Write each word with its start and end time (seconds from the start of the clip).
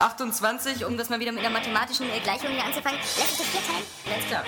28, 0.00 0.86
um 0.86 0.96
das 0.96 1.10
mal 1.10 1.20
wieder 1.20 1.30
mit 1.30 1.44
einer 1.44 1.50
mathematischen 1.50 2.08
äh, 2.10 2.20
Gleichung 2.20 2.48
hier 2.48 2.64
anzufangen. 2.64 2.98
Lässt 2.98 3.36
sich 3.36 3.38
das 3.38 3.46
vier 3.48 3.60
teilen? 3.60 3.84
Alles 4.10 4.26
klar. 4.26 4.44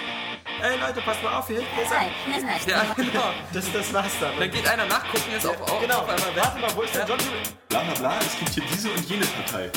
Ey 0.62 0.80
Leute, 0.80 1.00
passt 1.02 1.22
mal 1.22 1.34
auf 1.36 1.46
hier. 1.46 1.60
Hier 1.74 1.82
ist 1.84 1.90
Nein, 1.90 2.08
ein. 2.08 2.32
das 2.32 2.50
reicht. 2.50 2.68
Ja, 2.68 2.84
genau. 2.96 3.30
Das, 3.52 3.70
das 3.70 3.92
war's 3.92 4.12
dann. 4.18 4.32
Dann 4.38 4.50
geht 4.50 4.66
einer 4.66 4.86
nachgucken, 4.86 5.30
ist 5.36 5.46
auf, 5.46 5.60
auf, 5.60 5.80
genau, 5.80 5.98
auf 6.00 6.08
einmal 6.08 6.34
weg. 6.34 6.42
warte 6.42 6.58
mal, 6.58 6.74
wo 6.74 6.82
ist 6.82 6.94
der 6.94 7.06
John? 7.06 7.18
Bla 7.68 7.80
bla 7.80 7.94
bla, 7.94 8.18
es 8.20 8.38
gibt 8.38 8.50
hier 8.50 8.64
diese 8.72 8.90
und 8.90 9.04
jene 9.08 9.26
Partei. 9.26 9.70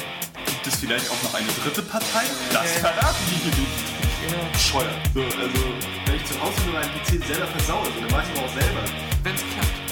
Gibt 0.45 0.67
es 0.67 0.75
vielleicht 0.79 1.09
auch 1.11 1.21
noch 1.23 1.33
eine 1.33 1.47
dritte 1.63 1.81
Partei? 1.81 2.23
Das 2.53 2.71
verraten 2.79 3.25
die 3.29 3.35
hier 3.35 3.59
nicht. 3.59 4.53
Bescheuert. 4.53 4.89
So, 5.13 5.21
also, 5.21 5.59
wenn 6.05 6.15
ich 6.15 6.25
zu 6.25 6.41
Hause 6.41 6.55
nur 6.65 6.79
meinen 6.79 6.91
PC 7.03 7.23
selber 7.27 7.47
versaue, 7.47 7.85
dann 7.99 8.11
weiß 8.11 8.25
ich 8.31 8.39
aber 8.39 8.47
auch 8.47 8.53
selber. 8.53 8.81
Wenn's 9.23 9.41
klappt. 9.53 9.74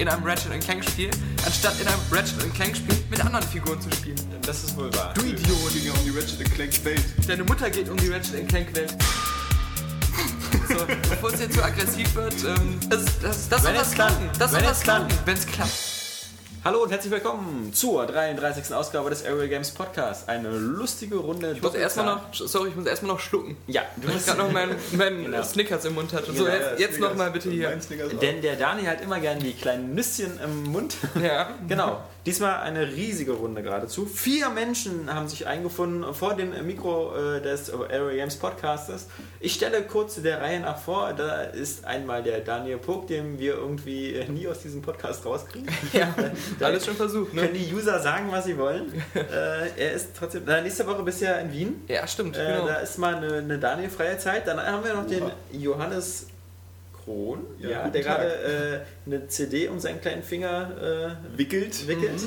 in 0.00 0.08
einem 0.08 0.24
Ratchet 0.24 0.58
Clank 0.64 0.82
Spiel, 0.82 1.10
anstatt 1.44 1.78
in 1.78 1.86
einem 1.86 2.00
Ratchet 2.10 2.54
Clank 2.54 2.74
Spiel 2.74 2.96
mit 3.10 3.20
anderen 3.22 3.46
Figuren 3.46 3.78
zu 3.80 3.90
spielen. 3.92 4.16
Das 4.46 4.64
ist 4.64 4.74
wohl 4.76 4.92
wahr. 4.94 5.12
Du 5.14 5.20
Idiot! 5.20 5.72
Ging 5.74 5.92
um 5.92 6.04
die 6.04 6.10
Ratchet 6.18 6.52
Clank 6.54 6.84
Welt. 6.84 7.02
Deine 7.28 7.44
Mutter 7.44 7.68
geht 7.68 7.88
um 7.88 7.98
die 7.98 8.08
Ratchet 8.08 8.48
Clank 8.48 8.74
Welt. 8.74 8.94
So, 10.68 10.86
bevor 10.86 11.32
es 11.32 11.40
jetzt 11.40 11.54
zu 11.54 11.62
aggressiv 11.62 12.14
wird, 12.14 12.34
ähm, 12.44 12.78
das, 12.88 13.04
das, 13.20 13.48
das 13.48 13.64
Wenn 13.64 13.74
soll 13.74 13.84
klappt. 13.84 13.94
klappen. 13.94 14.30
Das 14.38 14.50
soll 14.52 14.60
klappt. 14.60 14.82
klappen, 14.82 15.08
wenn 15.26 15.36
es 15.36 15.46
klappt. 15.46 15.89
Hallo 16.62 16.82
und 16.82 16.90
herzlich 16.90 17.10
willkommen 17.10 17.72
zur 17.72 18.04
33. 18.04 18.74
Ausgabe 18.74 19.08
des 19.08 19.24
Aerial 19.24 19.48
Games 19.48 19.70
Podcast. 19.70 20.28
Eine 20.28 20.50
lustige 20.50 21.16
Runde. 21.16 21.52
Ich 21.52 21.62
muss 21.62 21.74
erstmal 21.74 22.04
noch, 22.04 22.20
sorry, 22.34 22.68
ich 22.68 22.76
muss 22.76 22.84
erstmal 22.84 23.12
noch 23.14 23.20
schlucken. 23.20 23.56
Ja, 23.66 23.80
du 23.96 24.08
musst 24.12 24.26
gerade 24.26 24.40
noch 24.40 24.52
meinen 24.52 24.74
mein 24.92 25.24
Genau. 25.24 25.42
Snickers 25.42 25.86
im 25.86 25.94
Mund 25.94 26.12
hatte. 26.12 26.26
So, 26.34 26.44
Genau, 26.44 26.54
jetzt, 26.56 26.78
jetzt 26.80 27.00
noch 27.00 27.14
mal 27.14 27.30
bitte 27.30 27.48
hier. 27.50 27.70
Denn 28.20 28.42
der 28.42 28.56
Dani 28.56 28.82
hat 28.82 29.00
immer 29.00 29.20
gern 29.20 29.38
die 29.38 29.54
kleinen 29.54 29.94
Nüsschen 29.94 30.38
im 30.44 30.64
Mund. 30.64 30.96
Ja. 31.20 31.48
Genau. 31.66 32.02
Diesmal 32.26 32.60
eine 32.60 32.86
riesige 32.86 33.32
Runde 33.32 33.62
geradezu. 33.62 34.04
Vier 34.04 34.50
Menschen 34.50 35.12
haben 35.12 35.26
sich 35.26 35.46
eingefunden 35.46 36.12
vor 36.12 36.34
dem 36.34 36.50
Mikro 36.66 37.16
äh, 37.16 37.40
des 37.40 37.72
Area 37.72 38.10
Games 38.10 38.36
Podcastes. 38.36 39.06
Ich 39.40 39.54
stelle 39.54 39.82
kurz 39.84 40.20
der 40.20 40.40
Reihe 40.42 40.60
nach 40.60 40.78
vor. 40.78 41.14
Da 41.14 41.42
ist 41.44 41.84
einmal 41.86 42.22
der 42.22 42.40
Daniel 42.40 42.76
Puck, 42.76 43.06
den 43.06 43.38
wir 43.38 43.54
irgendwie 43.54 44.12
äh, 44.14 44.28
nie 44.28 44.46
aus 44.46 44.58
diesem 44.60 44.82
Podcast 44.82 45.24
rauskriegen. 45.24 45.68
Ja, 45.94 46.14
Da 46.58 46.66
alles 46.66 46.84
schon 46.84 46.94
versucht, 46.94 47.30
Können 47.34 47.52
ne? 47.52 47.58
die 47.58 47.74
User 47.74 47.98
sagen, 48.00 48.26
was 48.30 48.44
sie 48.44 48.58
wollen. 48.58 48.92
äh, 49.14 49.68
er 49.76 49.92
ist 49.92 50.10
trotzdem. 50.16 50.42
Na, 50.44 50.60
nächste 50.60 50.86
Woche 50.86 51.02
bist 51.02 51.22
du 51.22 51.24
ja 51.24 51.36
in 51.36 51.50
Wien. 51.52 51.82
Ja, 51.88 52.06
stimmt, 52.06 52.36
Äh, 52.36 52.44
genau. 52.52 52.66
Da 52.66 52.74
ist 52.76 52.98
mal 52.98 53.14
eine, 53.14 53.34
eine 53.36 53.58
Daniel-freie 53.58 54.18
Zeit. 54.18 54.46
Dann 54.46 54.60
haben 54.60 54.84
wir 54.84 54.92
noch 54.92 55.06
den 55.06 55.24
Johannes 55.52 56.26
Kron, 57.10 57.44
Ja, 57.58 57.70
ja, 57.70 57.88
der 57.88 58.02
gerade 58.02 58.84
äh, 59.06 59.10
eine 59.10 59.26
CD 59.26 59.68
um 59.68 59.80
seinen 59.80 60.00
kleinen 60.00 60.22
Finger 60.22 61.16
äh, 61.34 61.38
Wickelt. 61.38 61.88
wickelt. 61.88 62.22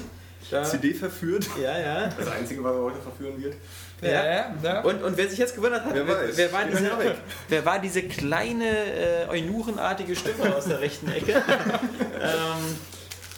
Da, 0.51 0.63
CD 0.63 0.93
verführt. 0.93 1.47
Ja, 1.61 1.79
ja. 1.79 2.09
Das 2.17 2.27
Einzige, 2.27 2.61
was 2.63 2.75
er 2.75 2.81
heute 2.81 2.99
verführen 2.99 3.41
wird. 3.41 3.55
Ja, 4.01 4.09
ja, 4.25 4.55
ja. 4.61 4.81
Und, 4.81 5.01
und 5.01 5.15
wer 5.15 5.29
sich 5.29 5.39
jetzt 5.39 5.55
gewundert 5.55 5.85
hat, 5.85 5.93
Wer 5.93 6.05
wer, 6.05 6.17
wer, 6.35 6.51
war, 6.51 6.65
Die 6.65 6.71
diese, 6.71 7.15
wer 7.47 7.65
war 7.65 7.79
diese 7.79 8.03
kleine 8.03 8.65
äh, 8.65 9.29
eunuchenartige 9.29 10.13
Stimme 10.17 10.53
aus 10.53 10.65
der 10.65 10.81
rechten 10.81 11.09
Ecke? 11.09 11.31
ähm, 12.21 12.75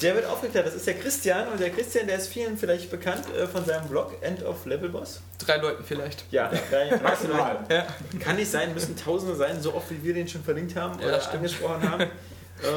der 0.02 0.16
wird 0.16 0.26
aufgeklärt, 0.26 0.68
das 0.68 0.76
ist 0.76 0.86
der 0.88 0.96
Christian 0.96 1.48
und 1.48 1.60
der 1.60 1.70
Christian, 1.70 2.08
der 2.08 2.18
ist 2.18 2.28
vielen 2.28 2.58
vielleicht 2.58 2.90
bekannt 2.92 3.24
äh, 3.36 3.48
von 3.48 3.64
seinem 3.66 3.88
Blog 3.88 4.14
End 4.22 4.44
of 4.44 4.66
Level 4.66 4.90
Boss. 4.90 5.22
Drei 5.40 5.58
Leuten 5.58 5.84
vielleicht. 5.84 6.26
Ja, 6.32 6.52
drei- 6.70 6.98
Maximal. 7.04 7.60
Ja. 7.70 7.88
Kann 8.20 8.36
nicht 8.36 8.52
sein, 8.52 8.74
müssen 8.74 8.96
Tausende 8.98 9.36
sein, 9.36 9.62
so 9.62 9.74
oft 9.74 9.90
wie 9.92 10.04
wir 10.04 10.14
den 10.14 10.28
schon 10.28 10.44
verlinkt 10.44 10.76
haben 10.76 11.00
Ja, 11.00 11.08
oder 11.08 11.20
stimmt. 11.22 11.36
angesprochen 11.38 11.90
haben. 11.90 12.06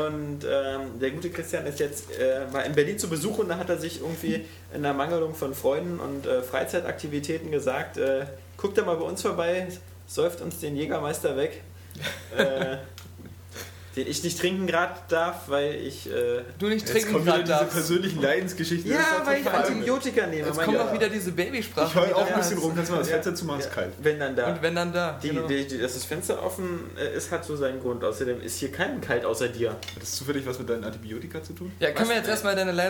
Und 0.04 0.40
ähm, 0.44 0.98
der 1.00 1.10
gute 1.12 1.30
Christian 1.30 1.64
ist 1.66 1.78
jetzt 1.78 2.10
äh, 2.18 2.52
war 2.52 2.64
in 2.64 2.72
Berlin 2.72 2.98
zu 2.98 3.08
Besuch 3.08 3.38
und 3.38 3.48
da 3.48 3.58
hat 3.58 3.68
er 3.68 3.78
sich 3.78 4.00
irgendwie 4.00 4.44
in 4.74 4.82
der 4.82 4.92
Mangelung 4.92 5.34
von 5.36 5.54
Freunden 5.54 6.00
und 6.00 6.26
äh, 6.26 6.42
Freizeitaktivitäten 6.42 7.52
gesagt, 7.52 7.96
äh, 7.96 8.26
guckt 8.56 8.76
da 8.76 8.82
mal 8.84 8.96
bei 8.96 9.04
uns 9.04 9.22
vorbei, 9.22 9.68
säuft 10.08 10.40
uns 10.40 10.58
den 10.58 10.76
Jägermeister 10.76 11.36
weg, 11.36 11.62
äh, 12.36 12.78
den 13.98 14.06
ich 14.06 14.22
nicht 14.22 14.38
trinken 14.38 14.68
gerade 14.68 14.94
darf, 15.08 15.48
weil 15.48 15.74
ich 15.74 16.08
äh, 16.08 16.42
Du 16.58 16.68
nicht 16.68 16.82
Jetzt 16.86 16.92
trinken 16.92 17.12
kommen 17.14 17.24
wieder 17.26 17.32
gerade 17.32 17.42
diese 17.44 17.58
darfst. 17.58 17.72
persönlichen 17.74 18.22
Leidensgeschichten. 18.22 18.90
Ja, 18.92 19.22
weil 19.24 19.40
ich 19.40 19.50
Antibiotika 19.50 20.26
nehme. 20.26 20.46
Jetzt 20.46 20.60
kommt 20.60 20.78
auch 20.78 20.92
wieder 20.92 21.08
diese 21.08 21.30
Ich 21.30 21.36
Babysprache. 21.36 21.94
heul 22.00 22.12
auch 22.12 22.24
wieder. 22.26 22.34
ein 22.36 22.40
bisschen 22.40 22.58
rum, 22.58 22.72
kannst 22.76 22.90
du 22.90 22.92
mal 22.94 22.98
das 23.00 23.08
Ja. 23.08 23.14
Fenster 23.14 23.34
zumachen, 23.34 23.60
ist 23.60 23.72
kalt. 23.72 23.92
Wenn 24.00 24.20
dann 24.20 24.36
da. 24.36 24.52
Und 24.52 24.62
wenn 24.62 24.74
dann 24.76 24.92
da. 24.92 25.18
die, 25.20 25.30
genau. 25.30 25.48
die, 25.48 25.66
die, 25.66 25.78
dass 25.78 25.94
das 25.94 26.04
Fenster 26.04 26.40
offen 26.44 26.90
äh, 26.96 27.16
ist, 27.16 27.32
hat 27.32 27.44
so 27.44 27.56
seinen 27.56 27.80
Grund. 27.80 28.04
Außerdem 28.04 28.40
ist 28.40 28.58
hier 28.60 28.70
keinem 28.70 29.00
kalt 29.00 29.24
außer 29.24 29.48
dir. 29.48 29.70
Hat 29.70 29.78
das 30.00 30.12
zufällig 30.12 30.46
was 30.46 30.58
mit 30.60 30.70
deinen 30.70 30.84
Antibiotika 30.84 31.42
zu 31.42 31.54
tun? 31.54 31.72
Ja, 31.80 31.90
können 31.90 32.08
wir 32.10 32.16
jetzt 32.16 32.28
erstmal 32.28 32.54
deine 32.54 32.70
uns 32.70 32.80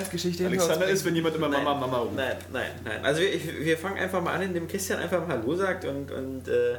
Alexander 0.47 0.87
ist, 0.89 1.05
wenn 1.07 1.15
jemand 1.15 1.37
immer 1.37 1.49
Mama, 1.49 1.75
Mama 1.75 1.97
ruft. 1.99 2.17
Nein, 2.17 2.37
nein, 2.53 2.71
nein. 2.85 3.03
Also 3.05 3.23
wir, 3.23 3.33
ich, 3.35 3.65
wir 3.65 3.79
fangen 3.79 3.99
einfach 3.99 4.23
mal 4.23 4.35
an, 4.35 4.43
indem 4.43 4.69
Christian 4.69 4.99
einfach 4.99 5.27
mal 5.27 5.39
Hallo 5.39 5.57
sagt 5.57 5.87
und, 5.87 6.11
und 6.11 6.49
äh, 6.49 6.75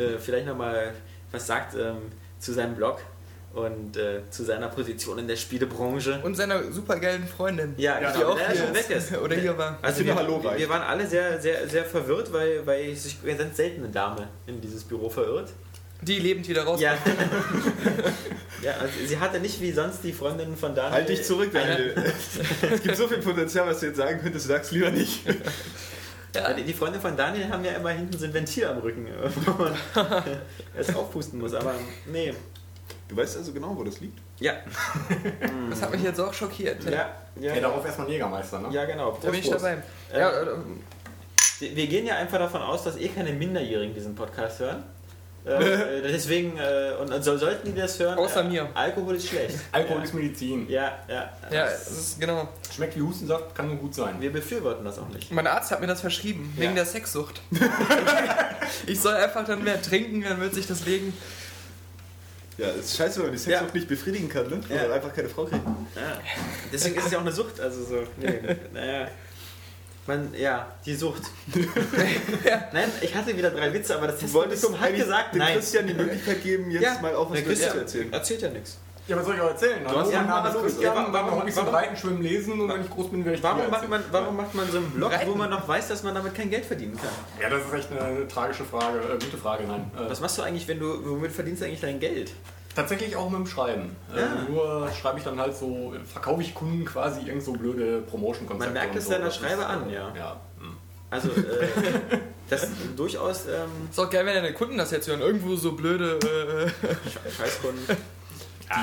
äh, 0.00 0.18
vielleicht 0.18 0.46
nochmal 0.46 0.94
was 1.32 1.46
sagt 1.46 1.74
ähm, 1.74 1.96
zu 2.38 2.52
seinem 2.52 2.74
Blog 2.76 3.00
und 3.54 3.96
äh, 3.96 4.22
zu 4.30 4.44
seiner 4.44 4.68
Position 4.68 5.18
in 5.18 5.28
der 5.28 5.36
Spielebranche. 5.36 6.20
Und 6.22 6.34
seiner 6.36 6.72
supergeilen 6.72 7.26
Freundin. 7.26 7.74
Ja, 7.76 8.00
Ja, 8.00 8.12
die 8.12 8.18
die 8.18 8.24
auch 8.24 8.38
hier 8.38 8.56
schon 8.56 8.74
weg 8.74 8.90
ist. 8.90 9.16
Oder 9.22 9.36
hier 9.36 9.56
war. 9.56 9.78
Also 9.80 9.98
Finde 9.98 10.12
wir, 10.12 10.16
Hallo 10.16 10.42
wir, 10.42 10.68
waren 10.68 10.82
alle 10.82 11.06
sehr, 11.06 11.40
sehr, 11.40 11.68
sehr 11.68 11.84
verwirrt, 11.84 12.32
weil, 12.32 12.66
weil 12.66 12.94
sich 12.96 13.18
eine 13.22 13.36
ganz 13.36 13.56
seltene 13.56 13.88
Dame 13.88 14.28
in 14.46 14.60
dieses 14.60 14.82
Büro 14.82 15.08
verirrt. 15.08 15.52
Die 16.02 16.18
lebend 16.18 16.48
wieder 16.48 16.64
raus. 16.64 16.80
Ja. 16.80 16.94
ja, 18.62 18.72
also 18.72 18.92
sie 19.06 19.18
hatte 19.18 19.38
nicht 19.38 19.60
wie 19.60 19.70
sonst 19.70 20.02
die 20.02 20.12
Freundin 20.12 20.56
von 20.56 20.74
Daniel. 20.74 20.92
Halt 20.92 21.08
dich 21.08 21.22
zurück, 21.22 21.50
Daniel. 21.52 21.94
es 22.72 22.82
gibt 22.82 22.96
so 22.96 23.06
viel 23.06 23.18
Potenzial, 23.18 23.66
was 23.66 23.80
du 23.80 23.86
jetzt 23.86 23.96
sagen 23.96 24.20
könntest, 24.20 24.48
sag's 24.48 24.72
lieber 24.72 24.90
nicht. 24.90 25.24
Ja. 26.34 26.52
Die 26.52 26.72
Freunde 26.72 26.98
von 26.98 27.16
Daniel 27.16 27.48
haben 27.48 27.64
ja 27.64 27.72
immer 27.72 27.90
hinten 27.90 28.18
so 28.18 28.24
ein 28.24 28.34
Ventil 28.34 28.66
am 28.66 28.78
Rücken, 28.78 29.06
wo 29.46 29.62
man 29.62 29.76
erst 30.76 30.94
aufpusten 30.96 31.38
muss. 31.38 31.54
Aber 31.54 31.74
nee. 32.06 32.34
Du 33.08 33.16
weißt 33.16 33.36
also 33.36 33.52
genau, 33.52 33.76
wo 33.76 33.84
das 33.84 34.00
liegt? 34.00 34.18
Ja, 34.40 34.54
Das 35.70 35.82
hat 35.82 35.90
mich 35.90 36.02
jetzt 36.02 36.20
auch 36.20 36.32
schockiert. 36.32 36.84
ja, 36.84 37.10
ja. 37.38 37.54
Ja, 37.54 37.60
darauf 37.60 37.84
erstmal 37.84 38.06
einen 38.06 38.12
Jägermeister, 38.14 38.60
ne? 38.60 38.68
Ja, 38.72 38.84
genau. 38.84 39.18
Da 39.20 39.30
bin 39.30 39.40
ich 39.40 39.50
dabei. 39.50 39.82
Äh, 40.12 40.18
Ja, 40.18 40.30
äh, 40.30 40.46
Wir 41.60 41.86
gehen 41.86 42.06
ja 42.06 42.16
einfach 42.16 42.38
davon 42.38 42.62
aus, 42.62 42.84
dass 42.84 42.96
eh 42.96 43.08
keine 43.08 43.32
Minderjährigen 43.32 43.94
diesen 43.94 44.14
Podcast 44.14 44.60
hören. 44.60 44.84
Äh, 45.46 45.98
äh, 45.98 46.02
deswegen, 46.10 46.56
äh, 46.56 46.92
und, 46.98 47.22
so, 47.22 47.36
sollten 47.36 47.74
die 47.74 47.78
das 47.78 47.98
hören, 47.98 48.16
Außer 48.16 48.40
äh, 48.40 48.48
mir. 48.48 48.68
Alkohol 48.72 49.16
ist 49.16 49.28
schlecht. 49.28 49.58
Alkohol 49.72 49.98
ja. 49.98 50.04
ist 50.04 50.14
Medizin. 50.14 50.66
Ja, 50.70 50.92
ja. 51.06 51.30
ja, 51.50 51.64
das 51.66 51.90
ist 51.90 52.18
genau. 52.18 52.48
Schmeckt 52.74 52.96
wie 52.96 53.02
Hustensaft, 53.02 53.54
kann 53.54 53.66
nur 53.66 53.76
gut 53.76 53.94
sein. 53.94 54.14
Wir 54.20 54.32
befürworten 54.32 54.86
das 54.86 54.98
auch 54.98 55.08
nicht. 55.10 55.30
Mein 55.32 55.46
Arzt 55.46 55.70
hat 55.70 55.82
mir 55.82 55.86
das 55.86 56.00
verschrieben, 56.00 56.50
wegen 56.56 56.74
der 56.74 56.86
Sexsucht. 56.86 57.42
ich 58.86 58.98
soll 58.98 59.16
einfach 59.16 59.44
dann 59.44 59.62
mehr 59.62 59.82
trinken, 59.82 60.22
dann 60.22 60.40
wird 60.40 60.54
sich 60.54 60.66
das 60.66 60.86
legen. 60.86 61.12
Ja, 62.56 62.68
es 62.68 62.86
ist 62.86 62.96
scheiße, 62.96 63.16
wenn 63.18 63.26
man 63.26 63.32
die 63.32 63.38
Sexsucht 63.38 63.74
nicht 63.74 63.88
befriedigen 63.88 64.28
kann, 64.28 64.48
ne? 64.48 64.60
Ja. 64.68 64.84
Oder 64.84 64.94
einfach 64.94 65.12
keine 65.12 65.28
Frau 65.28 65.44
kriegt. 65.44 65.64
Ja. 65.96 66.20
Deswegen 66.72 66.96
ist 66.96 67.06
es 67.06 67.12
ja 67.12 67.18
auch 67.18 67.22
eine 67.22 67.32
Sucht. 67.32 67.60
Also 67.60 67.84
so, 67.84 68.02
nee, 68.18 68.40
naja. 68.72 69.08
Man, 70.06 70.34
ja, 70.34 70.70
die 70.84 70.94
Sucht. 70.94 71.22
Nein, 72.72 72.90
ich 73.00 73.14
hatte 73.14 73.34
wieder 73.36 73.50
drei 73.50 73.72
Witze, 73.72 73.96
aber 73.96 74.08
das 74.08 74.20
Du 74.20 74.32
wolltest 74.34 74.62
Testpublikum 74.62 74.86
hat 74.86 74.96
gesagt, 74.96 75.34
dem 75.34 75.38
nein. 75.38 75.54
Christian 75.54 75.86
die 75.86 75.94
Möglichkeit 75.94 76.42
geben, 76.42 76.70
jetzt 76.70 76.82
Ja, 76.82 76.98
mal 77.00 77.14
auch 77.14 77.30
was 77.30 77.36
dich 77.38 77.44
zu 77.44 77.48
Christian 77.50 77.78
erzählen. 77.78 78.12
erzählt 78.12 78.42
ja 78.42 78.50
nichts. 78.50 78.78
Ja, 79.06 79.16
was 79.16 79.26
soll 79.26 79.34
ich 79.34 79.40
euch 79.42 79.48
erzählen? 79.50 79.84
Du 79.84 79.90
hast 79.98 80.12
ja 80.12 80.22
mal 80.22 80.38
ist 80.38 80.44
Hallo 80.54 80.60
Christian, 80.62 80.94
gesagt. 80.94 81.12
meine 81.12 81.30
Hobbys 81.30 81.54
sind 81.54 81.64
Warum- 81.66 81.74
Reiten, 81.74 81.96
Schwimmen, 81.96 82.22
Lesen 82.22 82.60
und 82.60 82.68
wenn 82.70 82.80
ich 82.82 82.90
groß 82.90 83.10
bin, 83.10 83.24
werde 83.24 83.36
ich 83.38 83.42
Warum 83.42 83.70
macht, 83.70 83.88
man, 83.88 84.02
warum 84.10 84.36
macht 84.36 84.54
man 84.54 84.70
so 84.70 84.78
einen 84.78 84.90
Blog, 84.92 85.12
wo 85.26 85.34
man 85.34 85.50
noch 85.50 85.66
weiß, 85.68 85.88
dass 85.88 86.02
man 86.02 86.14
damit 86.14 86.34
kein 86.34 86.48
Geld 86.50 86.64
verdienen 86.64 86.96
kann? 86.96 87.10
Ja, 87.40 87.48
das 87.50 87.66
ist 87.66 87.72
echt 87.74 87.90
eine 87.92 88.26
tragische 88.28 88.64
Frage, 88.64 88.98
äh, 89.00 89.12
gute 89.12 89.36
Frage, 89.36 89.64
nein. 89.64 89.90
Äh, 89.96 90.10
Was 90.10 90.20
machst 90.20 90.36
du 90.38 90.42
eigentlich, 90.42 90.66
wenn 90.68 90.80
du, 90.80 91.00
womit 91.04 91.32
verdienst 91.32 91.60
du 91.62 91.66
eigentlich 91.66 91.80
dein 91.82 92.00
Geld? 92.00 92.32
Tatsächlich 92.74 93.16
auch 93.16 93.30
mit 93.30 93.40
dem 93.40 93.46
Schreiben. 93.46 93.96
Äh, 94.14 94.20
Ja. 94.20 94.46
nur 94.48 94.90
schreibe 94.92 95.18
ich 95.18 95.24
dann 95.24 95.38
halt 95.38 95.56
so, 95.56 95.94
verkaufe 96.12 96.42
ich 96.42 96.54
Kunden 96.54 96.84
quasi 96.84 97.26
irgend 97.26 97.42
so 97.44 97.52
blöde 97.52 98.00
Promotion-Konzepte. 98.02 98.72
Man 98.72 98.72
merkt 98.72 98.96
es 98.96 99.04
so. 99.06 99.12
deiner 99.12 99.28
ist, 99.28 99.36
Schreibe 99.36 99.62
äh, 99.62 99.66
an, 99.66 99.90
ja. 99.90 100.12
Ja, 100.16 100.40
hm. 100.58 100.76
Also, 101.10 101.28
äh, 101.30 101.68
das 102.50 102.64
ist 102.64 102.72
durchaus 102.96 103.46
ähm, 103.46 103.88
Ist 103.90 103.98
auch 103.98 104.10
geil, 104.10 104.26
wenn 104.26 104.34
deine 104.34 104.52
Kunden 104.52 104.76
das 104.78 104.90
jetzt 104.90 105.08
hören. 105.08 105.20
Irgendwo 105.20 105.54
so 105.56 105.72
blöde. 105.72 106.18
Äh, 106.18 107.30
Scheißkunden. 107.30 107.96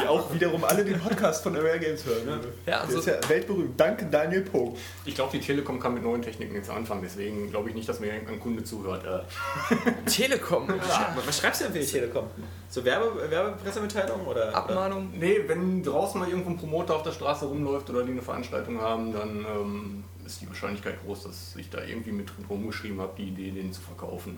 Die 0.01 0.07
auch 0.07 0.33
wiederum 0.33 0.63
alle 0.63 0.85
den 0.85 0.99
Podcast 0.99 1.43
von 1.43 1.55
Rare 1.55 1.79
Games 1.79 2.05
hören. 2.05 2.25
Ne? 2.25 2.39
Ja, 2.65 2.81
Der 2.85 2.91
so- 2.91 2.99
ist 2.99 3.07
ja 3.07 3.13
weltberühmt. 3.27 3.79
Danke 3.79 4.05
Daniel 4.05 4.41
Pog. 4.41 4.77
Ich 5.05 5.15
glaube, 5.15 5.31
die 5.37 5.39
Telekom 5.43 5.79
kann 5.79 5.93
mit 5.93 6.03
neuen 6.03 6.21
Techniken 6.21 6.55
jetzt 6.55 6.69
anfangen, 6.69 7.01
deswegen 7.03 7.49
glaube 7.49 7.69
ich 7.69 7.75
nicht, 7.75 7.87
dass 7.89 7.99
mir 7.99 8.13
ein 8.13 8.39
Kunde 8.39 8.63
zuhört. 8.63 9.03
Äh, 9.05 9.91
Telekom. 10.09 10.67
Was, 10.67 11.27
was 11.27 11.37
schreibst 11.39 11.61
du 11.61 11.65
denn 11.65 11.73
für 11.73 11.79
die 11.79 11.85
Telekom? 11.85 12.27
So 12.69 12.85
Werbe, 12.85 13.29
Werbepressemitteilungen 13.29 14.25
oder? 14.27 14.55
Abmahnung. 14.55 15.09
nee, 15.17 15.39
wenn 15.47 15.83
draußen 15.83 16.19
mal 16.19 16.29
irgendwo 16.29 16.51
ein 16.51 16.57
Promoter 16.57 16.95
auf 16.95 17.03
der 17.03 17.11
Straße 17.11 17.45
rumläuft 17.45 17.89
oder 17.89 18.03
die 18.03 18.11
eine 18.11 18.21
Veranstaltung 18.21 18.79
haben, 18.79 19.11
dann 19.11 19.45
ähm, 19.45 20.03
ist 20.25 20.41
die 20.41 20.47
Wahrscheinlichkeit 20.47 20.95
groß, 21.05 21.23
dass 21.23 21.55
ich 21.57 21.69
da 21.69 21.79
irgendwie 21.83 22.11
mit 22.11 22.29
drin 22.29 22.45
rumgeschrieben 22.49 23.01
habe, 23.01 23.11
die 23.17 23.27
Idee, 23.29 23.51
den 23.51 23.73
zu 23.73 23.81
verkaufen. 23.81 24.37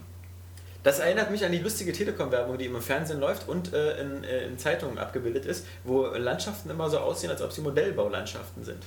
Das 0.84 1.00
erinnert 1.00 1.32
mich 1.32 1.44
an 1.46 1.52
die 1.52 1.60
lustige 1.60 1.94
Telekom-Werbung, 1.94 2.58
die 2.58 2.66
im 2.66 2.82
Fernsehen 2.82 3.20
läuft 3.20 3.48
und 3.48 3.74
äh, 3.74 4.02
in, 4.02 4.24
äh, 4.24 4.46
in 4.46 4.58
Zeitungen 4.60 4.98
abgebildet 4.98 5.46
ist, 5.46 5.66
wo 5.84 6.08
Landschaften 6.08 6.70
immer 6.70 6.90
so 6.90 7.00
aussehen, 7.00 7.30
als 7.32 7.42
ob 7.42 7.52
sie 7.54 7.62
Modellbaulandschaften 7.62 8.64
sind. 8.66 8.84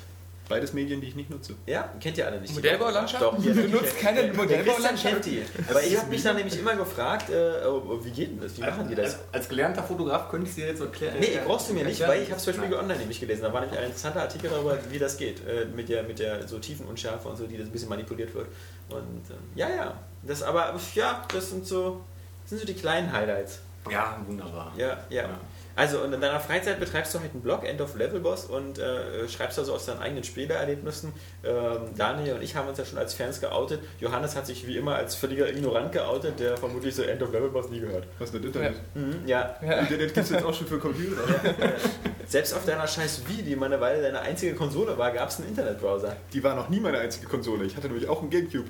Beides 0.49 0.73
Medien, 0.73 1.01
die 1.01 1.09
ich 1.09 1.17
nicht 1.17 1.29
nutze. 1.29 1.55
Ja, 1.67 1.93
kennt 1.99 2.17
ihr 2.19 2.27
alle 2.27 2.41
nicht. 2.41 2.55
Modellbaulandschaft? 2.55 3.21
Doch, 3.21 3.37
Du 3.43 3.51
nutzt 3.69 3.99
keine 4.01 4.21
Der 4.21 4.31
Christian 4.31 4.37
Modellbaulandschaft? 4.37 5.15
kennt 5.15 5.27
die. 5.27 5.43
Aber 5.69 5.83
ich 5.83 5.99
habe 5.99 6.09
mich 6.09 6.23
dann 6.23 6.37
nämlich 6.37 6.57
immer 6.59 6.77
gefragt, 6.77 7.31
äh, 7.31 7.67
oh, 7.67 7.83
oh, 7.89 8.05
wie 8.05 8.11
geht 8.11 8.31
denn 8.31 8.41
das? 8.41 8.57
Wie 8.57 8.61
machen 8.61 8.87
die 8.89 8.95
das? 8.95 9.15
Als, 9.15 9.19
als 9.33 9.49
gelernter 9.49 9.83
Fotograf 9.83 10.31
könnte 10.31 10.49
ich 10.49 10.55
dir 10.55 10.69
jetzt 10.69 10.81
erklären. 10.81 11.17
Nee, 11.19 11.41
brauchst 11.45 11.69
du 11.69 11.75
mir 11.75 11.85
nicht, 11.85 12.01
weil 12.07 12.23
ich 12.23 12.29
habe 12.29 12.37
es 12.37 12.45
zum 12.45 12.53
Beispiel 12.53 12.71
Nein. 12.71 12.81
online 12.81 12.99
nämlich 13.01 13.19
gelesen. 13.19 13.43
Da 13.43 13.53
war 13.53 13.61
nämlich 13.61 13.77
ein 13.77 13.87
interessanter 13.87 14.23
Artikel 14.23 14.51
darüber, 14.51 14.79
wie 14.89 14.99
das 15.01 15.17
geht. 15.17 15.41
Äh, 15.49 15.65
mit 15.75 15.89
der, 15.89 16.05
mit 16.05 16.21
der 16.21 16.47
so 16.47 16.61
Tiefenunschärfe 16.61 17.29
und 17.29 17.37
so, 17.37 17.47
die 17.49 17.57
das 17.59 17.67
ein 17.67 17.73
bisschen 17.73 17.89
manipuliert 17.89 18.33
wird. 18.33 18.47
Und 18.89 19.01
ähm, 19.31 19.37
ja, 19.57 19.69
ja. 19.69 19.99
Das 20.27 20.43
aber, 20.43 20.75
ja, 20.95 21.25
das 21.33 21.51
sind 21.51 21.67
so, 21.67 22.05
das 22.43 22.51
sind 22.51 22.61
so 22.61 22.67
die 22.67 22.75
kleinen 22.75 23.13
Highlights. 23.13 23.61
Ja, 23.91 24.21
wunderbar. 24.27 24.73
Ja, 24.77 24.99
ja. 25.11 25.29
Also 25.77 26.01
und 26.01 26.13
in 26.15 26.23
deiner 26.23 26.41
Freizeit 26.41 26.81
betreibst 26.81 27.15
du 27.15 27.21
halt 27.21 27.33
einen 27.33 27.43
Blog, 27.43 27.63
End 27.63 27.83
of 27.83 27.97
Level 27.97 28.19
Boss, 28.19 28.47
und 28.47 28.79
äh, 28.79 29.29
schreibst 29.29 29.59
also 29.59 29.75
aus 29.75 29.85
deinen 29.85 30.01
eigenen 30.01 30.25
Spielerlebnissen. 30.25 31.13
Ähm, 31.45 31.91
Daniel 31.95 32.37
und 32.37 32.43
ich 32.43 32.57
haben 32.57 32.67
uns 32.67 32.79
ja 32.79 32.87
schon 32.87 32.99
als 32.99 33.13
Fans 33.13 33.43
geoutet. 33.43 33.81
Johannes 34.01 34.35
hat 34.37 34.47
sich 34.47 34.67
wie 34.67 34.79
immer 34.79 34.97
als 34.97 35.15
völliger 35.15 35.51
Ignorant 35.51 35.93
geoutet, 35.93 36.41
der 36.41 36.57
vermutlich 36.57 36.95
so 36.95 37.03
End 37.03 37.23
of 37.23 37.31
Level 37.31 37.51
Boss 37.51 37.69
nie 37.69 37.81
gehört. 37.81 38.07
Was 38.19 38.33
mit 38.33 38.47
Internet? 38.47 38.77
Mhm, 38.95 39.27
ja. 39.27 39.43
Internet 39.61 40.15
gibt 40.15 40.17
es 40.17 40.31
jetzt 40.31 40.45
auch 40.45 40.55
schon 40.55 40.67
für 40.67 40.79
Computer. 40.79 41.23
Selbst 42.27 42.55
auf 42.55 42.65
deiner 42.65 42.89
scheiß 42.89 43.23
Wii, 43.29 43.43
die 43.43 43.55
mal 43.55 43.67
eine 43.67 43.81
Weile 43.81 44.01
deine 44.03 44.21
einzige 44.21 44.55
Konsole 44.55 44.97
war, 44.97 45.13
gab 45.13 45.29
es 45.29 45.39
einen 45.39 45.49
Internetbrowser. 45.51 46.17
Die 46.33 46.43
war 46.43 46.55
noch 46.55 46.71
nie 46.71 46.81
meine 46.81 46.99
einzige 46.99 47.27
Konsole. 47.27 47.67
Ich 47.67 47.77
hatte 47.77 47.89
nämlich 47.89 48.09
auch 48.09 48.23
einen 48.23 48.31
Gamecube. 48.31 48.69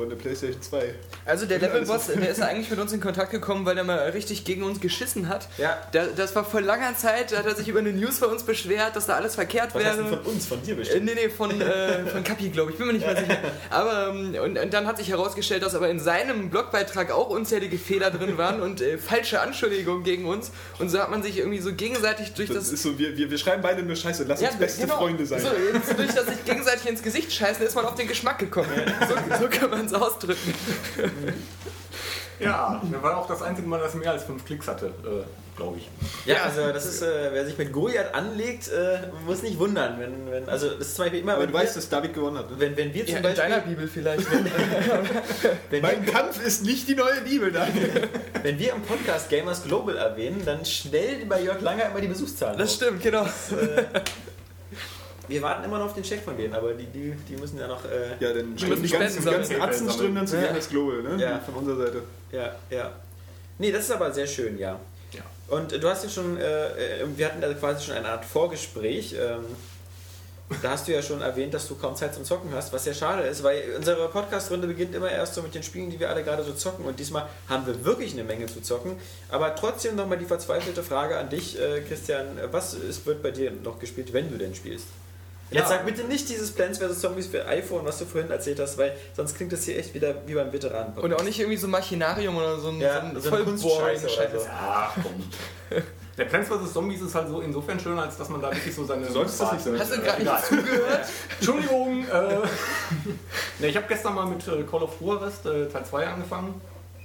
Und 0.00 0.06
eine 0.06 0.16
Playstation 0.16 0.62
2. 0.62 0.94
Also 1.26 1.46
der 1.46 1.58
Ja, 1.58 1.66
Levelboss, 1.68 2.08
ist- 2.08 2.18
der 2.20 2.30
ist 2.30 2.38
ja 2.38 2.46
eigentlich 2.46 2.70
mit 2.70 2.78
uns 2.78 2.92
in 2.92 3.00
Kontakt 3.00 3.30
gekommen, 3.30 3.66
weil 3.66 3.76
er 3.76 3.84
mal 3.84 3.98
richtig 4.10 4.44
gegen 4.44 4.62
uns 4.62 4.80
geschissen 4.80 5.28
hat. 5.28 5.48
Ja. 5.58 5.76
Da, 5.92 6.06
das 6.16 6.34
war 6.34 6.44
vor 6.44 6.60
langer 6.60 6.96
Zeit, 6.96 7.32
da 7.32 7.38
hat 7.38 7.46
er 7.46 7.54
sich 7.54 7.68
über 7.68 7.80
eine 7.80 7.92
News 7.92 8.18
bei 8.20 8.26
uns 8.26 8.42
beschwert, 8.42 8.96
dass 8.96 9.06
da 9.06 9.14
alles 9.14 9.34
verkehrt 9.34 9.74
Was 9.74 9.82
wäre. 9.84 9.96
denn 9.96 10.06
von 10.08 10.18
uns, 10.20 10.46
von 10.46 10.62
dir 10.62 10.74
bestimmt? 10.76 11.04
nee, 11.04 11.14
nee, 11.14 11.28
von, 11.28 11.60
äh, 11.60 12.06
von 12.06 12.24
Kapi, 12.24 12.48
glaube 12.48 12.72
ich. 12.72 12.78
Bin 12.78 12.86
mir 12.86 12.92
nicht 12.94 13.06
mehr 13.06 13.16
sicher. 13.16 13.38
Aber 13.70 14.08
ähm, 14.14 14.34
und, 14.42 14.58
und 14.58 14.72
dann 14.72 14.86
hat 14.86 14.96
sich 14.98 15.08
herausgestellt, 15.10 15.62
dass 15.62 15.74
aber 15.74 15.88
in 15.90 16.00
seinem 16.00 16.50
Blogbeitrag 16.50 17.10
auch 17.12 17.28
unzählige 17.28 17.78
Fehler 17.78 18.10
drin 18.10 18.38
waren 18.38 18.60
und 18.62 18.80
äh, 18.80 18.96
falsche 18.98 19.40
Anschuldigungen 19.40 20.02
gegen 20.04 20.24
uns. 20.26 20.50
Und 20.78 20.88
so 20.88 20.98
hat 20.98 21.10
man 21.10 21.22
sich 21.22 21.36
irgendwie 21.38 21.60
so 21.60 21.72
gegenseitig 21.74 22.32
durch 22.34 22.48
Das, 22.48 22.56
das. 22.58 22.72
ist 22.72 22.82
so, 22.82 22.98
wir, 22.98 23.16
wir, 23.16 23.30
wir 23.30 23.38
schreiben 23.38 23.60
beide 23.62 23.82
nur 23.82 23.96
Scheiße. 23.96 24.24
Lass 24.24 24.40
uns 24.40 24.56
beste 24.56 24.82
genau. 24.82 24.96
Freunde 24.96 25.26
sein. 25.26 25.40
So, 25.40 25.48
durch 25.94 26.14
das 26.14 26.26
sich 26.26 26.44
gegenseitig 26.44 26.86
ins 26.86 27.02
Gesicht 27.02 27.32
scheißen, 27.32 27.66
ist 27.66 27.74
man 27.74 27.84
auf 27.84 27.94
den 27.94 28.08
Geschmack 28.08 28.38
gekommen. 28.38 28.68
So, 29.08 29.14
so 29.44 29.48
kann 29.48 29.68
man 29.70 29.88
es 29.90 29.94
ausdrücken. 30.00 30.54
Ja, 32.42 32.80
das 32.90 33.02
war 33.02 33.18
auch 33.18 33.26
das 33.28 33.42
einzige 33.42 33.68
Mal, 33.68 33.78
dass 33.80 33.92
er 33.92 34.00
mehr 34.00 34.12
als 34.12 34.24
fünf 34.24 34.46
Klicks 34.46 34.66
hatte, 34.66 34.86
äh, 34.86 35.56
glaube 35.58 35.76
ich. 35.76 35.90
Ja, 36.24 36.44
also 36.44 36.72
das 36.72 36.86
ist, 36.86 37.02
äh, 37.02 37.28
wer 37.32 37.44
sich 37.44 37.58
mit 37.58 37.70
Goliath 37.70 38.14
anlegt, 38.14 38.68
äh, 38.68 38.98
muss 39.26 39.42
nicht 39.42 39.58
wundern, 39.58 40.00
wenn, 40.00 40.30
wenn, 40.30 40.48
also 40.48 40.70
das 40.70 40.86
ist 40.88 40.96
zum 40.96 41.04
Beispiel 41.04 41.20
immer, 41.20 41.34
Aber 41.34 41.46
du 41.46 41.52
weißt, 41.52 41.74
wir, 41.74 41.82
dass 41.82 41.90
David 41.90 42.14
gewonnen 42.14 42.38
hat. 42.38 42.50
Ne? 42.50 42.56
wenn, 42.58 42.74
wenn 42.78 42.94
wir 42.94 43.04
zum 43.04 43.12
Ja, 43.12 43.16
in 43.18 43.22
Beispiel, 43.24 43.42
deiner 43.42 43.58
Bibel 43.60 43.86
vielleicht. 43.88 44.26
wenn 45.70 45.82
Mein 45.82 46.06
wir, 46.06 46.12
Kampf 46.14 46.42
ist 46.42 46.64
nicht 46.64 46.88
die 46.88 46.94
neue 46.94 47.20
Bibel, 47.20 47.52
Daniel. 47.52 48.08
wenn 48.42 48.58
wir 48.58 48.72
im 48.72 48.80
Podcast 48.84 49.28
Gamers 49.28 49.62
Global 49.64 49.98
erwähnen, 49.98 50.40
dann 50.46 50.64
schnell 50.64 51.26
bei 51.26 51.42
Jörg 51.42 51.60
Langer 51.60 51.90
immer 51.90 52.00
die 52.00 52.08
Besuchszahlen 52.08 52.56
Das 52.58 52.70
hoch. 52.70 52.76
stimmt, 52.76 53.02
genau. 53.02 53.26
Wir 55.30 55.42
warten 55.42 55.64
immer 55.64 55.78
noch 55.78 55.86
auf 55.86 55.94
den 55.94 56.02
Check 56.02 56.22
von 56.22 56.36
denen, 56.36 56.52
aber 56.54 56.74
die, 56.74 56.86
die, 56.86 57.14
die 57.28 57.36
müssen 57.36 57.58
ja 57.58 57.68
noch, 57.68 57.84
äh, 57.84 58.16
Ja, 58.18 58.32
dann 58.34 58.54
Die 58.56 58.68
ganzen, 58.88 59.24
ganzen. 59.24 59.60
Atzen 59.62 59.90
strömen 59.90 60.16
dann 60.16 60.26
zu 60.26 60.36
Ja. 60.36 60.48
Gamers 60.48 60.68
Global, 60.68 61.02
ne? 61.02 61.22
Ja. 61.22 61.38
Von 61.38 61.54
unserer 61.54 61.86
Seite. 61.86 62.02
ja, 62.32 62.54
ja. 62.70 62.92
Nee, 63.58 63.70
das 63.72 63.84
ist 63.84 63.92
aber 63.92 64.10
sehr 64.12 64.26
schön, 64.26 64.58
ja. 64.58 64.78
Ja. 65.12 65.22
Und 65.48 65.72
äh, 65.72 65.78
du 65.78 65.88
hast 65.88 66.02
ja 66.02 66.10
schon, 66.10 66.36
äh, 66.36 66.42
äh, 67.02 67.06
wir 67.16 67.26
hatten 67.26 67.42
also 67.44 67.54
quasi 67.56 67.84
schon 67.84 67.94
eine 67.94 68.08
Art 68.08 68.24
Vorgespräch. 68.24 69.14
Ähm, 69.14 69.44
da 70.62 70.70
hast 70.70 70.88
du 70.88 70.92
ja 70.92 71.00
schon 71.00 71.20
erwähnt, 71.20 71.54
dass 71.54 71.68
du 71.68 71.76
kaum 71.76 71.94
Zeit 71.94 72.12
zum 72.12 72.24
Zocken 72.24 72.52
hast, 72.52 72.72
was 72.72 72.82
sehr 72.82 72.94
schade 72.94 73.22
ist, 73.22 73.44
weil 73.44 73.62
unsere 73.76 74.08
Podcast-Runde 74.08 74.66
beginnt 74.66 74.94
immer 74.96 75.08
erst 75.08 75.34
so 75.34 75.42
mit 75.42 75.54
den 75.54 75.62
Spielen, 75.62 75.90
die 75.90 76.00
wir 76.00 76.08
alle 76.10 76.24
gerade 76.24 76.42
so 76.42 76.52
zocken. 76.54 76.84
Und 76.86 76.98
diesmal 76.98 77.28
haben 77.48 77.66
wir 77.66 77.84
wirklich 77.84 78.14
eine 78.14 78.24
Menge 78.24 78.46
zu 78.46 78.60
zocken. 78.60 78.96
Aber 79.28 79.54
trotzdem 79.54 79.94
nochmal 79.94 80.18
die 80.18 80.24
verzweifelte 80.24 80.82
Frage 80.82 81.18
an 81.18 81.28
dich, 81.28 81.60
äh, 81.60 81.82
Christian. 81.82 82.26
Was 82.50 82.74
ist, 82.74 83.06
wird 83.06 83.22
bei 83.22 83.30
dir 83.30 83.52
noch 83.52 83.78
gespielt, 83.78 84.12
wenn 84.12 84.28
du 84.28 84.38
denn 84.38 84.54
spielst? 84.54 84.86
Jetzt 85.50 85.62
Ja. 85.62 85.68
sag 85.68 85.84
bitte 85.86 86.04
nicht 86.04 86.28
dieses 86.28 86.52
Plants 86.52 86.78
vs. 86.78 87.00
Zombies 87.00 87.26
für 87.26 87.44
iPhone, 87.46 87.84
was 87.84 87.98
du 87.98 88.04
vorhin 88.04 88.30
erzählt 88.30 88.60
hast, 88.60 88.78
weil 88.78 88.96
sonst 89.16 89.34
klingt 89.36 89.52
das 89.52 89.64
hier 89.64 89.78
echt 89.78 89.92
wieder 89.94 90.14
wie 90.26 90.34
beim 90.34 90.52
Veteranen. 90.52 90.94
Und 90.96 91.12
auch 91.12 91.24
nicht 91.24 91.38
irgendwie 91.40 91.56
so 91.56 91.66
Machinarium 91.66 92.36
oder 92.36 92.58
so 92.58 92.68
ein, 92.68 92.80
Ja, 92.80 93.00
so 93.00 93.06
ein 93.16 93.20
so 93.20 93.28
voll 93.30 93.44
boring 93.44 93.58
Scheiß. 93.58 94.02
so. 94.02 94.08
Ja, 94.44 94.92
komm. 95.02 95.82
Der 96.18 96.24
Plants 96.26 96.48
vs. 96.50 96.72
Zombies 96.72 97.00
ist 97.00 97.14
halt 97.14 97.28
so 97.28 97.40
insofern 97.40 97.80
schöner, 97.80 98.02
als 98.02 98.16
dass 98.16 98.28
man 98.28 98.42
da 98.42 98.52
wirklich 98.52 98.74
so 98.74 98.84
seine. 98.84 99.06
Du 99.06 99.12
solltest 99.12 99.40
das 99.40 99.52
nicht 99.52 99.64
sagen. 99.64 99.78
Hast 99.80 99.92
du 99.96 100.00
gerade 100.00 100.22
nicht 100.22 100.44
zugehört? 100.46 101.00
Entschuldigung. 101.38 102.04
Äh, 102.06 102.38
ne, 103.58 103.66
ich 103.68 103.76
habe 103.76 103.86
gestern 103.88 104.14
mal 104.14 104.26
mit 104.26 104.46
äh, 104.46 104.62
Call 104.70 104.82
of 104.82 104.98
Duty 104.98 105.48
äh, 105.48 105.66
Teil 105.68 105.84
2 105.84 106.06
angefangen. 106.06 106.60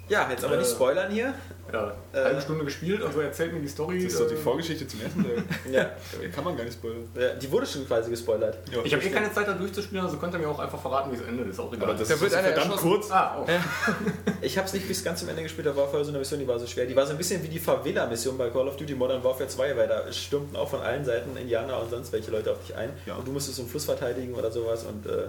Ja, 0.07 0.29
jetzt 0.29 0.43
aber 0.45 0.57
nicht 0.57 0.69
Äh, 0.69 0.73
spoilern 0.75 1.11
hier. 1.11 1.33
Ja, 1.73 1.93
Äh. 2.13 2.23
halbe 2.23 2.41
Stunde 2.41 2.63
gespielt 2.63 3.01
und 3.01 3.11
so 3.11 3.19
erzählt 3.21 3.51
mir 3.51 3.59
die 3.59 3.67
Story. 3.67 4.03
Das 4.03 4.13
ist 4.13 4.21
doch 4.21 4.27
die 4.27 4.35
äh, 4.35 4.37
Vorgeschichte 4.37 4.87
zum 4.87 5.01
ersten 5.01 5.23
Teil. 5.23 5.43
Ja. 5.71 5.89
Kann 6.33 6.43
man 6.43 6.55
gar 6.55 6.63
nicht 6.63 6.75
spoilern. 6.75 7.07
Ja, 7.15 7.29
Die 7.33 7.51
wurde 7.51 7.65
schon 7.65 7.87
quasi 7.87 8.11
gespoilert. 8.11 8.57
Ja, 8.71 8.83
ich 8.83 8.93
habe 8.93 9.03
eh 9.03 9.09
keine 9.09 9.33
Zeit 9.33 9.47
da 9.47 9.53
durchzuspielen, 9.53 10.05
also 10.05 10.17
könnt 10.17 10.33
ihr 10.35 10.39
mir 10.39 10.47
auch 10.47 10.59
einfach 10.59 10.79
verraten, 10.79 11.11
wie 11.11 11.15
es 11.15 11.21
endet. 11.23 11.47
Ist 11.49 11.59
auch 11.59 11.73
egal. 11.73 11.89
Aber 11.89 11.97
das 11.97 12.07
Da 12.07 12.13
ist 12.13 12.21
wird 12.21 12.31
so 12.31 12.37
einer 12.37 12.47
verdammt 12.49 12.71
erschossen. 12.73 12.89
kurz. 12.89 13.11
ah, 13.11 13.37
oh. 13.41 13.47
Ich 14.41 14.57
habe 14.59 14.67
es 14.67 14.73
nicht 14.73 14.87
bis 14.87 15.03
ganz 15.03 15.21
zum 15.21 15.29
Ende 15.29 15.41
gespielt, 15.41 15.65
da 15.65 15.75
war 15.75 15.87
vorher 15.87 16.05
so 16.05 16.11
eine 16.11 16.19
Mission, 16.19 16.39
die 16.39 16.47
war 16.47 16.59
so 16.59 16.67
schwer. 16.67 16.85
Die 16.85 16.95
war 16.95 17.05
so 17.07 17.11
ein 17.13 17.17
bisschen 17.17 17.41
wie 17.41 17.47
die 17.47 17.59
Favela-Mission 17.59 18.37
bei 18.37 18.49
Call 18.51 18.67
of 18.67 18.77
Duty 18.77 18.93
Modern 18.93 19.23
Warfare 19.23 19.49
2, 19.49 19.75
weil 19.75 19.87
da 19.87 20.11
stürmten 20.11 20.55
auch 20.55 20.69
von 20.69 20.81
allen 20.81 21.03
Seiten 21.03 21.35
Indianer 21.35 21.81
und 21.81 21.89
sonst 21.89 22.13
welche 22.13 22.29
Leute 22.29 22.51
auf 22.51 22.59
dich 22.59 22.75
ein. 22.75 22.91
Ja. 23.07 23.15
Und 23.15 23.27
du 23.27 23.31
musstest 23.31 23.55
so 23.57 23.63
einen 23.63 23.71
Fluss 23.71 23.85
verteidigen 23.85 24.35
oder 24.35 24.51
sowas 24.51 24.83
und 24.83 25.03
äh, 25.07 25.23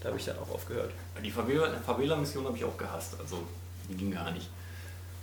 da 0.00 0.08
habe 0.08 0.18
ich 0.18 0.24
dann 0.24 0.36
auch 0.38 0.54
aufgehört. 0.54 0.90
Die 1.22 1.30
Favela- 1.30 1.68
Favela-Mission 1.84 2.46
habe 2.46 2.56
ich 2.56 2.64
auch 2.64 2.76
gehasst. 2.78 3.16
Also, 3.20 3.36
die 3.88 3.96
ging 3.96 4.12
gar 4.12 4.30
nicht. 4.30 4.48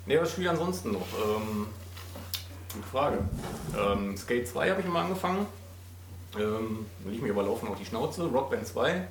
Ne, 0.05 0.19
was 0.19 0.31
spiele 0.31 0.47
ich 0.47 0.51
ansonsten 0.51 0.91
noch? 0.91 1.07
Ähm, 1.25 1.67
gute 2.73 2.87
Frage. 2.87 3.17
Ähm, 3.77 4.17
Skate 4.17 4.47
2 4.47 4.69
habe 4.71 4.81
ich 4.81 4.87
mal 4.87 5.03
angefangen. 5.03 5.45
Ähm, 6.37 6.85
lief 7.05 7.21
mir 7.21 7.29
überlaufen 7.29 7.67
auf 7.67 7.77
die 7.77 7.85
Schnauze. 7.85 8.23
Rock 8.23 8.49
Band 8.51 8.65
2. 8.65 9.07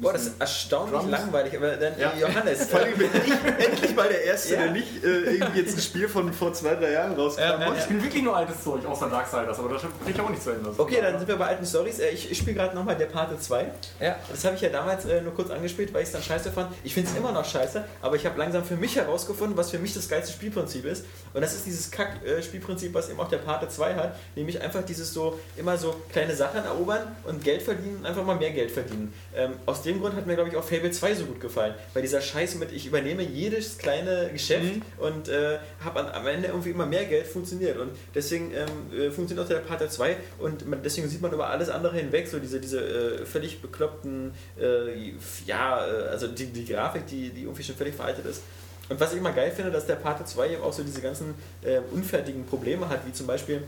Boah, 0.00 0.12
das 0.12 0.26
ist 0.26 0.32
erstaunlich 0.40 0.98
Drums. 1.00 1.10
langweilig, 1.10 1.56
aber 1.56 1.76
dann 1.76 1.98
Ja. 1.98 2.12
Johannes. 2.18 2.68
Vor 2.68 2.80
allem 2.80 2.96
bin 2.98 3.08
ich 3.14 3.64
endlich 3.66 3.94
mal 3.94 4.08
der 4.08 4.24
Erste, 4.24 4.54
Ja. 4.54 4.62
der 4.64 4.72
nicht 4.72 5.02
äh, 5.04 5.08
irgendwie 5.36 5.60
jetzt 5.60 5.76
ein 5.76 5.80
Spiel 5.80 6.08
von 6.08 6.32
vor 6.32 6.52
zwei, 6.52 6.74
drei 6.74 6.92
Jahren 6.92 7.14
rauskam. 7.14 7.40
Ja, 7.40 7.60
ja, 7.60 7.74
Ich 7.74 7.82
spiele 7.84 8.02
wirklich 8.02 8.22
nur 8.22 8.36
altes 8.36 8.62
Zeug, 8.62 8.84
außer 8.84 9.08
Darksiders, 9.08 9.58
aber 9.58 9.68
das 9.70 9.82
kriege 9.82 9.92
ich 10.10 10.20
auch 10.20 10.28
nicht 10.28 10.42
zu 10.42 10.50
Ende. 10.50 10.70
Okay, 10.76 10.98
dann 11.00 11.18
sind 11.18 11.28
wir 11.28 11.36
bei 11.36 11.46
alten 11.46 11.64
Stories. 11.64 11.98
Äh, 12.00 12.10
Ich, 12.10 12.30
ich 12.30 12.36
spiele 12.38 12.54
gerade 12.56 12.74
nochmal 12.74 12.96
der 12.96 13.06
Pate 13.06 13.38
2. 13.38 13.66
Ja. 14.00 14.16
Das 14.30 14.44
habe 14.44 14.56
ich 14.56 14.60
ja 14.60 14.68
damals 14.68 15.04
äh, 15.06 15.20
nur 15.22 15.34
kurz 15.34 15.50
angespielt, 15.50 15.94
weil 15.94 16.02
ich 16.02 16.08
es 16.08 16.12
dann 16.12 16.22
scheiße 16.22 16.50
fand. 16.52 16.72
Ich 16.84 16.92
finde 16.92 17.10
es 17.10 17.16
immer 17.16 17.32
noch 17.32 17.44
scheiße, 17.44 17.84
aber 18.02 18.16
ich 18.16 18.26
habe 18.26 18.38
langsam 18.38 18.64
für 18.64 18.76
mich 18.76 18.96
herausgefunden, 18.96 19.56
was 19.56 19.70
für 19.70 19.78
mich 19.78 19.94
das 19.94 20.08
geilste 20.08 20.32
Spielprinzip 20.32 20.84
ist. 20.84 21.04
Und 21.32 21.40
das 21.40 21.54
ist 21.54 21.64
dieses 21.64 21.90
Kack-Spielprinzip, 21.90 22.92
was 22.92 23.08
eben 23.08 23.20
auch 23.20 23.28
der 23.28 23.38
Pate 23.38 23.68
2 23.68 23.94
hat. 23.94 24.16
Nämlich 24.34 24.60
einfach 24.60 24.82
dieses 24.84 25.12
so, 25.12 25.38
immer 25.56 25.76
so 25.78 25.94
kleine 26.12 26.34
Sachen 26.34 26.64
erobern 26.64 27.00
und 27.24 27.42
Geld 27.44 27.62
verdienen 27.62 27.98
und 27.98 28.06
einfach 28.06 28.24
mal 28.24 28.36
mehr 28.36 28.50
Geld 28.50 28.70
verdienen. 28.70 29.12
Ähm, 29.34 29.52
aus 29.66 29.75
dem 29.82 30.00
Grund 30.00 30.14
hat 30.16 30.26
mir, 30.26 30.34
glaube 30.34 30.50
ich, 30.50 30.56
auch 30.56 30.64
Fable 30.64 30.90
2 30.90 31.14
so 31.14 31.24
gut 31.24 31.40
gefallen. 31.40 31.74
Weil 31.94 32.02
dieser 32.02 32.20
Scheiß 32.20 32.56
mit, 32.56 32.72
ich 32.72 32.86
übernehme 32.86 33.22
jedes 33.22 33.78
kleine 33.78 34.30
Geschäft 34.32 34.82
und 34.98 35.28
äh, 35.28 35.58
habe 35.84 36.12
am 36.12 36.26
Ende 36.26 36.48
irgendwie 36.48 36.70
immer 36.70 36.86
mehr 36.86 37.04
Geld 37.04 37.26
funktioniert. 37.26 37.78
Und 37.78 37.90
deswegen 38.14 38.52
ähm, 38.52 38.98
äh, 38.98 39.10
funktioniert 39.10 39.46
auch 39.46 39.48
der 39.48 39.60
Pate 39.60 39.88
2 39.88 40.16
und 40.38 40.68
man, 40.68 40.82
deswegen 40.82 41.08
sieht 41.08 41.20
man 41.20 41.32
über 41.32 41.48
alles 41.48 41.68
andere 41.68 41.96
hinweg, 41.96 42.28
so 42.28 42.38
diese, 42.38 42.60
diese 42.60 42.80
äh, 42.80 43.26
völlig 43.26 43.60
bekloppten, 43.60 44.32
äh, 44.60 45.12
ja, 45.46 45.86
äh, 45.86 46.08
also 46.08 46.28
die, 46.28 46.46
die 46.46 46.64
Grafik, 46.64 47.06
die, 47.06 47.30
die 47.30 47.42
irgendwie 47.42 47.62
schon 47.62 47.76
völlig 47.76 47.94
veraltet 47.94 48.26
ist. 48.26 48.42
Und 48.88 49.00
was 49.00 49.12
ich 49.12 49.18
immer 49.18 49.32
geil 49.32 49.50
finde, 49.50 49.70
dass 49.70 49.86
der 49.86 49.96
Pate 49.96 50.24
2 50.24 50.50
eben 50.50 50.62
auch 50.62 50.72
so 50.72 50.82
diese 50.82 51.00
ganzen 51.00 51.34
äh, 51.62 51.80
unfertigen 51.90 52.44
Probleme 52.46 52.88
hat, 52.88 53.06
wie 53.06 53.12
zum 53.12 53.26
Beispiel, 53.26 53.62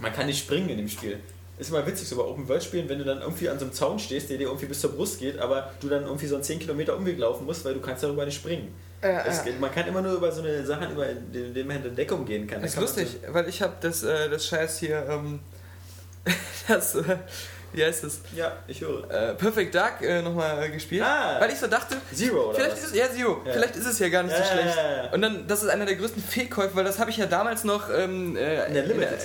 man 0.00 0.12
kann 0.12 0.26
nicht 0.26 0.38
springen 0.38 0.68
in 0.68 0.76
dem 0.78 0.88
Spiel. 0.88 1.18
Ist 1.58 1.70
immer 1.70 1.86
witzig, 1.86 2.08
so 2.08 2.16
bei 2.16 2.22
Open-World-Spielen, 2.22 2.88
wenn 2.88 2.98
du 2.98 3.04
dann 3.04 3.20
irgendwie 3.20 3.48
an 3.48 3.58
so 3.58 3.64
einem 3.64 3.74
Zaun 3.74 3.98
stehst, 3.98 4.30
der 4.30 4.38
dir 4.38 4.46
irgendwie 4.46 4.66
bis 4.66 4.80
zur 4.80 4.92
Brust 4.92 5.18
geht, 5.18 5.38
aber 5.38 5.72
du 5.80 5.88
dann 5.88 6.04
irgendwie 6.04 6.26
so 6.26 6.36
einen 6.36 6.44
10 6.44 6.60
Kilometer 6.60 6.96
Umweg 6.96 7.18
laufen 7.18 7.46
musst, 7.46 7.64
weil 7.64 7.74
du 7.74 7.80
kannst 7.80 8.02
darüber 8.02 8.24
nicht 8.24 8.36
springen. 8.36 8.72
Es 9.00 9.44
geht, 9.44 9.60
man 9.60 9.70
kann 9.70 9.86
immer 9.86 10.02
nur 10.02 10.14
über 10.14 10.32
so 10.32 10.42
eine 10.42 10.64
Sachen, 10.66 10.90
über 10.90 11.08
indem 11.08 11.66
man 11.66 11.76
hinter 11.76 11.90
Deckung 11.90 12.24
gehen 12.24 12.46
kann. 12.46 12.60
Das 12.60 12.70
ist 12.70 12.74
kann 12.74 12.84
lustig, 12.84 13.18
weil 13.28 13.48
ich 13.48 13.62
habe 13.62 13.74
das, 13.80 14.02
äh, 14.02 14.28
das 14.28 14.46
Scheiß 14.46 14.78
hier, 14.80 15.06
ähm, 15.08 15.40
das, 16.68 16.96
äh, 16.96 17.16
wie 17.72 17.84
heißt 17.84 18.04
das? 18.04 18.14
So, 18.14 18.20
ja, 18.36 18.52
ich 18.66 18.80
höre. 18.80 19.10
Äh, 19.10 19.34
Perfect 19.34 19.74
Dark 19.74 20.02
äh, 20.02 20.22
nochmal 20.22 20.70
gespielt. 20.70 21.02
Ah. 21.04 21.36
weil 21.40 21.50
ich 21.52 21.58
so 21.58 21.66
dachte, 21.66 21.96
Zero, 22.14 22.46
oder 22.50 22.54
vielleicht 22.54 22.72
was? 22.72 22.78
ist 22.84 22.90
es, 22.90 22.96
ja, 22.96 23.10
Zero, 23.10 23.42
Ja. 23.44 23.52
vielleicht 23.52 23.76
ist 23.76 23.86
es 23.86 23.98
ja 23.98 24.08
gar 24.08 24.22
nicht 24.22 24.34
so 24.36 24.42
Ja, 24.42 24.48
schlecht. 24.48 24.76
ja, 24.76 24.90
ja, 24.90 25.02
ja. 25.04 25.12
Und 25.12 25.22
dann, 25.22 25.46
das 25.46 25.62
ist 25.62 25.68
einer 25.68 25.86
der 25.86 25.96
größten 25.96 26.22
Fehlkäufe, 26.22 26.74
weil 26.76 26.84
das 26.84 26.98
habe 26.98 27.10
ich 27.10 27.16
ja 27.16 27.26
damals 27.26 27.64
noch 27.64 27.88
ähm, 27.94 28.36
äh, 28.36 28.66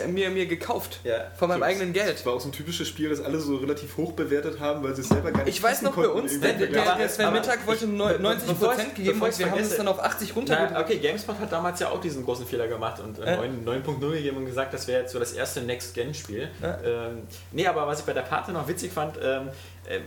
In 0.05 0.13
mir, 0.13 0.29
mir 0.29 0.45
gekauft. 0.45 0.99
Ja. 1.03 1.27
Von 1.37 1.49
meinem 1.49 1.59
So, 1.59 1.65
eigenen 1.65 1.93
Geld. 1.93 2.13
Das 2.15 2.25
war 2.25 2.33
auch 2.33 2.41
so 2.41 2.49
ein 2.49 2.51
typisches 2.51 2.87
Spiel, 2.87 3.09
das 3.09 3.21
alle 3.21 3.39
so 3.39 3.55
relativ 3.57 3.97
hoch 3.97 4.13
bewertet 4.13 4.59
haben, 4.59 4.83
weil 4.83 4.95
sie 4.95 5.01
es 5.01 5.09
selber 5.09 5.31
gar 5.31 5.43
nicht 5.43 5.55
Ich 5.57 5.63
weiß 5.63 5.81
noch 5.83 5.95
bei 5.95 6.07
uns, 6.07 6.39
der, 6.39 6.53
der, 6.53 6.67
der 6.67 7.09
Sven 7.09 7.25
aber 7.27 7.37
Mittag 7.39 7.65
wollte 7.67 7.85
ich- 7.85 7.91
neu- 7.91 8.17
be- 8.17 8.23
90% 8.23 8.47
bevor 8.47 8.73
ich- 8.77 8.95
gegeben 8.95 9.19
bevor 9.19 9.27
und 9.29 9.39
wir 9.39 9.51
haben 9.51 9.59
es 9.59 9.77
dann 9.77 9.87
auf 9.87 9.99
80 10.03 10.35
runtergedrückt. 10.35 10.73
Na, 10.75 10.81
okay, 10.81 10.97
GameSpot 10.97 11.39
hat 11.39 11.51
damals 11.51 11.79
ja 11.79 11.89
auch 11.89 12.01
diesen 12.01 12.23
großen 12.25 12.45
Fehler 12.45 12.67
gemacht 12.67 12.99
und 13.01 13.19
äh, 13.19 13.25
Ja. 13.31 13.37
9 13.37 13.63
9.0 13.83 14.11
gegeben 14.11 14.37
und 14.37 14.45
gesagt, 14.45 14.73
das 14.73 14.87
wäre 14.87 15.01
jetzt 15.01 15.11
so 15.13 15.19
das 15.19 15.33
erste 15.33 15.61
Next-Gen-Spiel. 15.61 16.49
Ja. 16.61 16.79
Ähm, 16.83 17.23
nee, 17.51 17.67
aber 17.67 17.87
was 17.87 17.99
ich 17.99 18.05
bei 18.05 18.13
der 18.13 18.23
Pate 18.33 18.51
noch 18.51 18.67
witzig 18.67 18.91
fand, 18.91 19.17
ähm, 19.21 19.47
äh, 19.47 19.51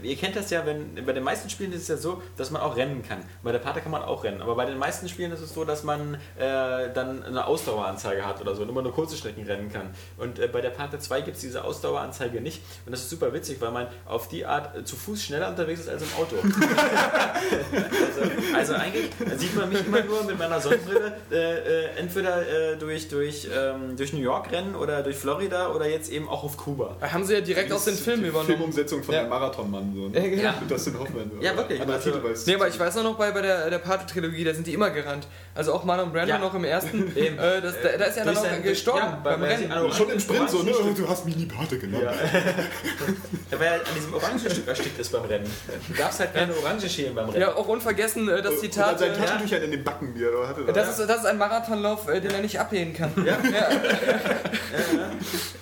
ihr 0.02 0.16
kennt 0.16 0.36
das 0.36 0.50
ja, 0.50 0.64
wenn 0.66 0.94
bei 1.04 1.12
den 1.12 1.22
meisten 1.24 1.50
Spielen 1.50 1.72
ist 1.72 1.82
es 1.82 1.88
ja 1.88 1.96
so, 1.96 2.22
dass 2.36 2.50
man 2.50 2.62
auch 2.62 2.76
rennen 2.76 3.02
kann. 3.06 3.18
Bei 3.42 3.52
der 3.52 3.58
Pate 3.58 3.80
kann 3.80 3.90
man 3.92 4.02
auch 4.02 4.24
rennen, 4.24 4.40
aber 4.42 4.54
bei 4.54 4.64
den 4.64 4.78
meisten 4.78 5.08
Spielen 5.08 5.32
ist 5.32 5.40
es 5.40 5.52
so, 5.54 5.64
dass 5.64 5.82
man 5.84 6.14
äh, 6.38 6.92
dann 6.94 7.22
eine 7.22 7.46
Ausdaueranzeige 7.46 8.24
hat 8.26 8.40
oder 8.40 8.54
so 8.54 8.62
und 8.62 8.68
immer 8.68 8.82
nur 8.82 8.92
kurze 8.94 9.16
Strecken 9.16 9.44
rennen 9.44 9.70
kann. 9.72 9.90
Und 10.16 10.38
äh, 10.38 10.48
bei 10.48 10.60
der 10.60 10.70
Pate 10.70 10.98
2 10.98 11.20
gibt 11.22 11.36
es 11.36 11.42
diese 11.42 11.64
Ausdaueranzeige 11.64 12.40
nicht 12.40 12.62
und 12.86 12.92
das 12.92 13.00
ist 13.02 13.10
super 13.10 13.32
witzig, 13.32 13.60
weil 13.60 13.70
man 13.70 13.86
auf 14.06 14.28
die 14.28 14.46
Art 14.46 14.76
äh, 14.76 14.84
zu 14.84 14.96
Fuß 14.96 15.22
schneller 15.22 15.48
unterwegs 15.48 15.80
ist 15.80 15.88
als 15.88 16.02
im 16.02 16.08
Auto. 16.18 16.36
Also, 18.06 18.20
also 18.54 18.74
eigentlich 18.74 19.10
sieht 19.36 19.54
man 19.56 19.68
mich 19.68 19.86
immer 19.86 20.02
nur 20.02 20.24
mit 20.24 20.38
meiner 20.38 20.60
Sonnenbrille 20.60 21.12
äh, 21.30 21.36
äh, 21.84 21.86
entweder 21.98 22.46
äh, 22.72 22.76
durch, 22.76 23.08
durch, 23.08 23.48
ähm, 23.54 23.96
durch 23.96 24.12
New 24.12 24.20
York 24.20 24.50
rennen 24.52 24.74
oder 24.74 25.02
durch 25.02 25.16
Florida 25.16 25.72
oder 25.72 25.88
jetzt 25.88 26.10
eben 26.10 26.28
auch 26.28 26.44
auf 26.44 26.56
Kuba. 26.56 26.96
Haben 27.00 27.24
sie 27.24 27.34
ja 27.34 27.40
direkt 27.40 27.72
aus 27.72 27.84
den 27.84 27.94
Filmen 27.94 28.22
die 28.22 28.28
übernommen. 28.28 28.48
Filmumsetzung 28.48 29.02
von 29.02 29.14
Ja. 29.14 29.22
der 29.22 29.30
Marathonmann. 29.66 29.94
So, 29.94 30.18
Ja, 30.18 30.20
ne? 30.24 30.30
genau. 30.30 30.50
Mit 30.60 30.70
Dustin 30.70 30.98
Hoffmann. 30.98 31.30
So. 31.36 31.42
Ja, 31.44 31.56
wirklich. 31.56 31.80
Also- 31.80 32.10
Titel, 32.10 32.34
Nee, 32.46 32.54
aber 32.54 32.68
ich 32.68 32.78
weiß 32.78 32.96
auch 32.98 33.02
noch 33.02 33.16
bei, 33.16 33.30
bei 33.30 33.42
der, 33.42 33.70
der 33.70 33.78
Pate-Trilogie, 33.78 34.44
da 34.44 34.54
sind 34.54 34.66
die 34.66 34.74
immer 34.74 34.90
gerannt. 34.90 35.26
Also 35.54 35.72
auch 35.72 35.84
Marlon 35.84 36.12
Brando 36.12 36.28
Ja. 36.28 36.38
noch 36.38 36.54
im 36.54 36.64
ersten. 36.64 37.12
Eben. 37.16 37.38
äh, 37.38 37.60
das, 37.60 37.74
da, 37.82 37.96
da 37.98 38.04
ist 38.04 38.16
er 38.18 38.24
dann 38.26 38.36
auch 38.36 38.62
gestorben 38.62 39.00
ja, 39.00 39.20
beim 39.22 39.42
Rennen. 39.42 39.72
alle- 39.72 39.92
Schon 39.92 40.10
im 40.10 40.20
Sprint 40.20 40.50
so, 40.50 40.62
ne? 40.62 40.72
Du 40.96 41.08
hast 41.08 41.24
mich 41.24 41.36
nie 41.36 41.46
Pate 41.46 41.78
genannt. 41.78 42.04
Ja. 42.04 42.12
Ja, 43.48 43.60
weil 43.60 43.66
er 43.68 43.74
an 43.74 43.80
diesem 43.94 44.12
Orangenstück 44.12 44.66
erstickt 44.66 44.98
ist 44.98 45.12
beim 45.12 45.22
Rennen. 45.24 45.48
Du 45.86 45.94
darfst 45.94 46.18
halt 46.18 46.34
keine 46.34 46.52
Orange 46.56 46.88
schälen 46.88 47.14
beim 47.14 47.28
Rennen. 47.28 47.40
Ja, 47.42 47.54
auch 47.54 47.68
unvergessen 47.68 48.28
äh, 48.28 48.42
das 48.42 48.54
Und 48.54 48.60
Zitat. 48.60 48.92
dann 48.92 48.98
sein 48.98 49.12
äh, 49.12 49.16
Taschentücher 49.24 49.62
in 49.62 49.70
den 49.70 49.84
Backen, 49.84 50.14
die 50.14 50.24
er 50.24 50.48
hatte. 50.48 50.64
Das 50.72 50.98
ist, 50.98 51.08
das 51.08 51.18
ist 51.18 51.26
ein 51.26 51.38
Marathonlauf, 51.38 52.08
äh, 52.08 52.20
den 52.20 52.32
er 52.32 52.40
nicht 52.40 52.58
ablehnen 52.58 52.92
kann. 52.92 53.12
Ja. 53.24 53.38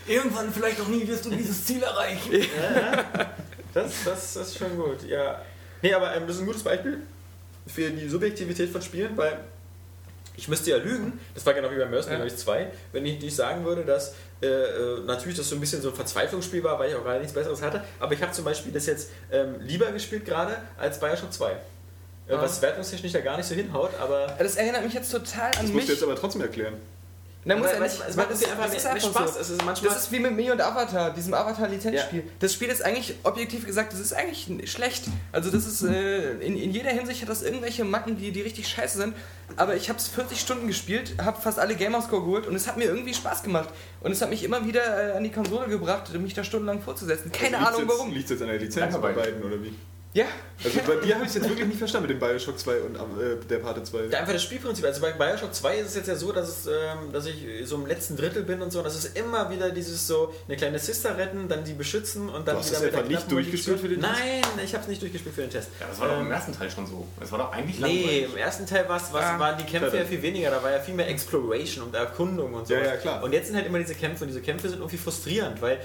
Irgendwann, 0.07 0.53
vielleicht 0.53 0.81
auch 0.81 0.89
nie, 0.89 1.07
wirst 1.07 1.25
du 1.27 1.31
dieses 1.31 1.65
Ziel 1.65 1.83
erreichen. 1.83 2.31
Das, 2.33 3.27
das, 3.75 4.05
das 4.05 4.37
ist 4.37 4.57
schon 4.59 4.77
gut, 4.77 5.03
ja. 5.09 5.43
Nee, 5.83 5.93
aber 5.93 6.15
ähm, 6.17 6.23
das 6.27 6.37
ist 6.37 6.43
ein 6.43 6.47
gutes 6.47 6.63
Beispiel 6.63 6.99
für 7.67 7.91
die 7.91 8.09
Subjektivität 8.09 8.71
von 8.71 8.81
Spielen, 8.83 9.17
weil 9.17 9.39
ich 10.37 10.49
müsste 10.49 10.71
ja 10.71 10.79
lügen, 10.79 11.19
das 11.35 11.47
war 11.47 11.55
genau 11.55 11.71
wie 11.71 11.77
bei 11.77 11.87
Mercenary 11.87 12.29
Ja. 12.29 12.37
2, 12.37 12.71
wenn 12.93 13.07
ich 13.07 13.21
nicht 13.21 13.37
sagen 13.37 13.65
würde, 13.65 13.85
dass 13.85 14.15
äh, 14.43 14.47
äh, 14.47 15.01
natürlich 15.07 15.37
das 15.37 15.49
so 15.49 15.55
ein 15.55 15.61
bisschen 15.61 15.81
so 15.81 15.91
ein 15.91 15.95
Verzweiflungsspiel 15.95 16.65
war, 16.65 16.79
weil 16.79 16.91
ich 16.91 16.97
auch 16.97 17.05
gerade 17.05 17.19
nichts 17.21 17.33
Besseres 17.35 17.63
hatte, 17.63 17.85
aber 18.01 18.13
ich 18.15 18.23
habe 18.23 18.33
zum 18.33 18.45
Beispiel 18.45 18.73
das 18.73 18.87
jetzt 18.87 19.11
ähm, 19.31 19.57
lieber 19.61 19.93
gespielt 19.93 20.25
gerade 20.25 20.57
als 20.79 20.99
Bioshock 20.99 21.33
2. 21.33 21.51
Äh, 21.53 21.57
Ah. 22.27 22.41
Was 22.41 22.63
wertungstechnisch 22.63 23.13
da 23.13 23.21
gar 23.21 23.37
nicht 23.37 23.47
so 23.47 23.55
hinhaut, 23.55 23.91
aber 24.01 24.35
Das 24.39 24.57
erinnert 24.57 24.83
mich 24.83 24.95
jetzt 24.95 25.13
total 25.13 25.45
an 25.49 25.53
Das 25.53 25.63
musst 25.65 25.75
mich. 25.75 25.87
du 25.87 25.93
jetzt 25.93 26.03
aber 26.03 26.17
trotzdem 26.17 26.41
erklären. 26.41 26.73
Da 27.47 27.57
muss 27.57 27.67
weil 27.67 27.81
nicht, 27.81 27.93
es- 27.95 28.09
es 28.09 28.17
macht 28.17 28.31
das, 28.31 28.41
irgendwie 28.41 28.63
einfach 28.63 28.93
mehr- 28.93 29.01
Spaß. 29.01 29.35
so. 29.35 29.41
Es 29.41 29.51
ist 29.51 29.65
manchmal- 29.65 29.93
das 29.95 30.03
ist 30.05 30.13
wie 30.13 30.19
mit 30.19 30.33
mir 30.35 30.53
und 30.53 30.61
Avatar, 30.63 31.11
diesem 31.13 31.35
Avatar-Lizenzspiel. 31.35 32.23
Das 32.39 32.53
Spiel 32.55 32.69
ist 32.69 32.83
eigentlich, 32.83 33.17
objektiv 33.23 33.67
gesagt, 33.67 33.93
das 33.93 34.01
ist 34.01 34.15
eigentlich 34.15 34.71
schlecht. 34.71 35.05
Also 35.31 35.51
das 35.51 35.67
ist, 35.67 35.83
äh, 35.83 36.33
in, 36.39 36.57
in 36.57 36.71
jeder 36.71 36.91
Hinsicht 36.91 37.21
hat 37.23 37.29
das 37.29 37.43
irgendwelche 37.43 37.85
Macken, 37.85 38.17
die, 38.17 38.33
die 38.33 38.41
richtig 38.41 38.67
scheiße 38.69 38.97
sind. 38.97 39.15
Aber 39.57 39.77
ich 39.77 39.91
habe 39.91 39.99
es 39.99 40.09
40 40.09 40.41
Stunden 40.41 40.67
gespielt, 40.69 41.15
habe 41.23 41.39
fast 41.41 41.59
alle 41.59 41.75
Gamerscore 41.75 42.23
geholt 42.23 42.47
und 42.47 42.55
es 42.57 42.67
hat 42.67 42.79
mir 42.79 42.85
irgendwie 42.85 43.13
Spaß 43.13 43.43
gemacht. 43.43 43.69
Und 44.01 44.13
es 44.13 44.23
hat 44.23 44.31
mich 44.31 44.43
immer 44.43 44.65
wieder 44.67 45.13
äh, 45.13 45.17
an 45.17 45.23
die 45.25 45.31
Konsole 45.31 45.69
gebracht, 45.69 46.13
mich 46.15 46.33
da 46.33 46.45
stundenlang 46.45 46.81
vorzusetzen. 46.81 47.31
Keine 47.31 47.59
Also 47.59 47.69
Ahnung 47.69 47.81
jetzt, 47.81 47.99
warum. 47.99 48.13
Liegt 48.13 48.31
jetzt 48.31 48.41
an 48.43 48.49
der 48.49 48.59
Lizenz 48.59 48.97
bei 48.97 49.13
beiden 49.13 49.43
oder 49.43 49.63
wie? 49.63 49.75
Ja, 50.15 50.27
Also 50.63 50.79
bei 50.87 51.05
dir 51.05 51.15
habe 51.17 51.25
ich 51.25 51.31
es 51.31 51.35
jetzt 51.35 51.49
wirklich 51.49 51.67
nicht 51.67 51.79
verstanden 51.79 52.07
mit 52.09 52.17
dem 52.17 52.21
Bioshock 52.21 52.57
2 52.57 52.81
und 52.83 52.95
äh, 52.95 53.37
der 53.51 53.59
Pate 53.59 53.83
2. 53.83 54.05
Ja, 54.13 54.21
einfach 54.21 54.33
das 54.33 54.45
Spielprinzip. 54.45 54.85
Also 54.85 55.01
bei 55.01 55.11
Bioshock 55.11 55.53
2 55.53 55.79
ist 55.79 55.89
es 55.89 55.97
jetzt 55.97 56.07
ja 56.07 56.15
so, 56.15 56.31
dass, 56.31 56.49
es, 56.49 56.67
ähm, 56.69 57.13
dass 57.13 57.27
ich 57.27 57.45
so 57.65 57.75
im 57.75 57.87
letzten 57.87 58.17
Drittel 58.17 58.45
bin 58.45 58.63
und 58.63 58.71
so. 58.71 58.79
Und 58.79 58.85
das 58.85 58.95
ist 58.95 59.19
immer 59.19 59.51
wieder 59.51 59.71
dieses 59.71 60.07
so, 60.07 60.33
eine 60.47 60.57
kleine 60.57 60.79
Sister 60.79 61.19
retten, 61.19 61.49
dann 61.49 61.65
die 61.65 61.73
beschützen 61.73 62.29
und 62.29 62.47
dann 62.47 62.55
Du 62.55 62.61
hast 62.61 62.71
wieder 62.81 62.93
das 62.93 63.01
mit 63.03 63.11
nicht 63.11 63.29
durchgespielt 63.31 63.81
für 63.81 63.89
den 63.89 64.01
Test? 64.01 64.13
Nein, 64.13 64.65
ich 64.65 64.73
habe 64.73 64.83
es 64.83 64.89
nicht 64.89 65.03
durchgespielt 65.03 65.35
für 65.35 65.41
den 65.41 65.51
Test. 65.51 65.69
Ja, 65.81 65.87
das 65.89 65.99
war 65.99 66.07
doch 66.09 66.15
Ähm, 66.21 66.27
im 66.27 66.31
ersten 66.33 66.53
Teil 66.57 66.71
schon 66.71 66.87
so. 66.87 67.05
Es 67.21 67.33
war 67.33 67.39
doch 67.41 67.53
eigentlich 67.53 67.81
Nee, 67.81 68.03
langweilig. 68.03 68.25
im 68.31 68.37
ersten 68.37 68.67
Teil 68.67 68.89
war's, 68.89 69.13
war's, 69.13 69.25
Ah, 69.25 69.39
waren 69.41 69.59
die 69.59 69.65
Kämpfe 69.65 69.91
klar. 69.91 70.03
ja 70.03 70.09
viel 70.09 70.23
weniger, 70.23 70.51
da 70.53 70.63
war 70.63 70.71
ja 70.71 70.79
viel 70.79 70.95
mehr 70.95 71.09
Exploration 71.09 71.87
und 71.87 71.95
Erkundung 71.97 72.55
und 72.55 72.69
so. 72.69 72.75
Ja, 72.75 72.85
ja, 72.85 72.97
klar. 72.99 73.25
Und 73.25 73.33
jetzt 73.33 73.49
sind 73.49 73.57
halt 73.57 73.67
immer 73.67 73.81
diese 73.81 73.97
Kämpfe 73.97 74.23
und 74.23 74.29
diese 74.29 74.43
Kämpfe 74.43 74.69
sind 74.69 74.79
irgendwie 74.79 74.97
frustrierend, 74.99 75.61
weil, 75.61 75.79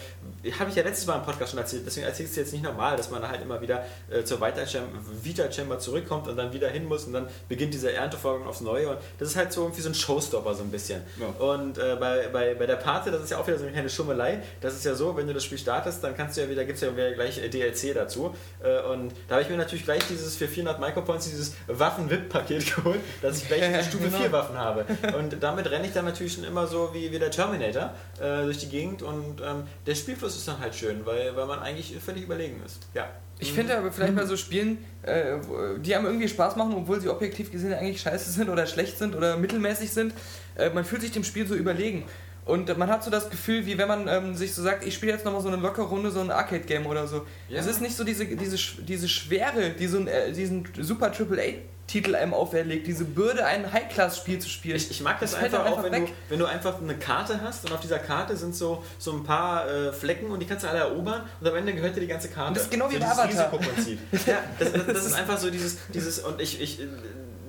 habe 0.60 0.70
ich 0.70 0.76
ja 0.76 0.84
letztes 0.84 1.08
Mal 1.08 1.16
im 1.18 1.24
Podcast 1.24 1.50
schon 1.50 1.60
erzählt, 1.60 1.82
deswegen 1.88 2.06
erzähle 2.06 2.26
ich 2.26 2.32
es 2.32 2.38
jetzt 2.38 2.54
nicht 2.54 2.64
normal, 2.64 2.96
dass 2.96 3.10
man 3.10 3.28
halt 3.28 3.42
immer 3.42 3.60
wieder 3.60 3.84
äh, 4.12 4.19
zur 4.26 4.40
Vita-Chamber 4.42 5.80
zurückkommt 5.80 6.28
und 6.28 6.38
dann 6.38 6.54
wieder 6.54 6.70
hin 6.70 6.86
muss 6.86 7.06
und 7.06 7.14
dann 7.14 7.28
beginnt 7.48 7.74
dieser 7.74 7.94
Erntevorgang 7.94 8.48
aufs 8.48 8.62
Neue 8.62 8.90
und 8.90 8.98
das 9.18 9.30
ist 9.30 9.36
halt 9.36 9.52
so 9.52 9.62
irgendwie 9.64 9.82
so 9.82 9.90
ein 9.90 9.96
Showstopper 9.96 10.54
so 10.54 10.64
ein 10.64 10.72
bisschen. 10.72 11.02
Ja. 11.20 11.28
Und 11.46 11.78
äh, 11.78 11.98
bei, 12.00 12.28
bei, 12.28 12.56
bei 12.56 12.66
der 12.66 12.76
Pate, 12.76 13.12
das 13.12 13.24
ist 13.24 13.32
ja 13.32 13.38
auch 13.38 13.48
wieder 13.48 13.58
so 13.58 13.64
eine 13.64 13.74
kleine 13.74 13.90
Schummelei, 13.90 14.42
das 14.62 14.76
ist 14.76 14.86
ja 14.86 14.96
so, 14.96 15.16
wenn 15.16 15.28
du 15.28 15.34
das 15.34 15.44
Spiel 15.44 15.58
startest, 15.58 16.04
dann 16.04 16.16
kannst 16.16 16.38
du 16.38 16.42
ja 16.42 16.50
wieder, 16.50 16.66
gibt 16.66 16.78
es 16.78 16.84
ja 16.84 16.96
wieder 16.96 17.12
gleich 17.14 17.38
äh, 17.38 17.50
DLC 17.50 17.94
dazu 17.94 18.36
äh, 18.64 18.82
und 18.82 19.14
da 19.28 19.36
habe 19.36 19.44
ich 19.44 19.50
mir 19.50 19.58
natürlich 19.58 19.86
gleich 19.86 20.04
dieses 20.08 20.36
für 20.36 20.48
400 20.48 20.80
Micropoints 20.80 21.30
dieses 21.30 21.56
Waffen-VIP-Paket 21.68 22.76
geholt, 22.76 23.00
dass 23.22 23.38
ich 23.38 23.48
gleich 23.48 23.62
diese 23.62 23.84
Stufe 23.90 24.12
4 24.12 24.32
Waffen 24.32 24.58
habe. 24.58 24.86
Und 25.18 25.42
damit 25.42 25.70
renne 25.70 25.88
ich 25.88 25.94
dann 25.94 26.06
natürlich 26.06 26.34
schon 26.34 26.44
immer 26.44 26.68
so 26.68 26.94
wie, 26.94 27.12
wie 27.12 27.20
der 27.20 27.32
Terminator 27.32 27.94
äh, 28.20 28.44
durch 28.44 28.58
die 28.58 28.70
Gegend 28.70 29.02
und 29.02 29.42
ähm, 29.42 29.64
der 29.86 29.96
Spielfluss 29.96 30.36
ist 30.36 30.48
dann 30.48 30.60
halt 30.60 30.76
schön, 30.76 31.06
weil, 31.06 31.36
weil 31.36 31.46
man 31.46 31.60
eigentlich 31.60 31.96
völlig 32.00 32.24
überlegen 32.24 32.62
ist. 32.66 32.88
Ja. 32.94 33.10
Ich 33.42 33.54
finde 33.54 33.78
aber 33.78 33.92
vielleicht 33.92 34.16
bei 34.16 34.26
so 34.26 34.36
Spielen, 34.36 34.80
äh, 35.04 35.38
die 35.80 35.96
einem 35.96 36.06
irgendwie 36.06 36.28
Spaß 36.28 36.58
machen, 36.58 36.74
obwohl 36.76 37.00
sie 37.00 37.08
objektiv 37.08 37.52
gesehen 37.52 37.74
eigentlich 37.74 38.02
scheiße 38.02 38.32
sind 38.32 38.50
oder 38.50 38.68
schlecht 38.68 38.98
sind 38.98 39.16
oder 39.16 39.38
mittelmäßig 39.38 39.92
sind, 39.92 40.14
äh, 40.56 40.70
man 40.70 40.84
fühlt 40.84 41.02
sich 41.02 41.12
dem 41.12 41.24
Spiel 41.24 41.48
so 41.48 41.56
überlegen. 41.56 42.04
Und 42.50 42.76
man 42.78 42.90
hat 42.90 43.04
so 43.04 43.12
das 43.12 43.30
Gefühl, 43.30 43.66
wie 43.68 43.78
wenn 43.78 43.88
man 43.88 44.08
ähm, 44.08 44.36
sich 44.36 44.56
so 44.56 44.64
sagt, 44.64 44.84
ich 44.84 44.96
spiele 44.96 45.12
jetzt 45.12 45.24
nochmal 45.24 45.42
so 45.42 45.50
eine 45.50 45.58
lockere 45.58 45.86
Runde, 45.86 46.10
so 46.10 46.20
ein 46.20 46.32
Arcade-Game 46.32 46.88
oder 46.88 47.08
so. 47.08 47.28
Ja. 47.48 47.60
Es 47.60 47.68
ist 47.68 47.80
nicht 47.80 47.96
so 47.96 48.04
diese, 48.04 48.26
diese, 48.26 48.58
diese 48.82 49.08
Schwere, 49.08 49.70
die 49.70 49.86
so 49.86 50.00
ein, 50.00 50.08
äh, 50.08 50.32
diesen 50.32 50.68
super 50.80 51.12
AAA-Titel 51.12 52.16
einem 52.16 52.34
auferlegt, 52.34 52.88
diese 52.88 53.06
Bürde, 53.06 53.46
ein 53.46 53.72
High-Class-Spiel 53.72 54.40
zu 54.40 54.50
spielen. 54.50 54.78
Ich, 54.78 54.90
ich 54.90 55.02
mag 55.02 55.20
das, 55.20 55.32
Das 55.32 55.44
einfach 55.44 55.64
dann 55.64 55.74
auch, 55.74 55.78
einfach 55.78 55.92
wenn 55.92 56.06
du, 56.08 56.12
wenn 56.30 56.40
du 56.40 56.46
einfach 56.48 56.82
eine 56.82 56.96
Karte 56.96 57.40
hast 57.44 57.66
und 57.66 57.72
auf 57.72 57.82
dieser 57.82 58.00
Karte 58.00 58.36
sind 58.36 58.56
so, 58.56 58.84
so 58.98 59.12
ein 59.12 59.24
paar 59.24 59.70
äh, 59.70 59.94
Flecken 59.94 60.32
und 60.32 60.40
die 60.40 60.48
kannst 60.48 60.64
du 60.66 60.70
alle 60.70 60.80
erobern 60.80 61.22
und 61.40 61.48
am 61.48 61.56
Ende 61.56 61.74
gehört 61.76 61.96
dir 61.96 62.02
die 62.02 62.08
ganze 62.08 62.30
Karte. 62.30 62.48
Und 62.48 62.58
das 62.58 62.64
ist 62.64 62.72
genau 62.72 62.90
wie 62.90 62.96
so 62.96 63.00
bei 63.02 63.06
Avatar. 63.06 63.30
Risikoprinzip. 63.30 64.00
ja, 64.26 64.40
das, 64.58 64.72
das, 64.72 64.86
das 64.88 65.06
ist 65.06 65.14
einfach 65.14 65.38
so 65.38 65.52
dieses, 65.52 65.78
dieses 65.94 66.18
und 66.20 66.42
ich, 66.42 66.60
ich, 66.60 66.80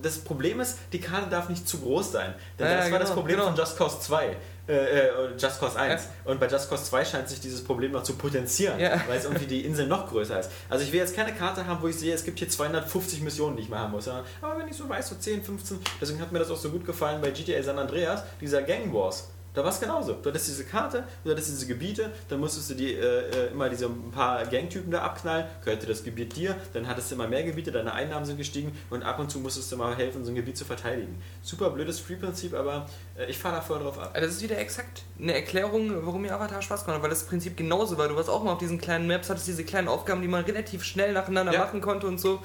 das 0.02 0.18
Problem 0.18 0.60
ist, 0.60 0.78
die 0.92 1.00
Karte 1.00 1.30
darf 1.30 1.48
nicht 1.48 1.68
zu 1.68 1.78
groß 1.78 2.12
sein. 2.12 2.34
Denn 2.58 2.66
Ja, 2.66 2.76
das 2.78 2.90
war 2.90 2.98
das 2.98 3.08
genau, 3.08 3.20
Problem 3.20 3.36
genau. 3.36 3.48
von 3.48 3.56
Just 3.56 3.76
Cause 3.76 4.00
2. 4.00 4.36
Äh, 4.70 5.08
äh, 5.08 5.10
Just 5.36 5.58
Cause 5.58 5.76
1. 5.78 6.02
Und 6.24 6.38
bei 6.38 6.46
Just 6.46 6.68
Cause 6.70 6.84
2 6.84 7.04
scheint 7.04 7.28
sich 7.28 7.40
dieses 7.40 7.64
Problem 7.64 7.90
noch 7.92 8.02
zu 8.04 8.14
potenzieren, 8.14 8.78
Ja. 8.78 9.00
weil 9.08 9.18
es 9.18 9.24
irgendwie 9.24 9.46
die 9.46 9.64
Insel 9.64 9.86
noch 9.88 10.08
größer 10.08 10.38
ist. 10.38 10.50
Also 10.68 10.84
ich 10.84 10.92
will 10.92 11.00
jetzt 11.00 11.16
keine 11.16 11.32
Karte 11.34 11.66
haben, 11.66 11.82
wo 11.82 11.88
ich 11.88 11.96
sehe, 11.98 12.14
es 12.14 12.24
gibt 12.24 12.38
hier 12.38 12.48
250 12.48 13.20
Missionen, 13.22 13.56
die 13.56 13.62
ich 13.62 13.68
machen 13.68 13.90
muss. 13.90 14.04
Sondern, 14.04 14.24
aber 14.40 14.58
wenn 14.58 14.68
ich 14.68 14.76
so 14.76 14.88
weiß, 14.88 15.08
so 15.08 15.16
10, 15.16 15.42
15, 15.42 15.78
deswegen 16.00 16.20
hat 16.20 16.30
mir 16.30 16.38
das 16.38 16.50
auch 16.50 16.56
so 16.56 16.70
gut 16.70 16.84
gefallen 16.86 17.20
bei 17.20 17.30
GTA 17.30 17.60
San 17.62 17.78
Andreas, 17.78 18.22
dieser 18.40 18.62
Gang 18.62 18.92
Wars. 18.94 19.28
Da 19.52 19.62
war 19.64 19.70
es 19.70 19.80
genauso. 19.80 20.12
Du 20.14 20.28
hattest 20.28 20.46
diese 20.48 20.64
Karte, 20.64 21.04
du 21.24 21.30
hattest 21.30 21.48
diese 21.48 21.66
Gebiete, 21.66 22.10
dann 22.28 22.38
musstest 22.40 22.70
du 22.70 22.74
die, 22.74 22.94
äh, 22.94 22.98
äh, 23.30 23.46
immer 23.50 23.68
diese 23.68 23.86
ein 23.86 24.10
paar 24.12 24.44
Gangtypen 24.46 24.90
da 24.90 25.02
abknallen, 25.02 25.46
gehörte 25.64 25.86
das 25.86 26.04
Gebiet 26.04 26.36
dir, 26.36 26.54
dann 26.72 26.86
hattest 26.86 27.10
du 27.10 27.16
immer 27.16 27.26
mehr 27.26 27.42
Gebiete, 27.42 27.72
deine 27.72 27.92
Einnahmen 27.92 28.24
sind 28.24 28.36
gestiegen 28.36 28.76
und 28.90 29.02
ab 29.02 29.18
und 29.18 29.30
zu 29.30 29.40
musstest 29.40 29.72
du 29.72 29.76
mal 29.76 29.96
helfen, 29.96 30.24
so 30.24 30.30
ein 30.30 30.34
Gebiet 30.36 30.56
zu 30.56 30.64
verteidigen. 30.64 31.20
Super 31.42 31.70
blödes 31.70 31.98
Free-Prinzip, 31.98 32.54
aber 32.54 32.86
äh, 33.18 33.26
ich 33.28 33.38
fahre 33.38 33.56
da 33.56 33.60
voll 33.62 33.80
drauf 33.80 33.98
ab. 33.98 34.12
Das 34.14 34.26
ist 34.30 34.42
wieder 34.42 34.58
exakt 34.58 35.02
eine 35.18 35.34
Erklärung, 35.34 35.90
warum 36.06 36.22
mir 36.22 36.32
Avatar 36.32 36.62
Spaß 36.62 36.84
gemacht 36.84 36.98
hat, 36.98 37.02
weil 37.02 37.10
das 37.10 37.24
Prinzip 37.24 37.56
genauso 37.56 37.98
war. 37.98 38.06
Du 38.08 38.14
warst 38.16 38.28
auch 38.30 38.44
mal 38.44 38.52
auf 38.52 38.58
diesen 38.58 38.78
kleinen 38.80 39.06
Maps, 39.08 39.28
hattest 39.30 39.48
diese 39.48 39.64
kleinen 39.64 39.88
Aufgaben, 39.88 40.22
die 40.22 40.28
man 40.28 40.44
relativ 40.44 40.84
schnell 40.84 41.12
nacheinander 41.12 41.52
Ja. 41.52 41.60
machen 41.64 41.80
konnte 41.80 42.06
und 42.06 42.20
so. 42.20 42.40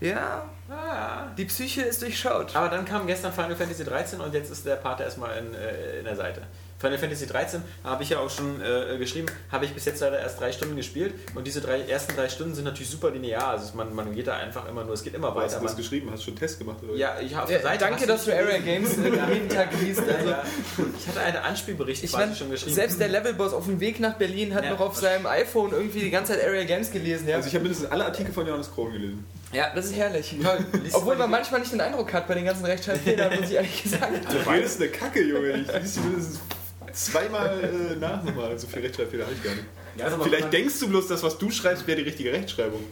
Ja, 0.00 0.44
Ah. 0.70 1.28
die 1.38 1.46
Psyche 1.46 1.80
ist 1.82 2.02
durchschaut. 2.02 2.54
Aber 2.54 2.68
dann 2.68 2.84
kam 2.84 3.06
gestern 3.06 3.32
Final 3.32 3.56
Fantasy 3.56 3.84
13 3.84 4.20
und 4.20 4.34
jetzt 4.34 4.50
ist 4.50 4.66
der 4.66 4.76
Part 4.76 5.00
erstmal 5.00 5.38
in, 5.38 5.54
äh, 5.54 5.98
in 6.00 6.04
der 6.04 6.14
Seite. 6.14 6.42
Final 6.78 6.98
Fantasy 6.98 7.26
13 7.26 7.62
habe 7.82 8.02
ich 8.04 8.10
ja 8.10 8.18
auch 8.20 8.28
schon 8.30 8.60
äh, 8.60 8.98
geschrieben, 8.98 9.26
habe 9.50 9.64
ich 9.64 9.72
bis 9.72 9.86
jetzt 9.86 10.00
leider 10.00 10.20
erst 10.20 10.38
drei 10.40 10.52
Stunden 10.52 10.76
gespielt 10.76 11.14
und 11.34 11.44
diese 11.46 11.60
drei, 11.62 11.80
ersten 11.80 12.14
drei 12.14 12.28
Stunden 12.28 12.54
sind 12.54 12.64
natürlich 12.66 12.90
super 12.90 13.10
linear. 13.10 13.48
Also 13.48 13.74
man, 13.76 13.92
man 13.94 14.14
geht 14.14 14.26
da 14.28 14.36
einfach 14.36 14.68
immer 14.68 14.84
nur, 14.84 14.92
es 14.94 15.02
geht 15.02 15.14
immer 15.14 15.28
Hast 15.28 15.36
weiter. 15.36 15.56
du 15.58 15.62
das 15.64 15.72
Man, 15.72 15.76
geschrieben? 15.78 16.10
Hast 16.12 16.20
du 16.20 16.24
schon 16.26 16.32
einen 16.34 16.38
Test 16.40 16.58
gemacht? 16.58 16.76
Oder? 16.84 16.94
ja, 16.96 17.16
ich 17.20 17.32
habe 17.34 17.44
auf 17.44 17.50
Ja, 17.50 17.56
der 17.58 17.66
Seite. 17.66 17.78
danke, 17.84 18.00
hast 18.00 18.08
dass 18.10 18.24
du 18.26 18.32
Area? 18.32 18.58
Games 18.58 18.90
jeden 18.96 19.48
Tag 19.48 19.68
liest. 19.80 20.00
Also, 20.06 20.28
Ja, 20.30 20.44
ich 21.00 21.08
hatte 21.08 21.20
einen 21.20 21.36
Anspielbericht 21.38 22.04
ich 22.04 22.10
quasi 22.10 22.24
meine, 22.26 22.36
schon 22.36 22.50
geschrieben. 22.50 22.74
selbst 22.74 23.00
der 23.00 23.08
Levelboss 23.08 23.54
auf 23.54 23.64
dem 23.64 23.80
Weg 23.80 23.98
nach 23.98 24.14
Berlin 24.14 24.54
hat 24.54 24.64
Ja. 24.64 24.70
noch 24.72 24.80
auf 24.80 24.96
seinem 24.96 25.26
iPhone 25.26 25.72
irgendwie 25.72 26.00
die 26.00 26.10
ganze 26.10 26.34
Zeit 26.34 26.44
Area 26.44 26.62
Games 26.64 26.92
gelesen. 26.92 27.26
Ja, 27.26 27.36
Also 27.36 27.48
ich 27.48 27.54
habe 27.54 27.62
mindestens 27.64 27.90
alle 27.90 28.04
Artikel 28.04 28.32
von 28.32 28.46
Johannes 28.46 28.70
Krohn 28.72 28.92
gelesen. 28.92 29.24
Ja, 29.52 29.72
das 29.74 29.86
ist 29.86 29.96
herrlich. 29.96 30.36
Lies 30.82 30.94
Obwohl 30.94 31.16
man 31.16 31.30
manchmal 31.30 31.60
nicht 31.60 31.72
den 31.72 31.80
Eindruck 31.80 32.12
hat 32.12 32.26
bei 32.28 32.34
den 32.34 32.44
ganzen 32.44 32.64
Rechtschreibfehlern, 32.64 33.40
muss 33.40 33.50
ich 33.50 33.56
ehrlich 33.56 33.82
gesagt. 33.84 34.12
Du 34.32 34.50
redest 34.50 34.80
eine 34.80 34.90
Kacke, 34.90 35.22
Junge. 35.22 35.50
Ich 35.50 35.72
liest 35.72 35.96
die 35.96 36.00
mindestens 36.00 36.40
zweimal 36.92 37.60
äh, 37.62 37.96
nach 37.96 38.22
nochmal. 38.22 38.58
So 38.58 38.66
viel 38.66 38.82
Rechtschreibfehler 38.82 39.24
habe 39.24 39.34
ich 39.34 39.42
gar 39.42 39.54
nicht. 39.54 39.64
Ja, 39.96 40.04
also 40.06 40.22
Vielleicht 40.22 40.52
denkst 40.52 40.78
du 40.80 40.88
bloß, 40.88 41.08
dass 41.08 41.22
was 41.22 41.38
du 41.38 41.50
schreibst, 41.50 41.86
wäre 41.86 41.98
die 41.98 42.04
richtige 42.04 42.32
Rechtschreibung. 42.32 42.84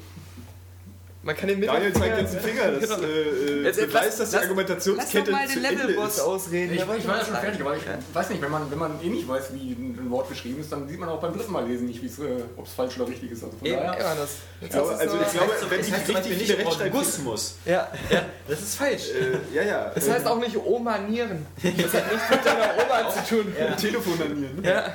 Man 1.27 1.37
kann 1.37 1.49
den 1.49 1.61
Daniel 1.61 1.93
zeigt 1.93 2.05
Mittelfinger- 2.05 2.21
jetzt 2.21 2.35
den 2.35 2.41
Finger. 2.41 2.71
Das 2.73 2.89
Genau. 2.89 3.03
äh, 3.03 3.63
Jetzt, 3.65 3.79
jetzt 3.81 3.93
beweist, 3.93 4.21
dass 4.21 4.31
die 4.31 4.37
Argumentationskette 4.37 5.31
Lass 5.33 5.49
doch 5.49 5.57
mal 5.61 5.71
den 5.71 5.79
Levelboss 5.79 6.21
ausreden. 6.21 6.73
Ich, 6.75 6.81
ich 6.81 6.87
war 6.87 6.95
ja 6.97 7.03
schon 7.03 7.11
sagen. 7.35 7.45
fertig, 7.45 7.61
aber 7.61 7.77
ich 7.77 7.83
weiß 8.15 8.31
nicht, 8.31 8.41
wenn 8.43 8.51
man, 8.53 8.71
wenn 8.71 8.79
man 8.79 9.03
eh 9.03 9.09
nicht 9.09 9.27
weiß, 9.27 9.53
wie 9.53 9.73
ein 9.73 10.09
Wort 10.11 10.29
geschrieben 10.29 10.61
ist, 10.61 10.71
dann 10.71 10.89
sieht 10.89 11.01
man 11.01 11.09
auch 11.09 11.21
beim 11.21 11.37
dritten 11.37 11.51
Mal 11.51 11.67
lesen 11.67 11.87
nicht, 11.87 12.01
äh, 12.05 12.09
ob 12.57 12.65
es 12.67 12.73
falsch 12.75 12.97
oder 12.97 13.09
richtig 13.09 13.33
ist. 13.33 13.43
Also 13.43 13.57
von 13.59 13.67
Eben, 13.67 13.77
daher, 13.77 13.99
Ja, 14.01 14.15
das. 14.15 14.31
Ja, 14.73 14.83
also 14.85 15.17
nur- 15.17 15.27
ich 15.27 15.33
glaube, 15.33 15.53
wenn 15.69 15.81
ich 15.81 15.93
richtig 15.93 16.39
nicht 16.39 16.53
viele 16.53 17.25
muss. 17.25 17.55
ja, 17.65 17.89
ja. 18.09 18.23
Das 18.47 18.61
ist 18.61 18.77
falsch. 18.77 19.11
Äh, 19.11 19.55
ja, 19.57 19.63
ja. 19.65 19.91
Das 19.95 20.09
heißt 20.09 20.27
auch 20.27 20.39
nicht 20.39 20.57
Omanieren. 20.57 21.45
Das 21.61 21.93
hat 21.93 22.13
nichts 22.13 22.31
mit 22.31 22.47
deiner 22.47 22.71
Oma 22.77 23.11
zu 23.27 23.35
tun. 23.35 23.53
äh, 23.59 23.75
Telefon 23.75 24.15
anieren. 24.23 24.63
Ja. 24.65 24.95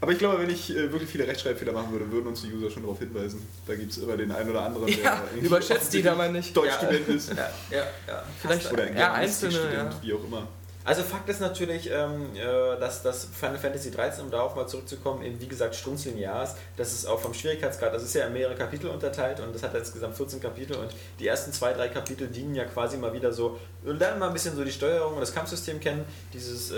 Aber 0.00 0.12
ich 0.12 0.18
glaube, 0.18 0.40
wenn 0.42 0.50
ich 0.50 0.70
äh, 0.70 0.92
wirklich 0.92 1.08
viele 1.08 1.26
Rechtschreibfehler 1.26 1.72
machen 1.72 1.90
würde, 1.92 2.10
würden 2.10 2.26
uns 2.26 2.42
die 2.42 2.52
User 2.52 2.70
schon 2.70 2.82
darauf 2.82 2.98
hinweisen. 2.98 3.46
Da 3.66 3.74
gibt 3.74 3.92
es 3.92 3.98
immer 3.98 4.16
den 4.16 4.30
einen 4.30 4.50
oder 4.50 4.62
anderen, 4.62 4.86
der 4.86 4.96
Ja, 4.96 5.24
überschätzt 5.40 5.92
die 5.92 6.02
da 6.02 6.14
mal 6.14 6.30
nicht. 6.30 6.56
Deutschstudent 6.56 7.08
ist. 7.08 7.30
Ja, 7.30 7.50
ja, 7.70 7.84
ja. 8.06 8.22
Vielleicht 8.40 8.72
Oder 8.72 8.84
ein 8.84 8.96
ja, 8.96 9.12
einzelne, 9.14 9.74
ja. 9.74 9.90
wie 10.02 10.12
auch 10.12 10.24
immer. 10.24 10.48
Also 10.86 11.02
Fakt 11.02 11.28
ist 11.28 11.40
natürlich, 11.40 11.90
ähm, 11.90 12.30
äh, 12.36 12.78
dass 12.78 13.02
das 13.02 13.26
Final 13.38 13.58
Fantasy 13.58 13.90
13, 13.90 14.24
um 14.24 14.30
darauf 14.30 14.54
mal 14.54 14.68
zurückzukommen, 14.68 15.22
eben 15.24 15.40
wie 15.40 15.48
gesagt 15.48 15.74
strunzlinear 15.74 16.44
ist. 16.44 16.54
Das 16.76 16.92
ist 16.92 17.06
auch 17.06 17.18
vom 17.18 17.34
Schwierigkeitsgrad, 17.34 17.92
das 17.92 18.04
ist 18.04 18.14
ja 18.14 18.26
in 18.26 18.32
mehrere 18.32 18.54
Kapitel 18.54 18.88
unterteilt 18.88 19.40
und 19.40 19.52
das 19.52 19.64
hat 19.64 19.74
insgesamt 19.74 20.16
14 20.16 20.40
Kapitel 20.40 20.76
und 20.76 20.92
die 21.18 21.26
ersten 21.26 21.52
zwei, 21.52 21.72
drei 21.72 21.88
Kapitel 21.88 22.28
dienen 22.28 22.54
ja 22.54 22.64
quasi 22.64 22.96
mal 22.98 23.12
wieder 23.12 23.32
so, 23.32 23.58
wir 23.82 23.94
lernen 23.94 24.20
mal 24.20 24.28
ein 24.28 24.32
bisschen 24.32 24.54
so 24.54 24.62
die 24.62 24.70
Steuerung 24.70 25.14
und 25.14 25.20
das 25.20 25.34
Kampfsystem 25.34 25.80
kennen, 25.80 26.04
dieses 26.32 26.70
äh, 26.70 26.76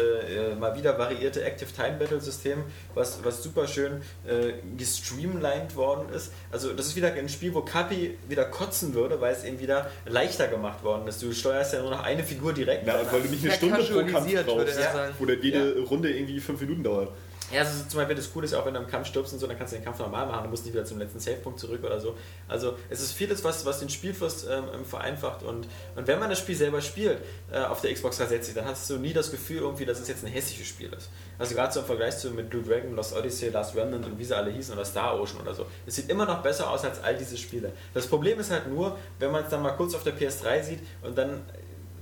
äh, 0.52 0.54
mal 0.54 0.74
wieder 0.74 0.98
variierte 0.98 1.44
Active 1.44 1.70
Time 1.70 1.98
Battle 1.98 2.20
System, 2.20 2.64
was, 2.94 3.22
was 3.22 3.42
super 3.42 3.68
schön 3.68 4.00
äh, 4.26 4.54
gestreamlined 4.78 5.76
worden 5.76 6.08
ist. 6.14 6.32
Also 6.50 6.72
das 6.72 6.86
ist 6.86 6.96
wieder 6.96 7.12
ein 7.12 7.28
Spiel, 7.28 7.52
wo 7.52 7.60
Kapi 7.60 8.16
wieder 8.26 8.46
kotzen 8.46 8.94
würde, 8.94 9.20
weil 9.20 9.34
es 9.34 9.44
eben 9.44 9.58
wieder 9.60 9.90
leichter 10.06 10.48
gemacht 10.48 10.82
worden 10.82 11.06
ist. 11.08 11.22
Du 11.22 11.30
steuerst 11.32 11.74
ja 11.74 11.82
nur 11.82 11.90
noch 11.90 12.02
eine 12.02 12.24
Figur 12.24 12.54
direkt. 12.54 12.86
Und 12.88 13.12
weil 13.12 13.22
du 13.22 13.28
nicht 13.28 13.42
eine 13.42 13.50
Ja, 13.50 13.56
Stunde 13.56 13.97
casualisiert, 14.06 14.46
würde 14.46 14.70
er 14.72 14.80
Ja. 14.80 14.92
sagen. 14.92 15.14
wo 15.18 15.26
dann 15.26 15.42
jede 15.42 15.80
Runde 15.80 16.10
irgendwie 16.10 16.40
fünf 16.40 16.60
Minuten 16.60 16.82
dauert. 16.82 17.10
Ja, 17.50 17.60
also 17.60 17.82
zum 17.88 17.96
Beispiel 18.00 18.14
das 18.14 18.30
Coole 18.30 18.44
ist 18.44 18.50
ja 18.52 18.60
auch, 18.60 18.66
wenn 18.66 18.74
du 18.74 18.80
im 18.80 18.86
Kampf 18.86 19.06
stirbst 19.06 19.32
und 19.32 19.38
so, 19.38 19.46
dann 19.46 19.56
kannst 19.56 19.72
du 19.72 19.78
den 19.78 19.84
Kampf 19.86 19.98
normal 19.98 20.26
machen, 20.26 20.44
du 20.44 20.50
musst 20.50 20.66
nicht 20.66 20.74
wieder 20.74 20.84
zum 20.84 20.98
letzten 20.98 21.18
Savepunkt 21.18 21.58
zurück 21.58 21.82
oder 21.82 21.98
so. 21.98 22.14
Also 22.46 22.74
es 22.90 23.00
ist 23.00 23.12
vieles, 23.12 23.42
was, 23.42 23.64
was 23.64 23.78
den 23.80 23.88
Spielfluss 23.88 24.44
ähm, 24.44 24.84
vereinfacht 24.84 25.42
und, 25.42 25.66
und 25.96 26.06
wenn 26.06 26.18
man 26.18 26.28
das 26.28 26.40
Spiel 26.40 26.54
selber 26.56 26.82
spielt 26.82 27.16
äh, 27.50 27.60
auf 27.60 27.80
der 27.80 27.94
Xbox 27.94 28.18
360, 28.18 28.54
dann 28.54 28.66
hast 28.66 28.90
du 28.90 28.98
nie 28.98 29.14
das 29.14 29.30
Gefühl 29.30 29.60
irgendwie, 29.62 29.86
dass 29.86 29.98
es 29.98 30.08
jetzt 30.08 30.26
ein 30.26 30.30
hässliches 30.30 30.66
Spiel 30.68 30.92
ist. 30.92 31.08
Also 31.38 31.54
gerade 31.54 31.72
so 31.72 31.80
im 31.80 31.86
Vergleich 31.86 32.18
zu 32.18 32.28
mit 32.32 32.50
Blue 32.50 32.62
Dragon, 32.62 32.94
Lost 32.94 33.16
Odyssey, 33.16 33.48
Last 33.48 33.74
Remnant 33.74 34.04
und 34.04 34.18
wie 34.18 34.24
sie 34.24 34.36
alle 34.36 34.50
hießen 34.50 34.74
oder 34.74 34.84
Star 34.84 35.18
Ocean 35.18 35.40
oder 35.40 35.54
so. 35.54 35.64
Es 35.86 35.94
sieht 35.96 36.10
immer 36.10 36.26
noch 36.26 36.42
besser 36.42 36.68
aus 36.68 36.84
als 36.84 37.02
all 37.02 37.16
diese 37.16 37.38
Spiele. 37.38 37.72
Das 37.94 38.06
Problem 38.08 38.38
ist 38.40 38.50
halt 38.50 38.68
nur, 38.68 38.98
wenn 39.20 39.32
man 39.32 39.44
es 39.44 39.48
dann 39.48 39.62
mal 39.62 39.70
kurz 39.72 39.94
auf 39.94 40.02
der 40.04 40.14
PS3 40.14 40.62
sieht 40.62 40.80
und 41.02 41.16
dann 41.16 41.40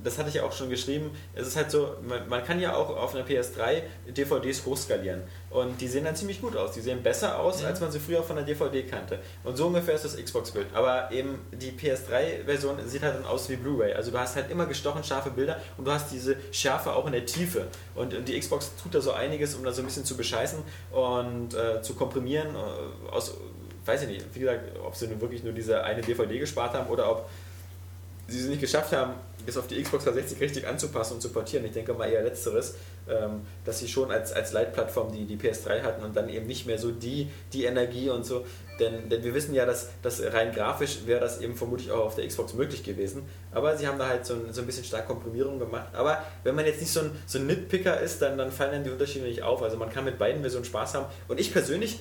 das 0.03 0.19
hatte 0.19 0.29
ich 0.29 0.37
ja 0.37 0.45
auch 0.45 0.53
schon 0.53 0.71
geschrieben, 0.71 1.11
es 1.35 1.49
ist 1.49 1.57
halt 1.57 1.71
so, 1.71 1.97
man, 2.03 2.29
man 2.29 2.45
kann 2.45 2.61
ja 2.61 2.75
auch 2.75 2.91
auf 2.91 3.15
einer 3.15 3.25
PS3 3.25 3.83
DVDs 4.09 4.65
hochskalieren 4.65 5.23
und 5.50 5.81
die 5.81 5.88
sehen 5.88 6.05
dann 6.05 6.15
ziemlich 6.15 6.41
gut 6.41 6.57
aus. 6.57 6.73
Die 6.73 6.81
sehen 6.81 7.03
besser 7.03 7.38
aus, 7.38 7.65
als 7.65 7.81
man 7.81 7.91
sie 7.91 7.99
früher 7.99 8.23
von 8.23 8.37
der 8.37 8.45
DVD 8.45 8.83
kannte. 8.83 9.19
Und 9.43 9.57
so 9.57 9.67
ungefähr 9.67 9.95
ist 9.95 10.05
das 10.05 10.17
Xbox-Bild. 10.17 10.67
Aber 10.75 11.11
eben 11.11 11.38
die 11.53 11.73
PS3-Version 11.73 12.76
sieht 12.87 13.03
halt 13.03 13.17
dann 13.17 13.25
aus 13.25 13.49
wie 13.49 13.57
Blu-ray. 13.57 13.95
Also 13.95 14.11
du 14.11 14.19
hast 14.19 14.37
halt 14.37 14.50
immer 14.50 14.67
gestochen 14.67 15.03
scharfe 15.03 15.31
Bilder 15.31 15.61
und 15.76 15.87
du 15.87 15.93
hast 15.93 16.12
diese 16.12 16.37
Schärfe 16.53 16.93
auch 16.93 17.07
in 17.07 17.12
der 17.12 17.26
Tiefe. 17.26 17.69
Und 17.95 18.29
die 18.29 18.38
Xbox 18.38 18.73
tut 18.83 18.95
da 18.95 19.00
so 19.00 19.12
einiges, 19.12 19.54
um 19.54 19.65
da 19.65 19.73
so 19.73 19.82
ein 19.82 19.87
bisschen 19.87 20.04
zu 20.04 20.17
bescheißen 20.17 20.59
und 20.93 21.54
äh, 21.54 21.80
zu 21.82 21.95
komprimieren. 21.95 22.49
Äh, 22.54 23.11
aus, 23.11 23.35
weiß 23.85 24.02
ich 24.02 24.09
nicht, 24.09 24.26
wie 24.35 24.41
gesagt, 24.41 24.78
ob 24.85 24.95
sie 24.95 25.06
nun 25.06 25.21
wirklich 25.21 25.43
nur 25.43 25.52
diese 25.52 25.82
eine 25.82 26.02
DVD 26.02 26.39
gespart 26.39 26.75
haben 26.75 26.89
oder 26.91 27.11
ob 27.11 27.28
sie 28.28 28.41
es 28.41 28.47
nicht 28.47 28.61
geschafft 28.61 28.93
haben, 28.93 29.15
es 29.49 29.56
auf 29.56 29.67
die 29.67 29.82
Xbox 29.82 30.04
360 30.04 30.41
richtig 30.41 30.67
anzupassen 30.67 31.15
und 31.15 31.21
zu 31.21 31.30
portieren. 31.30 31.65
Ich 31.65 31.73
denke 31.73 31.95
mal 31.95 32.09
eher 32.09 32.23
letzteres, 32.23 32.75
ähm, 33.09 33.43
dass 33.65 33.78
sie 33.78 33.89
schon 33.89 34.11
als, 34.11 34.32
als 34.32 34.52
Leitplattform 34.52 35.13
die, 35.13 35.25
die 35.25 35.37
PS3 35.37 35.82
hatten 35.82 36.04
und 36.04 36.17
dann 36.17 36.28
eben 36.28 36.47
nicht 36.47 36.67
mehr 36.67 36.78
so 36.78 36.91
die, 36.91 37.30
die 37.52 37.65
Energie 37.65 38.11
und 38.11 38.25
so. 38.25 38.45
Denn, 38.78 39.09
denn 39.09 39.25
wir 39.25 39.35
wissen 39.35 39.54
ja, 39.54 39.65
dass, 39.65 39.91
dass 40.02 40.23
rein 40.32 40.52
grafisch 40.52 41.06
wäre 41.06 41.21
das 41.21 41.41
eben 41.41 41.56
vermutlich 41.56 41.91
auch 41.91 42.06
auf 42.06 42.15
der 42.15 42.26
Xbox 42.26 42.54
möglich 42.54 42.82
gewesen. 42.82 43.23
Aber 43.52 43.76
sie 43.76 43.87
haben 43.87 43.99
da 43.99 44.09
halt 44.09 44.26
so 44.26 44.35
ein, 44.35 44.52
so 44.52 44.61
ein 44.61 44.67
bisschen 44.67 44.85
stark 44.85 45.06
Komprimierung 45.06 45.59
gemacht. 45.59 45.95
Aber 45.95 46.23
wenn 46.45 46.54
man 46.54 46.67
jetzt 46.67 46.80
nicht 46.80 46.93
so 46.93 47.00
ein, 47.00 47.11
so 47.26 47.39
ein 47.39 47.47
Nitpicker 47.47 48.00
ist, 48.00 48.21
dann, 48.21 48.37
dann 48.37 48.52
fallen 48.52 48.73
dann 48.73 48.85
die 48.85 48.91
Unterschiede 48.91 49.25
nicht 49.25 49.43
auf. 49.43 49.63
Also 49.63 49.76
man 49.76 49.91
kann 49.91 50.04
mit 50.04 50.19
beiden 50.19 50.43
Versionen 50.43 50.65
Spaß 50.65 50.95
haben. 50.95 51.06
Und 51.28 51.41
ich 51.41 51.52
persönlich 51.52 52.00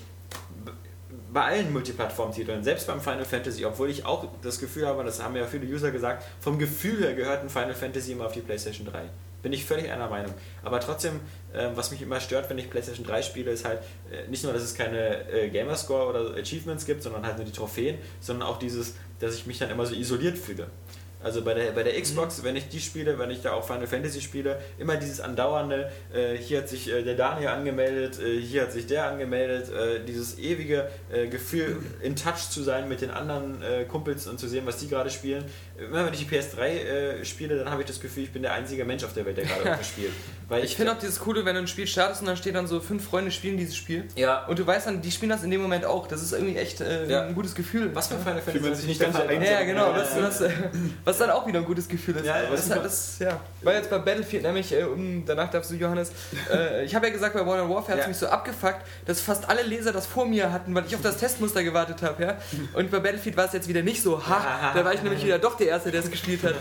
bei 1.36 1.44
allen 1.44 1.74
Multiplattform-Titeln, 1.74 2.64
selbst 2.64 2.88
beim 2.88 3.02
Final 3.02 3.26
Fantasy, 3.26 3.66
obwohl 3.66 3.90
ich 3.90 4.06
auch 4.06 4.26
das 4.42 4.58
Gefühl 4.58 4.88
habe, 4.88 5.04
das 5.04 5.22
haben 5.22 5.36
ja 5.36 5.46
viele 5.46 5.68
User 5.68 5.92
gesagt, 5.92 6.24
vom 6.40 6.58
Gefühl 6.58 7.04
her 7.04 7.14
gehört 7.14 7.44
ein 7.44 7.50
Final 7.50 7.76
Fantasy 7.76 8.14
immer 8.14 8.28
auf 8.28 8.32
die 8.32 8.40
PlayStation 8.40 8.88
3. 8.88 9.02
Bin 9.44 9.52
ich 9.52 9.66
völlig 9.66 9.92
einer 9.92 10.08
Meinung. 10.08 10.34
Aber 10.64 10.80
trotzdem, 10.80 11.20
äh, 11.52 11.68
was 11.76 11.92
mich 11.92 12.02
immer 12.02 12.22
stört, 12.22 12.50
wenn 12.50 12.58
ich 12.58 12.70
PlayStation 12.70 13.06
3 13.06 13.22
spiele, 13.22 13.52
ist 13.52 13.66
halt 13.66 13.80
äh, 14.10 14.30
nicht 14.30 14.46
nur, 14.46 14.54
dass 14.54 14.64
es 14.64 14.76
keine 14.76 15.30
äh, 15.30 15.50
Gamerscore 15.50 16.08
oder 16.08 16.42
Achievements 16.42 16.86
gibt, 16.86 17.04
sondern 17.04 17.26
halt 17.26 17.36
nur 17.36 17.46
die 17.46 17.52
Trophäen, 17.52 17.98
sondern 18.22 18.48
auch 18.48 18.58
dieses, 18.58 18.96
dass 19.20 19.36
ich 19.36 19.46
mich 19.46 19.60
dann 19.60 19.70
immer 19.70 19.86
so 19.86 19.94
isoliert 19.94 20.38
fühle. 20.38 20.68
Also 21.26 21.42
bei 21.42 21.56
der, 21.56 21.72
bei 21.72 21.82
der 21.82 22.00
Xbox, 22.00 22.44
wenn 22.44 22.56
ich 22.56 22.70
die 22.70 22.80
spiele, 22.80 23.18
wenn 23.18 23.32
ich 23.32 23.42
da 23.42 23.54
auch 23.54 23.66
Final 23.66 23.88
Fantasy 23.88 24.22
spiele, 24.22 24.62
immer 24.78 24.96
dieses 24.96 25.20
andauernde, 25.20 25.92
äh, 26.14 26.36
hier 26.38 26.60
hat 26.60 26.70
sich 26.70 26.88
äh, 26.88 27.02
der 27.02 27.16
Daniel 27.16 27.48
angemeldet, 27.48 28.20
äh, 28.22 28.40
hier 28.40 28.62
hat 28.62 28.72
sich 28.72 28.86
der 28.86 29.08
angemeldet, 29.08 29.74
äh, 29.74 30.06
dieses 30.06 30.38
ewige 30.38 30.88
äh, 31.12 31.26
Gefühl, 31.26 31.78
in 32.04 32.16
Touch 32.16 32.52
zu 32.52 32.62
sein 32.62 32.88
mit 32.88 33.02
den 33.02 33.10
anderen 33.10 33.60
äh, 33.64 33.86
Kumpels 33.86 34.28
und 34.28 34.40
zu 34.40 34.48
sehen, 34.48 34.68
was 34.68 34.78
die 34.78 34.88
gerade 34.88 35.10
spielen. 35.10 35.44
Immer 35.78 36.06
wenn 36.06 36.14
ich 36.14 36.26
die 36.26 36.36
PS3 36.36 36.60
äh, 36.62 37.26
spiele, 37.26 37.58
dann 37.58 37.70
habe 37.70 37.82
ich 37.82 37.88
das 37.88 38.00
Gefühl, 38.00 38.24
ich 38.24 38.32
bin 38.32 38.42
der 38.44 38.54
einzige 38.54 38.86
Mensch 38.86 39.04
auf 39.04 39.12
der 39.14 39.26
Welt, 39.26 39.36
der 39.36 39.44
gerade 39.46 39.62
irgendwas 39.64 39.88
spielt. 39.88 40.12
Weil 40.48 40.64
Ich 40.64 40.76
finde 40.76 40.92
auch 40.94 40.98
dieses 41.00 41.20
Coole, 41.20 41.44
wenn 41.44 41.56
du 41.56 41.62
ein 41.62 41.68
Spiel 41.68 41.86
startest 41.88 42.22
und 42.22 42.28
dann 42.28 42.38
steht 42.38 42.56
dann 42.56 42.66
so, 42.68 42.80
fünf 42.80 43.04
Freunde 43.04 43.32
spielen 43.32 43.58
dieses 43.58 43.76
Spiel. 43.76 44.06
Ja. 44.16 44.46
Und 44.46 44.58
du 44.60 44.66
weißt 44.66 44.88
dann, 44.88 45.02
die 45.02 45.12
spielen 45.12 45.32
das 45.32 45.44
in 45.44 45.52
dem 45.52 45.62
Moment 45.62 45.84
auch. 45.84 46.08
Das 46.08 46.22
ist 46.22 46.32
irgendwie 46.34 46.56
echt 46.56 46.80
äh, 46.82 47.08
Ja. 47.10 47.24
ein 47.24 47.36
gutes 47.36 47.56
Gefühl. 47.56 47.94
was 47.94 48.08
für 48.08 48.16
Final 48.18 48.36
Fantasy 48.42 48.60
man 48.60 48.70
das 48.70 48.80
sich 48.80 48.88
nicht 48.88 49.02
ganz 49.02 49.18
so 49.18 49.24
Fall. 49.24 49.34
Ja, 49.44 49.52
ja, 49.52 49.64
genau. 49.64 49.92
Ja, 49.92 49.98
Das, 49.98 50.16
ja, 50.16 50.22
das, 50.22 50.42
äh, 50.42 50.50
was 51.04 51.18
dann 51.18 51.30
auch 51.32 51.46
wieder 51.48 51.60
ein 51.60 51.66
gutes 51.66 51.88
Gefühl 51.90 52.16
ist. 52.18 52.26
Ja, 52.26 52.42
ja, 52.44 52.50
das, 52.50 52.52
das 52.52 52.66
ist 52.68 52.72
halt, 52.72 52.86
das, 52.86 53.20
ja. 53.20 53.40
Weil 53.64 53.76
jetzt 53.78 53.90
bei 53.90 53.98
Battlefield 53.98 54.44
nämlich, 54.44 54.72
äh, 54.72 54.84
um, 54.84 55.26
danach 55.26 55.50
darfst 55.50 55.72
du 55.72 55.76
Johannes, 55.76 56.12
äh, 56.54 56.86
ich 56.86 56.94
habe 56.96 57.08
ja 57.08 57.12
gesagt, 57.12 57.34
bei 57.34 57.44
Modern 57.44 57.68
Warfare 57.70 57.94
hat 57.94 57.98
es 58.00 58.04
Ja. 58.06 58.08
mich 58.10 58.18
so 58.18 58.28
abgefuckt, 58.28 58.82
dass 59.08 59.20
fast 59.20 59.50
alle 59.50 59.64
Leser 59.64 59.92
das 59.92 60.06
vor 60.06 60.26
mir 60.26 60.54
hatten, 60.54 60.74
weil 60.76 60.86
ich 60.86 60.96
auf 60.96 61.02
das 61.02 61.18
Testmuster 61.18 61.64
gewartet 61.64 62.02
habe. 62.02 62.24
Ja? 62.24 62.38
Und 62.74 62.92
bei 62.92 63.00
Battlefield 63.00 63.36
war 63.36 63.46
es 63.46 63.54
jetzt 63.54 63.68
wieder 63.68 63.82
nicht 63.82 64.02
so. 64.02 64.26
Ha, 64.26 64.72
da 64.74 64.86
war 64.86 64.94
ich 64.94 65.02
nämlich 65.02 65.24
wieder 65.26 65.40
doch 65.40 65.58
der 65.58 65.65
Erste, 65.66 65.92
der 65.92 66.02
es 66.02 66.12
gespielt 66.12 66.44
hat. 66.44 66.56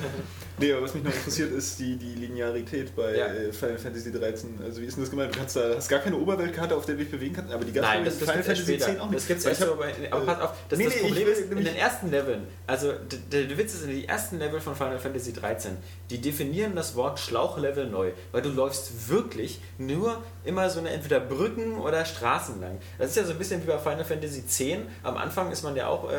Nee, 0.59 0.73
aber 0.73 0.83
was 0.83 0.95
mich 0.95 1.03
noch 1.03 1.13
interessiert, 1.13 1.53
ist 1.53 1.79
die, 1.81 1.97
die 1.97 2.15
Linearität 2.15 2.95
bei 2.95 3.17
Ja. 3.17 3.27
äh, 3.27 3.53
Final 3.53 3.79
Fantasy 3.79 4.13
13. 4.13 4.59
Also 4.65 4.81
wie 4.81 4.87
ist 4.87 4.97
denn 4.97 5.03
das 5.05 5.11
gemeint? 5.11 5.35
Du 5.35 5.39
kannst 5.39 5.57
da, 5.57 5.75
hast 5.77 5.89
gar 5.89 5.99
keine 6.01 6.17
Oberweltkarte, 6.17 6.77
auf 6.77 6.87
der 6.87 6.95
du 6.95 7.01
dich 7.03 7.11
bewegen 7.11 7.35
kannst, 7.35 7.53
aber 7.53 7.65
die 7.65 7.73
gab 7.73 7.83
Nein, 7.85 8.05
das, 8.05 8.19
das 8.19 8.29
Final 8.31 8.45
Fantasy 8.45 8.75
es 8.75 8.81
10 8.85 8.89
später. 8.89 9.03
auch 9.03 9.07
nicht. 9.11 9.17
Das 9.21 9.27
gibt's 9.29 9.45
erst 9.47 9.61
hab- 9.63 9.79
bei, 9.79 9.93
aber 10.11 10.25
pass 10.27 10.41
auf, 10.41 10.51
das, 10.69 10.79
Nee, 10.79 10.85
das 10.87 10.95
nee, 10.95 11.01
Problem 11.03 11.29
ist, 11.29 11.41
in 11.41 11.65
den 11.65 11.77
ersten 11.77 12.11
Leveln, 12.11 12.47
also 12.67 12.93
der, 13.33 13.43
der 13.45 13.59
Witz 13.59 13.75
ist, 13.75 13.83
in 13.85 13.91
den 13.91 14.09
ersten 14.09 14.39
Level 14.39 14.61
von 14.61 14.77
Final 14.77 14.99
Fantasy 14.99 15.33
13, 15.33 15.77
die 16.11 16.21
definieren 16.21 16.77
das 16.77 16.95
Wort 16.95 17.19
Schlauchlevel 17.19 17.87
neu, 17.89 18.13
weil 18.33 18.43
du 18.43 18.51
läufst 18.51 19.09
wirklich 19.09 19.61
nur 19.79 20.23
immer 20.45 20.71
so 20.71 20.79
eine 20.81 20.91
entweder 20.91 21.21
Brücken 21.21 21.79
oder 21.79 22.05
Straßen 22.05 22.61
lang. 22.61 22.79
Das 22.99 23.11
ist 23.11 23.17
ja 23.17 23.25
so 23.25 23.33
ein 23.33 23.39
bisschen 23.39 23.63
wie 23.63 23.67
bei 23.67 23.79
Final 23.79 24.05
Fantasy 24.05 24.47
10. 24.47 24.83
Am 25.03 25.17
Anfang 25.17 25.51
ist 25.51 25.63
man 25.65 25.75
ja 25.75 25.89
auch, 25.89 26.11
äh, 26.13 26.15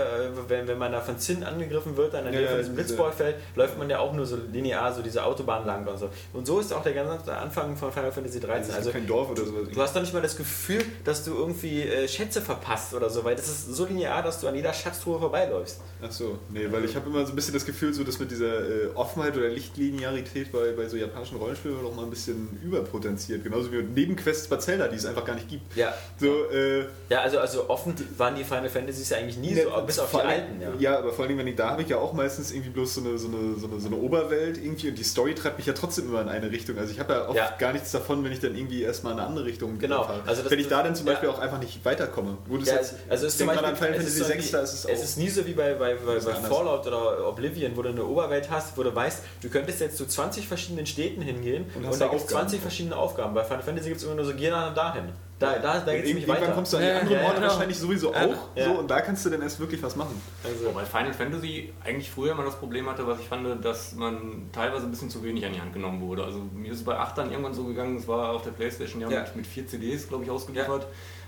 wenn, 0.47 0.67
wenn 0.67 0.77
man 0.77 0.91
da 0.91 0.99
von 1.01 1.17
Zinn 1.19 1.43
angegriffen 1.43 1.95
wird, 1.95 2.13
dann 2.13 2.25
in 2.25 2.31
der 2.33 2.41
Ja, 2.41 2.47
Nähe 2.47 2.49
von 2.49 2.57
diesem 2.59 2.75
diese- 2.75 2.87
Blitzballfeld, 2.87 3.35
läuft 3.55 3.77
man 3.77 3.89
ja 3.89 3.99
auch 3.99 4.11
nur 4.13 4.24
nur 4.29 4.39
so 4.39 4.43
linear 4.51 4.93
so 4.93 5.01
diese 5.01 5.23
Autobahn 5.23 5.65
lang 5.65 5.85
und 5.87 5.97
so. 5.97 6.09
Und 6.33 6.45
so 6.47 6.59
ist 6.59 6.73
auch 6.73 6.83
der 6.83 6.93
ganze 6.93 7.33
Anfang 7.35 7.75
von 7.75 7.91
Final 7.91 8.11
Fantasy 8.11 8.39
13. 8.39 8.63
Also 8.73 8.77
Also 8.77 8.91
kein 8.91 9.07
Dorf 9.07 9.29
oder 9.31 9.45
sowas. 9.45 9.67
du 9.73 9.81
hast 9.81 9.95
doch 9.95 10.01
nicht 10.01 10.13
mal 10.13 10.21
das 10.21 10.35
Gefühl, 10.35 10.83
dass 11.03 11.23
du 11.23 11.33
irgendwie 11.35 11.81
äh, 11.83 12.07
Schätze 12.07 12.41
verpasst 12.41 12.93
oder 12.93 13.09
so, 13.09 13.23
weil 13.23 13.35
das 13.35 13.47
ist 13.47 13.67
so 13.73 13.85
linear, 13.85 14.21
dass 14.23 14.39
du 14.41 14.47
an 14.47 14.55
jeder 14.55 14.73
Schatztruhe 14.73 15.19
vorbeiläufst. 15.19 15.79
Ach 16.01 16.11
so, 16.11 16.37
nee, 16.49 16.67
weil 16.69 16.85
ich 16.85 16.95
habe 16.95 17.09
immer 17.09 17.25
so 17.25 17.31
ein 17.31 17.35
bisschen 17.35 17.53
das 17.53 17.65
Gefühl, 17.65 17.93
so 17.93 18.03
dass 18.03 18.19
mit 18.19 18.29
dieser 18.31 18.59
äh, 18.59 18.87
Offenheit 18.95 19.35
oder 19.37 19.47
Lichtlinearität 19.49 20.51
bei, 20.51 20.71
bei 20.75 20.87
so 20.87 20.97
japanischen 20.97 21.37
Rollenspielen 21.37 21.81
noch 21.81 21.95
mal 21.95 22.03
ein 22.03 22.09
bisschen 22.09 22.59
überpotenziert. 22.63 23.43
Genauso 23.43 23.71
wie 23.71 23.81
Nebenquests 23.81 24.47
bei 24.47 24.57
Zelda, 24.57 24.87
die 24.87 24.95
es 24.97 25.05
einfach 25.05 25.25
gar 25.25 25.35
nicht 25.35 25.47
gibt. 25.49 25.75
Ja. 25.75 25.93
So, 26.19 26.49
äh, 26.51 26.85
Ja, 27.09 27.21
also, 27.21 27.39
also 27.39 27.69
offen 27.69 27.93
waren 28.17 28.35
die 28.35 28.43
Final 28.43 28.69
Fantasies 28.69 29.09
ja 29.09 29.17
eigentlich 29.17 29.37
nie 29.37 29.55
so, 29.55 29.69
bis 29.85 29.99
auf 29.99 30.07
die 30.07 30.11
vor 30.11 30.21
allem- 30.21 30.29
alten. 30.29 30.61
Ja. 30.61 30.69
ja, 30.79 30.99
aber 30.99 31.13
vor 31.13 31.25
allem, 31.25 31.37
wenn 31.37 31.47
ich 31.47 31.55
da 31.55 31.71
habe 31.71 31.81
ich 31.81 31.89
ja 31.89 31.97
auch 31.97 32.13
meistens 32.13 32.51
irgendwie 32.51 32.69
bloß 32.71 32.95
so 32.95 33.01
eine, 33.01 33.17
so, 33.17 33.27
eine, 33.27 33.55
so, 33.59 33.67
eine, 33.67 33.79
so 33.79 33.87
eine 33.87 33.95
Oberwelt 34.15 34.57
irgendwie 34.57 34.89
und 34.89 34.97
die 34.97 35.03
Story 35.03 35.35
treibt 35.35 35.57
mich 35.57 35.67
ja 35.67 35.73
trotzdem 35.73 36.05
immer 36.09 36.21
in 36.21 36.29
eine 36.29 36.49
Richtung. 36.51 36.77
Also 36.77 36.91
ich 36.91 36.99
habe 36.99 37.13
ja 37.13 37.27
oft 37.27 37.35
Ja. 37.37 37.53
gar 37.57 37.73
nichts 37.73 37.91
davon, 37.91 38.23
wenn 38.23 38.31
ich 38.31 38.39
dann 38.39 38.55
irgendwie 38.55 38.83
erstmal 38.83 39.13
in 39.13 39.19
eine 39.19 39.27
andere 39.27 39.45
Richtung 39.45 39.77
Genau. 39.79 40.03
fahre. 40.03 40.21
Also 40.25 40.49
wenn 40.49 40.59
ich 40.59 40.67
da 40.67 40.83
dann 40.83 40.95
zum 40.95 41.05
ja. 41.07 41.13
Beispiel 41.13 41.29
auch 41.29 41.39
einfach 41.39 41.59
nicht 41.59 41.83
weiterkomme. 41.83 42.37
Das 42.49 42.67
Ja, 42.67 42.75
jetzt, 42.75 42.95
also 43.09 43.27
es 43.27 43.33
ist 43.33 43.37
zum 43.39 43.47
Beispiel, 43.47 43.65
an 43.65 43.75
Final 43.75 43.93
Fantasy 43.95 44.19
so 44.19 44.25
6, 44.25 44.47
wie, 44.47 44.51
da 44.51 44.59
ist 44.61 44.73
es 44.73 44.85
auch. 44.85 44.89
es 44.89 45.03
ist 45.03 45.17
nie 45.17 45.29
so 45.29 45.45
wie 45.45 45.53
bei, 45.53 45.73
bei, 45.73 45.95
bei, 45.95 46.19
bei. 46.19 46.33
Fallout 46.33 46.87
oder 46.87 47.27
Oblivion, 47.27 47.75
wo 47.75 47.81
du 47.81 47.89
eine 47.89 48.05
Oberwelt 48.05 48.49
hast, 48.49 48.77
wo 48.77 48.83
du 48.83 48.93
weißt, 48.95 49.21
du 49.41 49.49
könntest 49.49 49.79
jetzt 49.81 49.97
zu 49.97 50.05
20 50.05 50.47
verschiedenen 50.47 50.85
Städten 50.85 51.21
hingehen 51.21 51.65
Und 51.75 51.85
und, 51.85 51.99
da 51.99 52.07
gibt 52.07 52.15
es 52.17 52.23
Aufgaben. 52.23 52.41
20 52.49 52.61
verschiedene 52.61 52.95
Aufgaben. 52.95 53.33
Bei 53.33 53.43
Final 53.43 53.63
Fantasy 53.63 53.89
gibt 53.89 54.01
es 54.01 54.05
immer 54.07 54.15
nur 54.15 54.25
so, 54.25 54.33
geh 54.35 54.49
nach 54.49 54.73
dahin. 54.73 55.09
Da, 55.37 55.59
da, 55.59 55.79
da 55.79 55.91
geht 55.91 56.03
es 56.03 56.07
nämlich 56.07 56.25
irgendwann 56.25 56.43
weiter. 56.43 56.53
kommst 56.53 56.71
du 56.71 56.77
an 56.77 56.83
die 56.83 56.89
Ja, 56.89 56.99
anderen 56.99 57.17
ja, 57.17 57.23
Orte 57.25 57.35
genau. 57.35 57.47
wahrscheinlich 57.51 57.77
sowieso 57.77 58.13
auch. 58.13 58.37
Ja. 58.55 58.65
So, 58.65 58.79
und 58.79 58.89
da 58.89 59.01
kannst 59.01 59.25
du 59.25 59.29
dann 59.29 59.41
erst 59.41 59.59
wirklich 59.59 59.83
was 59.83 59.97
machen. 59.97 60.21
also, 60.43 60.65
Wobei 60.67 60.85
Final 60.85 61.13
Fantasy 61.13 61.73
eigentlich 61.83 62.09
früher 62.09 62.31
immer 62.31 62.45
das 62.45 62.55
Problem 62.55 62.87
hatte, 62.89 63.05
was 63.05 63.19
ich 63.19 63.27
fand, 63.27 63.63
dass 63.65 63.95
man 63.95 64.49
teilweise 64.53 64.85
ein 64.85 64.91
bisschen 64.91 65.09
zu 65.09 65.21
wenig 65.23 65.45
an 65.45 65.51
die 65.51 65.59
Hand 65.59 65.73
genommen 65.73 65.99
wurde. 65.99 66.23
Also 66.23 66.39
mir 66.53 66.71
ist 66.71 66.77
es 66.79 66.85
bei 66.85 66.95
8 66.97 67.17
dann 67.17 67.31
irgendwann 67.31 67.53
so 67.53 67.65
gegangen, 67.65 67.97
es 67.97 68.07
war 68.07 68.29
auf 68.31 68.43
der 68.43 68.51
Playstation 68.51 69.01
ja, 69.01 69.09
Ja. 69.09 69.21
Mit, 69.23 69.35
mit 69.35 69.47
vier 69.47 69.67
CDs, 69.67 70.07
glaube 70.07 70.23
ich, 70.23 70.29
ausgeliefert. 70.29 70.87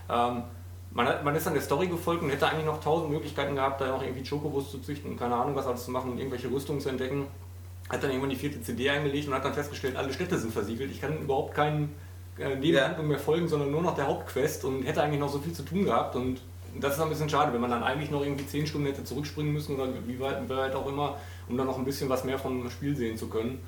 Ähm, 0.10 0.43
man, 0.91 1.06
hat, 1.06 1.26
man 1.26 1.36
ist 1.36 1.46
dann 1.46 1.54
der 1.54 1.62
Story 1.62 1.88
gefolgt 1.88 2.24
und 2.24 2.30
hätte 2.30 2.48
eigentlich 2.48 2.65
noch 2.65 2.80
tausend 2.82 3.12
Möglichkeiten 3.12 3.56
gehabt, 3.56 3.82
da 3.82 3.88
noch 3.88 4.02
irgendwie 4.02 4.24
Chocobos 4.28 4.72
zu 4.72 4.80
züchten 4.80 5.12
und 5.12 5.17
keine 5.20 5.36
Ahnung 5.36 5.54
was 5.54 5.67
alles 5.67 5.84
zu 5.84 5.91
machen 5.91 6.12
und 6.12 6.17
irgendwelche 6.17 6.50
Rüstungen 6.50 6.80
zu 6.80 6.88
entdecken. 6.88 7.28
Hat 7.89 8.02
dann 8.04 8.10
irgendwann 8.12 8.30
die 8.30 8.38
vierte 8.38 8.62
CD 8.62 8.89
eingelegt 8.89 9.28
und 9.28 9.34
hat 9.34 9.43
dann 9.43 9.54
festgestellt, 9.54 9.98
alle 9.98 10.13
Städte 10.13 10.38
sind 10.38 10.54
versiegelt. 10.54 10.91
Ich 10.91 11.02
kann 11.02 11.17
überhaupt 11.22 11.54
keinen 11.54 11.93
äh, 12.39 12.56
Nebenhandlung 12.56 13.08
mehr 13.08 13.19
folgen, 13.19 13.47
sondern 13.47 13.71
nur 13.71 13.82
noch 13.82 13.95
der 13.95 14.08
Hauptquest 14.08 14.65
und 14.65 14.84
hätte 14.84 15.02
eigentlich 15.02 15.19
noch 15.19 15.30
so 15.30 15.39
viel 15.39 15.54
zu 15.54 15.63
tun 15.63 15.86
gehabt 15.86 16.15
und 16.15 16.41
das 16.80 16.95
ist 16.95 17.02
ein 17.02 17.10
bisschen 17.10 17.30
schade, 17.30 17.54
wenn 17.54 17.62
man 17.62 17.71
dann 17.71 17.84
eigentlich 17.84 18.12
noch 18.12 18.21
irgendwie 18.21 18.45
10 18.45 18.67
Stunden 18.67 18.88
hätte 18.88 19.04
zurückspringen 19.04 19.52
müssen 19.52 19.76
oder 19.76 19.88
wie 20.06 20.19
weit, 20.19 20.43
wie 20.43 20.56
weit 20.56 20.76
auch 20.76 20.88
immer, 20.88 21.17
um 21.50 21.58
dann 21.58 21.65
noch 21.65 21.78
ein 21.78 21.86
bisschen 21.86 22.10
was 22.10 22.23
mehr 22.23 22.38
vom 22.38 22.69
Spiel 22.69 22.95
sehen 22.95 23.17
zu 23.17 23.28
können. 23.28 23.60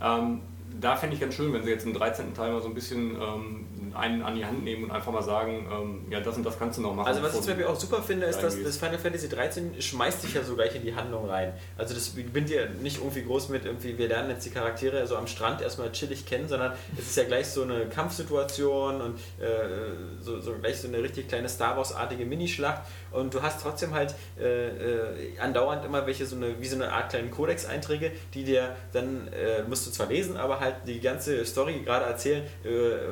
Ähm, 0.00 0.40
da 0.80 0.96
fände 0.96 1.14
ich 1.14 1.20
ganz 1.20 1.34
schön, 1.34 1.52
wenn 1.52 1.62
sie 1.64 1.70
jetzt 1.70 1.86
im 1.86 1.94
13. 1.94 2.34
Teil 2.34 2.52
mal 2.52 2.62
so 2.62 2.68
ein 2.68 2.74
bisschen 2.74 3.16
ähm, 3.16 3.66
einen 3.94 4.22
an 4.22 4.34
die 4.34 4.44
Hand 4.44 4.64
nehmen 4.64 4.84
und 4.84 4.90
einfach 4.90 5.12
mal 5.12 5.22
sagen, 5.22 5.66
ähm, 5.70 6.06
ja, 6.10 6.20
das 6.20 6.36
und 6.36 6.44
das 6.44 6.58
kannst 6.58 6.78
du 6.78 6.82
noch 6.82 6.94
machen. 6.94 7.08
Also 7.08 7.22
was 7.22 7.34
ich 7.34 7.40
zum 7.40 7.48
Beispiel 7.48 7.66
auch 7.66 7.78
super 7.78 8.02
finde, 8.02 8.26
ist, 8.26 8.40
dass 8.40 8.60
das 8.62 8.76
Final 8.76 8.98
Fantasy 8.98 9.28
13 9.28 9.80
schmeißt 9.80 10.22
dich 10.22 10.34
ja 10.34 10.42
so 10.42 10.54
gleich 10.54 10.74
in 10.74 10.82
die 10.82 10.94
Handlung 10.94 11.28
rein. 11.28 11.52
Also 11.76 11.94
das 11.94 12.10
bindet 12.10 12.50
ja 12.50 12.66
nicht 12.80 12.98
irgendwie 12.98 13.22
groß 13.22 13.48
mit 13.50 13.64
irgendwie, 13.64 13.98
wir 13.98 14.08
lernen 14.08 14.30
jetzt 14.30 14.46
die 14.46 14.50
Charaktere 14.50 15.06
so 15.06 15.16
am 15.16 15.26
Strand 15.26 15.60
erstmal 15.60 15.92
chillig 15.92 16.26
kennen, 16.26 16.48
sondern 16.48 16.72
es 16.98 17.08
ist 17.08 17.16
ja 17.16 17.24
gleich 17.24 17.48
so 17.48 17.62
eine 17.62 17.86
Kampfsituation 17.86 19.00
und 19.00 19.18
äh, 19.40 20.20
so, 20.20 20.40
so 20.40 20.54
gleich 20.54 20.80
so 20.80 20.88
eine 20.88 21.02
richtig 21.02 21.28
kleine 21.28 21.48
Star 21.48 21.76
Wars-artige 21.76 22.24
Minischlacht 22.24 22.82
und 23.12 23.34
du 23.34 23.42
hast 23.42 23.62
trotzdem 23.62 23.94
halt 23.94 24.14
äh, 24.38 24.68
äh, 24.68 25.38
andauernd 25.38 25.84
immer 25.84 26.06
welche 26.06 26.26
so 26.26 26.36
eine, 26.36 26.60
wie 26.60 26.66
so 26.66 26.76
eine 26.76 26.92
Art 26.92 27.10
kleinen 27.10 27.30
Kodex-Einträge, 27.30 28.12
die 28.34 28.44
dir 28.44 28.76
dann, 28.92 29.28
äh, 29.28 29.62
musst 29.68 29.86
du 29.86 29.90
zwar 29.90 30.06
lesen, 30.06 30.36
aber 30.36 30.60
halt 30.60 30.76
die 30.86 31.00
ganze 31.00 31.44
Story 31.44 31.80
gerade 31.84 32.06
erzählen, 32.06 32.42
äh, 32.64 32.68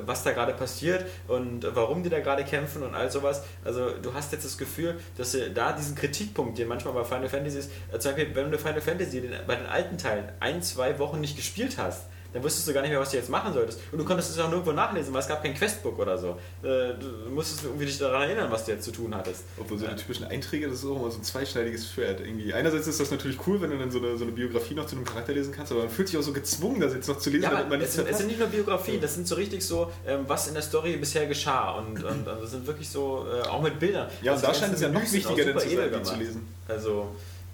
was 0.07 0.23
da 0.23 0.33
gerade 0.33 0.53
passiert 0.53 1.05
und 1.29 1.67
warum 1.75 2.03
die 2.03 2.09
da 2.09 2.21
gerade 2.21 2.45
kämpfen 2.45 2.83
und 2.83 2.95
all 2.95 3.11
sowas. 3.11 3.43
Also 3.65 3.91
du 3.91 4.15
hast 4.15 4.33
jetzt 4.33 4.45
das 4.45 4.59
Gefühl, 4.59 4.99
dass 5.17 5.33
du 5.33 5.51
da 5.51 5.73
diesen 5.73 5.95
Kritikpunkt, 5.95 6.59
den 6.59 6.69
manchmal 6.69 6.95
bei 6.95 7.05
Final 7.05 7.29
Fantasy 7.29 7.59
ist, 7.59 7.71
äh, 7.93 7.99
zum 7.99 8.13
Beispiel, 8.13 8.35
wenn 8.35 8.51
du 8.51 8.59
Final 8.59 8.81
Fantasy 8.81 9.21
den, 9.21 9.35
bei 9.47 9.57
den 9.57 9.67
alten 9.67 9.99
Teilen 9.99 10.31
ein, 10.41 10.63
zwei 10.63 10.99
Wochen 10.99 11.21
nicht 11.21 11.37
gespielt 11.37 11.79
hast, 11.79 12.07
dann 12.33 12.43
wusstest 12.43 12.69
du 12.69 12.73
gar 12.73 12.83
nicht 12.83 12.91
mehr, 12.91 13.01
was 13.01 13.11
du 13.11 13.17
jetzt 13.17 13.29
machen 13.31 13.53
solltest. 13.53 13.81
Und 13.93 13.99
du 13.99 14.05
konntest 14.05 14.31
es 14.31 14.39
auch 14.39 14.49
nirgendwo 14.49 14.73
nachlesen, 14.73 15.13
weil 15.13 15.21
es 15.21 15.29
gab 15.29 15.43
kein 15.43 15.55
Questbook 15.55 15.99
oder 15.99 16.17
so. 16.19 16.39
Äh, 16.63 16.91
Du 17.01 17.31
musstest 17.31 17.65
irgendwie 17.65 17.87
dich 17.87 17.99
daran 17.99 18.23
erinnern, 18.23 18.51
was 18.51 18.65
du 18.65 18.73
jetzt 18.73 18.85
zu 18.85 18.91
tun 18.93 19.15
hattest. 19.15 19.45
Obwohl 19.59 19.79
so 19.79 19.87
die 19.87 19.95
typischen 19.97 20.25
Einträge, 20.27 20.69
das 20.69 20.79
ist 20.81 20.85
auch 20.85 20.97
immer 20.97 21.11
so 21.11 21.19
ein 21.19 21.25
zweischneidiges 21.25 21.91
Schwert. 21.93 22.21
Irgendwie. 22.21 22.53
Einerseits 22.53 22.87
ist 22.87 23.01
das 23.01 23.11
natürlich 23.11 23.39
cool, 23.47 23.61
wenn 23.61 23.71
du 23.71 23.79
dann 23.79 23.91
so 23.91 23.99
eine, 23.99 24.17
so 24.17 24.25
eine 24.25 24.33
Biografie 24.33 24.75
noch 24.75 24.87
zu 24.87 24.97
einem 24.97 25.05
Charakter 25.05 25.33
lesen 25.33 25.53
kannst, 25.53 25.73
aber 25.73 25.83
man 25.83 25.91
fühlt 25.91 26.09
sich 26.09 26.19
auch 26.19 26.23
so 26.23 26.33
gezwungen, 26.33 26.81
das 26.81 26.95
jetzt 26.95 27.09
noch 27.09 27.19
zu 27.19 27.31
lesen, 27.31 27.45
Ja, 27.45 27.51
damit 27.51 27.69
man 27.69 27.81
es 27.81 27.97
es 27.97 28.19
sind 28.19 28.27
nicht 28.27 28.39
nur 28.39 28.49
Biografien, 28.49 29.01
das 29.01 29.15
sind 29.15 29.27
so 29.27 29.35
richtig 29.35 29.65
so, 29.65 29.91
ähm, 30.07 30.21
was 30.27 30.49
in 30.49 30.55
der 30.55 30.63
Story 30.63 30.97
bisher 30.97 31.27
geschah. 31.27 31.73
Und, 31.73 32.03
und, 32.03 32.27
und 32.29 32.43
das 32.43 32.51
sind 32.51 32.67
wirklich 32.67 32.89
so, 32.89 33.27
äh, 33.33 33.47
auch 33.47 33.63
mit 33.63 33.79
Bildern. 33.79 34.09
Ja, 34.23 34.33
und 34.33 34.37
Also 34.39 34.47
da 34.47 34.53
die 34.53 34.59
scheint 34.59 34.75
es 34.75 34.81
ja 34.81 34.89
noch 34.89 35.01
wichtiger, 35.13 35.45
denn 35.45 35.59
zu 35.59 35.69
sein, 35.69 35.91
die 35.93 36.03
zu 36.03 36.15
lesen. 36.17 36.49
Also, 36.69 37.09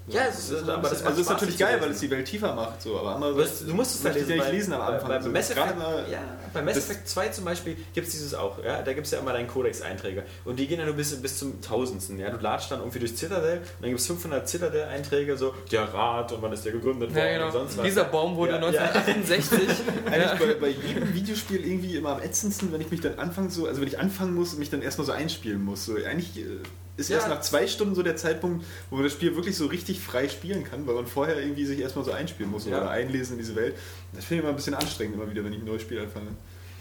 ja, 0.09 0.23
es 0.29 0.51
ist, 0.51 0.69
aber 0.69 0.89
das 0.89 1.05
also 1.05 1.21
ist 1.21 1.29
natürlich 1.29 1.59
geil, 1.59 1.75
lesen. 1.75 1.83
weil 1.85 1.91
es 1.91 2.01
die 2.01 2.11
Welt 2.11 2.27
tiefer 2.27 2.55
macht. 2.55 2.81
So. 2.83 2.99
Aber 2.99 3.11
Du 3.11 3.15
andererseits 3.17 3.51
musst, 3.61 3.69
du 3.71 3.75
musst 3.75 3.95
es 3.97 4.05
halt 4.05 4.17
ich 4.17 4.29
ja 4.29 4.37
nicht 4.37 4.53
lesen 4.53 4.73
am 4.73 4.81
Anfang. 4.83 5.09
Bei, 5.09 5.21
so. 5.21 5.27
bei, 5.27 5.33
Mass 5.39 5.49
Gerade 5.49 5.61
Effect, 5.73 5.79
mal- 5.79 6.05
ja, 6.11 6.19
bei 6.53 6.63
Mass 6.63 6.77
Effect 6.77 7.09
2 7.09 7.29
zum 7.29 7.45
Beispiel 7.45 7.77
gibt 7.93 8.07
es 8.07 8.13
dieses 8.13 8.35
auch. 8.35 8.63
Ja? 8.65 8.83
Da 8.83 8.93
gibt 8.93 9.07
es 9.07 9.13
ja 9.13 9.19
immer 9.19 9.33
deinen 9.33 9.49
Codex-Einträge. 9.49 10.23
Und 10.45 10.59
die 10.59 10.67
gehen 10.69 10.79
ja 10.79 10.87
nur 10.87 10.95
bis, 10.95 11.15
bis 11.21 11.39
zum 11.39 11.61
Tausendsten. 11.61 12.19
Ja? 12.21 12.31
Du 12.31 12.39
latschst 12.39 12.71
dann 12.71 12.79
irgendwie 12.81 13.01
durch 13.01 13.17
Citadel 13.17 13.59
und 13.59 13.65
dann 13.81 13.89
gibt 13.91 14.01
es 14.01 14.07
500 14.07 14.49
Citadel-Einträge, 14.49 15.37
so 15.37 15.55
der 15.73 15.83
Rat 15.93 16.31
und 16.33 16.41
wann 16.43 16.53
ist 16.53 16.65
der 16.65 16.73
gegründet 16.73 17.11
worden 17.15 17.19
Ja, 17.19 17.33
und 17.33 17.39
genau. 17.39 17.51
sonst 17.51 17.77
was. 17.79 17.85
Dieser 17.85 18.05
Baum 18.05 18.37
wurde 18.37 18.53
Ja, 18.53 18.59
ja. 18.71 18.83
1968. 18.83 19.59
Eigentlich 20.07 20.39
bei, 20.39 20.55
bei 20.61 20.69
jedem 20.69 21.15
Videospiel 21.15 21.67
irgendwie 21.67 21.97
immer 21.97 22.11
am 22.11 22.21
ätzendsten, 22.21 22.73
wenn 22.73 22.81
ich 22.81 22.91
mich 22.91 23.01
dann 23.01 23.19
anfangen 23.19 23.51
so, 23.51 23.67
also 23.67 23.81
wenn 23.81 23.89
ich 23.89 23.99
anfangen 23.99 24.35
muss 24.35 24.53
und 24.53 24.61
mich 24.61 24.71
dann 24.71 24.83
erstmal 24.83 25.07
so 25.07 25.13
einspielen 25.13 25.65
muss. 25.65 25.85
So, 25.85 25.95
eigentlich 25.97 26.37
äh, 26.39 26.43
ist 26.97 27.11
Ja. 27.11 27.17
erst 27.17 27.29
nach 27.29 27.41
zwei 27.41 27.67
Stunden 27.67 27.95
so 27.95 28.03
der 28.03 28.17
Zeitpunkt, 28.17 28.65
wo 28.91 28.97
man 28.97 29.05
das 29.05 29.13
Spiel 29.13 29.35
wirklich 29.37 29.57
so 29.57 29.67
richtig 29.67 30.01
frei 30.01 30.29
spielen 30.29 30.65
kann, 30.65 30.87
weil 30.87 30.95
man 30.95 31.07
vorher 31.07 31.39
irgendwie 31.41 31.65
sich 31.67 31.79
erstmal 31.81 32.05
so 32.05 32.13
einspielen 32.13 32.51
muss 32.51 32.67
Ja. 32.67 32.79
oder 32.79 32.91
einlesen 32.91 33.35
in 33.35 33.39
diese 33.39 33.55
Welt. 33.57 33.75
Das 34.15 34.25
finde 34.25 34.37
ich 34.37 34.45
immer 34.45 34.51
ein 34.53 34.57
bisschen 34.57 34.75
anstrengend, 34.75 35.15
immer 35.17 35.31
wieder, 35.31 35.45
wenn 35.45 35.53
ich 35.53 35.59
ein 35.61 35.65
neues 35.65 35.83
Spiel 35.83 36.01
anfange. 36.01 36.29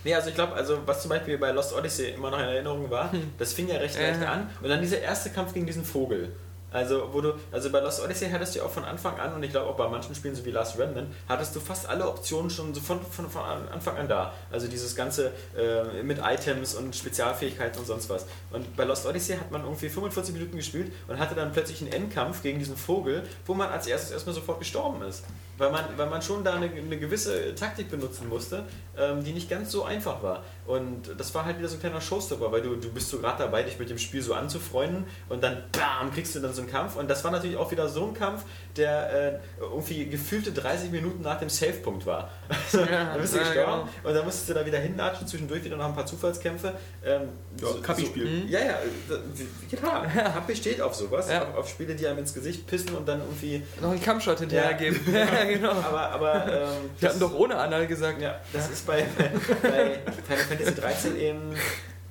Nee, 0.04 0.13
also 0.13 0.30
ich 0.30 0.36
glaube, 0.36 0.54
also 0.54 0.80
was 0.86 1.01
zum 1.01 1.10
Beispiel 1.10 1.38
bei 1.39 1.51
Lost 1.51 1.73
Odyssey 1.73 2.10
immer 2.12 2.30
noch 2.30 2.38
in 2.38 2.45
Erinnerung 2.45 2.89
war, 2.91 3.12
das 3.39 3.54
fing 3.54 3.67
ja 3.67 3.78
recht 3.78 3.99
leicht 3.99 4.21
Äh. 4.21 4.25
an 4.25 4.49
und 4.62 4.69
dann 4.69 4.80
dieser 4.82 4.99
erste 4.99 5.32
Kampf 5.32 5.54
gegen 5.54 5.65
diesen 5.65 5.84
Vogel. 5.84 6.30
Also, 6.71 7.10
wo 7.13 7.21
du, 7.21 7.34
also 7.51 7.71
bei 7.71 7.80
Lost 7.80 8.04
Odyssey 8.04 8.30
hattest 8.30 8.56
du 8.56 8.62
auch 8.62 8.69
von 8.69 8.84
Anfang 8.84 9.17
an 9.17 9.34
und 9.34 9.43
ich 9.43 9.51
glaube 9.51 9.69
auch 9.69 9.78
bei 9.78 9.88
manchen 9.88 10.13
Spielen, 10.13 10.36
so 10.36 10.43
wie 10.45 10.51
Last 10.51 10.78
Remnant, 10.78 11.08
hattest 11.28 11.56
du 11.56 11.60
fast 11.60 11.88
alle 11.88 12.08
Optionen 12.08 12.49
schon 12.49 12.73
so 12.73 12.82
von, 12.82 12.99
von, 13.01 13.30
von 13.30 13.43
Anfang 13.71 13.95
an 13.97 14.08
da. 14.08 14.34
Also 14.51 14.67
dieses 14.67 14.95
Ganze 14.95 15.32
äh, 15.58 16.04
mit 16.04 16.19
Items 16.19 16.75
und 16.75 16.95
Spezialfähigkeiten 16.95 17.80
und 17.80 17.86
sonst 17.86 18.10
was. 18.10 18.25
Und 18.51 18.75
bei 18.75 18.84
Lost 18.84 19.06
Odyssey 19.06 19.38
hat 19.38 19.51
man 19.51 19.63
irgendwie 19.63 19.88
45 19.88 20.34
Minuten 20.34 20.58
gespielt 20.58 20.91
und 21.08 21.17
hatte 21.17 21.36
dann 21.36 21.51
plötzlich 21.51 21.82
einen 21.82 21.93
Endkampf 21.93 22.41
gegen 22.41 22.60
diesen 22.60 22.75
Vogel, 22.75 23.23
wo 23.45 23.54
man 23.54 23.69
als 23.69 23.88
erstes 23.88 24.12
erstmal 24.12 24.36
sofort 24.36 24.60
gestorben 24.60 25.01
ist. 25.04 25.23
Weil 25.58 25.71
man, 25.71 25.86
weil 25.95 26.10
man 26.10 26.21
schon 26.21 26.43
da 26.43 26.56
eine, 26.56 26.65
eine 26.65 26.97
gewisse 26.97 27.56
Taktik 27.56 27.89
benutzen 27.89 28.28
musste, 28.28 28.65
ähm, 28.97 29.23
die 29.23 29.32
nicht 29.32 29.49
ganz 29.49 29.71
so 29.71 29.86
einfach 29.86 30.21
war. 30.21 30.43
Und 30.67 31.12
das 31.17 31.34
war 31.36 31.45
halt 31.45 31.60
wieder 31.60 31.67
so 31.67 31.75
ein 31.75 31.80
kleiner 31.80 32.01
Showstopper, 32.01 32.51
weil 32.51 32.62
du, 32.62 32.75
du 32.75 32.89
bist 32.91 33.10
so 33.10 33.19
gerade 33.19 33.43
dabei, 33.43 33.62
dich 33.63 33.78
mit 33.78 33.89
dem 33.89 33.99
Spiel 33.99 34.21
so 34.23 34.34
anzufreunden 34.34 35.06
und 35.30 35.43
dann 35.43 35.63
bam, 35.71 36.12
kriegst 36.12 36.34
du 36.34 36.39
dann 36.39 36.54
so 36.54 36.62
einen 36.63 36.71
Kampf. 36.71 36.95
Und 36.95 37.08
das 37.08 37.23
war 37.23 37.30
natürlich 37.32 37.56
auch 37.58 37.69
wieder 37.69 37.88
so 37.88 38.08
ein 38.08 38.13
Kampf, 38.15 38.43
der 38.75 39.34
äh, 39.36 39.39
irgendwie 39.60 40.06
gefühlte 40.08 40.51
30 40.51 40.89
Minuten 40.91 41.21
nach 41.21 41.38
dem 41.39 41.49
Safe-Punkt 41.49 42.06
war. 42.08 42.32
Also, 42.49 42.80
Ja, 42.80 43.06
dann 43.13 43.21
bist 43.21 43.36
du 43.36 43.38
ja, 43.39 43.43
gestorben 43.43 43.89
und 44.04 44.13
dann 44.13 44.25
musstest 44.25 44.49
du 44.49 44.54
da 44.56 44.65
wieder 44.65 44.80
hinlatschen, 44.80 45.28
zwischendurch 45.28 45.63
wieder 45.63 45.78
noch 45.78 45.86
ein 45.86 45.93
paar 45.95 46.06
Zufallskämpfe. 46.08 46.73
Ähm, 47.06 47.30
Ja, 47.62 47.67
Kapi-Spiel. 47.84 48.41
So, 48.47 48.47
ja, 48.51 48.60
ja, 48.60 48.78
da- 49.08 49.15
wie- 49.36 49.75
klar. 49.75 50.08
Kapi 50.08 50.56
steht 50.56 50.82
auf 50.82 50.95
sowas, 50.95 51.30
Ja. 51.30 51.43
auf, 51.43 51.58
auf 51.58 51.69
Spiele, 51.69 51.93
die 51.95 52.08
einem 52.08 52.17
ins 52.19 52.34
Gesicht 52.34 52.65
pissen 52.65 52.95
und 52.95 53.08
dann 53.08 53.19
irgendwie. 53.19 53.62
Noch 53.82 53.91
einen 53.91 54.01
Kampfshot 54.01 54.39
hinterher 54.39 54.71
Ja. 54.71 54.78
geben. 54.78 54.99
ja, 55.13 55.43
genau. 55.45 55.71
Aber, 55.71 56.10
aber 56.10 56.45
ähm, 56.51 56.67
Wir 56.99 57.10
hatten 57.10 57.19
doch 57.19 57.34
ohne 57.36 57.56
Anal 57.56 57.86
gesagt. 57.86 58.19
ja, 58.21 58.39
das 58.51 58.69
ist 58.71 58.88
bei, 58.88 59.06
bei 59.62 59.99
Final 60.28 60.54
Fantasy 60.57 60.81
13 60.81 61.17
eben 61.17 61.53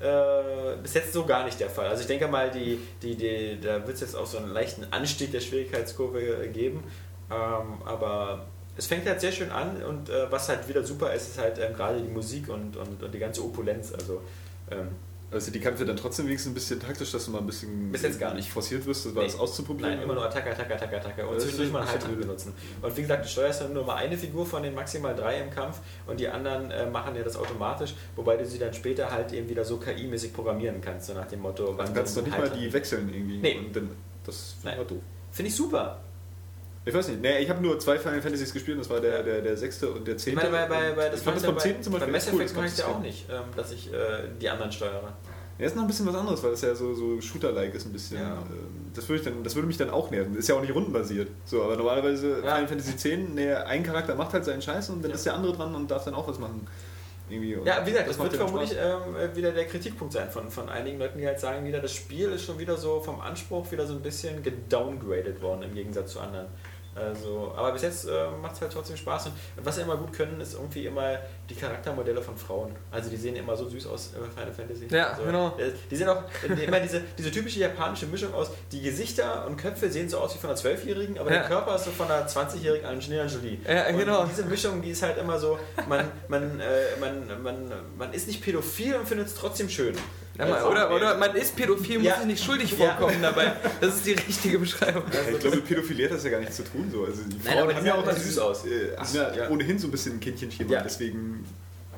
äh, 0.00 0.76
bis 0.82 0.94
jetzt 0.94 1.12
so 1.12 1.24
gar 1.24 1.44
nicht 1.44 1.58
der 1.60 1.70
Fall. 1.70 1.86
Also 1.86 2.02
ich 2.02 2.06
denke 2.06 2.28
mal, 2.28 2.50
die, 2.50 2.78
die, 3.02 3.16
die, 3.16 3.60
da 3.60 3.86
wird 3.86 3.94
es 3.94 4.00
jetzt 4.00 4.16
auch 4.16 4.26
so 4.26 4.38
einen 4.38 4.50
leichten 4.52 4.86
Anstieg 4.90 5.32
der 5.32 5.40
Schwierigkeitskurve 5.40 6.48
geben. 6.48 6.84
Ähm, 7.30 7.82
aber 7.84 8.46
es 8.76 8.86
fängt 8.86 9.06
halt 9.06 9.20
sehr 9.20 9.32
schön 9.32 9.50
an 9.50 9.82
und 9.82 10.10
äh, 10.10 10.30
was 10.30 10.48
halt 10.48 10.68
wieder 10.68 10.82
super 10.82 11.12
ist, 11.14 11.28
ist 11.28 11.38
halt 11.38 11.58
ähm, 11.58 11.74
gerade 11.74 12.00
die 12.00 12.08
Musik 12.08 12.48
und, 12.48 12.76
und, 12.76 13.02
und 13.02 13.14
die 13.14 13.18
ganze 13.18 13.44
Opulenz. 13.44 13.92
Also 13.92 14.20
ähm, 14.70 14.88
Also 15.34 15.50
die 15.50 15.58
Kämpfe 15.60 15.84
dann 15.84 15.96
trotzdem 15.96 16.26
wenigstens 16.26 16.52
ein 16.52 16.54
bisschen 16.54 16.78
taktisch, 16.80 17.10
dass 17.12 17.24
du 17.24 17.32
mal 17.32 17.38
ein 17.40 17.46
bisschen 17.46 17.90
Bis 17.92 18.02
jetzt 18.02 18.20
gar 18.20 18.32
nicht. 18.34 18.48
forciert 18.50 18.86
wirst, 18.86 19.04
das 19.06 19.14
war 19.14 19.24
Nee. 19.24 19.32
auszuprobieren. 19.34 19.92
Nein, 19.94 20.02
immer 20.02 20.14
nur 20.14 20.24
Attacke, 20.24 20.50
Attacke, 20.52 20.74
Attacke, 20.76 20.96
Attacke. 20.96 21.26
Und 21.26 21.40
zwischendurch 21.40 21.72
mal 21.72 21.82
einen 21.86 21.98
blöd. 21.98 22.20
benutzen. 22.20 22.52
Und 22.80 22.96
wie 22.96 23.02
gesagt, 23.02 23.24
du 23.24 23.28
steuerst 23.28 23.60
dann 23.62 23.72
nur 23.72 23.84
mal 23.84 23.96
eine 23.96 24.16
Figur 24.16 24.46
von 24.46 24.62
den 24.62 24.74
maximal 24.74 25.14
drei 25.14 25.40
im 25.40 25.50
Kampf 25.50 25.80
und 26.06 26.20
die 26.20 26.28
anderen 26.28 26.70
äh, 26.70 26.86
machen 26.88 27.16
ja 27.16 27.22
das 27.22 27.36
automatisch, 27.36 27.94
wobei 28.16 28.36
du 28.36 28.46
sie 28.46 28.58
dann 28.58 28.72
später 28.72 29.10
halt 29.10 29.32
eben 29.32 29.48
wieder 29.48 29.64
so 29.64 29.76
KI-mäßig 29.78 30.32
programmieren 30.32 30.80
kannst, 30.80 31.06
so 31.08 31.14
nach 31.14 31.26
dem 31.26 31.40
Motto, 31.40 31.74
Dann 31.76 31.92
kannst 31.92 32.16
du 32.16 32.22
nicht 32.22 32.38
mal 32.38 32.48
die 32.50 32.72
wechseln 32.72 33.12
irgendwie. 33.12 33.38
Nee. 33.38 33.58
Und 33.58 33.74
dann, 33.74 33.90
das 34.24 34.54
Nein. 34.62 34.78
war 34.78 34.84
doof. 34.84 35.02
Finde 35.32 35.48
ich 35.48 35.56
super. 35.56 36.00
Ich 36.86 36.92
weiß 36.92 37.08
nicht. 37.08 37.20
Nee, 37.22 37.38
ich 37.38 37.48
habe 37.48 37.62
nur 37.62 37.78
zwei 37.78 37.98
Final 37.98 38.20
Fantasies 38.20 38.52
gespielt, 38.52 38.78
das 38.78 38.90
war 38.90 39.00
der, 39.00 39.22
der, 39.22 39.40
der 39.40 39.56
sechste 39.56 39.90
und 39.90 40.06
der 40.06 40.16
Ich 40.16 40.22
zehnte. 40.22 40.50
meine, 40.50 40.66
bei, 40.66 40.66
bei, 40.68 40.92
bei, 40.92 41.08
das 41.08 41.20
ich 41.20 41.24
fand 41.24 41.36
das 41.38 41.44
beim 41.44 41.56
ich 41.56 41.62
zehnten 41.62 41.82
zum 41.82 41.92
ja 41.94 41.98
bei, 42.00 42.06
Beispiel 42.12 42.12
bei 42.12 42.12
Mass 42.12 42.26
echt 42.26 42.34
cool. 42.34 42.40
Effect 42.42 42.56
mache 42.56 42.66
ich 42.66 42.72
das 42.72 42.80
ja 42.80 42.86
auch 42.92 43.00
nicht, 43.00 43.26
ähm, 43.30 43.42
dass 43.56 43.72
ich 43.72 43.92
äh, 43.92 43.96
die 44.40 44.48
anderen 44.50 44.70
steuere. 44.72 45.12
Ja, 45.58 45.66
ist 45.66 45.76
noch 45.76 45.82
ein 45.82 45.86
bisschen 45.86 46.06
was 46.06 46.14
anderes, 46.16 46.42
weil 46.42 46.50
das 46.50 46.62
ja 46.62 46.74
so, 46.74 46.92
so 46.94 47.20
Shooter-like 47.20 47.72
ist 47.74 47.86
ein 47.86 47.92
bisschen. 47.92 48.18
Ja. 48.20 48.32
Ähm, 48.32 48.90
Das 48.92 49.08
würde, 49.08 49.20
ich 49.20 49.24
dann, 49.24 49.42
das 49.44 49.54
würde 49.54 49.68
mich 49.68 49.76
dann 49.78 49.88
auch 49.88 50.10
nerven. 50.10 50.36
Ist 50.36 50.48
ja 50.48 50.56
auch 50.56 50.60
nicht 50.60 50.74
rundenbasiert. 50.74 51.28
So, 51.44 51.62
aber 51.62 51.76
normalerweise 51.76 52.40
Ja. 52.44 52.56
Final 52.56 52.68
Fantasy 52.68 52.90
X, 52.90 53.04
nee, 53.32 53.52
ein 53.52 53.82
Charakter 53.84 54.14
macht 54.16 54.32
halt 54.32 54.44
seinen 54.44 54.60
Scheiß 54.60 54.90
und 54.90 55.02
dann 55.04 55.12
ist 55.12 55.24
der 55.24 55.34
andere 55.34 55.52
dran 55.54 55.74
und 55.74 55.88
darf 55.90 56.04
dann 56.04 56.14
auch 56.14 56.26
was 56.28 56.38
machen. 56.40 56.66
Irgendwie. 57.30 57.54
Und 57.54 57.66
Ja, 57.66 57.86
wie 57.86 57.90
gesagt, 57.92 58.10
das 58.10 58.18
macht 58.18 58.32
wird 58.32 58.42
vermutlich 58.42 58.72
ähm, 58.78 59.34
wieder 59.36 59.52
der 59.52 59.64
Kritikpunkt 59.66 60.12
sein 60.12 60.28
von, 60.30 60.50
von 60.50 60.68
einigen 60.68 60.98
Leuten, 60.98 61.18
die 61.18 61.26
halt 61.26 61.40
sagen, 61.40 61.64
wieder 61.64 61.80
das 61.80 61.94
Spiel 61.94 62.28
ist 62.30 62.44
schon 62.44 62.58
wieder 62.58 62.76
so 62.76 63.00
vom 63.00 63.20
Anspruch 63.20 63.70
wieder 63.72 63.86
so 63.86 63.94
ein 63.94 64.02
bisschen 64.02 64.42
gedowngraded 64.42 65.40
worden 65.40 65.62
im 65.62 65.74
Gegensatz 65.74 66.12
zu 66.12 66.20
anderen. 66.20 66.48
Also, 66.94 67.52
aber 67.56 67.72
bis 67.72 67.82
jetzt 67.82 68.06
äh, 68.06 68.28
macht 68.40 68.54
es 68.54 68.60
halt 68.60 68.72
trotzdem 68.72 68.96
Spaß. 68.96 69.26
Und 69.26 69.32
was 69.64 69.74
sie 69.76 69.82
immer 69.82 69.96
gut 69.96 70.12
können, 70.12 70.40
ist 70.40 70.54
irgendwie 70.54 70.86
immer 70.86 71.18
die 71.50 71.54
Charaktermodelle 71.54 72.22
von 72.22 72.36
Frauen. 72.36 72.74
Also 72.90 73.10
die 73.10 73.16
sehen 73.16 73.34
immer 73.36 73.56
so 73.56 73.68
süß 73.68 73.86
aus 73.88 74.12
äh, 74.14 74.18
Final 74.38 74.52
Fantasy. 74.52 74.86
Ja, 74.90 75.08
also, 75.10 75.24
genau. 75.24 75.48
äh, 75.58 75.72
Die 75.90 75.96
sehen 75.96 76.08
auch 76.08 76.22
äh, 76.48 76.64
immer 76.64 76.78
diese, 76.80 77.02
diese 77.18 77.30
typische 77.30 77.58
japanische 77.60 78.06
Mischung 78.06 78.32
aus, 78.32 78.50
die 78.70 78.80
Gesichter 78.80 79.46
und 79.46 79.56
Köpfe 79.56 79.90
sehen 79.90 80.08
so 80.08 80.18
aus 80.18 80.34
wie 80.34 80.38
von 80.38 80.50
einer 80.50 80.56
Zwölfjährigen, 80.56 81.18
aber 81.18 81.30
Ja. 81.32 81.40
der 81.40 81.48
Körper 81.48 81.74
ist 81.76 81.84
so 81.84 81.90
von 81.90 82.10
einer 82.10 82.26
20-jährigen 82.28 82.86
Angelina 82.86 83.26
Jolie. 83.26 83.58
Ja, 83.68 83.88
Und 83.88 83.98
genau. 83.98 84.24
diese 84.26 84.44
Mischung, 84.44 84.80
die 84.80 84.90
ist 84.90 85.02
halt 85.02 85.18
immer 85.18 85.38
so, 85.38 85.58
man, 85.88 86.06
man, 86.28 86.60
äh, 86.60 86.64
man, 87.00 87.42
man, 87.42 87.72
man 87.98 88.12
ist 88.12 88.28
nicht 88.28 88.42
pädophil 88.42 88.94
und 88.94 89.08
findet 89.08 89.26
es 89.28 89.34
trotzdem 89.34 89.68
schön. 89.68 89.96
Ja, 90.38 90.46
man, 90.48 90.62
oder, 90.64 90.94
oder 90.94 91.16
man 91.16 91.34
ist 91.36 91.54
pädophil, 91.54 91.98
muss 91.98 92.08
Ja. 92.08 92.16
sich 92.16 92.26
nicht 92.26 92.42
schuldig 92.44 92.70
Ja. 92.76 92.76
vorkommen 92.96 93.22
dabei. 93.22 93.52
Das 93.80 93.94
ist 93.96 94.06
die 94.06 94.12
richtige 94.14 94.58
Beschreibung. 94.58 95.04
Ja, 95.12 95.20
ich 95.32 95.38
glaube, 95.38 95.58
Pädophilie 95.58 96.06
hat 96.08 96.16
das 96.16 96.24
ja 96.24 96.30
gar 96.30 96.40
nichts 96.40 96.56
zu 96.56 96.64
tun. 96.64 96.88
So. 96.92 97.04
Also 97.04 97.22
die 97.22 97.36
Nein, 97.44 97.58
Frauen 97.58 97.74
haben 97.76 97.86
ja 97.86 97.94
auch 97.94 98.02
immer 98.02 98.12
dieses- 98.12 98.34
süß 98.34 98.38
aus. 98.40 98.64
Äh, 98.66 98.94
ja, 99.14 99.34
Ja. 99.34 99.48
ohnehin 99.50 99.78
so 99.78 99.86
ein 99.86 99.90
bisschen 99.92 100.14
ein 100.14 100.20
Kindchenschema, 100.20 100.72
Ja. 100.72 100.80
deswegen 100.82 101.44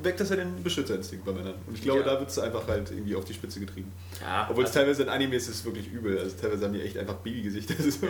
weckt 0.02 0.20
das 0.20 0.28
ja 0.28 0.36
den 0.36 0.62
Beschützerinstinkt 0.62 1.24
bei 1.24 1.32
Männern. 1.32 1.54
Und 1.66 1.74
ich 1.76 1.82
glaube, 1.82 2.00
Ja. 2.00 2.06
da 2.06 2.20
wird 2.20 2.28
es 2.28 2.38
einfach 2.38 2.68
halt 2.68 2.90
irgendwie 2.90 3.16
auf 3.16 3.24
die 3.24 3.32
Spitze 3.32 3.58
getrieben. 3.58 3.90
Ja, 4.20 4.46
Obwohl 4.50 4.64
es 4.64 4.70
also- 4.70 4.80
teilweise 4.80 5.02
in 5.04 5.08
Animes 5.08 5.48
ist 5.48 5.54
es 5.54 5.64
wirklich 5.64 5.90
übel. 5.90 6.18
Also 6.18 6.36
teilweise 6.38 6.66
haben 6.66 6.74
die 6.74 6.82
echt 6.82 6.98
einfach 6.98 7.14
Babygesichter. 7.14 7.72
Das 7.78 7.86
ist 7.86 8.02
Ja. 8.02 8.08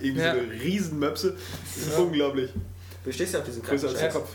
irgendwie 0.00 0.20
Ja. 0.20 0.34
so 0.34 0.40
eine 0.40 0.50
Riesenmöpse. 0.52 1.36
Das 1.76 1.86
ist 1.86 1.96
unglaublich. 1.96 2.50
Du 3.04 3.12
stehst 3.12 3.32
ja 3.34 3.38
auf 3.38 3.46
diesen 3.46 3.62
Größer 3.62 3.86
als 3.86 3.96
der 3.98 4.06
Scheiß. 4.06 4.14
Kopf. 4.14 4.30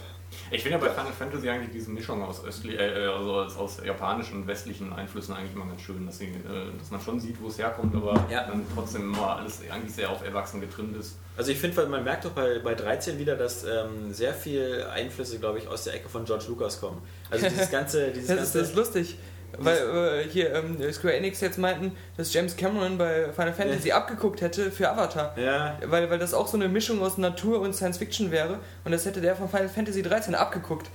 Ich 0.52 0.62
finde 0.64 0.78
ja 0.78 0.84
bei 0.86 0.90
Final 0.92 1.12
Fantasy 1.12 1.50
eigentlich 1.50 1.72
diese 1.72 1.90
Mischung 1.92 2.24
aus, 2.24 2.44
östli 2.46 2.76
äh, 2.76 3.08
also 3.08 3.34
aus, 3.60 3.78
japanischen 3.84 4.42
und 4.42 4.48
westlichen 4.48 4.94
Einflüssen 4.94 5.34
eigentlich 5.36 5.54
immer 5.54 5.66
ganz 5.66 5.82
schön, 5.82 6.06
dass, 6.06 6.18
sie, 6.20 6.26
äh, 6.26 6.78
dass 6.78 6.92
man 6.92 7.02
schon 7.02 7.20
sieht, 7.20 7.42
wo 7.42 7.48
es 7.48 7.58
herkommt, 7.58 7.96
aber 7.96 8.14
Ja. 8.30 8.48
dann 8.48 8.66
trotzdem 8.76 9.14
immer 9.14 9.38
alles 9.38 9.62
eigentlich 9.70 9.94
sehr 9.94 10.10
auf 10.10 10.24
Erwachsen 10.24 10.62
getrimmt 10.62 10.96
ist. 10.98 11.18
Also 11.38 11.52
ich 11.52 11.58
finde, 11.58 11.78
weil 11.78 11.88
man 11.88 12.04
merkt 12.04 12.26
doch 12.26 12.32
bei, 12.32 12.60
bei 12.60 12.76
13 12.76 13.18
wieder, 13.20 13.36
dass 13.36 13.64
ähm, 13.64 14.14
sehr 14.14 14.34
viel 14.34 14.86
Einflüsse, 14.94 15.40
glaube 15.40 15.58
ich, 15.60 15.68
aus 15.68 15.84
der 15.84 15.96
Ecke 15.96 16.10
von 16.10 16.26
George 16.26 16.46
Lucas 16.48 16.80
kommen. 16.80 17.02
Also 17.30 17.50
dieses 17.50 17.70
ganze, 17.72 18.12
dieses 18.12 18.28
Das 18.28 18.36
ist, 18.38 18.44
ganze 18.54 18.60
das 18.60 18.70
ist 18.70 18.76
lustig. 18.76 19.18
Weil 19.60 19.78
äh, 19.78 20.30
hier 20.30 20.54
ähm, 20.54 20.78
Square 20.92 21.16
Enix 21.16 21.42
jetzt 21.42 21.58
meinten, 21.58 21.96
dass 22.18 22.34
James 22.34 22.56
Cameron 22.56 22.98
bei 22.98 23.32
Final 23.34 23.54
Fantasy 23.54 23.92
abgeguckt 23.92 24.42
hätte 24.42 24.72
für 24.72 24.90
Avatar. 24.90 25.34
ja, 25.38 25.78
Weil, 25.86 26.10
weil 26.10 26.20
das 26.20 26.34
auch 26.34 26.48
so 26.48 26.58
eine 26.58 26.68
Mischung 26.68 27.02
aus 27.02 27.18
Natur 27.18 27.62
und 27.62 27.74
Science 27.74 27.98
Fiction 27.98 28.32
wäre. 28.32 28.60
Und 28.84 28.92
das 28.92 29.06
hätte 29.06 29.22
der 29.22 29.36
von 29.36 29.50
Final 29.50 29.70
Fantasy 29.70 30.02
13 30.02 30.36
abgeguckt. 30.36 30.90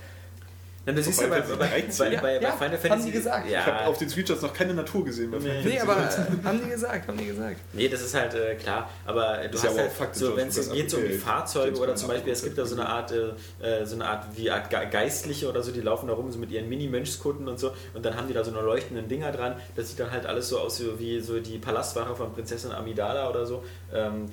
Dann 0.83 0.95
du 0.95 1.03
siehst 1.03 1.21
ja 1.21 1.27
bei, 1.27 1.43
Final 1.43 1.57
bei, 1.57 1.67
Fantasy 1.67 1.99
bei, 1.99 2.09
13? 2.09 2.21
bei, 2.21 2.33
Ja, 2.41 2.51
Final 2.53 2.71
haben 2.71 2.77
Fantasy. 2.79 3.05
die 3.05 3.11
gesagt. 3.11 3.47
Ich 3.47 3.55
habe 3.57 3.69
Ja, 3.71 3.85
auf 3.85 3.97
den 3.99 4.09
Screenshots 4.09 4.41
noch 4.41 4.53
keine 4.53 4.73
Natur 4.73 5.05
gesehen. 5.05 5.29
bei 5.29 5.37
Nee. 5.37 5.61
Nee, 5.63 5.79
aber 5.79 5.93
äh, 5.97 6.43
haben 6.43 6.59
die 6.63 6.69
gesagt, 6.69 7.07
haben 7.07 7.17
die 7.17 7.25
gesagt. 7.27 7.57
nee, 7.73 7.87
das 7.87 8.01
ist 8.01 8.15
halt 8.15 8.33
äh, 8.33 8.55
klar. 8.55 8.89
Aber 9.05 9.37
du 9.47 9.55
Ist 9.55 9.63
ja 9.63 9.69
hast 9.69 9.99
halt 9.99 10.15
so, 10.15 10.35
wenn 10.35 10.47
es 10.47 10.71
geht 10.71 10.89
so 10.89 10.97
um 10.97 11.03
die. 11.03 11.13
Fahrzeuge 11.13 11.77
oder 11.79 11.95
zum 11.95 12.07
Beispiel, 12.07 12.33
es 12.33 12.43
gibt 12.43 12.57
da 12.57 12.65
so 12.65 12.75
eine 12.75 12.87
Art, 12.89 13.11
äh, 13.11 13.85
so 13.85 13.95
eine 13.95 14.05
Art 14.07 14.25
wie 14.35 14.49
Art 14.49 14.69
Ge- 14.71 14.89
Geistliche 14.89 15.47
oder 15.47 15.61
so, 15.61 15.71
die 15.71 15.81
laufen 15.81 16.07
da 16.07 16.13
rum 16.13 16.31
so 16.31 16.39
mit 16.39 16.49
ihren 16.49 16.67
Mini-Mönchskutten 16.67 17.47
und 17.47 17.59
so 17.59 17.71
und 17.93 18.03
dann 18.05 18.15
haben 18.17 18.27
die 18.27 18.33
da 18.33 18.43
so 18.43 18.51
eine 18.51 18.61
leuchtenden 18.61 19.07
Dinger 19.07 19.31
dran. 19.31 19.55
Das 19.75 19.89
sieht 19.89 19.99
dann 19.99 20.09
halt 20.11 20.25
alles 20.25 20.49
so 20.49 20.57
aus 20.59 20.79
wie- 20.81 20.97
wie 20.99 21.19
so 21.21 21.39
die 21.39 21.59
Palastwache 21.59 22.15
von 22.15 22.33
Prinzessin 22.33 22.71
Amidala 22.71 23.29
oder 23.29 23.45
so. 23.45 23.63
Ähm, 23.93 24.25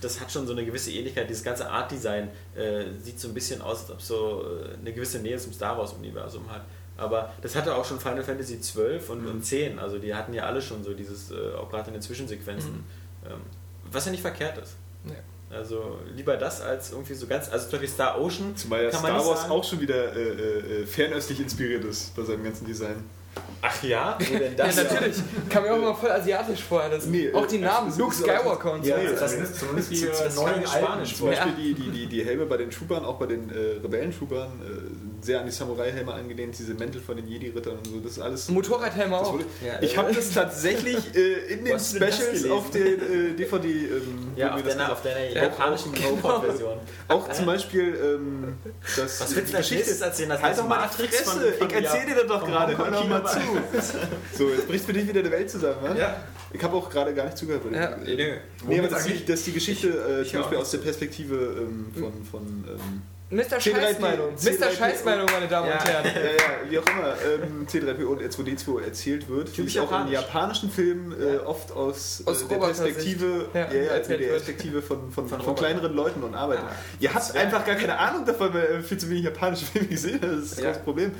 das 0.00 0.20
hat 0.20 0.30
schon 0.30 0.46
so 0.46 0.52
eine 0.52 0.64
gewisse 0.64 0.90
Ähnlichkeit. 0.90 1.28
Dieses 1.28 1.44
ganze 1.44 1.68
Art-Design 1.68 2.28
äh, 2.54 2.84
sieht 3.02 3.20
so 3.20 3.28
ein 3.28 3.34
bisschen 3.34 3.60
aus, 3.62 3.80
als 3.82 3.90
ob 3.90 4.02
so 4.02 4.44
äh, 4.44 4.78
eine 4.78 4.92
gewisse 4.92 5.18
Nähe 5.18 5.38
zum 5.38 5.52
Star 5.52 5.76
Wars-Universum 5.78 6.50
hat. 6.50 6.62
Aber 6.96 7.32
das 7.40 7.56
hatte 7.56 7.74
auch 7.74 7.84
schon 7.84 7.98
Final 7.98 8.22
Fantasy 8.22 8.60
12 8.60 9.10
und, 9.10 9.26
und 9.26 9.42
10. 9.44 9.78
Also 9.78 9.98
die 9.98 10.14
hatten 10.14 10.34
ja 10.34 10.44
alle 10.44 10.60
schon 10.60 10.84
so 10.84 10.94
dieses, 10.94 11.30
äh, 11.30 11.54
auch 11.54 11.70
gerade 11.70 11.88
in 11.88 11.94
den 11.94 12.02
Zwischensequenzen. 12.02 12.84
Ähm, 13.24 13.40
was 13.90 14.04
ja 14.04 14.10
nicht 14.10 14.20
verkehrt 14.20 14.58
ist. 14.58 14.76
Ja. 15.04 15.56
Also 15.56 15.98
lieber 16.14 16.36
das 16.36 16.60
als 16.60 16.92
irgendwie 16.92 17.14
so 17.14 17.26
ganz, 17.26 17.50
also 17.50 17.64
zum 17.64 17.72
Beispiel 17.72 17.88
Star 17.88 18.20
Ocean. 18.20 18.56
Zumal 18.56 18.84
ja 18.84 18.90
Star 18.90 19.24
Wars 19.24 19.42
sagen. 19.42 19.52
auch 19.52 19.64
schon 19.64 19.80
wieder 19.80 20.14
äh, 20.16 20.82
äh, 20.82 20.86
fernöstlich 20.86 21.40
inspiriert 21.40 21.84
ist 21.84 22.14
bei 22.16 22.22
seinem 22.22 22.44
ganzen 22.44 22.66
Design. 22.66 23.04
Ach 23.64 23.82
ja? 23.84 24.18
Wo 24.18 24.38
denn 24.38 24.56
Ja, 24.56 24.66
das? 24.66 24.76
natürlich. 24.76 25.16
Kam 25.48 25.62
mir 25.62 25.72
auch 25.72 25.76
immer 25.76 25.94
voll 25.94 26.10
asiatisch 26.10 26.62
vor. 26.64 26.82
Das, 26.90 27.06
Nee, 27.06 27.32
auch 27.32 27.46
die 27.46 27.56
äh, 27.56 27.60
Namen, 27.60 27.88
ist- 27.90 27.98
Luke 27.98 28.12
ist 28.12 28.20
Skywalker 28.22 28.72
und 28.72 28.82
so. 28.84 28.90
Ja, 28.90 28.96
Nee, 28.98 29.04
das 29.18 29.30
Zumindest, 29.30 29.60
zumindest 29.60 29.90
die 29.92 30.04
äh, 30.04 30.26
ist 30.26 30.36
neuen. 30.36 30.66
Spanisch. 30.66 31.14
Zum 31.16 31.26
Beispiel 31.28 31.52
Ja. 31.52 31.56
die, 31.56 31.74
die, 31.74 31.90
die, 31.90 32.06
die 32.06 32.24
Helme 32.24 32.46
bei 32.46 32.56
den 32.56 32.70
Troopern, 32.70 33.04
auch 33.04 33.18
bei 33.20 33.26
den 33.26 33.50
äh, 33.50 33.80
Rebellen-Troopern, 33.82 34.48
äh, 34.64 34.91
sehr 35.22 35.38
an 35.40 35.46
die 35.46 35.52
Samurai-Helme 35.52 36.12
angelehnt, 36.12 36.58
diese 36.58 36.74
Mäntel 36.74 37.00
von 37.00 37.16
den 37.16 37.28
Jedi-Rittern 37.28 37.78
und 37.78 37.86
so, 37.86 38.00
das 38.00 38.12
ist 38.12 38.18
alles... 38.18 38.48
Motorradhelme 38.48 39.16
auch. 39.16 39.32
wurde, 39.32 39.44
Ja, 39.64 39.80
ich 39.80 39.96
habe 39.96 40.12
das 40.12 40.32
tatsächlich 40.32 40.98
äh, 41.14 41.54
in 41.54 41.64
den 41.64 41.78
Specials 41.80 42.44
auf 42.50 42.70
der 42.70 42.86
äh, 42.86 43.32
DVD 43.38 43.68
ähm, 43.68 44.32
Ja, 44.36 44.54
auf 44.54 44.62
deiner, 44.62 44.92
auf 44.92 45.02
deiner 45.02 45.24
Ja, 45.30 45.42
japanischen 45.44 45.92
genau. 45.92 46.16
Go-Version. 46.16 46.78
Auch 47.08 47.30
zum 47.30 47.46
Beispiel 47.46 47.96
ähm, 48.02 48.54
das 48.96 49.20
Was 49.20 49.36
willst 49.36 49.52
du 49.52 49.56
als 49.58 49.70
nächstes 49.70 50.00
erzählen? 50.00 50.28
Das 50.30 50.42
Halt 50.42 50.58
doch 50.58 50.68
mal 50.68 50.88
die 50.98 51.06
Fresse, 51.06 51.24
von- 51.24 51.40
von 51.40 51.68
ich 51.68 51.74
erzähl 51.74 52.00
Jap- 52.00 52.06
dir 52.06 52.14
das 52.16 52.26
doch 52.26 52.44
gerade, 52.44 52.76
hör 52.76 52.90
doch 52.90 53.08
mal 53.08 53.24
zu. 53.24 53.38
So, 54.36 54.48
jetzt 54.50 54.66
bricht 54.66 54.84
für 54.84 54.92
dich 54.92 55.06
wieder 55.08 55.22
die 55.22 55.30
Welt 55.30 55.48
zusammen, 55.50 55.76
wa? 55.82 55.94
Ja. 55.94 56.16
Ich 56.54 56.62
habe 56.62 56.76
auch 56.76 56.90
gerade 56.90 57.14
gar 57.14 57.24
nicht 57.26 57.38
zugehört. 57.38 57.62
Ja. 57.72 57.96
Nee, 57.96 58.14
nö. 58.16 58.32
Nee, 58.68 58.78
aber 58.80 58.88
das, 58.88 59.04
eigentlich- 59.04 59.20
ist, 59.20 59.28
dass 59.28 59.42
die 59.44 59.52
Geschichte 59.52 59.88
äh, 59.88 60.22
ich 60.22 60.30
zum 60.30 60.40
Beispiel 60.40 60.58
aus 60.58 60.70
der 60.72 60.78
Perspektive 60.78 61.34
ähm, 61.60 61.86
von, 61.94 62.12
von 62.30 62.42
ähm, 62.68 63.02
Mr. 63.32 63.56
C3PO. 63.56 63.60
Scheißmeinung. 63.80 64.36
C3PO. 64.36 64.58
Mr. 64.60 64.70
Scheißmeinung, 64.76 65.26
meine 65.32 65.48
Damen 65.48 65.66
und 65.68 65.74
Ja. 65.74 65.84
Herren. 65.84 66.04
ja, 66.04 66.12
ja, 66.22 66.70
wie 66.70 66.78
auch 66.78 66.86
immer, 66.86 67.14
ähm, 67.42 67.66
C3PO 67.66 68.04
und 68.04 68.20
R2D2 68.22 68.82
erzählt 68.84 69.28
wird, 69.28 69.48
wie 69.48 69.52
Typisch 69.56 69.76
es 69.76 69.80
auch 69.80 69.84
in 69.90 70.12
japanisch. 70.12 70.12
japanischen 70.12 70.70
Filmen 70.70 71.12
äh, 71.20 71.36
oft 71.38 71.72
aus, 71.72 72.22
Aus 72.26 72.42
äh, 72.42 72.48
der 72.48 72.56
Robotersicht. 72.58 72.94
Perspektive, 72.94 73.46
Ja, 73.54 73.60
ja, 73.72 73.98
der. 73.98 74.16
Perspektive 74.28 74.82
von, 74.82 75.10
von, 75.10 75.28
von, 75.28 75.40
Robotern. 75.40 75.56
kleineren 75.56 75.94
Leuten 75.94 76.22
und 76.22 76.34
Arbeitern. 76.34 76.66
Ah, 76.68 76.74
Ihr 77.00 77.14
habt 77.14 77.34
ja. 77.34 77.40
einfach 77.40 77.64
gar 77.64 77.76
keine 77.76 77.98
Ahnung 77.98 78.26
davon, 78.26 78.52
weil 78.52 78.68
ihr 78.74 78.82
viel 78.82 78.98
zu 78.98 79.08
wenig 79.08 79.24
japanische 79.24 79.64
Filme 79.64 79.88
gesehen 79.88 80.20
habt. 80.22 80.24
Das 80.32 80.42
ist 80.52 80.62
das 80.62 80.82
Problem. 80.82 81.12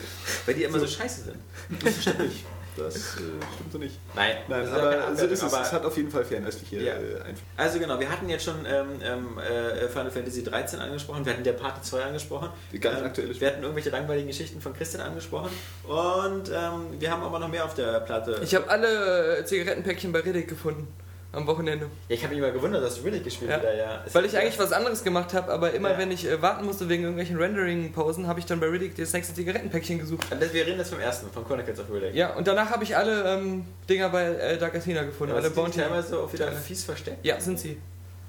Weil 0.46 0.54
die 0.54 0.64
immer 0.64 0.78
so 0.80 0.86
scheiße 0.86 1.22
sind. 1.24 1.36
Das 1.84 2.02
stimmt 2.02 2.18
nicht. 2.20 2.44
Das 2.76 2.94
äh, 2.96 2.98
stimmt 3.54 3.72
so 3.72 3.78
nicht. 3.78 3.98
Nein, 4.14 4.36
Nein, 4.48 4.66
aber 4.66 4.68
so 4.68 4.86
Abwertung, 4.86 5.14
ist 5.14 5.42
es. 5.42 5.42
aber- 5.54 5.62
Es 5.62 5.72
hat 5.72 5.84
auf 5.84 5.96
jeden 5.96 6.10
Fall 6.10 6.24
fernöstliche 6.24 6.76
Ja. 6.82 6.92
äh, 6.94 7.16
Einflüsse. 7.20 7.42
Also 7.56 7.78
genau, 7.78 8.00
wir 8.00 8.08
hatten 8.10 8.28
jetzt 8.28 8.44
schon 8.44 8.64
ähm, 8.66 8.86
ähm, 9.02 9.38
äh, 9.38 9.88
Final 9.88 10.10
Fantasy 10.10 10.42
13 10.44 10.80
angesprochen, 10.80 11.24
wir 11.26 11.32
hatten 11.32 11.44
der 11.44 11.52
Parte 11.52 11.82
2 11.82 12.02
angesprochen. 12.04 12.48
Die 12.72 12.80
ganz 12.80 12.98
ähm, 13.00 13.06
aktuelle 13.06 13.38
Wir 13.40 13.48
hatten 13.48 13.62
irgendwelche 13.62 13.90
langweiligen 13.90 14.28
Geschichten 14.28 14.60
von 14.60 14.72
Christian 14.74 15.02
angesprochen 15.02 15.50
und 15.86 16.48
ähm, 16.48 16.98
wir 16.98 17.10
haben 17.10 17.22
aber 17.22 17.38
noch 17.38 17.48
mehr 17.48 17.64
auf 17.64 17.74
der 17.74 18.00
Platte. 18.00 18.40
Ich 18.42 18.54
habe 18.54 18.68
alle 18.70 19.38
äh, 19.38 19.44
Zigarettenpäckchen 19.44 20.12
bei 20.12 20.20
Reddit 20.20 20.48
gefunden. 20.48 20.88
Am 21.34 21.46
Wochenende. 21.46 21.86
ja, 22.08 22.14
ich 22.14 22.22
habe 22.24 22.34
mich 22.34 22.42
mal 22.42 22.52
gewundert, 22.52 22.84
dass 22.84 22.96
du 22.96 23.02
Riddick 23.04 23.24
gespielt 23.24 23.50
Ja. 23.50 23.58
wieder, 23.58 23.74
ja. 23.74 24.02
Es 24.06 24.14
Weil 24.14 24.26
ich 24.26 24.36
eigentlich 24.36 24.58
was 24.58 24.70
anderes 24.72 25.02
gemacht 25.02 25.32
habe, 25.32 25.50
aber 25.50 25.72
immer 25.72 25.92
Ja. 25.92 25.98
wenn 25.98 26.10
ich 26.10 26.28
äh, 26.28 26.42
warten 26.42 26.66
musste 26.66 26.90
wegen 26.90 27.04
irgendwelchen 27.04 27.38
Rendering-Pausen, 27.38 28.26
habe 28.26 28.38
ich 28.38 28.44
dann 28.44 28.60
bei 28.60 28.66
Riddick 28.66 28.94
das 28.96 29.14
nächste 29.14 29.32
Zigarettenpäckchen 29.34 29.98
gesucht. 29.98 30.26
Das- 30.38 30.52
Wir 30.52 30.66
reden 30.66 30.78
jetzt 30.78 30.90
vom 30.90 31.00
ersten, 31.00 31.30
von 31.32 31.46
Chronicles 31.46 31.80
of 31.80 31.86
Riddick. 31.90 32.14
Ja, 32.14 32.34
und 32.34 32.46
danach 32.46 32.68
habe 32.70 32.84
ich 32.84 32.94
alle 32.94 33.24
ähm, 33.38 33.64
Dinger 33.88 34.10
bei 34.10 34.24
äh, 34.26 34.58
Dark 34.58 34.74
Athena 34.74 35.04
gefunden, 35.04 35.32
aber 35.32 35.40
alle 35.40 35.48
sind 35.48 35.56
die 35.56 35.60
Bounty. 35.62 35.80
teilweise 35.80 36.18
auch 36.18 36.30
wieder 36.32 36.52
fies 36.52 36.84
versteckt. 36.84 37.24
Ja, 37.24 37.40
sind 37.40 37.58
sie. 37.58 37.80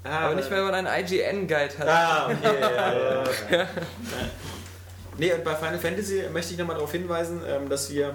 Ah, 0.02 0.26
Aber 0.26 0.34
nicht, 0.34 0.50
weil 0.50 0.62
man 0.62 0.74
einen 0.74 0.86
IGN-Guide 1.04 1.78
hat. 1.78 1.88
Ah, 1.88 2.26
okay, 2.26 2.60
ja, 2.60 2.70
ja, 2.94 3.24
ja. 3.58 3.68
Nee, 5.16 5.32
und 5.32 5.44
bei 5.44 5.54
Final 5.54 5.78
Fantasy 5.78 6.22
möchte 6.32 6.52
ich 6.54 6.58
nochmal 6.58 6.76
darauf 6.76 6.90
hinweisen, 6.92 7.40
ähm, 7.46 7.68
dass 7.68 7.90
wir 7.92 8.14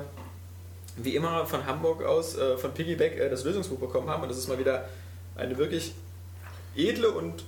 wie 1.03 1.15
immer 1.15 1.45
von 1.45 1.65
Hamburg 1.65 2.03
aus, 2.03 2.37
äh, 2.37 2.57
von 2.57 2.73
Piggyback, 2.73 3.17
äh, 3.17 3.29
das 3.29 3.43
Lösungsbuch 3.43 3.79
bekommen 3.79 4.09
haben. 4.09 4.23
Und 4.23 4.29
das 4.29 4.37
ist 4.37 4.47
mal 4.47 4.59
wieder 4.59 4.87
eine 5.35 5.57
wirklich 5.57 5.93
edle 6.75 7.11
und 7.11 7.43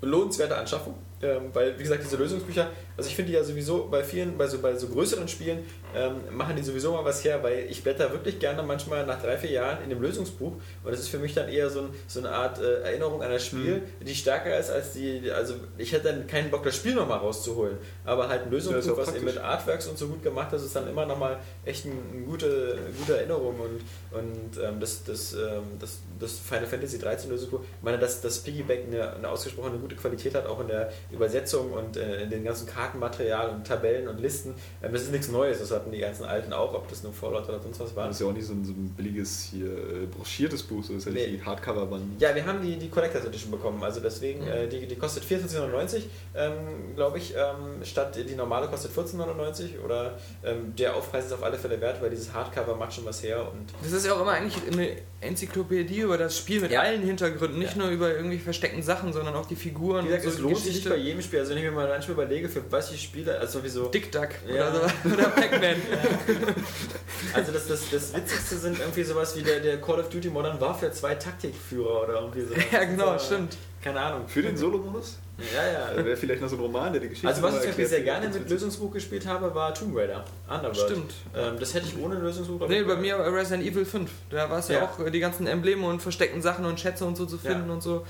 lohnenswerte 0.00 0.56
Anschaffung. 0.56 0.94
Ähm, 1.22 1.50
weil, 1.52 1.78
wie 1.78 1.82
gesagt, 1.82 2.02
diese 2.02 2.16
Lösungsbücher, 2.16 2.68
Also 3.00 3.08
ich 3.08 3.16
finde 3.16 3.32
ja 3.32 3.42
sowieso 3.42 3.88
bei 3.90 4.04
vielen, 4.04 4.36
bei 4.36 4.46
so, 4.46 4.58
bei 4.58 4.76
so 4.76 4.86
größeren 4.86 5.26
Spielen, 5.26 5.64
ähm, 5.96 6.16
machen 6.36 6.54
die 6.54 6.62
sowieso 6.62 6.92
mal 6.92 7.02
was 7.02 7.24
her, 7.24 7.42
weil 7.42 7.66
ich 7.70 7.82
blätter 7.82 8.12
wirklich 8.12 8.38
gerne 8.38 8.62
manchmal 8.62 9.06
nach 9.06 9.22
drei, 9.22 9.38
vier 9.38 9.52
Jahren 9.52 9.82
in 9.82 9.88
dem 9.88 10.02
Lösungsbuch 10.02 10.52
und 10.84 10.90
das 10.92 11.00
ist 11.00 11.08
für 11.08 11.18
mich 11.18 11.32
dann 11.32 11.48
eher 11.48 11.70
so, 11.70 11.80
ein, 11.80 11.88
so 12.06 12.20
eine 12.20 12.28
Art 12.28 12.60
äh, 12.60 12.82
Erinnerung 12.82 13.22
an 13.22 13.30
das 13.30 13.46
Spiel, 13.46 13.80
die 14.06 14.14
stärker 14.14 14.58
ist 14.58 14.70
als 14.70 14.92
die, 14.92 15.30
also 15.32 15.54
ich 15.78 15.92
hätte 15.92 16.12
dann 16.12 16.26
keinen 16.26 16.50
Bock, 16.50 16.62
das 16.62 16.76
Spiel 16.76 16.94
nochmal 16.94 17.20
rauszuholen, 17.20 17.78
aber 18.04 18.28
halt 18.28 18.42
ein 18.42 18.50
Lösungsbuch, 18.50 18.98
was 18.98 19.14
eben 19.14 19.24
mit 19.24 19.38
Artworks 19.38 19.86
und 19.86 19.96
so 19.96 20.08
gut 20.08 20.22
gemacht 20.22 20.52
ist, 20.52 20.62
ist 20.62 20.76
dann 20.76 20.86
immer 20.86 21.06
nochmal 21.06 21.38
echt 21.64 21.86
ein, 21.86 21.98
eine 22.12 22.20
gute, 22.26 22.76
gute 22.98 23.16
Erinnerung 23.16 23.54
und, 23.60 23.80
und 24.18 24.62
ähm, 24.62 24.78
das, 24.78 25.04
das, 25.04 25.32
ähm, 25.32 25.62
das, 25.78 26.00
das 26.18 26.38
Final 26.38 26.66
Fantasy 26.66 26.98
13 26.98 27.30
Lösungsbuch, 27.30 27.60
ich 27.62 27.82
meine, 27.82 27.98
dass 27.98 28.20
das 28.20 28.40
Piggyback 28.40 28.84
eine, 28.86 29.14
eine 29.14 29.28
ausgesprochene 29.30 29.78
gute 29.78 29.96
Qualität 29.96 30.34
hat, 30.34 30.46
auch 30.46 30.60
in 30.60 30.68
der 30.68 30.92
Übersetzung 31.10 31.72
und 31.72 31.96
äh, 31.96 32.24
in 32.24 32.30
den 32.30 32.44
ganzen 32.44 32.66
Kartenmaterial 32.90 33.50
und 33.50 33.66
Tabellen 33.66 34.08
und 34.08 34.20
Listen, 34.20 34.54
ähm, 34.82 34.92
das 34.92 35.02
ist 35.02 35.12
nichts 35.12 35.28
Neues, 35.28 35.58
das 35.58 35.70
hatten 35.70 35.90
die 35.92 35.98
ganzen 35.98 36.24
alten 36.24 36.52
auch, 36.52 36.74
ob 36.74 36.88
das 36.88 37.02
nur 37.02 37.12
Fallout 37.12 37.48
oder 37.48 37.60
sonst 37.60 37.80
was 37.80 37.94
war. 37.96 38.06
Das 38.06 38.16
ist 38.16 38.22
ja 38.22 38.26
auch 38.28 38.32
nicht 38.32 38.46
so 38.46 38.52
ein, 38.52 38.64
so 38.64 38.72
ein 38.72 38.92
billiges 38.96 39.48
hier 39.50 39.66
äh, 39.66 40.06
broschiertes 40.06 40.62
Buch, 40.62 40.82
so 40.82 40.94
das 40.94 41.02
ist 41.02 41.06
ja 41.06 41.12
nicht 41.12 41.26
Nee. 41.30 41.36
die 41.38 41.44
Hardcover-Band. 41.44 42.20
Ja, 42.20 42.34
wir 42.34 42.44
haben 42.44 42.62
die, 42.62 42.76
die 42.76 42.88
Collectors 42.88 43.24
Edition 43.24 43.50
bekommen, 43.50 43.82
also 43.82 44.00
deswegen, 44.00 44.46
äh, 44.46 44.68
die, 44.68 44.86
die 44.86 44.96
kostet 44.96 45.24
14,99, 45.24 46.02
ähm, 46.34 46.52
glaube 46.96 47.18
ich, 47.18 47.34
ähm, 47.34 47.84
statt 47.84 48.16
die 48.16 48.34
normale 48.34 48.68
kostet 48.68 48.92
14,99 48.92 49.80
oder 49.84 50.18
ähm, 50.44 50.74
der 50.76 50.96
Aufpreis 50.96 51.26
ist 51.26 51.32
auf 51.32 51.42
alle 51.42 51.58
Fälle 51.58 51.80
wert, 51.80 52.02
weil 52.02 52.10
dieses 52.10 52.32
Hardcover 52.32 52.76
macht 52.76 52.92
schon 52.94 53.04
was 53.04 53.22
her 53.22 53.40
und 53.50 53.66
Das 53.82 53.92
ist 53.92 54.06
ja 54.06 54.14
auch 54.14 54.20
immer 54.22 54.32
eigentlich 54.32 54.56
eine 54.72 54.96
Enzyklopädie 55.22 56.00
über 56.00 56.16
das 56.16 56.38
Spiel 56.38 56.60
mit 56.60 56.70
Ja. 56.70 56.80
allen 56.80 57.02
Hintergründen, 57.02 57.58
nicht 57.58 57.76
Ja. 57.76 57.82
nur 57.82 57.90
über 57.90 58.14
irgendwie 58.14 58.38
versteckten 58.38 58.82
Sachen, 58.82 59.12
sondern 59.12 59.34
auch 59.34 59.46
die 59.46 59.56
Figuren 59.56 60.04
wie 60.04 60.08
gesagt, 60.08 60.24
und 60.24 60.30
es 60.30 60.36
so 60.38 60.42
lohnt 60.44 60.56
die 60.58 60.62
sich 60.62 60.74
nicht 60.76 60.88
bei 60.88 60.96
jedem 60.96 61.20
Spiel, 61.20 61.40
also 61.40 61.50
wenn 61.50 61.58
ich 61.58 61.64
mir 61.64 61.70
mal 61.72 61.88
manchmal 61.88 62.14
überlege, 62.14 62.48
für 62.48 62.62
was 62.70 62.90
ich 62.92 63.02
spiele, 63.02 63.38
also 63.38 63.58
sowieso, 63.58 63.88
Dick 63.88 64.10
Duck 64.10 64.28
Ja. 64.48 64.70
oder, 64.70 64.88
so, 65.04 65.08
oder 65.14 65.28
Pac-Man. 65.28 65.76
also 67.34 67.52
das, 67.52 67.66
das, 67.68 67.90
das 67.90 68.14
Witzigste 68.14 68.56
sind 68.56 68.78
irgendwie 68.80 69.02
sowas 69.02 69.36
wie 69.36 69.42
der, 69.42 69.60
der 69.60 69.80
Call 69.80 70.00
of 70.00 70.08
Duty 70.08 70.30
Modern 70.30 70.60
Warfare 70.60 70.92
2 70.92 71.14
Taktikführer 71.16 72.04
oder 72.04 72.14
irgendwie 72.20 72.42
so. 72.42 72.54
ja, 72.72 72.84
genau, 72.84 73.18
so, 73.18 73.24
stimmt. 73.26 73.56
Keine 73.82 74.00
Ahnung. 74.00 74.28
Für 74.28 74.42
den 74.42 74.56
Solo-Modus? 74.56 75.18
Ja, 75.54 75.72
ja. 75.72 75.84
Also 75.86 76.04
wäre 76.04 76.16
vielleicht 76.16 76.40
noch 76.42 76.48
so 76.48 76.56
ein 76.56 76.60
Roman, 76.62 76.92
der 76.92 77.00
die 77.02 77.08
Geschichte 77.08 77.28
Also 77.28 77.42
was 77.42 77.58
ich 77.60 77.66
Beispiel 77.66 77.86
sehr 77.86 77.98
erklärt, 77.98 78.22
gerne 78.22 78.38
mit 78.38 78.50
Lösungsbuch 78.50 78.90
gespielt 78.92 79.26
habe, 79.26 79.54
war 79.54 79.74
Tomb 79.74 79.96
Raider. 79.96 80.24
Underworld. 80.48 80.76
Stimmt. 80.76 81.14
Ähm, 81.36 81.56
das 81.58 81.74
hätte 81.74 81.86
ich 81.86 81.98
ohne 82.02 82.16
Lösungsbuch 82.16 82.68
Nee, 82.68 82.82
bei 82.82 82.96
mir 82.96 83.18
Resident 83.18 83.64
Evil 83.66 83.84
5. 83.84 84.10
Da 84.30 84.48
war 84.50 84.58
es 84.58 84.68
ja. 84.68 84.78
Ja. 84.78 84.84
auch 84.84 84.98
äh, 85.04 85.10
die 85.10 85.20
ganzen 85.20 85.46
Embleme 85.46 85.86
und 85.86 86.00
versteckten 86.02 86.42
Sachen 86.42 86.64
und 86.64 86.78
Schätze 86.78 87.04
und 87.04 87.16
so 87.16 87.26
zu 87.26 87.38
finden 87.38 87.68
Ja. 87.68 87.72
und 87.74 87.82
so. 87.82 88.04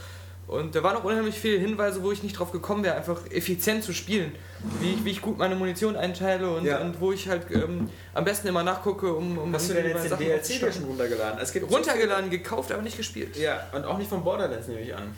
Und 0.47 0.75
da 0.75 0.83
waren 0.83 0.97
auch 0.97 1.05
unheimlich 1.05 1.39
viele 1.39 1.59
Hinweise, 1.59 2.03
wo 2.03 2.11
ich 2.11 2.25
nicht 2.25 2.37
drauf 2.37 2.51
gekommen 2.51 2.83
wäre, 2.83 2.97
einfach 2.97 3.21
effizient 3.31 3.85
zu 3.85 3.93
spielen. 3.93 4.33
Wie 4.81 4.95
ich, 4.95 5.05
wie 5.05 5.11
ich 5.13 5.23
gut 5.23 5.39
meine 5.39 5.55
Munition 5.55 5.95
einteile 5.95 6.51
und, 6.51 6.65
Ja. 6.65 6.81
und 6.81 7.01
wo 7.01 7.13
ich 7.13 7.29
halt 7.29 7.43
ähm, 7.53 7.89
am 8.15 8.25
besten 8.25 8.49
immer 8.49 8.65
nachgucke, 8.65 9.13
um, 9.15 9.39
um 9.39 9.55
Hast 9.55 9.71
du 9.71 9.75
denn 9.75 9.87
jetzt 9.87 10.11
den 10.11 10.19
DLC 10.19 10.73
schon 10.75 10.85
runtergeladen? 10.87 11.39
Runtergeladen, 11.71 12.31
gekauft, 12.31 12.73
aber 12.73 12.83
nicht 12.83 12.97
gespielt. 12.97 13.37
Ja, 13.37 13.61
und 13.73 13.85
auch 13.85 13.97
nicht 13.97 14.11
von 14.11 14.25
Borderlands 14.25 14.67
nehme 14.67 14.81
ich 14.81 14.93
an. 14.93 15.15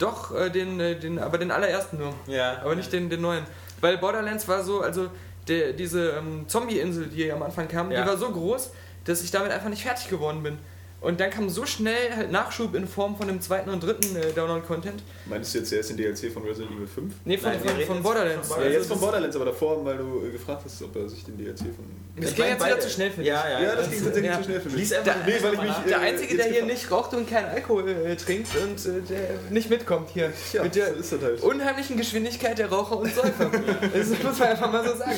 Doch, 0.00 0.34
äh, 0.34 0.50
den, 0.50 0.80
äh, 0.80 0.98
den, 0.98 1.18
aber 1.18 1.38
den 1.38 1.50
allerersten 1.52 1.98
nur. 1.98 2.14
Ja. 2.26 2.58
Aber 2.62 2.74
nicht 2.74 2.92
den, 2.92 3.08
den 3.10 3.20
neuen. 3.20 3.44
Weil 3.80 3.98
Borderlands 3.98 4.48
war 4.48 4.62
so, 4.64 4.80
also 4.80 5.08
der, 5.46 5.72
diese 5.74 6.10
ähm, 6.18 6.48
Zombie-Insel, 6.48 7.06
die 7.06 7.30
am 7.30 7.42
Anfang 7.42 7.68
kam, 7.68 7.90
Ja. 7.92 8.02
die 8.02 8.08
war 8.08 8.16
so 8.16 8.30
groß, 8.30 8.72
dass 9.04 9.22
ich 9.22 9.30
damit 9.30 9.52
einfach 9.52 9.68
nicht 9.68 9.82
fertig 9.82 10.08
geworden 10.08 10.42
bin. 10.42 10.58
Und 11.00 11.18
dann 11.18 11.30
kam 11.30 11.48
so 11.48 11.64
schnell 11.64 12.14
halt 12.14 12.30
Nachschub 12.30 12.74
in 12.74 12.86
Form 12.86 13.16
von 13.16 13.26
dem 13.26 13.40
zweiten 13.40 13.70
und 13.70 13.82
dritten 13.82 14.14
äh, 14.16 14.32
Download-Content. 14.34 15.02
Meinst 15.26 15.54
du 15.54 15.58
jetzt 15.60 15.72
erst 15.72 15.88
den 15.90 15.96
DLC 15.96 16.30
von 16.30 16.42
Resident 16.44 16.72
Evil 16.72 16.86
5? 16.86 17.14
Nee, 17.24 17.38
von, 17.38 17.50
Nein, 17.52 17.60
von, 17.60 17.68
von 17.70 17.78
jetzt 17.80 18.02
Borderlands. 18.02 18.48
von 18.48 18.58
Ja, 18.58 18.64
Also 18.64 18.76
jetzt 18.76 18.86
von 18.88 18.96
das- 18.96 19.00
Borderlands, 19.00 19.36
aber 19.36 19.44
davor, 19.46 19.84
weil 19.84 19.96
du 19.96 20.26
äh, 20.26 20.30
gefragt 20.30 20.62
hast, 20.66 20.82
ob 20.82 20.94
er 20.96 21.08
sich 21.08 21.24
den 21.24 21.38
DLC 21.38 21.58
von. 21.60 21.86
Das 22.20 22.34
ging 22.34 22.44
jetzt 22.44 22.62
wieder 22.66 22.80
zu 22.80 22.90
schnell 22.90 23.10
für 23.10 23.18
dich. 23.20 23.28
Ja, 23.28 23.48
ja. 23.48 23.62
Ja, 23.62 23.76
das 23.76 23.88
ging 23.90 24.04
tatsächlich 24.04 24.30
Ja. 24.30 24.36
zu 24.38 24.44
schnell 24.44 24.60
für 24.60 24.68
mich. 24.68 24.76
Lies 24.78 24.92
einfach 24.92 25.06
Da- 25.14 25.20
den 25.20 25.34
Nee, 25.34 25.42
weil 25.42 25.54
ich 25.54 25.60
mich, 25.60 25.68
nach. 25.70 25.84
Der 25.84 25.96
äh, 25.96 26.00
Einzige, 26.00 26.36
der 26.36 26.46
hier 26.46 26.66
nicht 26.66 26.90
raucht 26.90 27.14
und 27.14 27.30
keinen 27.30 27.46
Alkohol 27.48 27.88
äh, 27.88 28.16
trinkt 28.16 28.48
und 28.56 28.84
äh, 28.86 29.00
der 29.08 29.20
nicht 29.50 29.70
mitkommt 29.70 30.10
hier. 30.10 30.30
Ja, 30.52 30.62
mit 30.64 30.74
der 30.74 30.88
so 30.88 31.00
ist 31.00 31.12
das 31.12 31.22
halt. 31.22 31.40
unheimlichen 31.42 31.96
Geschwindigkeit 31.96 32.58
der 32.58 32.68
Raucher 32.68 32.98
und 32.98 33.14
Säufer. 33.14 33.50
das 33.94 34.08
muss 34.22 34.38
man 34.38 34.48
einfach 34.48 34.70
mal 34.70 34.86
so 34.86 34.94
sagen. 34.96 35.12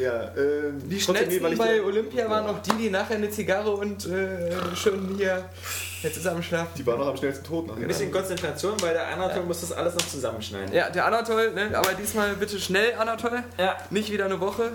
Ja, 0.00 0.32
ähm, 0.36 0.80
Die 0.88 1.00
schnellsten 1.00 1.34
nee, 1.34 1.42
weil 1.42 1.52
ich 1.52 1.58
bei 1.58 1.82
Olympia 1.82 2.30
waren 2.30 2.46
noch 2.46 2.62
die, 2.62 2.72
die 2.80 2.90
nachher 2.90 3.16
eine 3.16 3.28
Zigarre 3.30 3.70
und 3.72 4.08
äh, 4.54 4.76
schön 4.76 5.14
hier. 5.16 5.44
Jetzt 6.02 6.16
ist 6.18 6.26
er 6.26 6.32
am 6.32 6.42
Schlaf. 6.42 6.68
Die 6.76 6.86
war 6.86 6.96
noch 6.98 7.06
am 7.06 7.16
schnellsten 7.16 7.44
tot 7.46 7.70
Ein 7.70 7.86
bisschen 7.88 8.10
Konzentration, 8.12 8.74
weil 8.82 8.92
der 8.92 9.08
Anatol 9.08 9.42
muss 9.44 9.60
das 9.62 9.72
alles 9.72 9.94
noch 9.94 10.06
zusammenschneiden. 10.06 10.72
Ja, 10.74 10.90
der 10.90 11.06
Anatol, 11.06 11.52
ne? 11.52 11.70
aber 11.74 11.94
diesmal 11.94 12.34
bitte 12.34 12.60
schnell, 12.60 12.94
Anatol. 12.98 13.42
Ja. 13.58 13.76
Nicht 13.90 14.12
wieder 14.12 14.26
eine 14.26 14.38
Woche. 14.38 14.72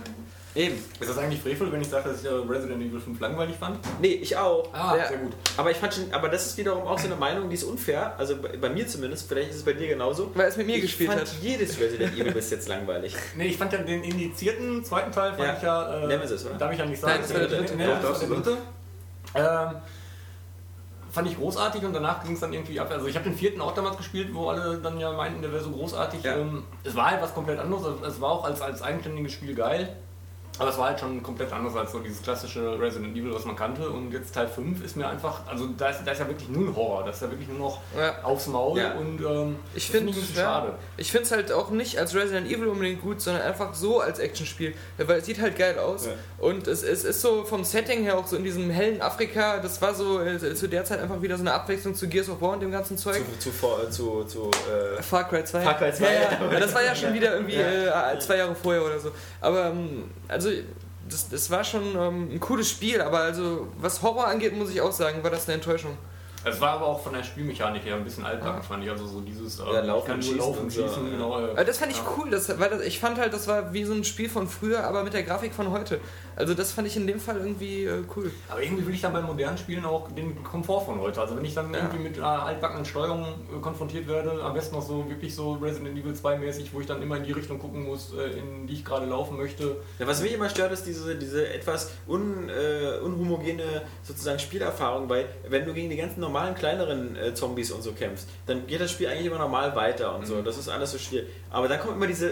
Eben. 0.56 0.84
Ist 1.00 1.08
das 1.08 1.18
eigentlich 1.20 1.40
frevel, 1.42 1.72
wenn 1.72 1.80
ich 1.80 1.88
sage, 1.90 2.10
dass 2.10 2.22
ich 2.22 2.26
äh, 2.26 2.34
Resident 2.34 2.82
Evil 2.82 3.00
5 3.00 3.20
langweilig 3.20 3.56
fand? 3.60 3.78
Nee, 4.02 4.14
ich 4.14 4.36
auch. 4.36 4.74
Ah, 4.74 4.96
Ja. 4.98 5.08
sehr 5.08 5.18
gut. 5.20 5.34
Aber 5.58 5.70
ich 5.70 5.78
fand 5.78 5.94
schon, 5.94 6.12
aber 6.12 6.28
das 6.28 6.48
ist 6.48 6.58
wiederum 6.58 6.88
auch 6.88 6.98
so 6.98 7.06
eine 7.06 7.16
Meinung, 7.16 7.50
die 7.50 7.54
ist 7.54 7.64
unfair. 7.66 8.16
Also 8.18 8.36
bei, 8.38 8.58
bei 8.58 8.70
mir 8.70 8.88
zumindest, 8.88 9.30
vielleicht 9.30 9.52
ist 9.52 9.58
es 9.58 9.64
bei 9.64 9.74
dir 9.74 9.88
genauso. 9.88 10.32
Weil 10.34 10.48
es 10.48 10.58
mit 10.58 10.66
mir 10.66 10.78
ich 10.78 10.82
gespielt 10.82 11.12
fand 11.12 11.22
hat. 11.22 11.30
jedes 11.40 11.80
Resident 11.80 12.18
Evil 12.18 12.32
bis 12.34 12.50
jetzt 12.50 12.68
langweilig. 12.68 13.16
Nee, 13.38 13.46
ich 13.50 13.58
fand 13.58 13.72
ja 13.74 13.78
den 13.80 14.04
indizierten 14.04 14.84
zweiten 14.84 15.12
Teil, 15.12 15.34
fand 15.34 15.44
Ja. 15.44 15.54
ich 15.56 15.62
ja. 15.62 16.04
Äh, 16.04 16.08
Nemesis, 16.08 16.44
oder? 16.48 16.56
Darf 16.56 16.72
ich 16.74 16.80
ja 16.80 16.86
nicht 16.88 17.00
sagen. 17.00 17.14
Nein, 17.14 17.22
das 17.22 17.34
war 17.34 17.40
der 17.48 17.60
dritte. 17.60 17.76
Nee, 17.76 17.86
Doch, 17.86 18.02
das 18.02 18.04
war 18.04 18.20
der 18.20 18.28
du 18.38 18.44
dritte. 18.44 18.58
Ähm, 19.36 19.76
fand 21.12 21.28
ich 21.28 21.38
großartig 21.38 21.84
und 21.84 21.94
danach 21.94 22.24
ging 22.24 22.34
es 22.34 22.40
dann 22.40 22.54
irgendwie 22.54 22.80
ab. 22.80 22.90
Also 22.92 23.08
ich 23.08 23.16
habe 23.16 23.26
den 23.26 23.36
vierten 23.36 23.62
auch 23.62 23.74
damals 23.74 23.98
gespielt, 23.98 24.34
wo 24.34 24.50
alle 24.50 24.78
dann 24.78 25.00
ja 25.00 25.12
meinten, 25.12 25.42
der 25.42 25.52
wäre 25.52 25.64
so 25.64 25.72
großartig. 25.72 26.24
Ja. 26.24 26.38
Ähm, 26.38 26.64
es 26.84 26.96
war 26.96 27.12
halt 27.12 27.22
was 27.22 27.34
komplett 27.34 27.60
anderes. 27.60 28.02
Es 28.06 28.22
war 28.22 28.32
auch 28.32 28.44
als, 28.44 28.62
als 28.62 28.82
eigenständiges 28.82 29.32
Spiel 29.32 29.56
geil. 29.56 29.96
Aber 30.60 30.70
es 30.70 30.78
war 30.78 30.88
halt 30.90 31.00
schon 31.00 31.24
komplett 31.24 31.52
anders 31.54 31.76
als 31.76 31.92
so 31.94 32.00
dieses 32.00 32.22
klassische 32.22 32.80
Resident 32.80 33.16
Evil, 33.18 33.34
was 33.34 33.46
man 33.46 33.56
kannte. 33.56 33.90
Und 33.90 34.12
jetzt 34.12 34.36
Teil 34.36 34.48
5 34.48 34.84
ist 34.84 34.96
mir 34.98 35.08
einfach, 35.08 35.42
also 35.48 35.68
da 35.78 35.90
ist, 35.90 36.02
da 36.06 36.12
ist 36.12 36.20
ja 36.20 36.28
wirklich 36.28 36.50
null 36.50 36.74
Horror. 36.76 37.06
Das 37.06 37.16
ist 37.16 37.22
ja 37.22 37.30
wirklich 37.32 37.48
nur 37.48 37.58
noch 37.58 37.80
Ja. 37.98 38.24
aufs 38.24 38.48
Maul 38.48 38.78
Ja. 38.78 38.94
und 38.96 39.22
ähm, 39.22 39.56
Ich 39.74 39.90
finde 39.90 40.14
bisschen 40.14 40.36
ja, 40.36 40.42
schade. 40.44 40.74
ich 40.98 41.12
finde 41.12 41.26
es 41.26 41.32
halt 41.32 41.52
auch 41.52 41.70
nicht 41.72 41.98
als 41.98 42.14
Resident 42.14 42.48
Evil 42.52 42.68
unbedingt 42.68 43.02
gut, 43.02 43.22
sondern 43.22 43.44
einfach 43.44 43.74
so 43.74 44.02
als 44.02 44.20
Actionspiel, 44.20 44.74
weil 44.98 45.20
es 45.20 45.26
sieht 45.26 45.40
halt 45.40 45.58
geil 45.58 45.80
aus 45.80 46.08
Ja. 46.08 46.12
und 46.40 46.68
es, 46.68 46.84
es 46.84 47.04
ist 47.06 47.22
so 47.22 47.46
vom 47.46 47.64
Setting 47.64 48.04
her 48.04 48.18
auch 48.18 48.28
so 48.28 48.36
in 48.36 48.44
diesem 48.44 48.70
hellen 48.70 49.02
Afrika, 49.02 49.60
das 49.60 49.82
war 49.82 49.94
so 49.94 50.20
äh, 50.22 50.38
zu 50.56 50.68
der 50.68 50.84
Zeit 50.84 51.00
einfach 51.00 51.22
wieder 51.22 51.36
so 51.38 51.42
eine 51.44 51.54
Abwechslung 51.54 51.96
zu 51.96 52.08
Gears 52.10 52.30
of 52.30 52.42
War 52.42 52.52
und 52.52 52.60
dem 52.62 52.72
ganzen 52.72 52.98
Zeug. 52.98 53.22
Zu, 53.40 53.50
zu, 53.50 53.52
vor- 53.56 53.90
zu, 53.90 54.24
zu 54.26 54.52
äh, 54.98 55.02
Far 55.02 55.28
Cry 55.30 55.44
2. 55.46 55.62
Far 55.62 55.78
Cry 55.78 55.94
2, 55.94 56.06
Ja, 56.52 56.60
das 56.60 56.74
war 56.76 56.84
ja 56.84 56.94
schon 56.94 57.14
wieder 57.14 57.34
irgendwie 57.36 57.56
äh, 57.56 58.20
zwei 58.20 58.38
Jahre 58.38 58.54
vorher 58.56 58.84
oder 58.84 59.00
so. 59.00 59.12
Aber 59.40 59.68
ähm, 59.68 60.04
also 60.50 60.62
das, 61.10 61.30
das 61.30 61.50
war 61.50 61.64
schon 61.64 61.96
ähm, 61.98 62.30
ein 62.34 62.40
cooles 62.40 62.70
Spiel, 62.70 63.02
aber 63.02 63.20
also 63.20 63.68
was 63.80 64.02
Horror 64.02 64.28
angeht, 64.28 64.56
muss 64.56 64.70
ich 64.70 64.82
auch 64.82 64.92
sagen, 64.92 65.24
war 65.24 65.32
das 65.32 65.48
eine 65.48 65.56
Enttäuschung. 65.56 65.98
Es 66.46 66.62
war 66.62 66.70
aber 66.72 66.86
auch 66.86 67.02
von 67.02 67.12
der 67.14 67.24
Spielmechanik 67.24 67.84
her 67.84 67.96
ein 67.96 68.04
bisschen 68.06 68.26
altbacken, 68.26 68.64
fand 68.64 68.84
ich. 68.84 68.90
Also 68.90 69.06
so 69.06 69.20
dieses 69.20 69.60
ähm, 69.60 69.66
Ja, 69.74 69.82
laufen 69.82 70.08
kann 70.08 70.16
nur 70.20 70.24
schießen 70.24 70.38
laufen 70.40 70.72
schießen, 70.72 71.06
ja. 71.06 71.12
genau. 71.12 71.40
äh, 71.40 71.52
Aber 71.52 71.66
das 71.66 71.78
fand 71.80 71.92
ich 71.92 72.02
cool, 72.18 72.30
das, 72.30 72.58
weil 72.60 72.70
das, 72.70 72.82
ich 72.82 73.00
fand 73.00 73.18
halt, 73.18 73.34
das 73.34 73.48
war 73.48 73.74
wie 73.74 73.84
so 73.84 73.94
ein 73.94 74.06
Spiel 74.06 74.30
von 74.30 74.48
früher, 74.48 74.86
aber 74.86 75.04
mit 75.04 75.14
der 75.14 75.24
Grafik 75.24 75.54
von 75.54 75.72
heute. 75.72 76.00
Also 76.40 76.54
das 76.54 76.72
fand 76.72 76.88
ich 76.88 76.96
in 76.96 77.06
dem 77.06 77.20
Fall 77.20 77.36
irgendwie 77.38 77.84
äh, 77.84 78.02
cool. 78.16 78.32
Aber 78.48 78.64
irgendwie 78.64 78.88
will 78.88 78.94
ich 78.94 79.02
dann 79.02 79.12
bei 79.12 79.20
modernen 79.22 79.58
Spielen 79.58 79.84
auch 79.84 80.10
den 80.12 80.42
Komfort 80.42 80.86
von 80.86 81.00
heute. 81.02 81.20
Also 81.20 81.36
wenn 81.36 81.44
ich 81.44 81.54
dann 81.54 81.74
Ja. 81.74 81.82
irgendwie 81.82 82.00
mit 82.00 82.18
äh, 82.18 82.22
altbackenen 82.22 82.86
Steuerungen 82.86 83.26
äh, 83.56 83.60
konfrontiert 83.62 84.08
werde, 84.08 84.42
am 84.42 84.54
besten 84.54 84.76
noch 84.76 84.82
so 84.82 85.08
wirklich 85.10 85.36
so 85.36 85.54
Resident 85.56 85.98
Evil 85.98 86.14
2 86.14 86.38
mäßig, 86.38 86.74
wo 86.74 86.80
ich 86.80 86.88
dann 86.88 87.02
immer 87.02 87.18
in 87.18 87.24
die 87.26 87.34
Richtung 87.34 87.60
gucken 87.60 87.84
muss, 87.84 88.14
äh, 88.14 88.40
in 88.40 88.68
die 88.68 88.74
ich 88.76 88.86
gerade 88.86 89.06
laufen 89.06 89.36
möchte. 89.36 89.76
Ja, 90.00 90.08
was 90.08 90.22
mich 90.22 90.34
immer 90.34 90.50
stört, 90.50 90.72
ist 90.72 90.86
diese, 90.86 91.16
diese 91.18 91.46
etwas 91.54 91.92
un, 92.08 92.48
äh, 92.50 93.00
unhomogene 93.04 93.82
sozusagen 94.04 94.40
Spielerfahrung, 94.40 95.10
weil 95.10 95.26
wenn 95.50 95.66
du 95.66 95.74
gegen 95.74 95.90
die 95.90 95.98
ganzen 95.98 96.22
normalen 96.22 96.56
kleineren 96.56 97.18
äh, 97.18 97.34
Zombies 97.34 97.70
und 97.72 97.82
so 97.84 97.92
kämpfst, 97.92 98.30
dann 98.46 98.66
geht 98.66 98.80
das 98.80 98.92
Spiel 98.92 99.08
eigentlich 99.10 99.26
immer 99.26 99.40
normal 99.40 99.76
weiter 99.76 100.16
und 100.16 100.26
so. 100.26 100.42
Das 100.42 100.58
ist 100.58 100.70
alles 100.70 100.92
so 100.94 100.98
schwierig. 100.98 101.28
Aber 101.50 101.68
dann 101.68 101.82
kommen 101.82 101.96
immer 101.98 102.08
diese 102.08 102.30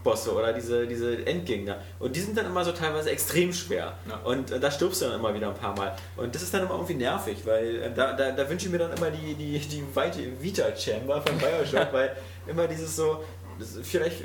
Endbosse 0.00 0.34
oder 0.34 0.52
diese, 0.52 0.86
diese 0.86 1.26
Endgegner 1.26 1.78
und 1.98 2.14
die 2.16 2.20
sind 2.20 2.36
dann 2.36 2.46
immer 2.46 2.64
so 2.64 2.72
teilweise 2.72 3.10
extrem 3.10 3.52
schwer. 3.52 3.94
Ja. 4.08 4.16
Und 4.24 4.50
äh, 4.50 4.60
da 4.60 4.70
stirbst 4.70 5.02
du 5.02 5.06
dann 5.06 5.20
immer 5.20 5.34
wieder 5.34 5.48
ein 5.48 5.54
paar 5.54 5.76
Mal. 5.76 5.94
Und 6.16 6.34
das 6.34 6.42
ist 6.42 6.52
dann 6.52 6.62
immer 6.62 6.74
irgendwie 6.74 6.94
nervig, 6.94 7.38
weil 7.44 7.82
äh, 7.82 7.94
da, 7.94 8.12
da, 8.12 8.32
da 8.32 8.48
wünsche 8.48 8.66
ich 8.66 8.72
mir 8.72 8.78
dann 8.78 8.92
immer 8.92 9.10
die, 9.10 9.34
die, 9.34 9.58
die 9.58 9.84
weite 9.94 10.20
Vita-Chamber 10.40 11.22
von 11.22 11.38
Bioshock, 11.38 11.88
weil 11.92 12.16
immer 12.46 12.66
dieses 12.66 12.96
so, 12.96 13.22
das 13.58 13.76
ist 13.76 13.88
vielleicht 13.88 14.22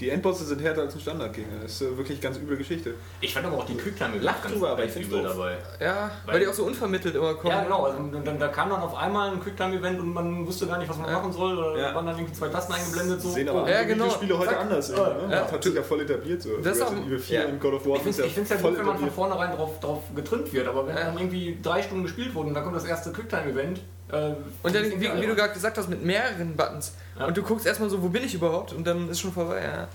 Die 0.00 0.08
Endbosse 0.08 0.44
sind 0.44 0.62
härter 0.62 0.80
als 0.82 0.94
ein 0.94 1.00
Standardgegner. 1.00 1.58
Das 1.62 1.72
ist 1.72 1.82
äh, 1.82 1.96
wirklich 1.96 2.20
ganz 2.20 2.38
üble 2.38 2.56
Geschichte. 2.56 2.94
Ich 3.20 3.34
fand 3.34 3.44
aber 3.46 3.58
auch 3.58 3.66
die 3.66 3.76
Quicktime 3.76 4.16
Lach 4.18 4.40
ganz, 4.42 4.54
drüber, 4.54 4.70
aber 4.70 4.84
ich 4.84 4.96
übel 4.96 5.22
doof. 5.22 5.32
dabei. 5.36 5.58
Ja, 5.78 6.10
weil, 6.24 6.34
Weil- 6.34 6.40
die 6.40 6.48
auch 6.48 6.54
so 6.54 6.64
unvermittelt 6.64 7.14
immer 7.14 7.34
kommen. 7.34 7.52
Ja, 7.54 7.62
genau. 7.64 7.84
Also, 7.84 7.98
dann, 8.24 8.38
da 8.38 8.48
kam 8.48 8.70
dann 8.70 8.80
auf 8.80 8.94
einmal 8.96 9.30
ein 9.32 9.40
Quicktime-Event 9.40 10.00
und 10.00 10.14
man 10.14 10.46
wusste 10.46 10.66
gar 10.66 10.78
nicht, 10.78 10.88
was 10.88 10.96
man 10.96 11.10
Ja. 11.10 11.18
machen 11.18 11.32
soll. 11.32 11.56
Oder 11.58 11.78
Ja. 11.78 11.94
waren 11.94 12.06
dann 12.06 12.16
irgendwie 12.16 12.32
zwei 12.34 12.48
Tasten 12.48 12.72
eingeblendet. 12.72 13.20
So. 13.20 13.28
Sehen 13.30 13.48
aber 13.48 13.58
oh. 13.58 13.60
andere 13.64 13.76
Ja, 13.76 13.84
genau. 13.84 14.04
Videospiele 14.06 14.38
heute 14.38 14.50
Zack. 14.50 14.60
anders. 14.60 14.88
Ja, 14.90 14.96
ne? 14.96 15.22
ja. 15.30 15.40
Das 15.42 15.52
hat 15.52 15.64
sich 15.64 15.74
ja 15.74 15.82
voll 15.82 16.00
etabliert. 16.00 16.42
So. 16.42 16.56
Das 16.56 16.76
ist 16.76 16.82
auch- 16.82 16.86
Resident 16.86 17.06
Evil 17.06 17.18
4 17.18 17.40
ja. 17.42 17.46
und 17.48 17.60
God 17.60 17.74
of 17.74 17.86
War 17.86 17.96
Ich 17.96 18.02
finde 18.02 18.22
es 18.22 18.48
ja 18.48 18.56
voll 18.56 18.70
gut, 18.70 18.78
wenn 18.80 18.86
man 18.86 18.98
von 18.98 19.10
vornherein 19.10 19.54
drauf, 19.56 19.80
drauf 19.80 20.02
getrimmt 20.16 20.50
wird, 20.52 20.66
aber 20.66 20.86
wenn 20.86 20.96
Ja. 20.96 21.04
dann 21.04 21.18
irgendwie 21.18 21.58
drei 21.62 21.82
Stunden 21.82 22.04
gespielt 22.04 22.34
wurde 22.34 22.48
und 22.48 22.54
dann 22.54 22.64
kommt 22.64 22.76
das 22.76 22.84
erste 22.86 23.12
Quicktime-Event. 23.12 23.80
Äh, 24.12 24.34
Und 24.62 24.74
dann, 24.74 24.84
wie, 24.84 25.00
wie 25.00 25.26
du 25.26 25.34
gerade 25.34 25.52
gesagt 25.52 25.78
hast, 25.78 25.88
mit 25.88 26.04
mehreren 26.04 26.56
Buttons. 26.56 26.92
Ja. 27.18 27.26
Und 27.26 27.36
du 27.36 27.42
guckst 27.42 27.66
erstmal 27.66 27.90
so, 27.90 28.02
wo 28.02 28.08
bin 28.08 28.24
ich 28.24 28.34
überhaupt? 28.34 28.72
Und 28.72 28.86
dann 28.86 29.08
ist 29.08 29.20
schon 29.20 29.32
vorbei. 29.32 29.62
Ja. 29.62 29.88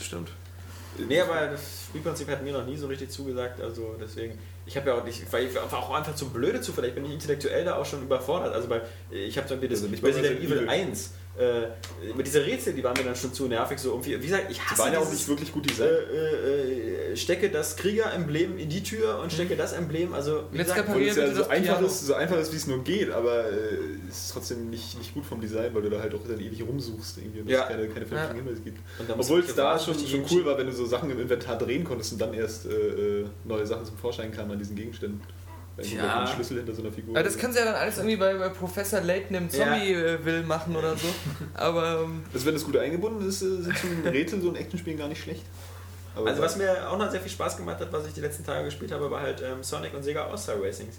stimmt. 0.00 0.30
Nee, 0.98 1.20
aber 1.20 1.46
das 1.46 1.86
Spielprinzip 1.88 2.28
hat 2.28 2.42
mir 2.42 2.52
noch 2.52 2.66
nie 2.66 2.76
so 2.76 2.86
richtig 2.86 3.10
zugesagt, 3.10 3.60
also 3.60 3.96
deswegen. 4.00 4.38
Ich 4.66 4.76
habe 4.76 4.90
ja 4.90 4.96
auch 4.96 5.04
nicht, 5.04 5.30
weil 5.32 5.46
ich 5.46 5.54
war 5.54 5.72
auch 5.72 5.94
einfach 5.94 6.14
zu 6.14 6.28
blöde 6.28 6.60
zu, 6.60 6.72
vielleicht 6.72 6.94
bin 6.94 7.04
ich 7.06 7.12
intellektuell 7.12 7.64
da 7.64 7.76
auch 7.76 7.86
schon 7.86 8.02
überfordert. 8.02 8.54
Also 8.54 8.68
bei, 8.68 8.82
ich 9.10 9.36
habe 9.36 9.48
zum 9.48 9.56
Beispiel 9.56 9.70
das 9.70 9.82
Also 9.82 10.06
Resident 10.06 10.40
Evil. 10.40 10.68
1, 10.68 11.10
äh, 11.38 12.12
mit 12.14 12.26
dieser 12.26 12.44
Rätsel, 12.44 12.74
die 12.74 12.84
waren 12.84 12.94
mir 12.96 13.04
dann 13.04 13.16
schon 13.16 13.32
zu 13.32 13.46
nervig, 13.46 13.78
so 13.78 13.90
irgendwie, 13.90 14.20
wie 14.20 14.26
gesagt, 14.26 14.50
ich 14.50 14.58
Die 14.58 14.62
hasse 14.62 14.82
waren 14.82 14.92
ja 14.92 14.98
auch 14.98 15.10
nicht 15.10 15.26
wirklich 15.28 15.50
gut 15.50 15.64
äh, 15.64 15.68
designt. 15.70 15.90
äh, 16.12 17.12
äh, 17.12 17.16
stecke 17.16 17.48
das 17.50 17.76
Krieger-Emblem 17.76 18.58
in 18.58 18.68
die 18.68 18.82
Tür 18.82 19.18
und 19.22 19.32
stecke 19.32 19.56
das 19.56 19.72
Emblem, 19.72 20.12
also 20.12 20.44
wie 20.52 20.58
Jetzt 20.58 20.68
gesagt, 20.74 20.88
Obwohl 20.90 21.02
es 21.02 21.16
ja 21.16 21.24
bitte 21.24 21.36
so 21.36 21.48
einfach 21.48 21.80
ist, 21.80 22.06
so 22.06 22.14
einfach 22.14 22.36
ist, 22.38 22.52
wie 22.52 22.56
es 22.56 22.66
nur 22.66 22.84
geht, 22.84 23.10
aber 23.10 23.46
äh, 23.50 23.54
es 24.10 24.24
ist 24.26 24.32
trotzdem 24.32 24.68
nicht, 24.68 24.98
nicht 24.98 25.14
gut 25.14 25.24
vom 25.24 25.40
Design, 25.40 25.74
weil 25.74 25.82
du 25.82 25.90
da 25.90 26.00
halt 26.00 26.14
auch 26.14 26.20
dann 26.28 26.38
ewig 26.38 26.62
rumsuchst 26.66 27.16
irgendwie 27.18 27.40
und 27.40 27.46
es 27.46 27.52
Ja. 27.54 27.62
keine, 27.64 27.88
keine 27.88 28.04
vernünftigen 28.06 28.38
Ja. 28.38 28.44
Hinweise 28.44 28.60
gibt. 28.62 28.78
Und 28.98 29.10
Obwohl 29.18 29.40
es 29.40 29.54
da 29.54 29.78
schon, 29.78 29.96
die 29.96 30.06
schon 30.08 30.24
cool 30.30 30.44
war, 30.44 30.58
wenn 30.58 30.66
du 30.66 30.72
so 30.72 30.84
Sachen 30.84 31.10
im 31.10 31.18
Inventar 31.18 31.56
drehen 31.56 31.84
konntest 31.84 32.12
und 32.12 32.20
dann 32.20 32.34
erst 32.34 32.66
äh, 32.66 33.20
äh, 33.20 33.24
neue 33.44 33.66
Sachen 33.66 33.86
zum 33.86 33.96
Vorschein 33.96 34.32
kamen 34.32 34.50
an 34.52 34.58
diesen 34.58 34.76
Gegenständen. 34.76 35.20
Tja. 35.80 36.04
ja. 36.04 36.20
ein 36.20 36.26
Schlüssel 36.26 36.58
hinter 36.58 36.74
so 36.74 36.82
einer 36.82 36.92
Figur. 36.92 37.14
Aber 37.16 37.24
das 37.24 37.38
können 37.38 37.52
sie 37.52 37.58
ja 37.60 37.64
dann 37.64 37.74
alles 37.76 37.96
irgendwie 37.96 38.16
bei, 38.16 38.34
bei 38.34 38.48
Professor 38.50 39.00
Layton 39.00 39.36
im 39.36 39.48
Ja. 39.48 39.64
Zombie-Will 39.64 40.42
machen 40.42 40.76
oder 40.76 40.96
so. 40.96 41.06
Aber 41.54 42.02
ähm, 42.04 42.22
also 42.32 42.46
wenn 42.46 42.54
das 42.54 42.64
gut 42.64 42.76
eingebunden 42.76 43.26
ist, 43.28 43.42
äh, 43.42 43.62
sind 43.62 43.76
so 43.78 43.86
ein 43.88 44.06
Rätsel 44.06 44.40
so 44.42 44.48
ein 44.50 44.56
Actionspiel 44.56 44.96
gar 44.96 45.08
nicht 45.08 45.22
schlecht. 45.22 45.42
Aber 46.14 46.28
Also 46.28 46.42
was 46.42 46.56
mir 46.56 46.90
auch 46.90 46.98
noch 46.98 47.10
sehr 47.10 47.20
viel 47.20 47.30
Spaß 47.30 47.56
gemacht 47.56 47.80
hat, 47.80 47.90
was 47.92 48.06
ich 48.06 48.12
die 48.12 48.20
letzten 48.20 48.44
Tage 48.44 48.66
gespielt 48.66 48.92
habe, 48.92 49.10
war 49.10 49.22
halt 49.22 49.40
ähm, 49.42 49.62
Sonic 49.62 49.94
und 49.94 50.02
Sega 50.02 50.26
All-Star 50.26 50.56
Racings. 50.62 50.96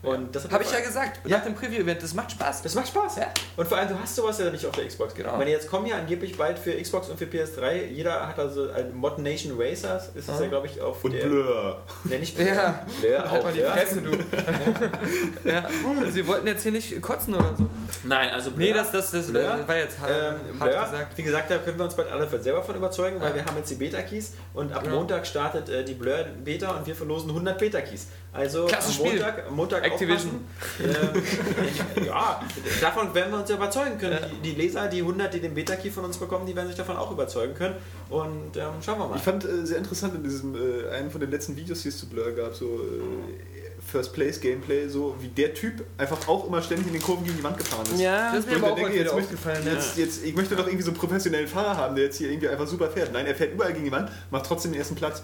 Und 0.00 0.32
das 0.34 0.48
habe 0.48 0.62
ich 0.62 0.70
ja 0.70 0.78
gesagt, 0.78 1.20
Ja. 1.26 1.38
nach 1.38 1.44
dem 1.44 1.56
Preview-Event, 1.56 2.00
das 2.00 2.14
macht 2.14 2.30
Spaß. 2.30 2.62
Das 2.62 2.74
macht 2.76 2.86
Spaß. 2.86 3.16
Ja. 3.16 3.26
Und 3.56 3.66
vor 3.66 3.78
allem, 3.78 3.88
du 3.88 3.98
hast 3.98 4.14
sowas 4.14 4.38
ja 4.38 4.48
nicht 4.48 4.64
auf 4.64 4.72
der 4.76 4.86
Xbox. 4.86 5.12
Genau. 5.12 5.36
Wenn 5.40 5.48
jetzt 5.48 5.68
kommen 5.68 5.86
ja 5.86 5.96
angeblich 5.96 6.36
bald 6.38 6.56
für 6.56 6.72
Xbox 6.80 7.08
und 7.08 7.18
für 7.18 7.24
PS3, 7.24 7.86
jeder 7.86 8.28
hat 8.28 8.38
also 8.38 8.70
ein 8.70 8.94
Mod 8.94 9.18
Nation 9.18 9.60
Racers, 9.60 10.10
ist 10.14 10.28
es 10.28 10.40
ja, 10.40 10.46
glaube 10.46 10.68
ich, 10.68 10.80
auf 10.80 11.02
und 11.02 11.12
der... 11.14 11.26
Blur. 11.26 11.82
Nee, 12.04 12.18
nicht 12.18 12.38
Ja. 12.38 12.86
Blur, 13.00 13.18
Halt 13.18 13.40
auch 13.40 13.44
mal 13.44 13.52
die 13.52 13.58
Blur. 13.58 13.70
Fresse, 13.72 14.00
du. 14.02 14.10
ja. 15.48 15.64
Sie 16.10 16.26
wollten 16.26 16.46
jetzt 16.46 16.62
hier 16.62 16.72
nicht 16.72 17.00
kotzen 17.02 17.34
oder 17.34 17.54
so. 17.56 17.66
Nein, 18.04 18.30
also 18.30 18.50
Blur. 18.52 18.68
Nee, 18.68 18.72
das, 18.72 18.92
das, 18.92 19.10
das 19.10 19.26
Blur. 19.26 19.42
war 19.66 19.76
jetzt 19.76 19.98
hart, 19.98 20.10
Ähm, 20.10 20.60
hart 20.60 20.70
Blur, 20.70 20.82
gesagt. 20.84 21.18
wie 21.18 21.22
gesagt, 21.22 21.50
da 21.50 21.58
können 21.58 21.76
wir 21.78 21.84
uns 21.84 21.94
bald 21.94 22.10
alle 22.10 22.28
selber 22.40 22.62
von 22.62 22.76
überzeugen, 22.76 23.20
weil 23.20 23.30
Ja. 23.30 23.34
wir 23.36 23.44
haben 23.46 23.56
jetzt 23.56 23.70
die 23.70 23.74
Beta-Keys 23.76 24.34
und 24.54 24.72
ab 24.72 24.84
Genau. 24.84 24.96
Montag 24.96 25.26
startet 25.26 25.68
äh, 25.68 25.84
die 25.84 25.94
Blur-Beta 25.94 26.70
und 26.70 26.86
wir 26.86 26.94
verlosen 26.94 27.30
100 27.30 27.58
Beta-Keys. 27.58 28.06
Also 28.38 28.66
Klasse 28.66 28.88
am 28.88 28.94
Spiel. 28.94 29.12
Montag, 29.12 29.50
Montag 29.50 29.84
Activision. 29.84 30.40
Ähm, 30.80 32.04
ja, 32.06 32.40
davon 32.80 33.12
werden 33.14 33.32
wir 33.32 33.40
uns 33.40 33.50
ja 33.50 33.56
überzeugen 33.56 33.98
können. 33.98 34.18
Die, 34.42 34.50
die 34.50 34.60
Leser, 34.60 34.86
die 34.88 34.98
100, 34.98 35.34
die 35.34 35.40
den 35.40 35.54
Beta-Key 35.54 35.90
von 35.90 36.04
uns 36.04 36.16
bekommen, 36.16 36.46
die 36.46 36.54
werden 36.54 36.68
sich 36.68 36.76
davon 36.76 36.96
auch 36.96 37.10
überzeugen 37.10 37.54
können. 37.54 37.74
Und 38.10 38.56
ähm, 38.56 38.70
schauen 38.84 38.98
wir 38.98 39.08
mal. 39.08 39.16
Ich 39.16 39.22
fand 39.22 39.44
äh, 39.44 39.66
sehr 39.66 39.78
interessant 39.78 40.14
in 40.14 40.22
diesem, 40.22 40.54
äh, 40.54 40.88
einen 40.90 41.10
von 41.10 41.20
den 41.20 41.30
letzten 41.30 41.56
Videos, 41.56 41.82
die 41.82 41.88
es 41.88 41.98
zu 41.98 42.08
Blur 42.08 42.30
gab, 42.32 42.54
so 42.54 42.66
äh, 42.66 43.80
First 43.84 44.12
Place 44.12 44.40
Gameplay, 44.40 44.88
so 44.88 45.16
wie 45.20 45.28
der 45.28 45.54
Typ 45.54 45.84
einfach 45.96 46.28
auch 46.28 46.46
immer 46.46 46.62
ständig 46.62 46.86
in 46.88 46.92
den 46.92 47.02
Kurven 47.02 47.24
gegen 47.24 47.38
die 47.38 47.44
Wand 47.44 47.58
gefahren 47.58 47.84
ist. 47.92 48.00
Ja, 48.00 48.32
das 48.32 48.40
ist 48.44 48.50
mir 48.50 48.56
Und 48.56 48.64
aber 48.64 48.66
ich 48.66 48.72
auch 48.72 48.88
denke, 48.88 48.98
jetzt 48.98 49.12
aufgefallen. 49.12 49.66
Ja. 49.66 49.72
jetzt, 49.72 49.96
jetzt, 49.96 50.24
ich 50.24 50.36
möchte 50.36 50.56
doch 50.56 50.66
irgendwie 50.66 50.84
so 50.84 50.90
einen 50.90 50.98
professionellen 50.98 51.48
Fahrer 51.48 51.76
haben, 51.76 51.96
der 51.96 52.04
jetzt 52.04 52.18
hier 52.18 52.30
irgendwie 52.30 52.48
einfach 52.48 52.66
super 52.66 52.88
fährt. 52.90 53.12
Nein, 53.12 53.26
er 53.26 53.34
fährt 53.34 53.54
überall 53.54 53.72
gegen 53.72 53.84
die 53.84 53.92
Wand, 53.92 54.10
macht 54.30 54.46
trotzdem 54.46 54.72
den 54.72 54.78
ersten 54.80 54.94
Platz. 54.94 55.22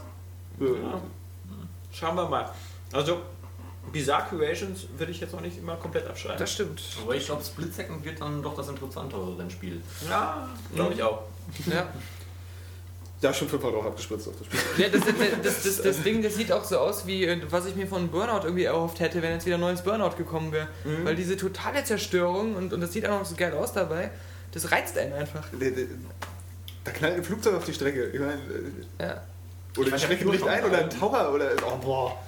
So, 0.59 0.75
Ja. 0.75 1.01
Schauen 1.93 2.17
wir 2.17 2.29
mal. 2.29 2.51
Also, 2.93 3.21
Bizarre 3.93 4.29
Creations 4.29 4.87
würde 4.97 5.13
ich 5.13 5.21
jetzt 5.21 5.33
noch 5.33 5.41
nicht 5.41 5.59
immer 5.59 5.77
komplett 5.77 6.07
abschreiben. 6.07 6.39
Das 6.39 6.53
stimmt. 6.53 6.83
Aber 7.03 7.15
ich 7.15 7.27
glaube, 7.27 7.45
Split 7.45 7.75
Second 7.75 8.05
wird 8.05 8.21
dann 8.21 8.43
doch 8.43 8.57
das 8.57 8.69
interessantere 8.69 9.39
Rennspiel. 9.39 9.81
ja, 10.09 10.49
glaube 10.75 10.95
ich 10.95 11.03
auch. 11.03 11.23
Ja. 11.67 11.89
Da 13.21 13.31
ist 13.31 13.39
schon 13.39 13.49
fünfmal 13.49 13.73
drauf 13.73 13.87
abgespritzt 13.87 14.29
auf 14.29 14.35
das 14.37 14.47
Spiel. 14.47 14.61
Ja, 14.77 14.89
das, 14.91 15.03
das, 15.43 15.63
das, 15.63 15.83
das, 15.83 16.03
Ding, 16.03 16.23
das 16.23 16.35
sieht 16.35 16.53
auch 16.53 16.65
so 16.65 16.79
aus, 16.79 17.07
wie 17.07 17.25
äh, 17.25 17.41
was 17.49 17.65
ich 17.65 17.75
mir 17.75 17.87
von 17.87 18.09
Burnout 18.09 18.45
irgendwie 18.45 18.65
erhofft 18.65 19.01
hätte, 19.01 19.23
wenn 19.23 19.33
jetzt 19.33 19.47
wieder 19.47 19.57
ein 19.57 19.61
neues 19.61 19.83
Burnout 19.83 20.17
gekommen 20.17 20.53
wäre. 20.53 20.69
Mhm. 20.85 21.05
Weil 21.07 21.17
diese 21.17 21.37
totale 21.37 21.83
Zerstörung 21.85 22.55
und, 22.55 22.73
und 22.75 22.81
das 22.83 22.93
sieht 22.93 23.07
auch 23.07 23.19
noch 23.21 23.25
so 23.25 23.35
geil 23.35 23.55
aus 23.55 23.73
dabei, 23.73 24.11
das 24.53 24.71
reizt 24.71 24.99
einen 24.99 25.15
einfach. 25.15 25.47
Da 26.85 26.91
knallt 26.91 27.15
ein 27.17 27.25
Flugzeug 27.25 27.55
auf 27.55 27.65
die 27.65 27.73
Strecke. 27.73 28.09
Ich 28.09 28.21
meine, 28.21 28.35
äh, 28.35 29.03
Ja. 29.05 29.23
oder 29.77 29.85
die 29.85 29.91
fand 29.91 30.03
Strecke 30.03 30.25
ja 30.25 30.31
bricht 30.31 30.47
ein 30.47 30.65
oder 30.65 30.79
ein 30.79 30.91
Tower 30.91 31.33
oder. 31.33 31.51
Oh, 31.67 31.77
boah. 31.79 32.19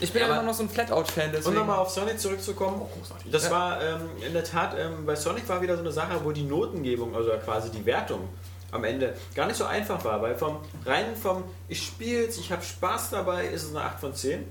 Ich 0.00 0.12
bin 0.12 0.22
Ja, 0.22 0.28
immer 0.28 0.42
noch 0.42 0.54
so 0.54 0.62
ein 0.62 0.68
Flatout-Fan, 0.70 1.30
Um 1.44 1.54
nochmal 1.54 1.78
auf 1.78 1.90
Sonic 1.90 2.18
zurückzukommen. 2.18 2.80
großartig. 2.98 3.30
Das 3.30 3.44
Ja. 3.44 3.50
war 3.50 3.82
ähm, 3.82 4.00
in 4.26 4.32
der 4.32 4.44
Tat, 4.44 4.74
ähm, 4.78 5.04
bei 5.06 5.14
Sonic 5.14 5.48
war 5.48 5.60
wieder 5.60 5.74
so 5.76 5.80
eine 5.82 5.92
Sache, 5.92 6.18
wo 6.24 6.32
die 6.32 6.42
Notengebung, 6.44 7.14
also 7.14 7.30
quasi 7.44 7.70
die 7.70 7.84
Wertung 7.84 8.28
am 8.72 8.84
Ende 8.84 9.14
gar 9.34 9.46
nicht 9.46 9.56
so 9.56 9.64
einfach 9.64 10.02
war, 10.04 10.22
weil 10.22 10.36
vom 10.36 10.58
rein 10.86 11.16
vom 11.20 11.44
ich 11.68 11.82
spiel's, 11.84 12.38
ich 12.38 12.50
habe 12.52 12.62
Spaß 12.62 13.10
dabei, 13.10 13.46
ist 13.46 13.64
es 13.64 13.70
eine 13.74 13.84
8 13.84 14.00
von 14.00 14.14
10. 14.14 14.44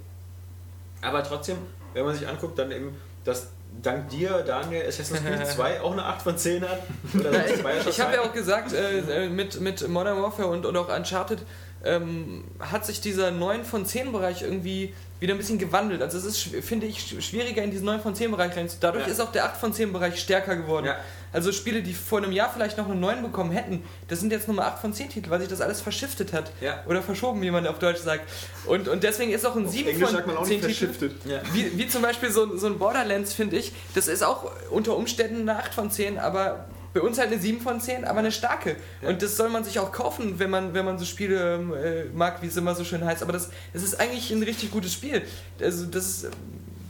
Aber 1.01 1.23
trotzdem, 1.23 1.57
wenn 1.93 2.05
man 2.05 2.15
sich 2.15 2.27
anguckt, 2.27 2.59
dann 2.59 2.71
eben, 2.71 2.95
dass 3.23 3.47
dank 3.81 4.09
dir, 4.09 4.43
Daniel, 4.45 4.85
Assassin's 4.87 5.21
Creed 5.23 5.47
2 5.55 5.81
auch 5.81 5.93
eine 5.93 6.03
8 6.03 6.21
von 6.21 6.37
10 6.37 6.67
hat. 6.67 6.81
Oder 7.17 7.31
Ja, 7.33 7.47
sonst 7.47 7.63
Bioshock 7.63 7.87
ich 7.87 8.01
habe 8.01 8.15
ja 8.15 8.21
2. 8.23 8.29
auch 8.29 8.33
gesagt, 8.33 8.73
äh, 8.73 8.99
äh, 9.25 9.29
mit, 9.29 9.61
mit 9.61 9.87
Modern 9.87 10.21
Warfare 10.21 10.49
und, 10.49 10.65
und 10.65 10.75
auch 10.75 10.93
Uncharted 10.95 11.39
ähm, 11.85 12.43
hat 12.59 12.85
sich 12.85 12.99
dieser 12.99 13.31
9 13.31 13.63
von 13.63 13.85
10 13.85 14.11
Bereich 14.11 14.41
irgendwie 14.41 14.93
wieder 15.19 15.33
ein 15.33 15.37
bisschen 15.37 15.59
gewandelt. 15.59 16.01
Also 16.01 16.17
es 16.17 16.23
ist, 16.25 16.39
finde 16.65 16.85
ich, 16.87 16.97
sch- 16.99 17.21
schwieriger 17.21 17.61
in 17.61 17.71
diesen 17.71 17.85
9 17.85 17.99
von 18.01 18.15
10 18.15 18.31
Bereich 18.31 18.55
rein. 18.55 18.69
Dadurch 18.79 19.05
Ja. 19.05 19.11
ist 19.11 19.19
auch 19.19 19.31
der 19.31 19.45
8 19.45 19.57
von 19.57 19.73
10 19.73 19.91
Bereich 19.91 20.19
stärker 20.19 20.55
geworden. 20.55 20.85
Ja. 20.85 20.95
Also 21.33 21.51
Spiele, 21.51 21.81
die 21.83 21.93
vor 21.93 22.19
einem 22.19 22.31
Jahr 22.31 22.49
vielleicht 22.53 22.77
noch 22.77 22.85
eine 22.89 22.95
9 22.95 23.21
bekommen 23.21 23.51
hätten, 23.51 23.83
das 24.07 24.19
sind 24.21 24.31
jetzt 24.31 24.47
Nummer 24.47 24.65
8 24.65 24.79
von 24.79 24.93
10 24.93 25.09
Titel, 25.09 25.29
weil 25.29 25.39
sich 25.41 25.49
das 25.49 25.61
alles 25.61 25.81
verschiftet 25.81 26.31
hat. 26.33 26.51
Ja. 26.61 26.83
Oder 26.87 27.01
verschoben, 27.01 27.41
wie 27.41 27.51
man 27.51 27.67
auf 27.67 27.79
Deutsch 27.79 27.99
sagt. 27.99 28.29
Und, 28.65 28.87
und 28.87 29.03
deswegen 29.03 29.31
ist 29.31 29.45
auch 29.45 29.55
ein 29.55 29.67
7 29.67 29.89
Englisch 29.89 30.05
von 30.07 30.15
sagt 30.15 30.27
man 30.27 30.37
auch 30.37 30.45
10 30.47 30.61
nicht 30.65 30.79
Titel. 30.79 31.11
Wie, 31.53 31.77
wie 31.77 31.87
zum 31.87 32.01
Beispiel 32.01 32.31
so, 32.31 32.57
so 32.57 32.67
ein 32.67 32.79
Borderlands, 32.79 33.33
finde 33.33 33.57
ich. 33.57 33.73
Das 33.95 34.07
ist 34.07 34.23
auch 34.23 34.49
unter 34.71 34.95
Umständen 34.95 35.47
eine 35.49 35.59
8 35.59 35.73
von 35.73 35.91
10, 35.91 36.17
aber 36.17 36.65
bei 36.99 37.07
uns 37.07 37.17
halt 37.17 37.31
eine 37.31 37.39
7 37.39 37.61
von 37.61 37.79
10, 37.79 38.05
aber 38.05 38.19
eine 38.19 38.31
starke. 38.31 38.75
Ja. 39.01 39.09
Und 39.09 39.21
das 39.21 39.37
soll 39.37 39.49
man 39.49 39.63
sich 39.63 39.79
auch 39.79 39.91
kaufen, 39.91 40.37
wenn 40.37 40.49
man, 40.49 40.73
wenn 40.73 40.85
man 40.85 40.97
so 40.97 41.05
Spiele 41.05 41.55
ähm, 41.55 41.73
äh, 41.73 42.05
mag, 42.05 42.41
wie 42.41 42.47
es 42.47 42.57
immer 42.57 42.75
so 42.75 42.83
schön 42.83 43.03
heißt. 43.05 43.23
Aber 43.23 43.31
das, 43.31 43.49
das 43.73 43.83
ist 43.83 43.99
eigentlich 43.99 44.31
ein 44.31 44.43
richtig 44.43 44.71
gutes 44.71 44.93
Spiel. 44.93 45.21
Also 45.61 45.85
das 45.85 46.07
ist, 46.07 46.23
ähm, 46.25 46.31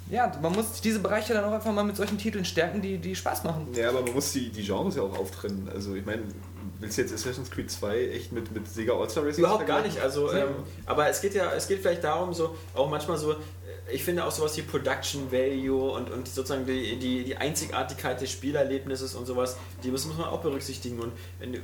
ja, 0.09 0.31
man 0.41 0.53
muss 0.53 0.81
diese 0.81 0.99
Bereiche 0.99 1.33
dann 1.33 1.45
auch 1.45 1.51
einfach 1.51 1.71
mal 1.71 1.83
mit 1.83 1.95
solchen 1.95 2.17
Titeln 2.17 2.43
stärken, 2.43 2.81
die, 2.81 2.97
die 2.97 3.15
Spaß 3.15 3.43
machen. 3.43 3.67
Ja, 3.75 3.89
aber 3.89 4.01
man 4.01 4.13
muss 4.13 4.31
die, 4.31 4.49
die 4.49 4.63
Genres 4.63 4.95
ja 4.95 5.03
auch 5.03 5.17
auftrennen. 5.17 5.69
Also 5.71 5.93
ich 5.93 6.05
meine, 6.05 6.23
willst 6.79 6.97
du 6.97 7.01
jetzt 7.03 7.13
Assassin's 7.13 7.51
Creed 7.51 7.69
2 7.69 8.09
echt 8.09 8.31
mit, 8.31 8.51
mit 8.51 8.67
Sega 8.67 8.93
All-Star 8.93 9.25
Racing 9.25 9.43
Überhaupt 9.43 9.67
gar 9.67 9.83
nicht. 9.83 9.99
Also, 9.99 10.31
ähm, 10.33 10.49
aber 10.87 11.07
es 11.09 11.21
geht 11.21 11.35
ja, 11.35 11.51
es 11.51 11.67
geht 11.67 11.81
vielleicht 11.81 12.03
darum, 12.03 12.33
so 12.33 12.55
auch 12.73 12.89
manchmal 12.89 13.17
so, 13.17 13.35
ich 13.91 14.03
finde 14.03 14.25
auch 14.25 14.31
sowas 14.31 14.55
wie 14.57 14.61
Production 14.61 15.31
Value 15.31 15.91
und, 15.91 16.09
und 16.11 16.27
sozusagen 16.27 16.65
die, 16.65 16.97
die, 16.97 17.23
die 17.23 17.35
Einzigartigkeit 17.37 18.19
des 18.21 18.31
Spielerlebnisses 18.31 19.15
und 19.15 19.25
sowas, 19.25 19.57
die 19.83 19.89
muss, 19.89 20.05
muss 20.05 20.17
man 20.17 20.27
auch 20.27 20.41
berücksichtigen. 20.41 20.99
Und 20.99 21.11
wenn, 21.39 21.57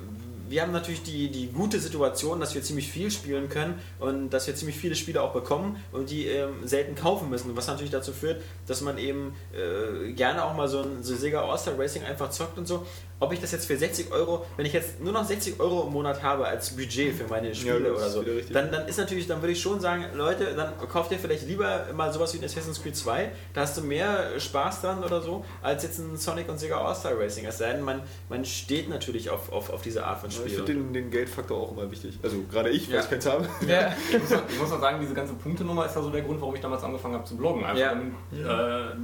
wir 0.48 0.62
haben 0.62 0.72
natürlich 0.72 1.04
die, 1.04 1.30
die 1.30 1.48
gute 1.48 1.80
Situation, 1.80 2.40
dass 2.40 2.54
wir 2.54 2.62
ziemlich 2.62 2.90
viel 2.92 3.10
spielen 3.12 3.50
können 3.50 3.80
und 4.00 4.30
dass 4.30 4.48
wir 4.48 4.56
ziemlich 4.56 4.78
viele 4.78 4.96
Spiele 4.96 5.22
auch 5.22 5.34
bekommen 5.34 5.82
und 5.92 6.10
die 6.10 6.28
ähm, 6.28 6.68
selten 6.68 6.96
kaufen 6.96 7.30
müssen, 7.30 7.56
was 7.56 7.68
natürlich 7.68 7.92
dazu 7.92 8.14
führt, 8.14 8.42
dass 8.68 8.82
man 8.82 8.98
eben 8.98 9.34
äh, 9.54 10.12
gerne 10.14 10.46
auch 10.46 10.56
mal 10.56 10.68
so 10.68 10.82
ein 10.82 11.04
so 11.04 11.16
Sega 11.16 11.42
All-Star 11.42 11.78
Racing 11.78 12.04
einfach 12.04 12.30
zockt 12.30 12.58
und 12.58 12.68
so. 12.68 12.86
Ob 13.20 13.32
ich 13.32 13.40
das 13.40 13.54
jetzt 13.54 13.66
für 13.66 13.78
60 13.78 14.12
Euro, 14.12 14.46
wenn 14.58 14.66
ich 14.66 14.74
jetzt 14.74 15.00
nur 15.02 15.14
noch 15.14 15.24
60 15.24 15.60
Euro 15.62 15.88
im 15.88 15.94
Monat 15.94 16.22
habe 16.22 16.46
als 16.46 16.72
Budget 16.76 17.16
für 17.16 17.28
meine 17.30 17.56
Spiele 17.56 17.80
das 17.94 17.98
oder 17.98 18.10
so, 18.10 18.24
dann, 18.52 18.72
dann 18.72 18.88
ist 18.90 18.98
natürlich, 18.98 19.26
dann 19.26 19.42
würde 19.42 19.54
ich 19.54 19.62
schon 19.62 19.80
sagen, 19.80 20.06
Leute, 20.16 20.54
dann 20.54 20.74
kauft 20.90 21.14
ihr 21.14 21.18
vielleicht 21.20 21.48
lieber 21.48 21.86
mal 21.94 22.12
sowas 22.12 22.34
wie 22.34 22.40
ein 22.40 22.44
Assassin's 22.44 22.84
Creed 22.84 22.96
2, 22.96 23.32
da 23.54 23.62
hast 23.62 23.78
du 23.78 23.82
mehr 23.84 24.38
Spaß 24.38 24.82
dran 24.82 25.02
oder 25.02 25.22
so, 25.22 25.46
als 25.64 25.84
jetzt 25.84 26.00
ein 26.00 26.18
Sonic 26.18 26.50
und 26.50 26.60
Sega 26.60 26.78
All-Star 26.86 27.18
Racing. 27.18 27.46
Es 27.46 27.58
sei 27.58 27.72
denn, 27.72 27.84
man, 27.84 28.02
man 28.28 28.44
steht 28.44 28.90
natürlich 28.90 29.30
auf, 29.30 29.50
auf, 29.52 29.70
auf 29.70 29.82
diese 29.82 30.06
Art 30.06 30.20
von 30.20 30.30
Ich 30.30 30.36
Spiel. 30.36 30.50
finde 30.50 30.74
den, 30.74 30.92
den 30.94 31.10
Geldfaktor 31.10 31.58
auch 31.58 31.72
immer 31.72 31.90
wichtig. 31.90 32.20
Also 32.22 32.44
gerade 32.52 32.70
ich, 32.70 32.88
weil 32.90 32.96
Ja. 32.96 33.02
ich 33.02 33.10
keins 33.10 33.26
habe. 33.26 33.48
Ja. 33.68 33.94
Ich 34.12 34.20
muss, 34.20 34.32
ich 34.50 34.60
muss 34.60 34.70
mal 34.70 34.80
sagen, 34.82 35.00
diese 35.00 35.14
ganze 35.14 35.34
Punktenummer 35.36 35.86
ist 35.86 35.96
ja 35.96 36.02
so 36.02 36.10
der 36.10 36.22
Grund, 36.22 36.42
warum 36.42 36.54
ich 36.56 36.62
damals 36.62 36.84
angefangen 36.84 37.14
habe 37.16 37.24
zu 37.26 37.38
bloggen. 37.38 37.64
Einfach 37.64 37.80
Ja. 37.80 37.90
damit 37.90 38.14
äh, 38.34 38.96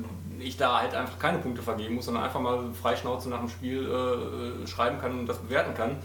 ich 0.42 0.58
da 0.58 0.82
halt 0.82 0.94
einfach 0.94 1.20
keine 1.20 1.40
Punkte 1.40 1.62
vergeben 1.62 1.96
muss, 1.96 2.06
sondern 2.06 2.24
einfach 2.24 2.40
mal 2.40 2.74
freischnauze 2.74 3.30
nach 3.30 3.40
dem 3.40 3.50
Spiel 3.50 3.86
äh, 3.86 4.68
schreiben 4.68 5.00
kann 5.00 5.20
und 5.20 5.28
das 5.28 5.38
bewerten 5.40 5.74
kann. 5.74 5.98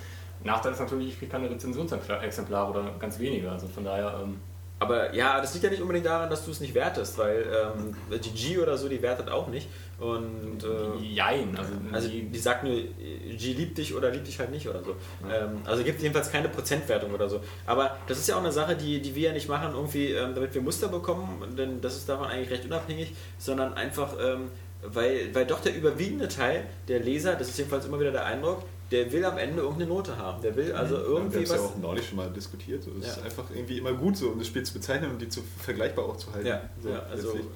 Nachteil 0.44 0.72
ist 0.72 0.80
natürlich, 0.80 1.08
ich 1.08 1.18
kriege 1.18 1.32
keine 1.32 1.50
Rezensionsexemplare 1.50 2.70
oder 2.70 2.90
ganz 2.98 3.18
wenige. 3.18 3.50
Also 3.50 3.66
von 3.68 3.84
daher, 3.84 4.20
ähm, 4.22 4.40
Aber 4.78 5.14
ja, 5.14 5.40
das 5.40 5.54
liegt 5.54 5.64
ja 5.64 5.70
nicht 5.70 5.80
unbedingt 5.80 6.04
daran, 6.04 6.28
dass 6.28 6.44
du 6.44 6.50
es 6.50 6.60
nicht 6.60 6.74
wertest, 6.74 7.16
weil 7.16 7.46
ähm, 7.50 7.96
die 8.22 8.30
G 8.30 8.58
oder 8.58 8.76
so, 8.76 8.88
die 8.88 9.00
wertet 9.00 9.30
auch 9.30 9.48
nicht. 9.48 9.68
Und 9.98 10.62
äh, 10.62 11.02
jein. 11.02 11.56
Also, 11.56 11.72
Also 11.92 12.08
die, 12.08 12.24
die 12.24 12.38
sagt 12.38 12.64
nur, 12.64 12.74
G 12.74 13.52
liebt 13.54 13.78
dich 13.78 13.94
oder 13.94 14.10
liebt 14.10 14.26
dich 14.26 14.38
halt 14.38 14.50
nicht 14.50 14.68
oder 14.68 14.82
so. 14.82 14.96
Ähm, 15.32 15.62
also 15.64 15.82
gibt 15.82 16.02
jedenfalls 16.02 16.30
keine 16.30 16.50
Prozentwertung 16.50 17.14
oder 17.14 17.26
so. 17.28 17.40
Aber 17.64 17.96
das 18.06 18.18
ist 18.18 18.28
ja 18.28 18.36
auch 18.36 18.40
eine 18.40 18.52
Sache, 18.52 18.76
die, 18.76 19.00
die 19.00 19.14
wir 19.14 19.28
ja 19.28 19.32
nicht 19.32 19.48
machen, 19.48 19.72
irgendwie, 19.72 20.12
ähm, 20.12 20.34
damit 20.34 20.52
wir 20.54 20.60
Muster 20.60 20.88
bekommen, 20.88 21.54
denn 21.56 21.80
das 21.80 21.96
ist 21.96 22.06
davon 22.08 22.26
eigentlich 22.26 22.50
recht 22.50 22.66
unabhängig, 22.66 23.14
sondern 23.38 23.72
einfach, 23.72 24.12
ähm, 24.20 24.50
weil, 24.82 25.34
weil 25.34 25.46
doch 25.46 25.60
der 25.60 25.74
überwiegende 25.74 26.28
Teil 26.28 26.64
der 26.88 27.00
Leser, 27.00 27.34
das 27.34 27.48
ist 27.48 27.56
jedenfalls 27.58 27.86
immer 27.86 27.98
wieder 27.98 28.12
der 28.12 28.26
Eindruck, 28.26 28.62
der 28.90 29.10
will 29.12 29.24
am 29.24 29.36
Ende 29.38 29.62
irgendeine 29.62 29.86
Note 29.90 30.16
haben. 30.16 30.40
Der 30.42 30.54
will 30.56 30.72
also 30.72 30.96
Wir 30.96 31.04
irgendwie 31.06 31.38
ja 31.40 31.50
was. 31.50 31.60
auch 31.60 31.76
neulich 31.78 32.06
schon 32.08 32.16
mal 32.16 32.30
diskutiert. 32.30 32.82
So. 32.84 32.90
Es 33.00 33.06
Ja. 33.06 33.12
ist 33.14 33.22
einfach 33.24 33.44
irgendwie 33.54 33.78
immer 33.78 33.92
gut 33.92 34.16
so, 34.16 34.28
um 34.28 34.38
das 34.38 34.46
Spiel 34.48 34.62
zu 34.62 34.74
bezeichnen 34.74 35.10
und 35.10 35.20
die 35.20 35.28
zu 35.28 35.40
vergleichbar 35.60 36.04
auch 36.04 36.16
zu 36.16 36.32
halten. 36.32 36.46
Ja, 36.46 36.62
so, 36.82 36.90
ja, 36.90 37.00
also 37.10 37.28
letztlich. 37.32 37.46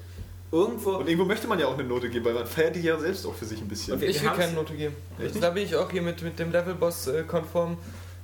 irgendwo. 0.51 0.89
und 0.97 1.07
irgendwo 1.07 1.25
möchte 1.25 1.47
man 1.47 1.57
ja 1.59 1.67
auch 1.67 1.73
eine 1.77 1.83
Note 1.85 2.09
geben, 2.09 2.25
weil 2.25 2.33
man 2.33 2.45
feiert 2.45 2.75
die 2.75 2.81
ja 2.81 2.99
selbst 2.99 3.25
auch 3.25 3.33
für 3.33 3.45
sich 3.45 3.61
ein 3.61 3.67
bisschen. 3.67 3.93
Und 3.93 4.01
wir- 4.01 4.09
Ich 4.09 4.21
will 4.21 4.29
keine 4.31 4.51
Note 4.53 4.73
geben. 4.73 4.95
Echt 5.19 5.41
Da 5.41 5.49
bin 5.51 5.63
ich 5.63 5.75
auch 5.75 5.89
hier 5.89 6.01
mit, 6.01 6.21
mit 6.21 6.37
dem 6.37 6.51
Levelboss 6.51 7.07
äh, 7.07 7.23
konform. 7.23 7.77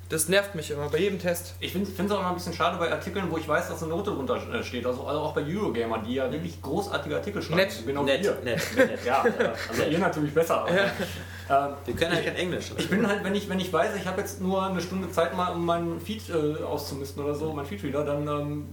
Das 0.09 0.29
nervt 0.29 0.55
mich 0.55 0.71
immer 0.71 0.87
bei 0.87 0.99
jedem 0.99 1.19
Test. 1.19 1.55
Ich 1.59 1.73
finde 1.73 1.89
es 1.91 2.11
auch 2.11 2.19
immer 2.19 2.29
ein 2.29 2.35
bisschen 2.35 2.53
schade 2.53 2.77
bei 2.77 2.89
Artikeln, 2.89 3.29
wo 3.29 3.37
ich 3.37 3.45
weiß, 3.45 3.67
dass 3.67 3.83
eine 3.83 3.91
Note 3.91 4.11
drunter 4.11 4.37
äh, 4.53 4.63
steht. 4.63 4.85
Also, 4.85 5.05
also 5.05 5.19
auch 5.19 5.33
bei 5.33 5.43
Eurogamer, 5.45 5.97
die 5.99 6.13
ja 6.13 6.31
wirklich 6.31 6.61
großartige 6.61 7.15
Artikel 7.17 7.41
schreiben. 7.41 7.57
Nett. 7.57 7.83
Genau 7.85 8.03
Nett, 8.03 8.23
ihr. 8.23 8.37
nett. 8.41 8.61
Nett, 8.77 9.05
ja. 9.05 9.25
Also 9.69 9.83
ihr 9.83 9.99
natürlich 9.99 10.33
besser. 10.33 10.61
Aber, 10.61 10.69
ähm, 10.71 11.73
Wir 11.85 11.95
können 11.95 12.13
halt 12.13 12.25
kein 12.25 12.35
Englisch. 12.37 12.71
ich 12.77 12.89
bin 12.89 13.05
halt, 13.05 13.21
wenn 13.25 13.35
ich, 13.35 13.49
wenn 13.49 13.59
ich 13.59 13.71
weiß, 13.73 13.95
ich 13.97 14.07
habe 14.07 14.21
jetzt 14.21 14.39
nur 14.39 14.65
eine 14.65 14.79
Stunde 14.79 15.11
Zeit 15.11 15.35
mal, 15.35 15.51
um 15.51 15.65
meinen 15.65 15.99
Feed 15.99 16.23
äh, 16.29 16.63
auszumisten 16.63 17.21
oder 17.21 17.35
so, 17.35 17.51
mein 17.51 17.65
Feedreader, 17.65 18.05
dann 18.05 18.27
ähm, 18.27 18.67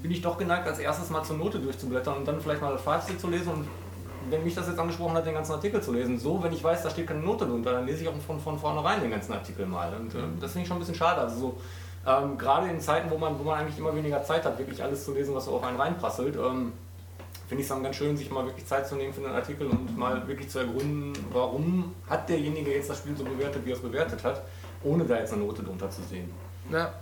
bin 0.00 0.10
ich 0.10 0.22
doch 0.22 0.38
geneigt, 0.38 0.66
als 0.66 0.78
erstes 0.78 1.10
mal 1.10 1.22
zur 1.22 1.36
Note 1.36 1.58
durchzublättern 1.58 2.16
und 2.16 2.26
dann 2.26 2.40
vielleicht 2.40 2.62
mal 2.62 2.72
das 2.72 2.80
Fazit 2.80 3.20
zu 3.20 3.28
lesen 3.28 3.52
und 3.52 3.68
wenn 4.28 4.44
mich 4.44 4.54
das 4.54 4.68
jetzt 4.68 4.78
angesprochen 4.78 5.14
hat, 5.14 5.26
den 5.26 5.34
ganzen 5.34 5.52
Artikel 5.52 5.80
zu 5.80 5.92
lesen. 5.92 6.18
So, 6.18 6.42
wenn 6.42 6.52
ich 6.52 6.62
weiß, 6.62 6.82
da 6.82 6.90
steht 6.90 7.06
keine 7.06 7.20
Note 7.20 7.46
drunter, 7.46 7.72
dann 7.72 7.86
lese 7.86 8.02
ich 8.02 8.08
auch 8.08 8.14
von, 8.26 8.38
von 8.38 8.58
vornherein 8.58 9.00
den 9.00 9.10
ganzen 9.10 9.32
Artikel 9.32 9.66
mal. 9.66 9.92
Und 9.94 10.14
äh, 10.14 10.18
das 10.40 10.52
finde 10.52 10.62
ich 10.62 10.68
schon 10.68 10.76
ein 10.76 10.80
bisschen 10.80 10.94
schade. 10.94 11.20
Also 11.20 11.38
so, 11.38 11.60
ähm, 12.06 12.38
gerade 12.38 12.68
in 12.68 12.80
Zeiten, 12.80 13.10
wo 13.10 13.18
man, 13.18 13.38
wo 13.38 13.42
man 13.44 13.60
eigentlich 13.60 13.78
immer 13.78 13.94
weniger 13.94 14.22
Zeit 14.22 14.44
hat, 14.44 14.58
wirklich 14.58 14.82
alles 14.82 15.04
zu 15.04 15.14
lesen, 15.14 15.34
was 15.34 15.44
so 15.46 15.52
auf 15.56 15.64
einen 15.64 15.78
reinprasselt, 15.78 16.36
ähm, 16.36 16.72
finde 17.48 17.62
ich 17.62 17.68
es 17.68 17.68
dann 17.68 17.82
ganz 17.82 17.96
schön, 17.96 18.16
sich 18.16 18.30
mal 18.30 18.44
wirklich 18.46 18.66
Zeit 18.66 18.86
zu 18.86 18.94
nehmen 18.94 19.12
für 19.12 19.22
den 19.22 19.32
Artikel 19.32 19.66
und 19.66 19.98
mal 19.98 20.26
wirklich 20.28 20.48
zu 20.48 20.60
ergründen, 20.60 21.12
warum 21.32 21.94
hat 22.08 22.28
derjenige 22.28 22.72
jetzt 22.72 22.88
das 22.88 22.98
Spiel 22.98 23.16
so 23.16 23.24
bewertet, 23.24 23.64
wie 23.64 23.70
er 23.72 23.76
es 23.76 23.82
bewertet 23.82 24.22
hat, 24.22 24.42
ohne 24.84 25.04
da 25.04 25.18
jetzt 25.18 25.32
eine 25.32 25.42
Note 25.42 25.62
drunter 25.62 25.90
zu 25.90 26.00
sehen. 26.02 26.30
Ja. 26.70 26.92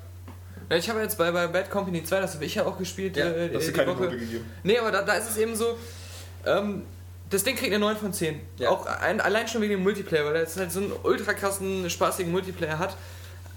Ich 0.70 0.88
habe 0.90 1.00
jetzt 1.00 1.16
bei, 1.16 1.30
bei 1.30 1.46
Bad 1.46 1.70
Company 1.70 2.02
2, 2.02 2.20
das 2.20 2.34
habe 2.34 2.44
ich 2.44 2.54
ja 2.54 2.66
auch 2.66 2.76
gespielt, 2.76 3.16
Ja, 3.16 3.26
äh, 3.26 3.50
Hast 3.54 3.68
du 3.68 3.72
die 3.72 3.78
keine 3.78 3.90
Woche. 3.92 4.04
Note 4.04 4.18
gegeben? 4.18 4.44
Nee, 4.62 4.78
aber 4.78 4.90
da, 4.90 5.02
da 5.02 5.14
ist 5.14 5.30
es 5.30 5.36
eben 5.36 5.54
so, 5.54 5.76
ähm, 6.44 6.82
das 7.30 7.44
Ding 7.44 7.56
kriegt 7.56 7.72
eine 7.72 7.80
9 7.80 7.96
von 7.96 8.12
10. 8.12 8.40
Ja. 8.58 8.70
Auch 8.70 8.86
ein, 8.86 9.20
allein 9.20 9.48
schon 9.48 9.60
wegen 9.60 9.72
dem 9.72 9.82
Multiplayer, 9.82 10.24
weil 10.24 10.36
er 10.36 10.42
jetzt 10.42 10.56
halt 10.56 10.72
so 10.72 10.80
einen 10.80 10.92
ultra 11.02 11.34
krassen, 11.34 11.88
spaßigen 11.88 12.32
Multiplayer 12.32 12.78
hat. 12.78 12.96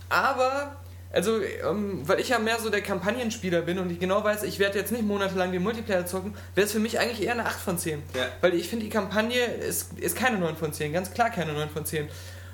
Aber, 0.10 0.76
also, 1.14 1.42
ähm, 1.42 2.02
weil 2.08 2.20
ich 2.20 2.30
ja 2.30 2.40
mehr 2.40 2.60
so 2.60 2.70
der 2.70 2.82
Kampagnenspieler 2.82 3.62
bin 3.62 3.80
und 3.80 3.90
ich 3.92 4.00
genau 4.00 4.24
weiß, 4.24 4.44
ich 4.44 4.60
werde 4.60 4.80
jetzt 4.80 4.92
nicht 4.92 5.04
monatelang 5.04 5.52
den 5.52 5.64
Multiplayer 5.64 6.06
zocken, 6.06 6.36
wäre 6.54 6.66
es 6.66 6.74
für 6.74 6.80
mich 6.80 7.00
eigentlich 7.00 7.26
eher 7.26 7.34
eine 7.34 7.46
8 7.46 7.60
von 7.60 7.78
10. 7.78 8.04
Ja. 8.14 8.28
Weil 8.42 8.56
ich 8.56 8.68
finde, 8.68 8.86
die 8.86 8.92
Kampagne 8.92 9.44
ist, 9.44 9.98
ist 10.00 10.18
keine 10.18 10.38
9 10.38 10.58
von 10.58 10.74
10, 10.74 10.92
ganz 10.92 11.14
klar 11.14 11.30
keine 11.30 11.54
9 11.54 11.70
von 11.70 11.86
10. 11.86 12.10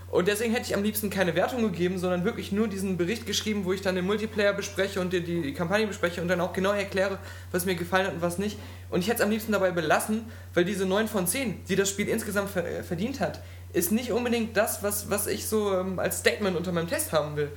Und 0.10 0.28
deswegen 0.30 0.53
hätte 0.53 0.66
ich 0.68 0.76
am 0.76 0.84
liebsten 0.84 1.10
keine 1.10 1.36
Wertung 1.36 1.62
gegeben, 1.64 1.99
sondern 1.99 2.24
wirklich 2.24 2.51
nur 2.53 2.68
diesen 2.70 2.95
Bericht 2.95 3.26
geschrieben, 3.26 3.66
wo 3.66 3.74
ich 3.74 3.82
dann 3.82 3.95
den 3.95 4.05
Multiplayer 4.05 4.53
bespreche 4.53 5.01
und 5.01 5.12
die, 5.12 5.22
die 5.22 5.53
Kampagne 5.53 5.86
bespreche 5.86 6.22
und 6.22 6.30
dann 6.30 6.39
auch 6.39 6.53
genau 6.53 6.72
erkläre, 6.72 7.18
was 7.51 7.66
mir 7.66 7.76
gefallen 7.76 8.08
hat 8.08 8.14
und 8.14 8.22
was 8.22 8.38
nicht. 8.38 8.58
Und 8.89 9.01
ich 9.01 9.08
hätte 9.08 9.18
es 9.18 9.24
am 9.24 9.32
liebsten 9.32 9.51
dabei 9.51 9.72
belassen, 9.72 10.24
weil 10.53 10.64
diese 10.64 10.86
9 10.86 11.10
von 11.10 11.28
10, 11.28 11.66
die 11.66 11.76
das 11.76 11.89
Spiel 11.89 12.08
insgesamt 12.08 12.55
äh, 12.55 12.84
verdient 12.84 13.20
hat, 13.20 13.41
ist 13.74 13.91
nicht 13.91 14.14
unbedingt 14.14 14.55
das, 14.55 14.82
was, 14.82 15.10
was 15.10 15.28
ich 15.28 15.45
so 15.45 15.74
ähm, 15.78 15.99
als 15.99 16.20
Statement 16.20 16.55
unter 16.55 16.72
meinem 16.72 16.88
Test 16.88 17.12
haben 17.12 17.36
will. 17.36 17.49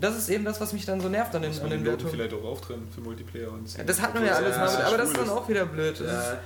Das 0.00 0.16
ist 0.16 0.28
eben 0.28 0.44
das, 0.44 0.60
was 0.60 0.72
mich 0.72 0.86
dann 0.86 1.00
so 1.00 1.08
nervt 1.08 1.34
an 1.34 1.42
den, 1.42 1.50
an 1.60 1.70
den 1.70 1.84
Wertungen. 1.84 2.12
vielleicht 2.12 2.34
auch 2.34 2.44
auftrennen 2.44 2.86
für 2.94 3.00
Multiplayer 3.00 3.50
und 3.52 3.76
Ja, 3.76 3.82
Das 3.82 4.00
hat 4.00 4.14
man 4.14 4.24
ja 4.24 4.34
alles, 4.34 4.54
Ja, 4.56 4.62
aber, 4.62 4.84
aber 4.86 4.96
das 4.96 5.08
ist 5.08 5.18
dann 5.18 5.28
auch 5.28 5.48
wieder 5.48 5.66
blöd. 5.66 6.00
Ja, 6.00 6.38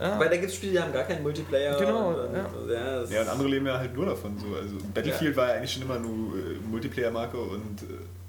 ja. 0.00 0.18
weil 0.18 0.28
da 0.28 0.36
gibt 0.36 0.50
es 0.50 0.56
Spiele, 0.56 0.72
die 0.72 0.80
haben 0.80 0.92
gar 0.92 1.04
keinen 1.04 1.22
Multiplayer. 1.22 1.78
Genau, 1.78 2.08
und, 2.08 2.16
und, 2.16 2.34
ja. 2.70 3.00
ja, 3.00 3.04
Ja, 3.04 3.20
und 3.22 3.28
andere 3.28 3.48
leben 3.48 3.66
ja 3.66 3.78
halt 3.78 3.94
nur 3.94 4.06
davon. 4.06 4.38
So. 4.38 4.56
Also 4.56 4.76
Battlefield 4.94 5.36
war 5.36 5.48
ja 5.48 5.54
eigentlich 5.54 5.72
schon 5.72 5.82
immer 5.82 5.98
nur 5.98 6.36
äh, 6.36 6.54
Multiplayer-Marke 6.70 7.36
und 7.36 7.82
äh, 7.82 8.21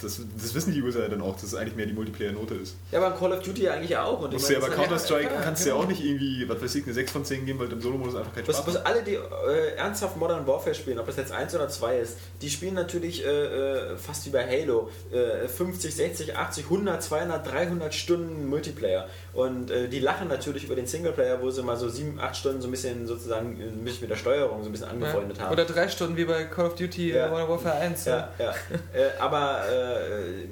das, 0.00 0.20
das 0.40 0.54
wissen 0.54 0.72
die 0.74 0.82
User 0.82 1.00
ja 1.02 1.08
dann 1.08 1.22
auch, 1.22 1.34
dass 1.34 1.44
es 1.44 1.54
eigentlich 1.54 1.74
mehr 1.76 1.86
die 1.86 1.92
Multiplayer-Note 1.94 2.54
ist. 2.54 2.76
ja, 2.92 2.98
aber 3.02 3.16
Call 3.16 3.32
of 3.32 3.42
Duty 3.42 3.68
eigentlich 3.68 3.96
auch. 3.96 4.20
Und 4.20 4.32
Musst 4.32 4.48
du 4.48 4.52
ja 4.54 4.60
bei 4.60 4.66
das- 4.68 4.76
Counter-Strike 4.76 5.34
ja, 5.34 5.40
kannst 5.40 5.64
du 5.64 5.70
ja 5.70 5.74
auch 5.74 5.86
nicht 5.86 6.04
irgendwie, 6.04 6.48
was 6.48 6.60
weiß 6.62 6.74
ich, 6.74 6.84
eine 6.84 6.92
6 6.94 7.10
von 7.12 7.24
10 7.24 7.46
geben, 7.46 7.58
weil 7.58 7.72
im 7.72 7.80
Solo-Modus 7.80 8.14
einfach 8.16 8.34
keinen 8.34 8.46
Was, 8.48 8.56
Spaß 8.58 8.66
was 8.66 8.74
macht. 8.74 8.86
alle, 8.86 9.02
die 9.02 9.14
äh, 9.14 9.74
ernsthaft 9.76 10.16
Modern 10.16 10.46
Warfare 10.46 10.74
spielen, 10.74 10.98
ob 10.98 11.06
das 11.06 11.16
jetzt 11.16 11.32
1 11.32 11.54
oder 11.54 11.68
2 11.68 11.98
ist, 11.98 12.18
die 12.42 12.50
spielen 12.50 12.74
natürlich 12.74 13.24
äh, 13.24 13.28
äh, 13.28 13.96
fast 13.96 14.26
wie 14.26 14.30
bei 14.30 14.46
Halo 14.46 14.90
äh, 15.12 15.48
50, 15.48 15.94
60, 15.94 16.36
80, 16.36 16.64
100, 16.64 17.02
200, 17.02 17.50
300 17.52 17.94
Stunden 17.94 18.46
Multiplayer. 18.48 19.08
Und 19.32 19.70
äh, 19.70 19.88
die 19.88 19.98
lachen 20.00 20.28
natürlich 20.28 20.64
über 20.64 20.74
den 20.76 20.86
Singleplayer, 20.86 21.40
wo 21.40 21.50
sie 21.50 21.62
mal 21.62 21.76
so 21.76 21.88
7, 21.88 22.18
8 22.20 22.36
Stunden 22.36 22.60
so 22.60 22.68
ein 22.68 22.70
bisschen 22.70 23.06
sozusagen 23.06 23.60
äh, 23.60 23.64
mich 23.70 24.00
mit 24.00 24.10
der 24.10 24.16
Steuerung 24.16 24.62
so 24.62 24.68
ein 24.68 24.72
bisschen 24.72 24.88
angefreundet 24.88 25.38
ja. 25.38 25.44
haben. 25.44 25.52
Oder 25.52 25.64
drei 25.64 25.88
Stunden 25.88 26.16
wie 26.16 26.24
bei 26.24 26.44
Call 26.44 26.66
of 26.66 26.74
Duty 26.74 27.12
Ja. 27.12 27.26
äh, 27.26 27.30
Modern 27.30 27.48
Warfare 27.48 27.76
1. 27.76 28.04
ja, 28.06 28.28
ja. 28.38 28.50
äh, 28.92 29.08
aber 29.18 29.62
äh, 29.70 29.86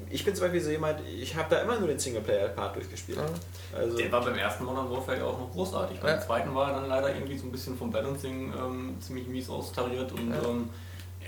ich 0.09 0.23
bin 0.25 0.35
zum 0.35 0.45
Beispiel 0.45 0.61
so 0.61 0.69
jemand, 0.71 0.99
ich 1.07 1.35
habe 1.35 1.47
da 1.49 1.61
immer 1.61 1.77
nur 1.79 1.87
den 1.87 1.99
Singleplayer-Part 1.99 2.75
durchgespielt. 2.75 3.17
Ja. 3.17 3.77
Also, 3.79 3.97
Der 3.97 4.11
war 4.11 4.23
beim 4.23 4.35
ersten 4.35 4.63
Modern 4.65 4.89
Warfare 4.89 5.17
ja 5.17 5.25
auch 5.25 5.39
noch 5.39 5.51
großartig. 5.51 5.99
Beim 5.99 6.15
Ja. 6.15 6.21
zweiten 6.21 6.53
war 6.55 6.69
er 6.71 6.79
dann 6.81 6.89
leider 6.89 7.13
irgendwie 7.13 7.37
so 7.37 7.45
ein 7.47 7.51
bisschen 7.51 7.77
vom 7.77 7.91
Balancing 7.91 8.53
ähm, 8.57 8.95
ziemlich 8.99 9.27
mies 9.27 9.49
austariert 9.49 10.11
und 10.11 10.31
Ja. 10.31 10.49
ähm, 10.49 10.69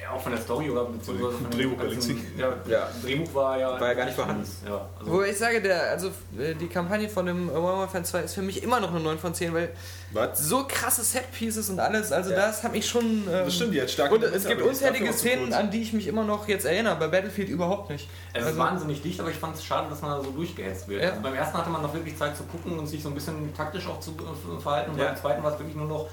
ja, 0.01 0.11
auch 0.11 0.21
von 0.21 0.31
der 0.31 0.41
Story 0.41 0.69
oder 0.69 0.85
beziehungsweise 0.85 1.37
von 1.37 1.49
Drehbuch 1.51 1.77
ganzen-. 1.77 2.21
Ja, 2.37 2.53
Ja. 2.67 2.89
Drehbuch 3.03 3.33
war 3.33 3.57
ja, 3.57 3.79
War 3.79 3.87
ja 3.87 3.93
gar 3.93 4.05
nicht 4.05 4.15
vorhanden. 4.15 4.47
Ja, 4.65 4.87
also 4.99 5.11
Wo 5.11 5.21
ich 5.21 5.37
sage, 5.37 5.61
der, 5.61 5.91
also 5.91 6.07
äh, 6.39 6.53
die 6.55 6.67
Kampagne 6.67 7.09
von 7.09 7.25
dem 7.25 7.45
Modern 7.47 7.63
Warfare 7.63 8.03
2 8.03 8.19
ist 8.21 8.33
für 8.35 8.41
mich 8.41 8.61
immer 8.63 8.79
noch 8.79 8.91
eine 8.91 8.99
9 8.99 9.17
von 9.17 9.33
10, 9.33 9.53
weil 9.53 9.69
Was? 10.13 10.39
so 10.39 10.65
krasse 10.67 11.03
Setpieces 11.03 11.69
und 11.69 11.79
alles, 11.79 12.11
also 12.11 12.29
Ja. 12.31 12.37
das 12.37 12.63
hat 12.63 12.71
mich 12.71 12.87
schon. 12.87 13.03
Ähm, 13.03 13.45
Das 13.45 13.55
stimmt, 13.55 13.73
die 13.73 13.81
hat 13.81 13.89
starke 13.89 14.15
Und 14.15 14.23
es 14.23 14.45
gibt 14.47 14.61
unzählige 14.61 15.11
Szenen, 15.13 15.51
an 15.53 15.71
die 15.71 15.81
ich 15.81 15.93
mich 15.93 16.07
immer 16.07 16.23
noch 16.23 16.47
jetzt 16.47 16.65
erinnere, 16.65 16.95
bei 16.95 17.07
Battlefield 17.07 17.49
überhaupt 17.49 17.89
nicht. 17.89 18.07
Es 18.33 18.39
Also- 18.43 18.49
ist 18.51 18.57
wahnsinnig 18.57 19.01
dicht, 19.01 19.19
aber 19.19 19.29
ich 19.31 19.37
fand 19.37 19.55
es 19.55 19.63
schade, 19.65 19.89
dass 19.89 20.01
man 20.01 20.11
da 20.11 20.23
so 20.23 20.31
durchgehetzt 20.31 20.87
wird. 20.87 21.01
Ja. 21.03 21.09
Also 21.09 21.21
beim 21.21 21.33
ersten 21.35 21.57
hatte 21.57 21.69
man 21.69 21.81
noch 21.81 21.93
wirklich 21.93 22.17
Zeit 22.17 22.37
zu 22.37 22.43
gucken 22.43 22.77
und 22.77 22.87
sich 22.87 23.01
so 23.01 23.09
ein 23.09 23.15
bisschen 23.15 23.53
taktisch 23.55 23.87
auch 23.87 23.99
zu 23.99 24.11
äh, 24.11 24.61
verhalten. 24.61 24.91
Und 24.91 24.99
Ja. 24.99 25.05
beim 25.07 25.17
zweiten 25.17 25.43
war 25.43 25.53
es 25.53 25.59
wirklich 25.59 25.75
nur 25.75 25.87
noch 25.87 26.05
äh, 26.05 26.07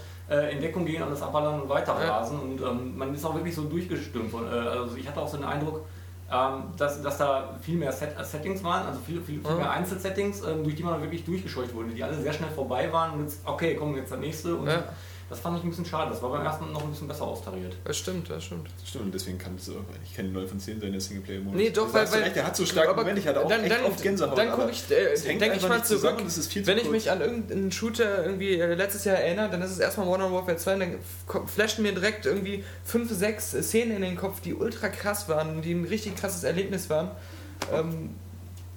in 0.53 0.61
Deckung 0.61 0.85
gehen, 0.87 1.03
alles 1.03 1.21
abballern 1.23 1.61
und 1.63 1.69
weiterrasen. 1.69 2.39
Und 2.41 2.61
ähm, 2.61 2.97
man 2.97 3.15
ist 3.15 3.25
auch 3.25 3.35
wirklich 3.35 3.55
so 3.55 3.65
durchgestürmt. 3.65 4.31
Von, 4.31 4.47
äh, 4.47 4.51
also 4.57 4.97
ich 4.97 5.07
hatte 5.07 5.21
auch 5.21 5.29
so 5.29 5.37
den 5.37 5.47
Eindruck, 5.47 5.83
ähm, 6.33 6.65
dass, 6.79 7.03
dass 7.03 7.19
da 7.19 7.55
viel 7.61 7.77
mehr 7.77 7.93
Set 7.93 8.19
äh, 8.19 8.25
Settings 8.25 8.65
waren, 8.65 8.87
also 8.87 9.01
viel, 9.01 9.21
viel, 9.21 9.41
viel 9.41 9.51
Ja. 9.51 9.57
mehr 9.57 9.71
Einzelsettings, 9.73 10.43
ähm, 10.47 10.65
durch 10.65 10.75
die 10.75 10.83
man 10.83 11.01
wirklich 11.03 11.25
durchgescheucht 11.25 11.75
wurde, 11.75 11.91
die 11.91 12.03
alle 12.03 12.15
sehr 12.15 12.33
schnell 12.33 12.51
vorbei 12.51 12.91
waren 12.93 13.13
und 13.13 13.23
jetzt, 13.25 13.41
okay, 13.45 13.75
kommen 13.75 13.97
jetzt 13.97 14.11
das 14.13 14.19
nächste. 14.19 14.57
Und 14.57 14.67
Ja. 14.69 14.85
Das 15.31 15.41
fand 15.41 15.59
ich 15.59 15.65
ein 15.65 15.71
bisschen 15.71 15.87
schade. 15.87 16.11
Das 16.11 16.23
war 16.23 16.31
beim 16.31 16.45
ersten 16.45 16.71
noch 16.73 16.83
ein 16.83 16.91
bisschen 16.91 17.09
besser 17.09 17.25
austariert. 17.25 17.75
Das 17.85 17.97
stimmt, 17.97 18.29
das 18.29 18.45
stimmt. 18.45 18.69
Stimmt, 18.85 19.07
und 19.07 19.15
deswegen 19.15 19.39
kann 19.39 19.55
es 19.57 19.71
auch 19.71 19.75
eigentlich 19.95 20.15
keine 20.15 20.29
9 20.29 20.49
von 20.49 20.61
10 20.61 20.81
sein, 20.81 20.93
der 20.93 21.01
Singleplayer-Modus. 21.01 21.57
Nee, 21.57 21.71
doch, 21.71 21.93
weil, 21.93 22.11
weil 22.13 22.23
recht, 22.25 22.37
der 22.37 22.47
hat 22.47 22.57
so 22.57 22.67
starke 22.67 22.91
aber 22.91 23.03
Momente, 23.03 23.21
ich 23.21 23.29
hatte 23.29 23.41
auch 23.41 23.49
dann, 23.49 23.65
echt 23.65 23.73
dann, 23.73 23.85
oft 23.85 24.03
Gänsehaut. 24.03 24.37
Dann 24.37 24.51
gucke 24.51 24.71
ich, 24.71 24.91
äh, 24.91 25.39
denke 25.39 25.57
ich 25.57 25.69
mal 25.69 25.83
zurück. 25.83 26.19
und 26.19 26.27
es 26.27 26.37
ist 26.37 26.53
viel 26.53 26.63
zu 26.63 26.69
Wenn 26.69 26.79
ich 26.79 26.91
mich 26.91 27.11
an 27.11 27.21
irgendeinen 27.21 27.73
Shooter 27.73 28.25
irgendwie 28.25 28.59
äh, 28.59 28.75
letztes 28.75 29.05
Jahr 29.05 29.17
erinnere, 29.17 29.51
dann 29.51 29.63
ist 29.63 29.71
es 29.71 29.79
erstmal 29.79 30.07
Modern 30.07 30.33
Warfare 30.33 30.57
2 30.57 30.75
und 30.75 30.81
dann 30.81 31.47
flashen 31.47 31.83
mir 31.83 31.93
direkt 31.93 32.27
irgendwie 32.27 32.63
5, 32.85 33.11
6 33.11 33.51
Szenen 33.63 33.97
in 33.97 34.03
den 34.03 34.17
Kopf, 34.17 34.41
die 34.41 34.55
ultra 34.55 34.89
krass 34.89 35.29
waren, 35.29 35.63
die 35.63 35.73
ein 35.73 35.85
richtig 35.85 36.17
krasses 36.17 36.45
Erlebnis 36.45 36.91
waren. 36.91 37.11
Ähm, 37.73 38.15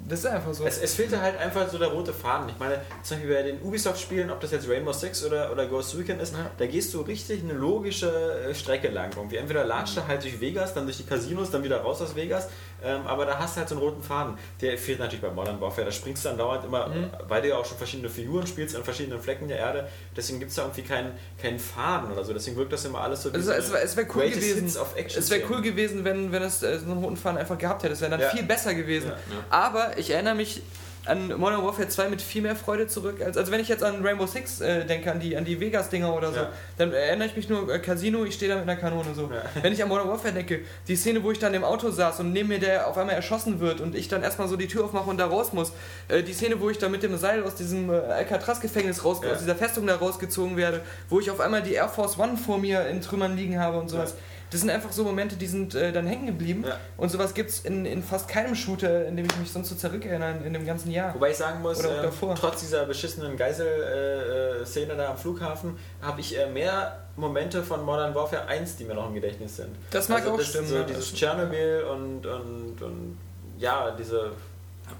das 0.07 0.19
ist 0.19 0.25
einfach 0.27 0.53
so. 0.53 0.65
Es, 0.65 0.77
es 0.79 0.93
fehlte 0.93 1.21
halt 1.21 1.37
einfach 1.37 1.69
so 1.69 1.77
der 1.77 1.89
rote 1.89 2.13
Faden. 2.13 2.49
Ich 2.49 2.57
meine, 2.59 2.81
zum 3.03 3.17
Beispiel 3.17 3.35
bei 3.35 3.41
den 3.43 3.61
Ubisoft-Spielen, 3.61 4.31
ob 4.31 4.39
das 4.39 4.51
jetzt 4.51 4.67
Rainbow 4.69 4.93
Six 4.93 5.25
oder, 5.25 5.51
oder 5.51 5.65
Ghost 5.67 5.97
Recon 5.97 6.19
ist, 6.19 6.33
Ja. 6.33 6.49
da 6.57 6.65
gehst 6.65 6.93
du 6.93 7.01
richtig 7.01 7.43
eine 7.43 7.53
logische 7.53 8.09
äh, 8.49 8.55
Strecke 8.55 8.89
lang. 8.89 9.11
Irgendwie. 9.15 9.37
Entweder 9.37 9.63
latscht 9.65 9.97
du 9.97 10.07
halt 10.07 10.23
durch 10.23 10.39
Vegas, 10.39 10.73
dann 10.73 10.85
durch 10.85 10.97
die 10.97 11.03
Casinos, 11.03 11.51
dann 11.51 11.63
wieder 11.63 11.81
raus 11.81 12.01
aus 12.01 12.15
Vegas. 12.15 12.47
Ähm, 12.83 13.07
aber 13.07 13.25
da 13.25 13.39
hast 13.39 13.55
du 13.55 13.59
halt 13.59 13.69
so 13.69 13.75
einen 13.75 13.83
roten 13.83 14.03
Faden. 14.03 14.37
Der 14.61 14.77
fehlt 14.77 14.99
natürlich 14.99 15.21
bei 15.21 15.29
Modern 15.31 15.59
Warfare. 15.59 15.85
Da 15.85 15.91
springst 15.91 16.23
du 16.25 16.29
dann 16.29 16.37
dauernd 16.37 16.63
immer, 16.65 16.87
Mhm. 16.89 17.09
weil 17.27 17.41
du 17.41 17.49
ja 17.49 17.57
auch 17.57 17.65
schon 17.65 17.77
verschiedene 17.77 18.09
Figuren 18.09 18.45
spielst 18.45 18.75
an 18.75 18.83
verschiedenen 18.83 19.19
Flecken 19.19 19.47
der 19.47 19.57
Erde. 19.57 19.87
Deswegen 20.15 20.39
gibt 20.39 20.49
es 20.51 20.55
da 20.57 20.63
irgendwie 20.63 20.83
keinen, 20.83 21.11
keinen 21.41 21.57
Faden 21.59 22.11
oder 22.11 22.23
so. 22.23 22.33
Deswegen 22.33 22.55
wirkt 22.57 22.73
das 22.73 22.85
immer 22.85 23.01
alles 23.01 23.23
so 23.23 23.31
wie 23.31 23.35
Also, 23.37 23.51
so 23.51 23.57
es 23.57 23.71
wäre 23.71 23.81
es 23.83 23.97
wär 23.97 24.05
cool 24.15 24.29
gewesen. 24.29 24.65
Es 24.67 25.29
wäre 25.29 25.41
cool 25.49 25.61
gewesen, 25.61 26.03
wenn, 26.05 26.31
wenn 26.31 26.43
es 26.43 26.61
äh, 26.63 26.77
so 26.79 26.85
einen 26.91 27.03
roten 27.03 27.17
Faden 27.17 27.37
einfach 27.39 27.57
gehabt 27.57 27.83
hätte. 27.83 27.93
Es 27.93 28.01
wäre 28.01 28.11
dann 28.11 28.19
Ja. 28.21 28.29
viel 28.29 28.43
besser 28.43 28.73
gewesen. 28.75 29.07
Ja. 29.11 29.15
Aber 29.49 29.97
ich 29.97 30.11
erinnere 30.11 30.35
mich 30.35 30.61
an 31.07 31.27
Modern 31.39 31.63
Warfare 31.63 31.87
2 31.87 32.09
mit 32.09 32.21
viel 32.21 32.41
mehr 32.41 32.55
Freude 32.55 32.87
zurück. 32.87 33.21
Als, 33.23 33.37
also 33.37 33.51
wenn 33.51 33.59
ich 33.59 33.67
jetzt 33.67 33.83
an 33.83 34.05
Rainbow 34.05 34.25
Six 34.27 34.61
äh, 34.61 34.85
denke, 34.85 35.11
an 35.11 35.19
die, 35.19 35.35
an 35.37 35.45
die 35.45 35.59
Vegas-Dinger 35.59 36.13
oder 36.13 36.31
so, 36.31 36.39
Ja. 36.39 36.49
dann 36.77 36.91
erinnere 36.93 37.27
ich 37.27 37.35
mich 37.35 37.49
nur 37.49 37.73
äh, 37.73 37.79
Casino, 37.79 38.25
ich 38.25 38.35
stehe 38.35 38.49
da 38.51 38.59
mit 38.59 38.69
einer 38.69 38.79
Kanone 38.79 39.13
so. 39.15 39.23
Ja. 39.33 39.43
Wenn 39.61 39.73
ich 39.73 39.81
an 39.81 39.89
Modern 39.89 40.07
Warfare 40.09 40.33
denke, 40.33 40.61
die 40.87 40.95
Szene, 40.95 41.23
wo 41.23 41.31
ich 41.31 41.39
dann 41.39 41.53
im 41.53 41.63
Auto 41.63 41.89
saß 41.89 42.19
und 42.19 42.33
neben 42.33 42.49
mir 42.49 42.59
der 42.59 42.87
auf 42.87 42.97
einmal 42.97 43.15
erschossen 43.15 43.59
wird 43.59 43.81
und 43.81 43.95
ich 43.95 44.07
dann 44.07 44.23
erstmal 44.23 44.47
so 44.47 44.55
die 44.57 44.67
Tür 44.67 44.85
aufmache 44.85 45.09
und 45.09 45.17
da 45.17 45.25
raus 45.27 45.53
muss. 45.53 45.71
Äh, 46.07 46.23
die 46.23 46.33
Szene, 46.33 46.59
wo 46.59 46.69
ich 46.69 46.77
da 46.77 46.89
mit 46.89 47.03
dem 47.03 47.15
Seil 47.17 47.43
aus 47.43 47.55
diesem 47.55 47.89
äh, 47.89 47.93
Alcatraz-Gefängnis 47.93 49.03
raus, 49.03 49.19
Ja. 49.23 49.31
aus 49.31 49.39
dieser 49.39 49.55
Festung 49.55 49.87
da 49.87 49.95
rausgezogen 49.95 50.57
werde, 50.57 50.81
wo 51.09 51.19
ich 51.19 51.31
auf 51.31 51.39
einmal 51.39 51.61
die 51.61 51.73
Air 51.73 51.89
Force 51.89 52.17
One 52.19 52.37
vor 52.37 52.57
mir 52.59 52.87
in 52.87 53.01
Trümmern 53.01 53.35
liegen 53.35 53.59
habe 53.59 53.77
und 53.79 53.89
sowas. 53.89 54.15
Das 54.49 54.61
sind 54.61 54.69
einfach 54.69 54.91
so 54.91 55.03
Momente, 55.03 55.35
die 55.35 55.47
sind 55.47 55.75
äh, 55.75 55.91
dann 55.91 56.07
hängen 56.07 56.27
geblieben. 56.27 56.63
Ja. 56.65 56.77
Und 56.95 57.09
sowas 57.09 57.33
gibt 57.33 57.49
es 57.49 57.59
in, 57.59 57.85
in 57.85 58.01
fast 58.01 58.27
keinem 58.27 58.55
Shooter, 58.55 59.05
in 59.05 59.17
dem 59.17 59.25
ich 59.25 59.35
mich 59.37 59.51
sonst 59.51 59.69
so 59.69 59.75
zurückerinnere, 59.75 60.37
in 60.45 60.53
dem 60.53 60.65
ganzen 60.65 60.91
Jahr. 60.91 61.13
Wobei 61.13 61.31
ich 61.31 61.37
sagen 61.37 61.61
muss, 61.61 61.83
ähm, 61.83 62.35
trotz 62.35 62.61
dieser 62.61 62.85
beschissenen 62.85 63.35
Geisel-Szene 63.35 64.95
da 64.95 65.11
am 65.11 65.17
Flughafen, 65.17 65.77
habe 66.01 66.21
ich 66.21 66.37
äh, 66.37 66.49
mehr 66.49 66.97
Momente 67.17 67.61
von 67.63 67.83
Modern 67.83 68.15
Warfare 68.15 68.47
1, 68.47 68.77
die 68.77 68.85
mir 68.85 68.93
noch 68.93 69.07
im 69.07 69.15
Gedächtnis 69.15 69.57
sind. 69.57 69.75
Das 69.91 70.07
mag 70.07 70.25
auch 70.25 70.37
das, 70.37 70.47
stimmen, 70.47 70.67
So 70.67 70.83
dieses 70.83 71.13
Tschernobyl 71.13 71.83
und, 71.91 72.25
und, 72.25 72.81
und 72.81 73.17
ja, 73.57 73.91
diese, 73.91 74.31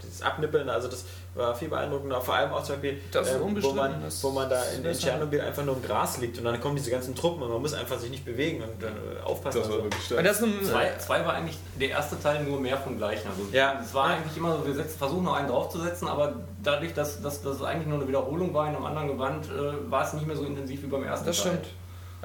dieses 0.03 0.21
Abnippeln, 0.21 0.69
also 0.69 0.87
das 0.87 1.05
war 1.37 1.55
viel 1.55 1.69
beeindruckender. 1.69 2.19
Vor 2.21 2.33
allem 2.35 2.51
auch 2.51 2.63
zum 2.63 2.75
Beispiel, 2.75 2.99
Das 3.11 3.31
ähm, 3.33 3.41
wo, 3.61 3.71
man, 3.73 4.01
das 4.01 4.23
wo 4.23 4.29
man 4.31 4.49
da 4.49 4.61
in, 4.75 4.83
in. 4.83 4.93
Tschernobyl 4.93 5.41
einfach 5.41 5.63
nur 5.63 5.75
im 5.75 5.81
Gras 5.83 6.17
liegt 6.17 6.37
und 6.37 6.45
dann 6.45 6.59
kommen 6.59 6.75
diese 6.75 6.91
ganzen 6.91 7.15
Truppen 7.15 7.43
und 7.43 7.49
man 7.51 7.61
muss 7.61 7.73
einfach 7.73 7.97
sich 7.99 8.09
nicht 8.09 8.25
bewegen 8.25 8.61
und 8.63 8.83
äh, 8.83 8.87
aufpassen. 9.23 9.59
Das 9.61 9.69
war 9.69 9.77
wirklich 9.77 9.93
Und 9.95 10.03
stark. 10.05 10.23
das 10.25 10.37
ist 10.37 10.43
ein, 10.43 10.65
Zwei, 10.65 10.91
zwei 10.97 11.25
war 11.25 11.33
eigentlich 11.33 11.57
der 11.79 11.89
erste 11.89 12.19
Teil 12.21 12.43
nur 12.43 12.59
mehr 12.59 12.77
vom 12.77 12.97
gleichen. 12.97 13.27
Also 13.29 13.43
Ja. 13.51 13.79
es 13.83 13.93
war 13.93 14.05
eigentlich 14.05 14.35
immer 14.35 14.57
so, 14.57 14.65
wir 14.65 14.73
setzen, 14.73 14.97
versuchen 14.97 15.23
noch 15.23 15.35
einen 15.35 15.47
draufzusetzen, 15.47 16.07
aber 16.07 16.33
dadurch, 16.63 16.93
dass, 16.93 17.21
dass, 17.21 17.41
dass 17.41 17.55
es 17.57 17.61
eigentlich 17.63 17.87
nur 17.87 17.99
eine 17.99 18.07
Wiederholung 18.07 18.53
war 18.53 18.67
in 18.67 18.75
einem 18.75 18.85
anderen 18.85 19.07
Gewand, 19.09 19.45
äh, 19.47 19.89
war 19.91 20.05
es 20.05 20.13
nicht 20.13 20.25
mehr 20.27 20.35
so 20.35 20.43
intensiv 20.43 20.81
wie 20.83 20.87
beim 20.87 21.03
ersten 21.03 21.25
Das 21.27 21.37
Teil. 21.43 21.51
stimmt. 21.53 21.67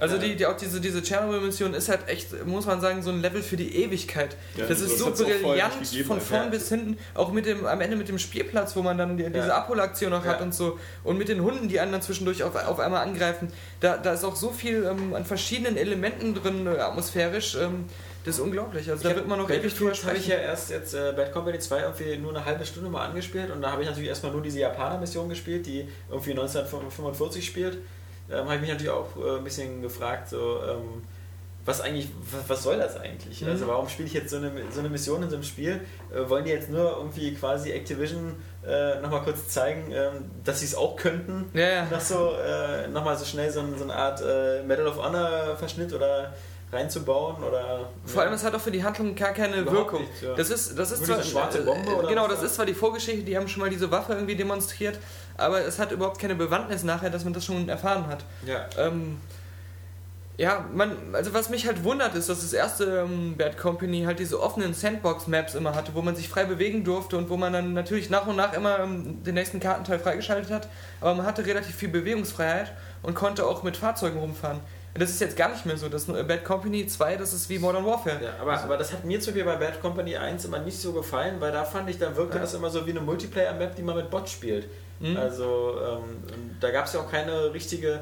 Also 0.02 0.18
die, 0.18 0.34
die, 0.34 0.46
auch 0.46 0.56
diese, 0.56 0.80
diese 0.80 1.00
Tschernobyl-Mission 1.02 1.74
ist 1.74 1.88
halt 1.88 2.08
echt, 2.08 2.44
muss 2.44 2.66
man 2.66 2.80
sagen, 2.80 3.02
so 3.02 3.10
ein 3.10 3.22
Level 3.22 3.40
für 3.42 3.56
die 3.56 3.76
Ewigkeit. 3.84 4.36
Ja, 4.56 4.66
das 4.66 4.80
ist 4.80 4.98
so 4.98 5.12
brillant 5.12 5.80
gegeben, 5.80 6.06
von 6.08 6.16
Alter. 6.16 6.26
vorn 6.26 6.44
Ja. 6.44 6.48
bis 6.50 6.68
hinten, 6.68 6.98
auch 7.14 7.30
mit 7.32 7.46
dem, 7.46 7.64
am 7.66 7.80
Ende 7.80 7.96
mit 7.96 8.08
dem 8.08 8.18
Spielplatz, 8.18 8.74
wo 8.74 8.82
man 8.82 8.98
dann 8.98 9.16
die, 9.16 9.24
diese 9.24 9.46
Ja. 9.48 9.56
Abholaktion 9.58 10.10
noch 10.10 10.24
hat 10.24 10.40
und 10.40 10.52
so 10.54 10.78
und 11.04 11.18
mit 11.18 11.28
den 11.28 11.40
Hunden, 11.42 11.68
die 11.68 11.78
einen 11.78 11.92
dann 11.92 12.02
zwischendurch 12.02 12.42
auf, 12.42 12.56
auf 12.56 12.80
einmal 12.80 13.06
angreifen. 13.06 13.52
Da, 13.80 13.96
da 13.96 14.12
ist 14.12 14.24
auch 14.24 14.34
so 14.36 14.50
viel 14.50 14.84
ähm, 14.84 15.14
an 15.14 15.24
verschiedenen 15.24 15.76
Elementen 15.76 16.34
drin, 16.34 16.66
äh, 16.66 16.70
atmosphärisch. 16.80 17.54
Ähm, 17.54 17.84
das 18.24 18.36
ist 18.36 18.40
unglaublich. 18.40 18.90
Also 18.90 19.08
da 19.08 19.14
wird 19.16 19.26
man 19.28 19.38
noch 19.38 19.50
ewig 19.50 19.74
drüber 19.74 19.90
habe 19.92 20.16
ich 20.16 20.24
sprechen. 20.24 20.30
ja 20.30 20.36
erst 20.36 20.70
jetzt 20.70 20.94
äh, 20.94 21.12
Bad 21.14 21.32
Company 21.32 21.58
2 21.58 21.80
irgendwie 21.80 22.16
nur 22.18 22.34
eine 22.34 22.44
halbe 22.44 22.64
Stunde 22.66 22.88
mal 22.90 23.04
angespielt 23.06 23.50
und 23.50 23.62
da 23.62 23.70
habe 23.72 23.82
ich 23.82 23.88
natürlich 23.88 24.08
erstmal 24.08 24.32
nur 24.32 24.42
diese 24.42 24.58
Japaner-Mission 24.60 25.28
gespielt, 25.28 25.66
die 25.66 25.88
irgendwie 26.10 26.30
1945 26.30 27.44
spielt. 27.46 27.78
Ähm, 28.30 28.44
habe 28.44 28.54
ich 28.56 28.60
mich 28.60 28.70
natürlich 28.70 28.90
auch 28.92 29.08
äh, 29.16 29.38
ein 29.38 29.44
bisschen 29.44 29.82
gefragt, 29.82 30.28
so, 30.28 30.60
ähm, 30.68 31.02
was 31.64 31.80
eigentlich, 31.80 32.08
was, 32.30 32.48
was 32.48 32.62
soll 32.64 32.76
das 32.78 32.96
eigentlich? 32.98 33.40
Mhm. 33.42 33.48
Also 33.50 33.68
warum 33.68 33.88
spiele 33.88 34.08
ich 34.08 34.14
jetzt 34.14 34.30
so 34.30 34.36
eine, 34.36 34.50
so 34.70 34.80
eine 34.80 34.88
Mission 34.88 35.22
in 35.22 35.28
so 35.30 35.36
einem 35.36 35.44
Spiel? 35.44 35.80
Äh, 36.12 36.28
wollen 36.28 36.44
die 36.44 36.50
jetzt 36.50 36.70
nur 36.70 36.96
irgendwie 36.98 37.34
quasi 37.34 37.70
Activision 37.72 38.34
äh, 38.66 39.00
nochmal 39.00 39.22
kurz 39.22 39.48
zeigen, 39.48 39.92
ähm, 39.92 40.30
dass 40.44 40.60
sie 40.60 40.66
es 40.66 40.74
auch 40.74 40.96
könnten? 40.96 41.50
Ja, 41.54 41.68
ja. 41.68 41.86
Noch 41.90 42.00
so, 42.00 42.32
äh, 42.36 42.88
nochmal 42.88 43.16
so 43.16 43.24
schnell 43.24 43.50
so, 43.50 43.60
ein- 43.60 43.76
so 43.78 43.84
eine 43.84 43.94
Art 43.94 44.20
äh, 44.22 44.62
Medal 44.64 44.86
of 44.88 44.96
Honor 45.02 45.56
Verschnitt 45.56 45.92
oder 45.92 46.32
reinzubauen 46.72 47.42
oder 47.44 47.90
Vor 48.06 48.22
allem, 48.22 48.32
es 48.32 48.42
hat 48.42 48.54
auch 48.54 48.60
für 48.60 48.70
die 48.70 48.82
Handlung 48.82 49.14
gar 49.14 49.32
keine 49.32 49.56
Überhaupt 49.56 49.92
Wirkung. 49.92 50.00
nichts, 50.00 50.22
ja. 50.22 50.34
Das 50.34 50.48
ist, 50.48 50.78
das 50.78 50.90
ist 50.90 51.06
Nur 51.06 51.16
zwar. 51.16 51.22
schwarze 51.24 51.62
Bombe 51.62 51.94
oder 51.96 52.08
genau, 52.08 52.26
das 52.26 52.40
da? 52.40 52.46
ist 52.46 52.54
zwar 52.54 52.64
die 52.64 52.72
Vorgeschichte, 52.72 53.22
die 53.24 53.36
haben 53.36 53.46
schon 53.46 53.60
mal 53.60 53.68
diese 53.68 53.90
Waffe 53.90 54.14
irgendwie 54.14 54.36
demonstriert, 54.36 54.98
aber 55.36 55.60
es 55.64 55.78
hat 55.78 55.92
überhaupt 55.92 56.18
keine 56.18 56.34
Bewandtnis 56.34 56.82
nachher, 56.82 57.10
dass 57.10 57.24
man 57.24 57.32
das 57.32 57.44
schon 57.44 57.68
erfahren 57.68 58.06
hat. 58.06 58.24
ja. 58.46 58.66
Ähm, 58.78 59.18
ja, 60.38 60.64
man, 60.72 60.96
also 61.12 61.34
was 61.34 61.50
mich 61.50 61.66
halt 61.66 61.84
wundert 61.84 62.14
ist, 62.14 62.28
dass 62.28 62.40
das 62.40 62.52
erste 62.54 63.04
ähm, 63.06 63.36
Bad 63.36 63.58
Company 63.58 64.04
halt 64.04 64.18
diese 64.18 64.40
offenen 64.40 64.72
Sandbox-Maps 64.72 65.54
immer 65.54 65.74
hatte, 65.74 65.94
wo 65.94 66.00
man 66.00 66.16
sich 66.16 66.28
frei 66.28 66.44
bewegen 66.44 66.84
durfte 66.84 67.18
und 67.18 67.28
wo 67.28 67.36
man 67.36 67.52
dann 67.52 67.74
natürlich 67.74 68.08
nach 68.08 68.26
und 68.26 68.36
nach 68.36 68.54
immer 68.54 68.80
ähm, 68.80 69.22
den 69.22 69.34
nächsten 69.34 69.60
Kartenteil 69.60 69.98
freigeschaltet 69.98 70.50
hat, 70.50 70.68
aber 71.00 71.14
man 71.14 71.26
hatte 71.26 71.44
relativ 71.44 71.76
viel 71.76 71.90
Bewegungsfreiheit 71.90 72.72
und 73.02 73.14
konnte 73.14 73.46
auch 73.46 73.62
mit 73.62 73.76
Fahrzeugen 73.76 74.18
rumfahren. 74.18 74.60
Das 74.94 75.10
ist 75.10 75.20
jetzt 75.20 75.36
gar 75.36 75.50
nicht 75.50 75.64
mehr 75.64 75.76
so. 75.76 75.88
Das 75.88 76.08
äh, 76.08 76.22
Bad 76.22 76.44
Company 76.44 76.86
2, 76.86 77.16
das 77.16 77.32
ist 77.32 77.48
wie 77.48 77.58
Modern 77.58 77.84
Warfare. 77.84 78.18
Ja, 78.22 78.30
aber, 78.40 78.58
aber 78.58 78.76
das 78.76 78.92
hat 78.92 79.04
mir 79.04 79.20
zu 79.20 79.32
viel 79.32 79.44
bei 79.44 79.56
Bad 79.56 79.80
Company 79.80 80.16
1 80.16 80.46
immer 80.46 80.58
nicht 80.58 80.78
so 80.78 80.92
gefallen, 80.92 81.36
weil 81.40 81.52
da 81.52 81.64
fand 81.64 81.88
ich, 81.88 81.98
da 81.98 82.16
wirkte 82.16 82.38
das 82.38 82.54
immer 82.54 82.70
so 82.70 82.86
wie 82.86 82.90
eine 82.90 83.00
Multiplayer-Map, 83.00 83.76
die 83.76 83.82
man 83.82 83.96
mit 83.96 84.10
Bots 84.10 84.32
spielt. 84.32 84.66
Mhm. 85.00 85.16
Also 85.16 85.74
ähm, 85.84 86.22
da 86.60 86.70
gab 86.70 86.86
es 86.86 86.92
ja 86.92 87.00
auch 87.00 87.10
keine 87.10 87.52
richtige. 87.52 88.00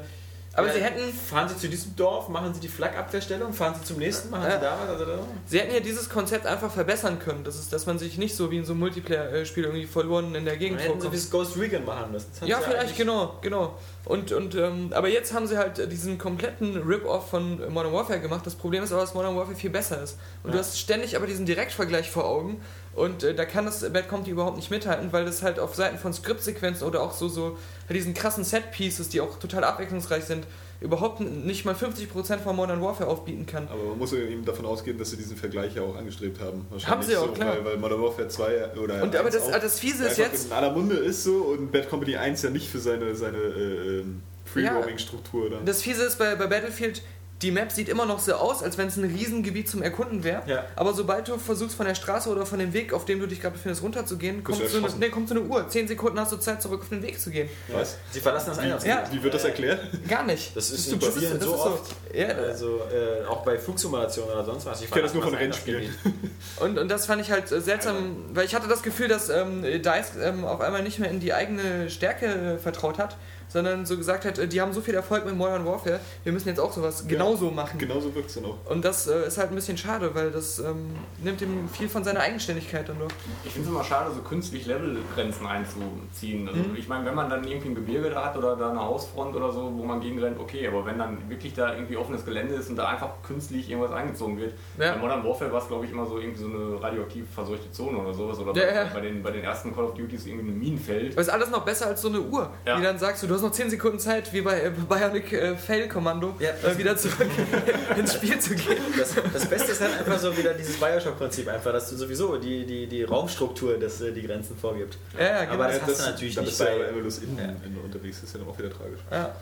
Aber 0.53 0.67
ja, 0.67 0.73
sie 0.73 0.81
hätten- 0.83 1.13
Fahren 1.13 1.47
Sie 1.47 1.55
zu 1.55 1.69
diesem 1.69 1.95
Dorf, 1.95 2.27
machen 2.27 2.53
Sie 2.53 2.59
die 2.59 2.67
Flak-Abwehrstellung, 2.67 3.53
fahren 3.53 3.73
Sie 3.79 3.85
zum 3.85 3.99
nächsten, 3.99 4.29
machen 4.29 4.43
Ja. 4.49 4.57
Sie 4.57 4.61
da 4.65 4.77
was. 4.83 4.89
Also 4.89 5.05
da, 5.05 5.19
Sie 5.45 5.57
hätten 5.61 5.73
ja 5.73 5.79
dieses 5.79 6.09
Konzept 6.09 6.45
einfach 6.45 6.69
verbessern 6.69 7.19
können. 7.19 7.45
Das 7.45 7.55
ist, 7.57 7.71
dass 7.71 7.85
man 7.85 7.97
sich 7.97 8.17
nicht 8.17 8.35
so 8.35 8.51
wie 8.51 8.57
in 8.57 8.65
so 8.65 8.73
einem 8.73 8.81
Multiplayer-Spiel 8.81 9.63
irgendwie 9.63 9.85
verloren 9.85 10.35
in 10.35 10.43
der 10.43 10.55
dann 10.55 10.59
Gegend 10.59 10.81
hätten 10.81 10.95
Sie 10.99 11.07
vorkommt. 11.07 11.15
das 11.15 11.29
Ghost 11.31 11.57
Recon 11.57 11.85
machen 11.85 12.11
müssen. 12.11 12.27
Ja, 12.45 12.59
vielleicht, 12.59 12.97
genau, 12.97 13.37
genau. 13.41 13.75
Und, 14.03 14.33
und, 14.33 14.53
ähm, 14.55 14.91
aber 14.93 15.07
jetzt 15.07 15.33
haben 15.33 15.47
sie 15.47 15.57
halt 15.57 15.89
diesen 15.89 16.17
kompletten 16.17 16.75
Rip-Off 16.81 17.29
von 17.29 17.71
Modern 17.71 17.93
Warfare 17.93 18.19
gemacht. 18.19 18.45
Das 18.45 18.55
Problem 18.55 18.83
ist 18.83 18.91
aber, 18.91 19.01
dass 19.01 19.13
Modern 19.13 19.37
Warfare 19.37 19.55
viel 19.55 19.69
besser 19.69 20.03
ist. 20.03 20.17
Und 20.43 20.49
Ja. 20.49 20.55
du 20.55 20.59
hast 20.59 20.77
ständig 20.77 21.15
aber 21.15 21.27
diesen 21.27 21.45
Direktvergleich 21.45 22.09
vor 22.11 22.25
Augen. 22.25 22.61
Und 22.93 23.23
äh, 23.23 23.33
da 23.33 23.45
kann 23.45 23.65
das 23.65 23.81
Bad 23.91 24.09
Company 24.09 24.31
überhaupt 24.31 24.57
nicht 24.57 24.69
mithalten, 24.69 25.13
weil 25.13 25.23
das 25.23 25.43
halt 25.43 25.59
auf 25.59 25.75
Seiten 25.75 25.97
von 25.97 26.13
Skriptsequenzen 26.13 26.85
oder 26.85 27.01
auch 27.01 27.13
so, 27.13 27.29
so 27.29 27.57
halt 27.87 27.97
diesen 27.97 28.13
krassen 28.13 28.43
Set-Pieces, 28.43 29.09
die 29.09 29.21
auch 29.21 29.39
total 29.39 29.63
abwechslungsreich 29.63 30.25
sind, 30.25 30.45
überhaupt 30.81 31.21
nicht 31.21 31.63
mal 31.63 31.75
50% 31.75 32.39
von 32.39 32.55
Modern 32.55 32.81
Warfare 32.81 33.09
aufbieten 33.09 33.45
kann. 33.45 33.67
Aber 33.69 33.83
man 33.83 33.99
muss 33.99 34.11
ja 34.11 34.17
eben 34.17 34.43
davon 34.43 34.65
ausgehen, 34.65 34.97
dass 34.97 35.11
sie 35.11 35.17
diesen 35.17 35.37
Vergleich 35.37 35.75
ja 35.75 35.83
auch 35.83 35.95
angestrebt 35.95 36.41
haben. 36.41 36.65
Haben 36.85 37.03
sie 37.03 37.15
auch, 37.15 37.27
so, 37.27 37.31
klar. 37.33 37.55
Weil, 37.57 37.65
weil 37.65 37.77
Modern 37.77 38.01
Warfare 38.01 38.27
2 38.27 38.73
oder 38.73 39.03
Und 39.03 39.15
aber 39.15 39.27
1 39.27 39.35
das, 39.35 39.53
auch 39.53 39.59
das 39.59 39.79
Fiese 39.79 40.07
ist 40.07 40.17
jetzt. 40.17 40.47
in 40.47 40.53
aller 40.53 40.71
Munde 40.71 40.95
ist 40.95 41.23
so 41.23 41.35
und 41.35 41.71
Bad 41.71 41.89
Company 41.89 42.17
1 42.17 42.41
ja 42.41 42.49
nicht 42.49 42.67
für 42.67 42.79
seine, 42.79 43.15
seine 43.15 43.37
äh, 43.37 43.99
ähm, 43.99 44.23
Free-Roaming-Struktur 44.45 45.51
dann. 45.51 45.65
Das 45.65 45.81
Fiese 45.81 46.03
ist 46.03 46.17
bei, 46.17 46.35
bei 46.35 46.47
Battlefield, 46.47 47.03
die 47.41 47.51
Map 47.51 47.71
sieht 47.71 47.89
immer 47.89 48.05
noch 48.05 48.19
so 48.19 48.33
aus, 48.35 48.61
als 48.63 48.77
wenn 48.77 48.87
es 48.87 48.97
ein 48.97 49.03
Riesengebiet 49.05 49.67
zum 49.69 49.81
Erkunden 49.81 50.23
wäre. 50.23 50.41
Ja. 50.45 50.65
Aber 50.75 50.93
sobald 50.93 51.27
du 51.27 51.37
versuchst, 51.37 51.75
von 51.75 51.85
der 51.85 51.95
Straße 51.95 52.29
oder 52.29 52.45
von 52.45 52.59
dem 52.59 52.73
Weg, 52.73 52.93
auf 52.93 53.05
dem 53.05 53.19
du 53.19 53.27
dich 53.27 53.41
gerade 53.41 53.53
befindest, 53.55 53.81
runterzugehen, 53.83 54.43
kommt 54.43 54.61
du 54.61 54.67
so, 54.67 54.77
eine, 54.77 54.87
nee, 54.99 55.09
kommt 55.09 55.29
so 55.29 55.35
eine 55.35 55.43
Uhr. 55.43 55.67
Zehn 55.69 55.87
Sekunden 55.87 56.19
hast 56.19 56.31
du 56.31 56.37
Zeit, 56.37 56.61
zurück 56.61 56.81
auf 56.81 56.89
den 56.89 57.01
Weg 57.01 57.19
zu 57.19 57.31
gehen. 57.31 57.49
Was? 57.73 57.97
Sie 58.11 58.19
verlassen 58.19 58.49
das 58.49 58.59
Eingangsgebiet. 58.59 58.99
Ja. 59.07 59.11
Wie 59.11 59.23
wird 59.23 59.33
das 59.33 59.43
erklärt? 59.43 59.79
Gar 60.07 60.23
nicht. 60.23 60.55
Das 60.55 60.69
ist 60.69 60.87
du- 60.91 60.95
in 60.95 60.99
das 61.01 61.15
so 61.15 61.53
ist 61.55 61.59
oft. 61.61 61.95
Ja, 62.13 62.27
Also 62.27 62.79
äh, 62.91 63.25
auch 63.27 63.43
bei 63.43 63.57
Flugsimulationen 63.57 64.31
oder 64.33 64.45
sonst 64.45 64.65
was. 64.65 64.81
Ich 64.81 64.89
kenne 64.91 65.03
das 65.03 65.13
nur 65.13 65.23
von 65.23 65.33
Rennspielen. 65.33 65.93
Und, 66.59 66.77
und 66.77 66.89
das 66.89 67.05
fand 67.05 67.21
ich 67.21 67.31
halt 67.31 67.51
äh, 67.51 67.61
seltsam, 67.61 67.95
weil 68.33 68.45
ich 68.45 68.53
hatte 68.53 68.67
das 68.67 68.83
Gefühl, 68.83 69.07
dass 69.07 69.29
ähm, 69.29 69.63
DICE 69.63 70.17
ähm, 70.21 70.43
auf 70.45 70.59
einmal 70.61 70.83
nicht 70.83 70.99
mehr 70.99 71.09
in 71.09 71.19
die 71.19 71.33
eigene 71.33 71.89
Stärke 71.89 72.25
äh, 72.25 72.57
vertraut 72.57 72.97
hat, 72.99 73.15
sondern 73.51 73.85
so 73.85 73.97
gesagt 73.97 74.25
hat, 74.25 74.37
äh, 74.39 74.47
die 74.47 74.61
haben 74.61 74.73
so 74.73 74.81
viel 74.81 74.93
Erfolg 74.95 75.25
mit 75.25 75.35
Modern 75.35 75.65
Warfare, 75.65 75.99
wir 76.23 76.31
müssen 76.33 76.47
jetzt 76.47 76.59
auch 76.59 76.71
sowas 76.71 77.05
genauso 77.07 77.51
machen. 77.51 77.77
Genauso 77.79 78.13
wirkt 78.15 78.29
es 78.29 78.35
dann 78.35 78.45
auch. 78.45 78.57
Und 78.69 78.83
das 78.85 79.07
äh, 79.07 79.27
ist 79.27 79.37
halt 79.37 79.49
ein 79.49 79.55
bisschen 79.55 79.77
schade, 79.77 80.13
weil 80.15 80.31
das 80.31 80.59
ähm, 80.59 80.91
nimmt 81.23 81.41
ihm 81.41 81.67
viel 81.69 81.89
von 81.89 82.03
seiner 82.03 82.19
Eigenständigkeit 82.21 82.87
dann 82.87 82.99
doch. 82.99 83.07
Ich 83.45 83.51
finde 83.51 83.67
es 83.69 83.73
immer 83.73 83.83
schade, 83.83 84.11
so 84.13 84.21
künstlich 84.21 84.65
Levelgrenzen 84.65 85.45
einzuziehen. 85.45 86.47
Also 86.47 86.59
Mhm. 86.61 86.75
ich 86.75 86.87
meine, 86.87 87.05
wenn 87.05 87.15
man 87.15 87.29
dann 87.29 87.43
irgendwie 87.43 87.69
ein 87.69 87.75
Gebirge 87.75 88.09
da 88.09 88.25
hat 88.25 88.37
oder 88.37 88.55
da 88.55 88.69
eine 88.71 88.79
Hausfront 88.81 89.35
oder 89.35 89.51
so, 89.51 89.71
wo 89.75 89.83
man 89.83 89.99
gegenrennt, 90.01 90.39
okay, 90.39 90.67
aber 90.67 90.85
wenn 90.85 90.97
dann 90.99 91.17
wirklich 91.29 91.53
da 91.53 91.73
irgendwie 91.73 91.97
offenes 91.97 92.23
Gelände 92.25 92.55
ist 92.55 92.69
und 92.69 92.75
da 92.75 92.87
einfach 92.89 93.09
künstlich 93.25 93.69
irgendwas 93.69 93.91
eingezogen 93.91 94.37
wird, 94.37 94.53
Ja. 94.77 94.93
bei 94.93 94.97
Modern 94.99 95.23
Warfare 95.23 95.51
war 95.51 95.61
es 95.61 95.67
glaube 95.67 95.85
ich 95.85 95.91
immer 95.91 96.05
so 96.05 96.19
irgendwie 96.19 96.39
so 96.41 96.47
eine 96.47 96.81
radioaktiv 96.81 97.25
verseuchte 97.33 97.71
Zone 97.71 97.97
oder 97.97 98.13
sowas 98.13 98.39
oder 98.39 98.53
Ja, 98.55 98.65
bei, 98.67 98.75
ja. 98.75 98.89
bei, 98.93 99.01
den, 99.01 99.23
bei 99.23 99.31
den 99.31 99.43
ersten 99.43 99.73
Call 99.73 99.85
of 99.85 99.93
Duties 99.95 100.25
irgendwie 100.25 100.49
ein 100.51 100.59
Minenfeld. 100.59 101.13
Aber 101.13 101.21
ist 101.21 101.29
alles 101.29 101.49
noch 101.49 101.63
besser 101.65 101.87
als 101.87 102.01
so 102.01 102.09
eine 102.09 102.21
Uhr, 102.21 102.49
Ja. 102.65 102.77
die 102.77 102.83
dann 102.83 102.97
sagst 102.97 103.23
du, 103.23 103.27
du 103.27 103.33
hast 103.35 103.40
noch 103.41 103.51
10 103.51 103.69
Sekunden 103.69 103.99
Zeit, 103.99 104.31
wie 104.33 104.41
bei 104.41 104.61
äh, 104.61 104.69
Bionic 104.71 105.33
äh, 105.33 105.55
Fail 105.55 105.87
Kommando, 105.87 106.35
Ja. 106.39 106.49
äh, 106.51 106.77
wieder 106.77 106.95
zurück 106.97 107.27
ins 107.97 108.13
Spiel 108.13 108.39
zu 108.39 108.55
gehen. 108.55 108.77
Das, 108.97 109.13
das 109.33 109.45
Beste 109.47 109.71
ist 109.71 109.81
halt 109.81 109.97
einfach 109.99 110.19
so 110.19 110.35
wieder 110.37 110.53
dieses 110.53 110.77
Bioshock-Prinzip, 110.79 111.47
einfach, 111.47 111.71
dass 111.73 111.89
du 111.89 111.95
sowieso 111.95 112.37
die, 112.37 112.65
die, 112.65 112.87
die 112.87 113.03
Raumstruktur 113.03 113.77
das, 113.77 114.01
äh, 114.01 114.11
die 114.11 114.21
Grenzen 114.23 114.55
vorgibt. 114.57 114.97
Ja, 115.17 115.23
ja, 115.25 115.41
genau. 115.45 115.53
Aber 115.55 115.67
das 115.67 115.77
Ja, 115.77 115.87
hast 115.87 115.99
du 115.99 116.03
natürlich 116.11 116.37
nicht 116.37 116.59
du 116.59 116.63
ja 116.63 116.69
bei- 116.77 116.89
aber 116.89 117.01
bloß 117.01 117.17
innen 117.19 117.37
Ja. 117.37 117.43
innen 117.65 117.79
unterwegs, 117.83 118.21
das 118.21 118.29
ist 118.29 118.35
ja 118.35 118.39
dann 118.41 118.49
auch 118.49 118.57
wieder 118.57 118.69
tragisch. 118.69 118.99
ja. 119.11 119.35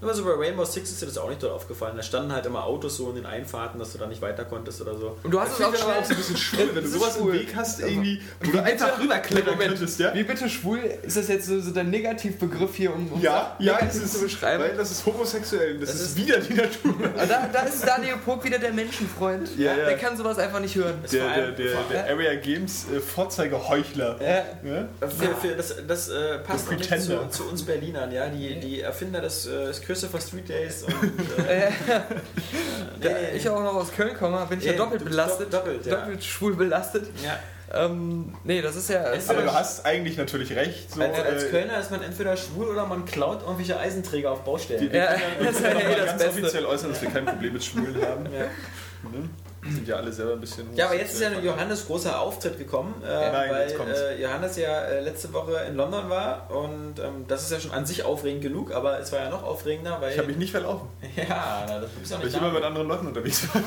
Aber 0.00 0.12
so 0.12 0.22
bei 0.24 0.32
Rainbow 0.32 0.64
Six 0.66 0.90
ist 0.90 1.00
dir 1.00 1.06
das 1.06 1.16
auch 1.16 1.30
nicht 1.30 1.42
dort 1.42 1.52
aufgefallen. 1.54 1.96
Da 1.96 2.02
standen 2.02 2.30
halt 2.32 2.44
immer 2.44 2.64
Autos 2.64 2.96
so 2.98 3.08
in 3.08 3.14
den 3.16 3.24
Einfahrten, 3.26 3.78
dass 3.78 3.92
du 3.92 3.98
da 3.98 4.06
nicht 4.06 4.20
weiter 4.20 4.44
konntest 4.44 4.80
oder 4.82 4.94
so. 4.98 5.16
Und 5.22 5.30
du 5.30 5.40
hast 5.40 5.52
Das 5.58 5.60
es 5.60 5.64
auch 5.82 5.88
aber 5.88 5.98
auch 6.00 6.04
so 6.04 6.10
ein 6.12 6.16
bisschen 6.18 6.36
schwul, 6.36 6.66
wenn 6.68 6.74
du 6.74 6.80
Das 6.82 6.92
sowas 6.92 7.16
im 7.16 7.22
schwul. 7.22 7.32
Weg 7.32 7.56
hast, 7.56 7.80
irgendwie, 7.80 8.20
wo 8.42 8.50
du 8.50 8.62
einfach 8.62 9.00
rüberklettern 9.00 9.58
könntest, 9.58 10.00
ja? 10.00 10.12
Wie 10.12 10.24
bitte 10.24 10.48
schwul? 10.50 10.78
Ist 11.02 11.16
das 11.16 11.28
jetzt 11.28 11.46
so, 11.46 11.58
so 11.60 11.70
der 11.70 11.84
Negativbegriff 11.84 12.74
hier, 12.74 12.92
um, 12.94 13.10
um 13.12 13.20
Ja, 13.22 13.56
ja, 13.58 13.78
es 13.88 13.94
ist, 13.96 14.12
zu 14.14 14.20
beschreiben? 14.20 14.62
weil 14.64 14.76
das 14.76 14.90
ist 14.90 15.06
homosexuell, 15.06 15.78
das, 15.78 15.90
Das 15.92 16.00
ist 16.00 16.06
ist- 16.08 16.16
wieder 16.16 16.38
die 16.38 16.54
Natur. 16.54 16.94
Ah, 17.16 17.24
Da, 17.26 17.48
da 17.50 17.60
ist 17.60 17.86
Daniel 17.86 18.16
Pog 18.24 18.44
wieder 18.44 18.58
der 18.58 18.72
Menschenfreund. 18.72 19.56
Ja, 19.56 19.74
ja. 19.76 19.84
Der 19.86 19.96
kann 19.96 20.16
sowas 20.18 20.36
einfach 20.38 20.60
nicht 20.60 20.74
hören. 20.74 21.02
Der, 21.10 21.28
der, 21.34 21.50
der, 21.52 21.76
der 21.90 22.06
Area 22.10 22.34
Games 22.34 22.86
äh, 22.94 23.00
Vorzeigeheuchler. 23.00 24.18
Ja. 24.20 24.28
Ja? 24.70 24.88
Für, 25.08 25.34
für 25.48 25.54
das 25.56 25.74
das 25.86 26.08
äh, 26.08 26.38
passt 26.38 26.70
nicht 26.70 26.84
zu, 27.00 27.28
zu 27.30 27.44
uns 27.48 27.62
Berlinern, 27.62 28.10
ja. 28.12 28.28
Die, 28.28 28.58
die 28.60 28.80
Erfinder 28.80 29.20
des, 29.20 29.46
äh, 29.46 29.66
des 29.66 29.80
Christopher 29.86 30.20
Street 30.20 30.48
Days 30.48 30.82
und. 30.84 30.94
Äh, 31.48 31.66
Äh, 31.66 31.70
nee, 33.00 33.08
da 33.08 33.10
ich 33.34 33.48
auch 33.48 33.60
noch 33.62 33.74
aus 33.74 33.92
Köln 33.92 34.14
komme, 34.16 34.44
bin 34.48 34.58
ich 34.58 34.64
ja 34.64 34.72
Ja, 34.72 34.78
doppelt 34.78 35.04
belastet. 35.04 35.48
dopp- 35.48 35.58
doppelt, 35.64 35.86
ja. 35.86 35.96
doppelt 35.96 36.24
schwul 36.24 36.54
belastet. 36.56 37.06
ja. 37.24 37.38
Ähm, 37.72 38.34
nee, 38.44 38.60
das 38.62 38.76
ist 38.76 38.88
ja. 38.90 39.02
Das 39.10 39.24
ist 39.24 39.30
Aber 39.30 39.40
ja 39.40 39.46
du 39.46 39.54
hast 39.54 39.84
eigentlich 39.84 40.16
natürlich 40.16 40.54
recht. 40.54 40.92
So, 40.92 41.00
Als, 41.02 41.18
als 41.18 41.44
äh, 41.44 41.48
Kölner 41.48 41.78
ist 41.80 41.90
man 41.90 42.02
entweder 42.02 42.36
schwul 42.36 42.66
oder 42.68 42.86
man 42.86 43.04
klaut 43.04 43.42
irgendwelche 43.42 43.78
Eisenträger 43.80 44.30
auf 44.30 44.44
Baustellen. 44.44 44.92
wir 44.92 44.96
Ja, 44.96 45.06
können 45.14 45.22
ja, 45.40 45.44
das 45.46 45.56
ist 45.56 45.62
ja 45.64 45.70
ja 45.72 45.80
eh 45.80 45.96
das 45.96 46.06
ganz 46.06 46.22
Beste. 46.22 46.40
offiziell 46.42 46.66
äußern, 46.66 46.90
dass 46.90 47.02
wir 47.02 47.10
kein 47.10 47.24
Problem 47.24 47.52
mit 47.54 47.64
Schwulen 47.64 47.96
haben. 48.06 48.26
Ja. 48.26 48.40
Ne? 48.40 49.28
Sind 49.72 49.88
ja 49.88 49.96
alle 49.96 50.12
selber 50.12 50.32
ein 50.34 50.40
bisschen. 50.40 50.66
Ja, 50.76 50.86
aber 50.86 50.96
jetzt 50.96 51.14
ist 51.14 51.22
ja 51.22 51.28
ein. 51.30 51.42
Johannes 51.44 51.86
großer 51.86 52.20
Auftritt 52.20 52.58
gekommen, 52.58 52.94
äh, 53.02 53.06
Nein, 53.08 53.50
weil 53.50 53.68
jetzt 53.68 53.76
kommt's. 53.78 53.98
äh, 53.98 54.20
Johannes 54.22 54.56
ja 54.56 54.80
äh, 54.82 55.00
letzte 55.00 55.32
Woche 55.32 55.56
in 55.68 55.76
London 55.76 56.10
war 56.10 56.50
und 56.50 56.98
ähm, 56.98 57.24
das 57.28 57.42
ist 57.44 57.52
ja 57.52 57.60
schon 57.60 57.70
an 57.70 57.86
sich 57.86 58.04
aufregend 58.04 58.42
genug, 58.42 58.72
aber 58.74 58.98
es 58.98 59.10
war 59.12 59.20
ja 59.20 59.30
noch 59.30 59.42
aufregender, 59.42 59.98
weil 60.00 60.12
Ich 60.12 60.18
habe 60.18 60.28
mich 60.28 60.36
nicht 60.36 60.50
verlaufen, 60.50 60.88
ja, 61.16 61.64
na, 61.66 61.80
das 61.80 61.90
bist 61.90 62.10
ja 62.12 62.18
weil 62.18 62.26
nicht 62.26 62.34
ich 62.36 62.40
immer 62.42 62.52
mit 62.52 62.62
anderen 62.62 62.88
Leuten 62.88 63.06
unterwegs 63.06 63.48
war. 63.54 63.62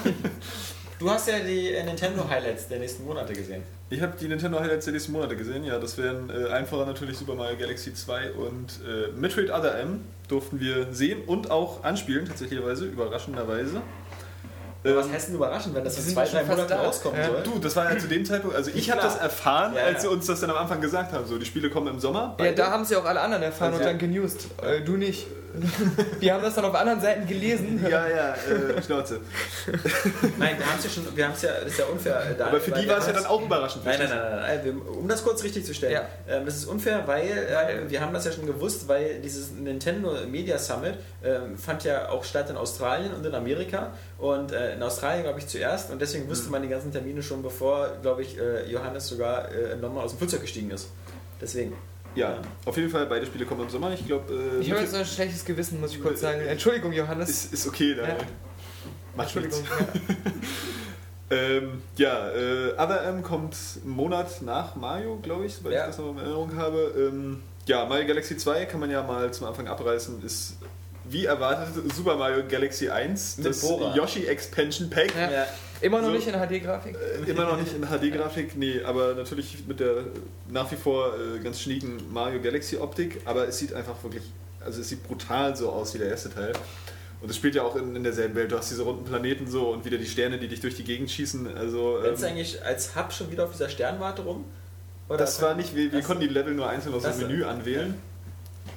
Du 0.99 1.11
hast 1.11 1.27
ja 1.27 1.39
die 1.39 1.73
äh, 1.73 1.83
Nintendo 1.83 2.27
Highlights 2.27 2.67
der 2.69 2.79
nächsten 2.79 3.05
Monate 3.05 3.31
gesehen. 3.33 3.61
Ich 3.91 4.01
habe 4.01 4.13
die 4.19 4.27
Nintendo 4.27 4.59
Highlights 4.59 4.85
der 4.85 4.93
nächsten 4.93 5.11
Monate 5.11 5.35
gesehen. 5.35 5.63
Ja, 5.63 5.77
das 5.77 5.95
wären 5.97 6.29
äh, 6.31 6.49
einfacher 6.49 6.87
natürlich 6.87 7.17
Super 7.19 7.35
Mario 7.35 7.55
Galaxy 7.55 7.93
2 7.93 8.31
und 8.31 8.79
äh, 8.83 9.11
Metroid 9.15 9.51
Other 9.51 9.77
M 9.79 10.05
durften 10.27 10.59
wir 10.59 10.91
sehen 10.91 11.21
und 11.27 11.51
auch 11.51 11.83
anspielen, 11.83 12.25
tatsächlicherweise, 12.25 12.85
überraschenderweise. 12.85 13.81
Was 14.83 15.09
heißt 15.09 15.27
denn 15.29 15.35
überraschend, 15.35 15.75
wenn 15.75 15.83
das 15.83 15.97
in 15.97 16.13
zwei, 16.13 16.25
drei 16.25 16.43
Monaten 16.43 16.69
da. 16.69 16.81
rauskommen 16.83 17.19
Ja. 17.19 17.27
soll? 17.27 17.43
Du, 17.43 17.59
das 17.59 17.75
war 17.75 17.91
ja 17.91 17.97
zu 17.99 18.07
dem 18.07 18.23
Zeitpunkt, 18.25 18.55
also 18.55 18.71
ich 18.73 18.89
habe 18.91 19.01
das 19.01 19.17
erfahren, 19.17 19.73
Ja, 19.75 19.83
als 19.83 20.01
sie 20.01 20.09
uns 20.09 20.25
das 20.27 20.39
dann 20.39 20.49
am 20.51 20.57
Anfang 20.57 20.79
gesagt 20.81 21.11
haben. 21.13 21.25
So, 21.25 21.37
die 21.37 21.45
Spiele 21.45 21.69
kommen 21.69 21.87
im 21.87 21.99
Sommer. 21.99 22.35
Ja, 22.39 22.51
da 22.51 22.71
haben 22.71 22.85
sie 22.85 22.95
auch 22.95 23.05
alle 23.05 23.19
anderen 23.21 23.43
erfahren 23.43 23.73
Also- 23.73 23.83
und 23.83 23.89
dann 23.89 23.97
genewst. 23.97 24.47
Äh, 24.61 24.81
du 24.81 24.97
nicht. 24.97 25.27
Wir 26.19 26.33
haben 26.35 26.43
das 26.43 26.53
dann 26.53 26.65
auf 26.65 26.75
anderen 26.75 27.01
Seiten 27.01 27.25
gelesen. 27.25 27.83
Ja, 27.89 28.07
ja, 28.07 28.33
äh, 28.33 28.81
Schnauze. 28.83 29.21
Nein, 30.37 30.55
wir 30.57 30.65
haben 30.65 30.77
es 30.77 30.83
ja 30.83 30.89
schon, 30.89 31.15
wir 31.15 31.25
haben 31.25 31.33
es 31.33 31.41
ja, 31.41 31.49
das 31.63 31.71
ist 31.71 31.79
ja 31.79 31.85
unfair. 31.85 32.21
äh, 32.31 32.35
Da, 32.37 32.47
Aber 32.47 32.59
für 32.59 32.71
die 32.71 32.87
war 32.87 32.97
es 32.99 33.07
ja 33.07 33.13
dann 33.13 33.25
auch 33.25 33.41
überraschend. 33.41 33.83
Nein, 33.85 33.97
nein, 33.99 34.09
nein, 34.09 34.59
nein, 34.63 34.81
Um 34.99 35.07
das 35.07 35.23
kurz 35.23 35.43
richtig 35.43 35.65
zu 35.65 35.73
stellen. 35.73 35.93
Ja. 35.93 36.01
Ähm, 36.27 36.45
das 36.45 36.55
ist 36.57 36.65
unfair, 36.65 37.03
weil 37.07 37.25
äh, 37.27 37.89
wir 37.89 38.01
haben 38.01 38.13
das 38.13 38.25
ja 38.25 38.31
schon 38.31 38.45
gewusst, 38.45 38.87
weil 38.87 39.19
dieses 39.21 39.51
Nintendo 39.51 40.13
Media 40.29 40.57
Summit 40.59 40.95
ähm, 41.23 41.57
fand 41.57 41.83
ja 41.85 42.09
auch 42.09 42.23
statt 42.23 42.49
in 42.49 42.57
Australien 42.57 43.13
und 43.13 43.25
in 43.25 43.33
Amerika. 43.33 43.93
Und 44.19 44.51
äh, 44.51 44.73
in 44.73 44.81
Australien, 44.81 45.23
glaube 45.23 45.39
ich, 45.39 45.47
zuerst. 45.47 45.91
Und 45.91 46.01
deswegen 46.01 46.25
Mhm. 46.25 46.29
wusste 46.29 46.49
man 46.49 46.61
die 46.63 46.67
ganzen 46.69 46.91
Termine 46.91 47.21
schon, 47.21 47.43
bevor, 47.43 47.89
glaube 48.01 48.23
ich, 48.23 48.37
äh, 48.39 48.69
Johannes 48.71 49.07
sogar 49.07 49.51
äh, 49.51 49.73
London 49.75 49.99
aus 50.03 50.11
dem 50.11 50.17
Flugzeug 50.17 50.41
gestiegen 50.41 50.71
ist. 50.71 50.89
Deswegen. 51.39 51.73
Ja, 52.15 52.39
auf 52.65 52.75
jeden 52.77 52.89
Fall, 52.89 53.05
beide 53.05 53.27
Spiele 53.27 53.45
kommen 53.45 53.61
im 53.61 53.69
Sommer. 53.69 53.93
Ich 53.93 54.07
glaube, 54.07 54.33
äh, 54.33 54.59
Ich 54.61 54.71
habe 54.71 54.81
jetzt 54.81 54.95
ein 54.95 55.05
schlechtes 55.05 55.45
Gewissen, 55.45 55.79
muss 55.79 55.91
ich 55.93 56.01
kurz 56.01 56.21
sagen. 56.21 56.41
Entschuldigung, 56.41 56.91
Johannes. 56.93 57.29
ist, 57.29 57.53
ist 57.53 57.67
okay. 57.67 57.93
Da 57.95 58.07
Ja. 58.07 58.17
Macht 59.15 59.35
Entschuldigung. 59.35 59.59
nichts. 59.61 60.27
Ähm, 61.29 61.81
ja, 61.97 62.29
äh, 62.31 62.71
Other 62.77 63.03
M 63.03 63.21
kommt 63.21 63.53
einen 63.83 63.91
Monat 63.93 64.41
nach 64.43 64.77
Mario, 64.77 65.17
glaube 65.21 65.45
ich, 65.45 65.55
soweit 65.55 65.73
Ja. 65.73 65.81
ich 65.81 65.87
das 65.87 65.97
noch 65.97 66.11
in 66.11 66.19
Erinnerung 66.19 66.55
habe. 66.55 66.93
Ähm, 66.97 67.43
ja, 67.65 67.85
Mario 67.85 68.07
Galaxy 68.07 68.37
2 68.37 68.63
kann 68.65 68.79
man 68.79 68.89
ja 68.89 69.03
mal 69.03 69.29
zum 69.33 69.45
Anfang 69.47 69.67
abreißen, 69.67 70.23
ist 70.23 70.55
wie 71.09 71.25
erwartet 71.25 71.73
Super 71.95 72.15
Mario 72.15 72.43
Galaxy 72.47 72.89
1, 72.89 73.37
Mit 73.37 73.47
das 73.47 73.61
Bohrer. 73.61 73.95
Yoshi 73.95 74.25
Expansion 74.25 74.89
Pack. 74.89 75.13
Ja. 75.15 75.31
Ja. 75.31 75.47
Immer 75.81 76.01
noch 76.01 76.07
So. 76.07 76.13
nicht 76.15 76.27
in 76.27 76.33
HD-Grafik. 76.33 76.95
Äh, 76.95 77.29
Immer 77.29 77.45
noch 77.45 77.59
nicht 77.59 77.73
in 77.73 77.83
HD-Grafik, 77.85 78.57
nee, 78.57 78.81
aber 78.83 79.13
natürlich 79.13 79.57
mit 79.67 79.79
der 79.79 80.05
nach 80.49 80.71
wie 80.71 80.75
vor 80.75 81.13
äh, 81.13 81.39
ganz 81.39 81.61
schnieken 81.61 82.11
Mario 82.11 82.41
Galaxy 82.41 82.77
Optik, 82.77 83.21
aber 83.25 83.47
es 83.47 83.59
sieht 83.59 83.73
einfach 83.73 84.01
wirklich, 84.03 84.23
also 84.59 84.81
es 84.81 84.89
sieht 84.89 85.03
brutal 85.07 85.55
so 85.55 85.69
aus 85.69 85.93
wie 85.93 85.99
der 85.99 86.09
erste 86.09 86.31
Teil. 86.33 86.53
Und 87.21 87.29
es 87.31 87.35
spielt 87.35 87.55
ja 87.55 87.63
auch 87.63 87.75
in, 87.75 87.95
in 87.95 88.03
derselben 88.03 88.35
Welt. 88.35 88.51
Du 88.51 88.57
hast 88.57 88.69
diese 88.69 88.83
runden 88.83 89.03
Planeten 89.03 89.47
so 89.47 89.69
und 89.69 89.85
wieder 89.85 89.97
die 89.97 90.05
Sterne, 90.05 90.37
die 90.37 90.47
dich 90.47 90.59
durch 90.61 90.75
die 90.75 90.83
Gegend 90.83 91.09
schießen. 91.09 91.57
Also 91.57 91.95
Rennst 91.95 92.21
du 92.21 92.27
ähm, 92.27 92.33
eigentlich 92.33 92.63
als 92.63 92.95
Hub 92.95 93.11
schon 93.11 93.31
wieder 93.31 93.43
auf 93.45 93.51
dieser 93.51 93.69
Sternwarte 93.69 94.21
rum? 94.23 94.45
Oder 95.09 95.17
das 95.19 95.41
war 95.41 95.55
nicht, 95.55 95.75
wir, 95.75 95.91
wir 95.91 96.01
konnten 96.01 96.21
die 96.21 96.27
Level 96.27 96.53
nur 96.53 96.67
einzeln 96.69 96.93
aus 96.93 97.03
dem 97.03 97.17
Menü 97.17 97.43
anwählen. 97.43 97.95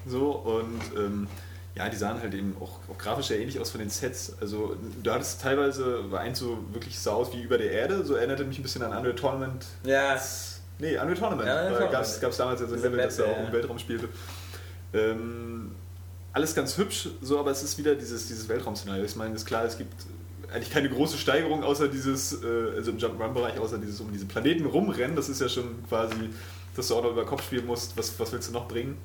So 0.07 0.31
und 0.31 0.81
ähm, 0.97 1.26
ja, 1.75 1.89
die 1.89 1.97
sahen 1.97 2.21
halt 2.21 2.35
eben 2.35 2.57
auch, 2.61 2.79
auch 2.89 2.99
grafisch 2.99 3.27
sehr 3.27 3.39
ähnlich 3.39 3.61
aus 3.61 3.71
von 3.71 3.81
den 3.81 3.91
Sets. 3.91 4.35
Also 4.41 4.77
du 5.03 5.11
hattest 5.12 5.41
teilweise, 5.41 6.11
war 6.11 6.21
eins 6.21 6.39
so 6.39 6.59
wirklich 6.73 6.99
sah 6.99 7.12
aus 7.12 7.33
wie 7.33 7.43
über 7.43 7.59
der 7.59 7.71
Erde, 7.71 8.05
so 8.05 8.14
erinnerte 8.14 8.45
mich 8.45 8.59
ein 8.59 8.62
bisschen 8.62 8.83
an 8.83 8.97
Unreal 8.97 9.14
Tournament 9.14 9.66
Ja. 9.85 10.21
Nee, 10.79 10.97
Unreal 10.99 11.14
Tournament. 11.14 11.47
Ja, 11.47 11.68
Tournament. 11.68 11.93
Gab 11.93 12.31
es 12.31 12.37
damals 12.37 12.61
ja 12.61 12.66
so 12.66 12.75
ein 12.75 12.83
Level, 12.83 12.99
das 12.99 13.16
da 13.16 13.25
auch 13.25 13.47
im 13.47 13.53
Weltraum 13.53 13.79
spielte. 13.79 14.09
Ähm, 14.93 15.73
alles 16.33 16.55
ganz 16.55 16.77
hübsch, 16.79 17.09
so, 17.21 17.39
aber 17.39 17.51
es 17.51 17.62
ist 17.62 17.79
wieder 17.79 17.95
dieses, 17.95 18.29
dieses 18.29 18.49
Weltraum-Szenario. 18.49 19.05
Ich 19.05 19.16
meine, 19.16 19.35
ist 19.35 19.47
klar, 19.47 19.64
es 19.64 19.79
gibt 19.79 19.95
eigentlich 20.53 20.71
keine 20.71 20.89
große 20.89 21.16
Steigerung 21.16 21.62
außer 21.62 21.89
dieses, 21.89 22.43
äh, 22.43 22.47
also 22.77 22.91
im 22.91 22.99
Jump'n'Run-Bereich, 22.99 23.59
außer 23.59 23.79
dieses 23.79 24.01
um 24.01 24.12
diese 24.12 24.27
Planeten 24.27 24.66
rumrennen. 24.66 25.16
Das 25.16 25.29
ist 25.29 25.41
ja 25.41 25.49
schon 25.49 25.85
quasi, 25.89 26.31
dass 26.75 26.89
du 26.89 26.97
auch 26.97 27.03
noch 27.03 27.11
über 27.12 27.25
Kopf 27.25 27.45
spielen 27.45 27.66
musst. 27.66 27.97
Was, 27.97 28.18
was 28.18 28.33
willst 28.33 28.49
du 28.49 28.53
noch 28.53 28.66
bringen? 28.66 28.97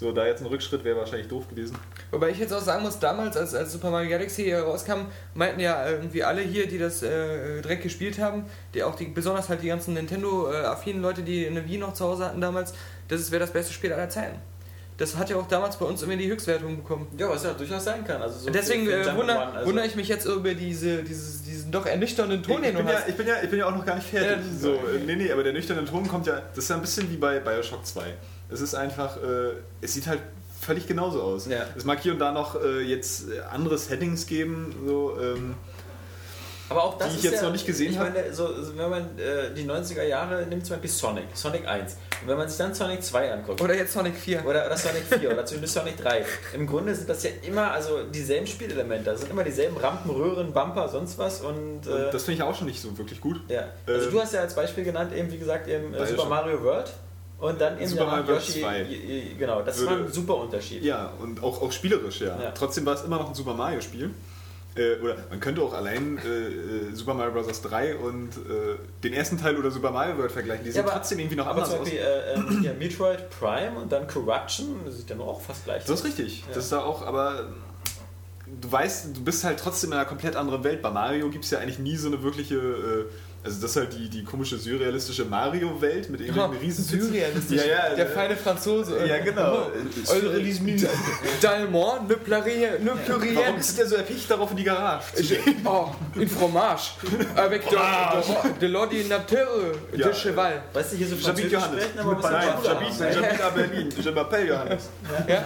So, 0.00 0.12
da 0.12 0.26
jetzt 0.26 0.40
ein 0.40 0.46
Rückschritt 0.46 0.82
wäre 0.82 0.96
wahrscheinlich 0.96 1.28
doof 1.28 1.46
gewesen. 1.50 1.76
Wobei 2.10 2.30
ich 2.30 2.38
jetzt 2.38 2.54
auch 2.54 2.62
sagen 2.62 2.82
muss, 2.82 2.98
damals, 2.98 3.36
als, 3.36 3.54
als 3.54 3.70
Super 3.70 3.90
Mario 3.90 4.08
Galaxy 4.08 4.50
rauskam, 4.50 5.00
meinten 5.34 5.60
ja 5.60 5.86
irgendwie 5.90 6.24
alle 6.24 6.40
hier, 6.40 6.66
die 6.66 6.78
das 6.78 7.02
äh, 7.02 7.60
direkt 7.60 7.82
gespielt 7.82 8.18
haben, 8.18 8.46
die 8.72 8.82
auch 8.82 8.94
die, 8.94 9.08
besonders 9.08 9.50
halt 9.50 9.62
die 9.62 9.68
ganzen 9.68 9.92
Nintendo-affinen 9.92 11.02
Leute, 11.02 11.22
die 11.22 11.46
eine 11.46 11.68
Wii 11.68 11.76
noch 11.76 11.92
zu 11.92 12.06
Hause 12.06 12.24
hatten 12.24 12.40
damals, 12.40 12.72
das 13.08 13.30
wäre 13.30 13.40
das 13.40 13.50
beste 13.50 13.74
Spiel 13.74 13.92
aller 13.92 14.08
Zeiten. 14.08 14.38
Das 14.96 15.18
hat 15.18 15.28
ja 15.28 15.36
auch 15.36 15.48
damals 15.48 15.76
bei 15.76 15.84
uns 15.84 16.02
immer 16.02 16.16
die 16.16 16.30
Höchstwertung 16.30 16.78
bekommen. 16.78 17.06
Ja, 17.18 17.28
was 17.28 17.44
ja 17.44 17.52
durchaus 17.52 17.84
sein 17.84 18.02
kann. 18.02 18.22
Also 18.22 18.38
so 18.38 18.50
Deswegen 18.50 18.88
äh, 18.88 19.14
wundere 19.14 19.38
also- 19.38 19.66
wundere 19.66 19.84
ich 19.84 19.96
mich 19.96 20.08
jetzt 20.08 20.24
über 20.24 20.54
diese, 20.54 21.02
dieses, 21.02 21.42
diesen 21.42 21.70
doch 21.70 21.84
ernüchternden 21.84 22.42
Ton, 22.42 22.56
ich, 22.56 22.68
den 22.68 22.72
du 22.72 22.78
bin 22.78 22.88
ja, 22.88 22.94
hast. 23.00 23.08
ich, 23.10 23.16
bin 23.16 23.26
ja, 23.26 23.34
ich 23.42 23.50
bin 23.50 23.58
ja 23.58 23.66
auch 23.66 23.76
noch 23.76 23.84
gar 23.84 23.96
nicht 23.96 24.08
fertig. 24.08 24.46
Ja, 24.46 24.58
so, 24.58 24.72
äh, 24.76 24.98
nee, 25.04 25.16
nee, 25.16 25.30
aber 25.30 25.42
der 25.42 25.52
nüchterne 25.52 25.84
Ton 25.84 26.08
kommt 26.08 26.26
ja, 26.26 26.40
das 26.54 26.64
ist 26.64 26.70
ja 26.70 26.76
ein 26.76 26.80
bisschen 26.80 27.10
wie 27.10 27.18
bei 27.18 27.38
Bioshock 27.38 27.84
2. 27.84 28.14
Es 28.52 28.60
ist 28.60 28.74
einfach, 28.74 29.16
äh, 29.16 29.52
es 29.80 29.94
sieht 29.94 30.06
halt 30.06 30.20
völlig 30.60 30.86
genauso 30.86 31.22
aus. 31.22 31.46
Ja. 31.46 31.64
Es 31.76 31.84
mag 31.84 32.00
hier 32.00 32.12
und 32.12 32.18
da 32.18 32.32
noch 32.32 32.60
äh, 32.62 32.80
jetzt 32.80 33.30
äh, 33.30 33.40
andere 33.50 33.78
Settings 33.78 34.26
geben, 34.26 34.74
so, 34.86 35.16
ähm, 35.20 35.54
Aber 36.68 36.84
auch 36.84 36.98
das 36.98 37.08
die 37.08 37.18
ich 37.18 37.24
ist 37.24 37.30
jetzt 37.30 37.40
ja, 37.40 37.46
noch 37.46 37.52
nicht 37.52 37.66
gesehen 37.66 37.92
ich 37.92 37.98
habe. 37.98 38.10
meine, 38.10 38.32
so, 38.34 38.62
so, 38.62 38.76
wenn 38.76 38.90
man 38.90 39.02
äh, 39.18 39.54
die 39.56 39.64
90er 39.64 40.02
Jahre 40.02 40.46
nimmt, 40.46 40.66
zum 40.66 40.76
Beispiel 40.76 40.90
Sonic, 40.90 41.24
Sonic 41.34 41.66
1. 41.66 41.96
Und 42.20 42.28
wenn 42.28 42.36
man 42.36 42.48
sich 42.48 42.58
dann 42.58 42.74
Sonic 42.74 43.02
2 43.02 43.32
anguckt, 43.32 43.60
Oder 43.62 43.74
jetzt 43.74 43.94
Sonic 43.94 44.14
4. 44.14 44.44
oder, 44.44 44.66
oder 44.66 44.76
Sonic 44.76 45.04
4 45.04 45.30
oder 45.32 45.46
zumindest 45.46 45.74
Sonic 45.74 45.96
3, 45.96 46.24
im 46.54 46.66
Grunde 46.66 46.94
sind 46.94 47.08
das 47.08 47.22
ja 47.22 47.30
immer 47.42 47.70
also 47.72 48.02
dieselben 48.04 48.46
Spielelemente. 48.46 49.04
Das 49.10 49.20
sind 49.20 49.30
immer 49.30 49.44
dieselben 49.44 49.78
Rampen, 49.78 50.10
Röhren, 50.10 50.52
Bumper, 50.52 50.88
sonst 50.88 51.16
was. 51.16 51.40
Und, 51.40 51.86
äh, 51.86 51.90
und 51.90 52.14
das 52.14 52.24
finde 52.24 52.32
ich 52.34 52.42
auch 52.42 52.54
schon 52.54 52.66
nicht 52.66 52.82
so 52.82 52.96
wirklich 52.98 53.20
gut. 53.22 53.40
ja. 53.48 53.64
Also 53.86 54.08
ähm, 54.08 54.12
du 54.12 54.20
hast 54.20 54.34
ja 54.34 54.40
als 54.40 54.54
Beispiel 54.54 54.84
genannt, 54.84 55.14
eben 55.14 55.32
wie 55.32 55.38
gesagt, 55.38 55.66
eben 55.66 55.94
äh, 55.94 55.96
Bioshock. 55.96 56.18
Super 56.18 56.28
Mario 56.28 56.62
World. 56.62 56.92
Und 57.40 57.60
dann 57.60 57.78
eben 57.78 57.88
Super 57.88 58.06
Mario 58.06 58.34
Yoshi. 58.34 58.60
2. 58.60 58.82
i- 58.82 58.94
i- 58.94 59.34
Genau, 59.38 59.62
das 59.62 59.78
Würde- 59.78 59.90
war 59.92 59.98
ein 60.06 60.12
super 60.12 60.36
Unterschied. 60.36 60.82
Ja, 60.82 61.12
und 61.20 61.42
auch, 61.42 61.62
auch 61.62 61.72
spielerisch, 61.72 62.20
ja. 62.20 62.38
Ja. 62.40 62.50
Trotzdem 62.52 62.84
war 62.86 62.94
es 62.94 63.02
immer 63.02 63.16
noch 63.18 63.28
ein 63.28 63.34
Super 63.34 63.54
Mario-Spiel. 63.54 64.10
Äh, 64.76 65.00
oder 65.02 65.16
man 65.30 65.40
könnte 65.40 65.62
auch 65.62 65.72
allein 65.72 66.18
äh, 66.18 66.28
äh, 66.28 66.94
Super 66.94 67.14
Mario 67.14 67.32
Bros. 67.32 67.60
3 67.62 67.96
und 67.96 68.28
äh, 68.36 68.76
den 69.02 69.12
ersten 69.14 69.36
Teil 69.36 69.56
oder 69.56 69.70
Super 69.72 69.90
Mario 69.90 70.16
World 70.18 70.30
vergleichen. 70.30 70.64
Die 70.64 70.70
sehen 70.70 70.84
aber- 70.84 70.92
trotzdem 70.92 71.18
irgendwie 71.18 71.34
noch 71.36 71.46
Aber 71.46 71.62
anders 71.62 71.70
zum 71.70 71.80
aus. 71.80 71.84
Beispiel 71.86 72.00
äh, 72.66 72.68
ähm, 72.70 72.78
Metroid 72.78 73.30
Prime 73.30 73.72
und 73.80 73.90
dann 73.90 74.06
Corruption, 74.06 74.76
das 74.84 74.98
sieht 74.98 75.10
ja 75.10 75.16
nur 75.16 75.26
auch 75.26 75.40
fast 75.40 75.64
gleich 75.64 75.84
Das 75.84 75.98
ist 76.00 76.04
richtig. 76.06 76.40
Ja. 76.42 76.54
Das 76.54 76.64
ist 76.64 76.72
da 76.72 76.84
auch, 76.84 77.04
aber 77.04 77.48
du 78.60 78.70
weißt, 78.70 79.16
du 79.16 79.24
bist 79.24 79.42
halt 79.44 79.58
trotzdem 79.58 79.90
in 79.90 79.96
einer 79.98 80.06
komplett 80.06 80.36
anderen 80.36 80.62
Welt. 80.62 80.82
Bei 80.82 80.90
Mario 80.90 81.30
gibt 81.30 81.44
es 81.46 81.50
ja 81.50 81.58
eigentlich 81.58 81.78
nie 81.80 81.96
so 81.96 82.06
eine 82.08 82.22
wirkliche, 82.22 82.56
äh, 82.56 83.04
also 83.42 83.60
das 83.62 83.70
ist 83.70 83.76
halt 83.76 83.92
die, 83.94 84.08
die 84.10 84.22
komische 84.22 84.58
surrealistische 84.58 85.24
Mario-Welt 85.24 86.10
mit 86.10 86.20
irgendwelchen 86.20 86.58
riesen 86.58 86.84
Surrealistisch. 86.84 87.56
Ja, 87.58 87.64
ja, 87.88 87.94
Der 87.94 88.06
äh, 88.06 88.12
feine 88.12 88.36
Franzose. 88.36 89.06
Ja, 89.06 89.18
genau. 89.18 89.70
Eure 90.08 90.36
Lismine. 90.38 90.86
D'Allemand, 91.42 92.06
ne 92.08 92.16
pluriel, 92.16 92.78
ne. 92.80 92.92
Warum 93.06 93.56
ist 93.58 93.78
der 93.78 93.86
so 93.86 93.96
erpicht 93.96 94.30
darauf 94.30 94.50
in 94.50 94.58
die 94.58 94.64
Garage? 94.64 95.04
Oh, 95.64 95.86
une 96.16 96.28
fromage. 96.28 96.92
Avec 97.34 97.68
de, 97.68 97.76
de, 97.76 98.60
de 98.60 98.66
l'ordinateur 98.66 99.48
Ja. 99.96 100.08
de 100.08 100.12
cheval. 100.14 100.62
Weißt 100.74 100.92
du, 100.92 100.96
hier 100.96 101.08
so 101.08 101.14
Jabit 101.16 101.50
Französisch 101.50 101.52
Johannes. 101.52 101.84
Nein, 102.22 103.14
Jabit, 103.14 103.40
à 103.42 103.50
Berlin. 103.50 103.88
Je 103.98 104.10
m'appelle 104.10 104.46
Johannes. 104.48 104.78
Ja. 105.26 105.44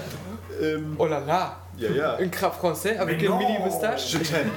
Ähm, 0.61 0.97
Oh 0.99 1.07
la 1.07 1.21
la. 1.21 1.61
ja, 1.79 1.91
ja. 1.91 2.17
Un 2.21 2.29
crabe 2.29 2.55
français 2.55 2.97
avec 2.99 3.21
une 3.23 3.29
non. 3.31 3.39
mini 3.39 3.59
moustache. 3.59 4.11
Je 4.13 4.19
t'aime. 4.19 4.51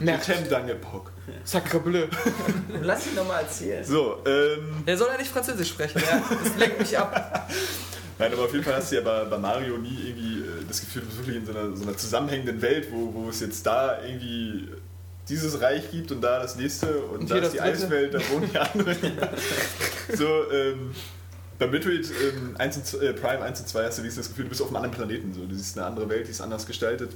Je 0.00 0.06
t'aime, 0.26 0.44
Daniel 0.48 0.78
Pock. 0.78 1.11
Sacre 1.44 1.80
bleu. 1.80 2.06
Lass 2.82 3.06
ihn 3.06 3.14
nochmal 3.14 3.42
erzählen. 3.42 3.84
So, 3.84 4.18
ähm, 4.26 4.84
Der 4.86 4.96
soll 4.96 5.08
ja 5.10 5.18
nicht 5.18 5.30
Französisch 5.30 5.70
sprechen. 5.70 6.00
Ja. 6.00 6.22
Das 6.42 6.56
lenkt 6.56 6.80
mich 6.80 6.98
ab. 6.98 7.48
Nein, 8.18 8.32
aber 8.32 8.42
auf 8.44 8.52
jeden 8.52 8.64
Fall 8.64 8.76
hast 8.76 8.92
du 8.92 8.96
ja 8.96 9.02
bei, 9.02 9.24
bei 9.24 9.38
Mario 9.38 9.78
nie 9.78 9.98
irgendwie 10.08 10.40
äh, 10.40 10.64
das 10.68 10.80
Gefühl, 10.80 11.02
du 11.02 11.08
bist 11.08 11.18
wirklich 11.18 11.36
in 11.36 11.46
so 11.46 11.52
einer, 11.52 11.76
so 11.76 11.82
einer 11.82 11.96
zusammenhängenden 11.96 12.62
Welt, 12.62 12.88
wo, 12.90 13.12
wo 13.14 13.28
es 13.28 13.40
jetzt 13.40 13.66
da 13.66 14.02
irgendwie 14.02 14.68
dieses 15.28 15.60
Reich 15.60 15.90
gibt 15.90 16.12
und 16.12 16.20
da 16.20 16.40
das 16.40 16.56
nächste 16.56 16.98
und, 17.04 17.20
Und 17.20 17.30
da 17.30 17.36
ist 17.36 17.52
die 17.52 17.58
das 17.58 17.66
dritte. 17.66 17.84
Eiswelt, 17.84 18.14
da 18.14 18.18
wohnen 18.30 18.50
die 18.52 18.58
anderen. 18.58 18.96
so, 20.14 20.50
ähm, 20.52 20.94
bei 21.58 21.66
Metroid 21.68 22.10
ähm, 22.10 22.56
1 22.58 22.76
und, 22.76 23.02
äh, 23.02 23.12
Prime 23.12 23.40
1 23.40 23.60
und 23.60 23.68
2 23.68 23.84
hast 23.84 23.98
du 23.98 24.02
dieses 24.02 24.28
Gefühl, 24.28 24.44
du 24.44 24.48
bist 24.50 24.60
auf 24.62 24.68
einem 24.68 24.76
anderen 24.76 24.94
Planeten. 24.94 25.32
So. 25.32 25.46
Du 25.46 25.54
siehst 25.54 25.78
eine 25.78 25.86
andere 25.86 26.08
Welt, 26.08 26.26
die 26.26 26.32
ist 26.32 26.40
anders 26.40 26.66
gestaltet. 26.66 27.12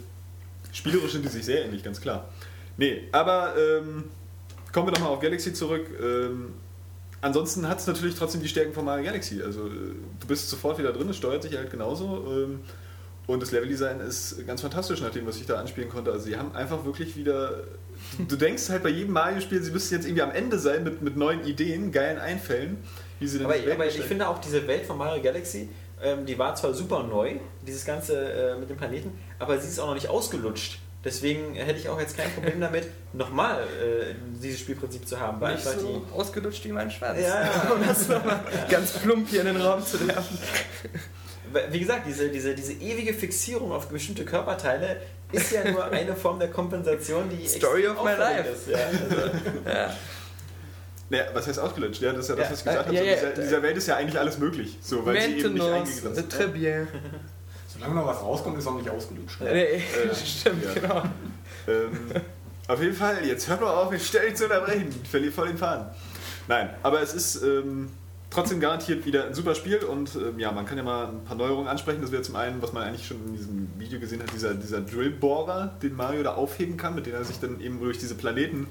Spielerisch 0.72 1.12
sind 1.12 1.24
die 1.24 1.28
sich 1.28 1.44
sehr 1.44 1.64
ähnlich, 1.64 1.82
ganz 1.82 2.00
klar. 2.00 2.28
Nee, 2.76 3.08
aber 3.12 3.54
ähm, 3.56 4.04
kommen 4.72 4.88
wir 4.88 4.92
doch 4.92 5.00
mal 5.00 5.08
auf 5.08 5.20
Galaxy 5.20 5.52
zurück. 5.52 5.86
Ähm, 6.00 6.54
ansonsten 7.20 7.68
hat 7.68 7.78
es 7.78 7.86
natürlich 7.86 8.14
trotzdem 8.14 8.42
die 8.42 8.48
Stärken 8.48 8.72
von 8.72 8.84
Mario 8.84 9.04
Galaxy. 9.04 9.42
Also 9.42 9.66
äh, 9.66 9.94
du 10.20 10.26
bist 10.26 10.48
sofort 10.50 10.78
wieder 10.78 10.92
drin, 10.92 11.08
es 11.08 11.16
steuert 11.16 11.42
sich 11.42 11.56
halt 11.56 11.70
genauso. 11.70 12.24
Ähm, 12.28 12.60
Und 13.26 13.42
das 13.42 13.50
Leveldesign 13.50 13.98
ist 14.00 14.46
ganz 14.46 14.60
fantastisch, 14.60 15.00
nach 15.00 15.10
dem, 15.10 15.26
was 15.26 15.36
ich 15.36 15.46
da 15.46 15.56
anspielen 15.56 15.88
konnte. 15.88 16.12
Also 16.12 16.26
sie 16.26 16.36
haben 16.36 16.54
einfach 16.54 16.84
wirklich 16.84 17.16
wieder. 17.16 17.64
Du 18.28 18.36
denkst 18.36 18.68
halt 18.68 18.84
bei 18.84 18.90
jedem 18.90 19.14
Mario-Spiel, 19.14 19.60
sie 19.62 19.72
müssten 19.72 19.94
jetzt 19.94 20.04
irgendwie 20.06 20.22
am 20.22 20.30
Ende 20.30 20.58
sein 20.58 20.84
mit, 20.84 21.02
mit 21.02 21.16
neuen 21.16 21.44
Ideen, 21.44 21.90
geilen 21.90 22.18
Einfällen, 22.18 22.76
wie 23.18 23.26
sie 23.26 23.38
denn 23.38 23.46
Aber, 23.46 23.56
aber 23.56 23.86
ich 23.86 24.00
finde 24.02 24.28
auch 24.28 24.38
diese 24.38 24.64
Welt 24.68 24.84
von 24.84 24.96
Mario 24.98 25.20
Galaxy, 25.22 25.68
ähm, 26.00 26.26
die 26.26 26.38
war 26.38 26.54
zwar 26.54 26.72
super 26.74 27.02
neu, 27.02 27.36
dieses 27.66 27.84
Ganze 27.84 28.14
äh, 28.32 28.58
mit 28.60 28.68
dem 28.68 28.76
Planeten, 28.76 29.10
aber 29.38 29.58
sie 29.58 29.66
ist 29.66 29.80
auch 29.80 29.86
noch 29.88 29.94
nicht 29.94 30.08
ausgelutscht. 30.08 30.78
Deswegen 31.06 31.54
hätte 31.54 31.78
ich 31.78 31.88
auch 31.88 32.00
jetzt 32.00 32.16
kein 32.16 32.28
Problem 32.32 32.60
damit, 32.60 32.88
nochmal 33.12 33.62
äh, 33.62 34.14
dieses 34.42 34.58
Spielprinzip 34.58 35.06
zu 35.06 35.20
haben, 35.20 35.40
weil 35.40 35.54
Nicht 35.54 35.64
so 35.64 36.04
ausgelutscht 36.12 36.64
wie 36.64 36.72
mein 36.72 36.90
Schwanz. 36.90 37.20
Ja, 37.20 37.44
ja. 37.44 37.70
Um 37.72 37.86
das 37.86 38.08
nochmal 38.08 38.40
ganz 38.68 38.90
plump 38.94 39.28
hier 39.28 39.42
in 39.42 39.46
den 39.46 39.60
Raum 39.60 39.86
zu 39.86 40.04
werfen. 40.04 40.36
die, 41.54 41.72
wie 41.72 41.78
gesagt, 41.78 42.08
diese, 42.08 42.28
diese, 42.28 42.56
diese 42.56 42.72
ewige 42.72 43.14
Fixierung 43.14 43.70
auf 43.70 43.86
bestimmte 43.86 44.24
Körperteile 44.24 45.00
ist 45.30 45.52
ja 45.52 45.70
nur 45.70 45.84
eine 45.84 46.16
Form 46.16 46.40
der 46.40 46.50
Kompensation, 46.50 47.30
die 47.30 47.46
Story 47.46 47.86
of 47.86 48.02
my 48.02 48.10
life. 48.10 48.48
Ist, 48.48 48.66
ja, 48.66 48.78
also, 48.78 49.30
Naja, 51.08 51.26
was 51.34 51.46
heißt 51.46 51.60
ausgelutscht? 51.60 52.02
Ja, 52.02 52.12
das 52.14 52.28
ist 52.28 52.30
ja 52.30 52.34
das, 52.34 52.46
Ja, 52.46 52.50
was 52.50 52.58
ich 52.58 52.64
gesagt 52.64 52.92
äh, 52.92 52.96
habe. 52.96 53.06
ja, 53.06 53.16
so, 53.16 53.26
ja, 53.26 53.30
dieser, 53.30 53.42
dieser 53.42 53.62
Welt 53.62 53.76
ist 53.76 53.86
ja 53.86 53.94
eigentlich 53.94 54.18
alles 54.18 54.38
möglich, 54.38 54.76
so, 54.82 55.06
weil 55.06 55.20
sie 55.20 55.38
eben 55.38 55.54
nicht 55.54 55.62
Maintenance, 55.62 56.04
eingegrenzt 56.04 56.36
très 56.36 56.48
bien. 56.48 56.88
Solange 57.78 57.94
noch 57.94 58.06
was 58.06 58.22
rauskommt, 58.22 58.58
ist 58.58 58.66
auch 58.66 58.76
nicht 58.76 58.88
ausgelutscht. 58.88 59.40
Nee, 59.40 59.82
stimmt, 60.24 60.64
ja. 60.64 60.74
genau. 60.74 61.02
Ähm, 61.68 62.22
auf 62.68 62.80
jeden 62.80 62.94
Fall, 62.94 63.24
jetzt 63.24 63.48
hört 63.48 63.60
mal 63.60 63.70
auf, 63.70 63.92
ich 63.92 64.06
stell 64.06 64.28
dich 64.28 64.36
zu 64.36 64.44
unterbrechen. 64.44 64.88
Ich 65.02 65.08
verliere 65.08 65.32
voll 65.32 65.48
den 65.48 65.58
Faden. 65.58 65.86
Nein, 66.48 66.70
aber 66.82 67.00
es 67.00 67.12
ist 67.14 67.42
ähm, 67.42 67.90
trotzdem 68.30 68.60
garantiert 68.60 69.06
wieder 69.06 69.26
ein 69.26 69.34
super 69.34 69.54
Spiel 69.54 69.78
und 69.78 70.14
ähm, 70.16 70.38
ja, 70.38 70.52
man 70.52 70.66
kann 70.66 70.76
ja 70.78 70.84
mal 70.84 71.08
ein 71.08 71.24
paar 71.24 71.36
Neuerungen 71.36 71.68
ansprechen. 71.68 72.02
Das 72.02 72.12
wäre 72.12 72.22
zum 72.22 72.36
einen, 72.36 72.60
was 72.62 72.72
man 72.72 72.82
eigentlich 72.82 73.06
schon 73.06 73.18
in 73.26 73.32
diesem 73.36 73.68
Video 73.78 74.00
gesehen 74.00 74.22
hat, 74.22 74.32
dieser, 74.32 74.54
dieser 74.54 74.80
Drillbohrer, 74.80 75.74
den 75.82 75.94
Mario 75.94 76.22
da 76.22 76.34
aufheben 76.34 76.76
kann, 76.76 76.94
mit 76.94 77.06
dem 77.06 77.14
er 77.14 77.24
sich 77.24 77.40
dann 77.40 77.60
eben 77.60 77.80
durch 77.80 77.98
diese 77.98 78.14
Planeten 78.14 78.66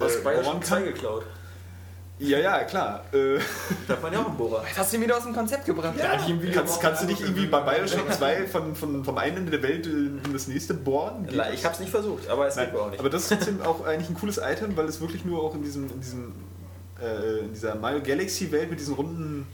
äh, 0.00 0.04
Bioshock 0.04 0.44
bohren 0.44 0.62
2 0.62 0.76
kann. 0.76 0.84
geklaut. 0.84 1.24
Ja, 2.20 2.38
ja, 2.38 2.64
klar. 2.64 3.04
Äh, 3.12 3.38
Da 3.86 3.94
hat 3.94 4.02
man 4.02 4.12
ja 4.12 4.20
auch 4.20 4.26
einen 4.26 4.36
Bohrer. 4.36 4.64
Jetzt 4.66 4.78
hast 4.78 4.92
du 4.92 4.96
ihn 4.96 5.02
wieder 5.04 5.16
aus 5.16 5.22
dem 5.22 5.34
Konzept 5.34 5.64
gebracht. 5.66 5.94
kannst, 6.52 6.80
kannst 6.80 7.02
du 7.02 7.06
dich 7.06 7.20
irgendwie 7.20 7.46
bei 7.46 7.60
Bioshock 7.60 8.12
2 8.18 8.46
von, 8.48 8.74
von, 8.74 9.04
vom 9.04 9.18
einen 9.18 9.36
Ende 9.38 9.50
der 9.52 9.62
Welt 9.62 9.86
in 9.86 10.20
das 10.32 10.48
nächste 10.48 10.74
bohren? 10.74 11.26
Geht 11.26 11.38
das? 11.38 11.54
Ich 11.54 11.64
habe 11.64 11.74
es 11.74 11.80
nicht 11.80 11.90
versucht, 11.90 12.28
aber 12.28 12.48
es 12.48 12.56
Nein, 12.56 12.66
geht 12.66 12.74
mir 12.74 12.80
auch 12.80 12.90
nicht. 12.90 12.98
aber 13.00 13.10
das 13.10 13.22
ist 13.22 13.28
trotzdem 13.28 13.62
auch 13.62 13.86
eigentlich 13.86 14.10
ein 14.10 14.16
cooles 14.16 14.38
Item, 14.38 14.76
weil 14.76 14.86
es 14.86 15.00
wirklich 15.00 15.24
nur 15.24 15.42
auch 15.42 15.54
in 15.54 15.62
diesem, 15.62 15.84
in 15.90 16.00
diesem 16.00 16.32
äh, 17.00 17.38
in 17.40 17.52
dieser 17.54 17.76
Mario 17.76 18.00
Galaxy 18.02 18.50
Welt 18.50 18.68
mit 18.70 18.80
diesen 18.80 18.94
runden 18.94 19.46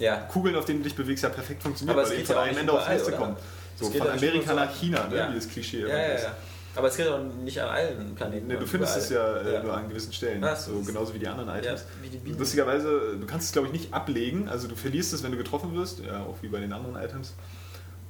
ja. 0.00 0.16
Kugeln, 0.16 0.56
auf 0.56 0.64
denen 0.64 0.80
du 0.80 0.84
dich 0.84 0.96
bewegst, 0.96 1.22
ja 1.22 1.28
perfekt 1.30 1.62
funktioniert, 1.62 1.94
Aber 1.96 2.02
es 2.02 2.10
weil 2.10 2.16
geht 2.18 2.28
die 2.28 2.32
von 2.32 2.34
ja 2.36 2.40
auch 2.40 2.44
einem 2.46 2.52
nicht 2.54 2.60
Ende 2.62 2.72
aufs 2.72 2.88
nächste 2.88 3.12
kommen. 3.12 3.36
So 3.76 3.86
Es 3.86 3.92
geht 3.92 4.00
von 4.02 4.08
ja 4.10 4.14
Amerika 4.16 4.54
nach 4.54 4.74
China, 4.74 5.06
ne? 5.06 5.16
Ja. 5.16 5.30
wie 5.30 5.34
das 5.36 5.48
Klischee 5.48 5.82
Ja, 5.82 5.88
ja, 5.88 5.96
ist. 6.14 6.22
ja. 6.24 6.32
Aber 6.74 6.88
es 6.88 6.96
geht 6.96 7.08
auch 7.08 7.18
nicht 7.18 7.60
an 7.60 7.68
allen 7.68 8.14
Planeten. 8.14 8.46
Nee, 8.46 8.56
du 8.56 8.66
findest 8.66 9.10
überall. 9.10 9.36
es 9.36 9.44
ja, 9.44 9.50
äh, 9.50 9.54
Ja. 9.54 9.62
nur 9.62 9.76
an 9.76 9.88
gewissen 9.88 10.12
Stellen, 10.12 10.44
Ach, 10.44 10.56
so 10.56 10.80
genauso 10.80 11.12
wie 11.14 11.18
die 11.18 11.26
anderen 11.26 11.48
Items. 11.48 11.84
Ja, 12.02 12.18
die. 12.24 12.32
Lustigerweise, 12.32 13.16
du 13.18 13.26
kannst 13.26 13.46
es 13.46 13.52
glaube 13.52 13.68
ich 13.68 13.72
nicht 13.72 13.92
ablegen, 13.92 14.48
also 14.48 14.68
du 14.68 14.76
verlierst 14.76 15.12
es, 15.12 15.22
wenn 15.22 15.32
du 15.32 15.38
getroffen 15.38 15.74
wirst, 15.74 16.00
ja, 16.00 16.20
auch 16.22 16.36
wie 16.42 16.48
bei 16.48 16.60
den 16.60 16.72
anderen 16.72 16.96
Items. 16.96 17.34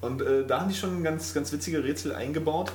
Und 0.00 0.22
äh, 0.22 0.46
da 0.46 0.60
haben 0.60 0.68
die 0.68 0.76
schon 0.76 1.02
ganz, 1.02 1.34
ganz 1.34 1.50
witzige 1.52 1.82
Rätsel 1.82 2.14
eingebaut. 2.14 2.72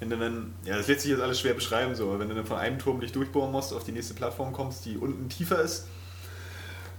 Wenn 0.00 0.10
du 0.10 0.16
dann, 0.16 0.54
ja, 0.64 0.76
das 0.76 0.86
lässt 0.88 1.02
sich 1.02 1.10
jetzt 1.10 1.20
alles 1.22 1.40
schwer 1.40 1.54
beschreiben, 1.54 1.94
so, 1.94 2.04
aber 2.08 2.20
wenn 2.20 2.28
du 2.28 2.34
dann 2.34 2.46
von 2.46 2.58
einem 2.58 2.78
Turm 2.78 3.00
dich 3.00 3.12
durchbohren 3.12 3.50
musst, 3.50 3.72
auf 3.72 3.84
die 3.84 3.92
nächste 3.92 4.14
Plattform 4.14 4.52
kommst, 4.52 4.84
die 4.84 4.96
unten 4.96 5.28
tiefer 5.28 5.60
ist, 5.60 5.86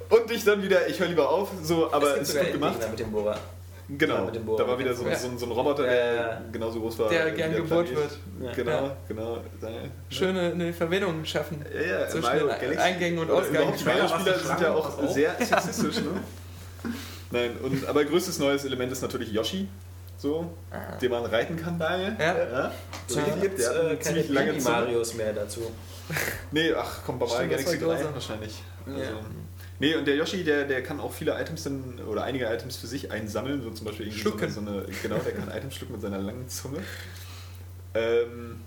und 0.09 0.29
dich 0.29 0.43
dann 0.43 0.63
wieder, 0.63 0.87
ich 0.87 0.99
höre 0.99 1.07
lieber 1.07 1.29
auf, 1.29 1.49
so, 1.63 1.93
aber 1.93 2.19
es 2.19 2.29
ist 2.29 2.39
gut 2.39 2.51
gemacht. 2.53 2.79
Mit 2.89 2.99
dem 2.99 3.11
Bohrer. 3.11 3.37
Genau, 3.97 4.25
mit 4.25 4.35
dem 4.35 4.45
Bohrer. 4.45 4.63
da 4.63 4.67
war 4.67 4.77
wieder 4.79 4.93
so, 4.93 5.07
Ja. 5.07 5.15
so, 5.15 5.27
ein- 5.29 5.37
so 5.37 5.45
ein 5.47 5.51
Roboter, 5.51 5.83
Ja, 5.85 5.91
der 5.91 6.15
ja. 6.15 6.41
genauso 6.51 6.79
groß 6.79 6.99
war. 6.99 7.09
Der 7.09 7.31
gern 7.31 7.55
gebohrt. 7.55 7.87
Ja. 8.41 8.51
Genau, 8.53 8.71
Ja. 8.71 8.97
genau. 9.07 9.37
Schöne 10.09 10.51
eine 10.53 10.71
Verbindung 10.73 11.25
schaffen. 11.25 11.65
Ja, 11.73 11.81
ja, 12.01 12.07
Zwischen 12.07 12.21
Mario. 12.23 12.47
Eingängen 12.77 13.19
und 13.19 13.31
Ausgängen. 13.31 13.73
Mario-Spieler 13.85 14.37
sind 14.39 14.61
ja 14.61 14.73
auch 14.75 15.07
sehr 15.09 15.31
sexistisch, 15.39 15.97
ne? 15.97 16.91
Nein, 17.31 17.51
und, 17.63 17.87
aber 17.87 18.05
größtes 18.05 18.39
neues 18.39 18.65
Element 18.65 18.91
ist 18.91 19.01
natürlich 19.01 19.31
Yoshi, 19.31 19.67
so, 20.17 20.51
den 21.01 21.11
man 21.11 21.25
reiten 21.25 21.55
kann, 21.57 21.77
Daniel. 21.79 22.15
Ja. 22.19 22.37
ja. 22.37 22.71
So 23.07 23.19
Ja, 23.19 23.25
gibt 23.41 23.57
es 23.59 23.65
der 23.65 23.73
hat 23.75 23.79
eine 23.81 23.89
äh, 23.89 23.95
keine 23.95 24.01
ziemlich 24.01 24.29
lange. 24.29 24.51
Mini-Marios 24.53 25.13
mehr 25.15 25.33
dazu. 25.33 25.61
Nee, 26.51 26.73
ach 26.73 26.99
komm, 27.05 27.19
bei 27.19 27.25
Mario 27.27 27.49
Galaxy 27.49 27.81
war 27.81 27.87
3 27.89 27.95
grausam. 27.97 28.13
wahrscheinlich. 28.15 28.63
Ja. 28.87 28.93
Also, 28.93 29.11
nee, 29.79 29.95
und 29.95 30.07
der 30.07 30.15
Yoshi, 30.15 30.43
der, 30.43 30.65
der 30.65 30.83
kann 30.83 30.99
auch 30.99 31.13
viele 31.13 31.39
Items 31.39 31.63
dann, 31.63 31.99
oder 32.07 32.23
einige 32.23 32.45
Items 32.45 32.77
für 32.77 32.87
sich 32.87 33.11
einsammeln, 33.11 33.61
so 33.61 33.71
zum 33.71 33.85
Beispiel 33.85 34.07
irgendwie 34.07 34.21
Schlucken. 34.21 34.49
so 34.51 34.61
eine, 34.61 34.85
genau, 35.01 35.17
der 35.17 35.33
kann 35.33 35.49
Items 35.49 35.75
schlucken 35.75 35.93
mit 35.93 36.01
seiner 36.01 36.19
langen 36.19 36.47
Zunge. 36.47 36.79
Ähm, 37.93 38.57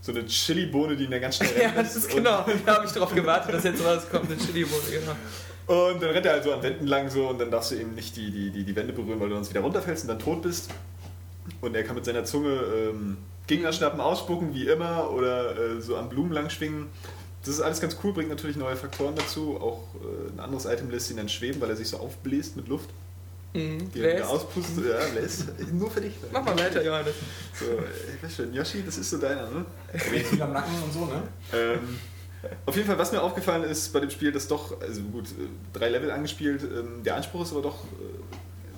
so 0.00 0.12
eine 0.12 0.26
Chili-Bohne, 0.26 0.96
die 0.96 1.04
ihn 1.04 1.10
dann 1.10 1.20
ganz 1.20 1.36
schnell 1.36 1.50
Ja, 1.56 1.68
rennen 1.68 1.76
das 1.76 1.96
ist 1.96 2.10
genau. 2.10 2.44
Da 2.66 2.74
habe 2.74 2.86
ich 2.86 2.92
drauf 2.92 3.14
gewartet, 3.14 3.54
dass 3.54 3.64
jetzt 3.64 3.84
was 3.84 4.10
kommt. 4.10 4.30
Eine 4.30 4.38
Chili-Bohne, 4.38 4.82
genau. 4.90 5.14
Und 5.66 6.02
dann 6.02 6.10
rennt 6.10 6.26
er 6.26 6.32
halt 6.32 6.44
so 6.44 6.52
an 6.52 6.62
Wänden 6.62 6.88
lang 6.88 7.08
so 7.08 7.28
und 7.28 7.40
dann 7.40 7.50
darfst 7.50 7.70
du 7.70 7.76
eben 7.76 7.94
nicht 7.94 8.16
die, 8.16 8.30
die, 8.30 8.50
die, 8.50 8.64
die 8.64 8.76
Wände 8.76 8.92
berühren, 8.92 9.20
weil 9.20 9.28
du 9.28 9.36
sonst 9.36 9.50
wieder 9.50 9.60
runterfällst 9.60 10.04
und 10.04 10.08
dann 10.08 10.18
tot 10.18 10.42
bist. 10.42 10.70
Und 11.60 11.76
er 11.76 11.84
kann 11.84 11.94
mit 11.94 12.04
seiner 12.04 12.24
Zunge 12.24 12.50
ähm, 12.50 13.18
Gegner 13.46 13.72
schnappen, 13.72 14.00
ausspucken, 14.00 14.54
wie 14.54 14.66
immer, 14.66 15.10
oder 15.10 15.56
äh, 15.56 15.80
so 15.80 15.96
an 15.96 16.08
Blumen 16.08 16.32
lang 16.32 16.50
schwingen. 16.50 16.88
Das 17.44 17.54
ist 17.54 17.60
alles 17.60 17.80
ganz 17.80 17.96
cool, 18.02 18.12
bringt 18.12 18.28
natürlich 18.28 18.56
neue 18.56 18.76
Faktoren 18.76 19.16
dazu. 19.16 19.58
Auch 19.60 19.82
äh, 19.96 20.32
ein 20.32 20.40
anderes 20.40 20.64
Item 20.64 20.90
lässt 20.90 21.10
ihn 21.10 21.16
dann 21.16 21.28
schweben, 21.28 21.60
weil 21.60 21.70
er 21.70 21.76
sich 21.76 21.88
so 21.88 21.98
aufbläst 21.98 22.56
mit 22.56 22.68
Luft. 22.68 22.88
Mhm. 23.54 23.90
Die 23.92 24.00
er 24.00 24.28
auspustet. 24.28 24.84
Ja, 24.86 25.20
lässt. 25.20 25.48
Nur 25.72 25.90
für 25.90 26.00
dich. 26.00 26.14
Mach 26.32 26.44
mal 26.44 26.56
weiter, 26.58 26.82
Johannes. 26.82 27.14
So, 27.58 27.66
ich 28.14 28.22
weiß 28.22 28.36
schon, 28.36 28.54
Yoshi, 28.54 28.82
das 28.84 28.96
ist 28.96 29.10
so 29.10 29.18
deiner, 29.18 29.50
ne? 29.50 29.66
Viel 29.94 30.40
am 30.40 30.52
Nacken 30.52 30.82
und 30.82 30.92
so, 30.92 31.04
ne? 31.06 31.22
Ähm, 31.52 31.98
auf 32.64 32.74
jeden 32.74 32.86
Fall, 32.86 32.98
was 32.98 33.12
mir 33.12 33.22
aufgefallen 33.22 33.64
ist 33.64 33.92
bei 33.92 34.00
dem 34.00 34.10
Spiel, 34.10 34.32
dass 34.32 34.48
doch, 34.48 34.80
also 34.80 35.02
gut, 35.02 35.26
äh, 35.26 35.48
drei 35.72 35.90
Level 35.90 36.10
angespielt, 36.10 36.62
ähm, 36.62 37.02
der 37.04 37.16
Anspruch 37.16 37.42
ist 37.42 37.52
aber 37.52 37.62
doch 37.62 37.84
äh, 37.84 37.98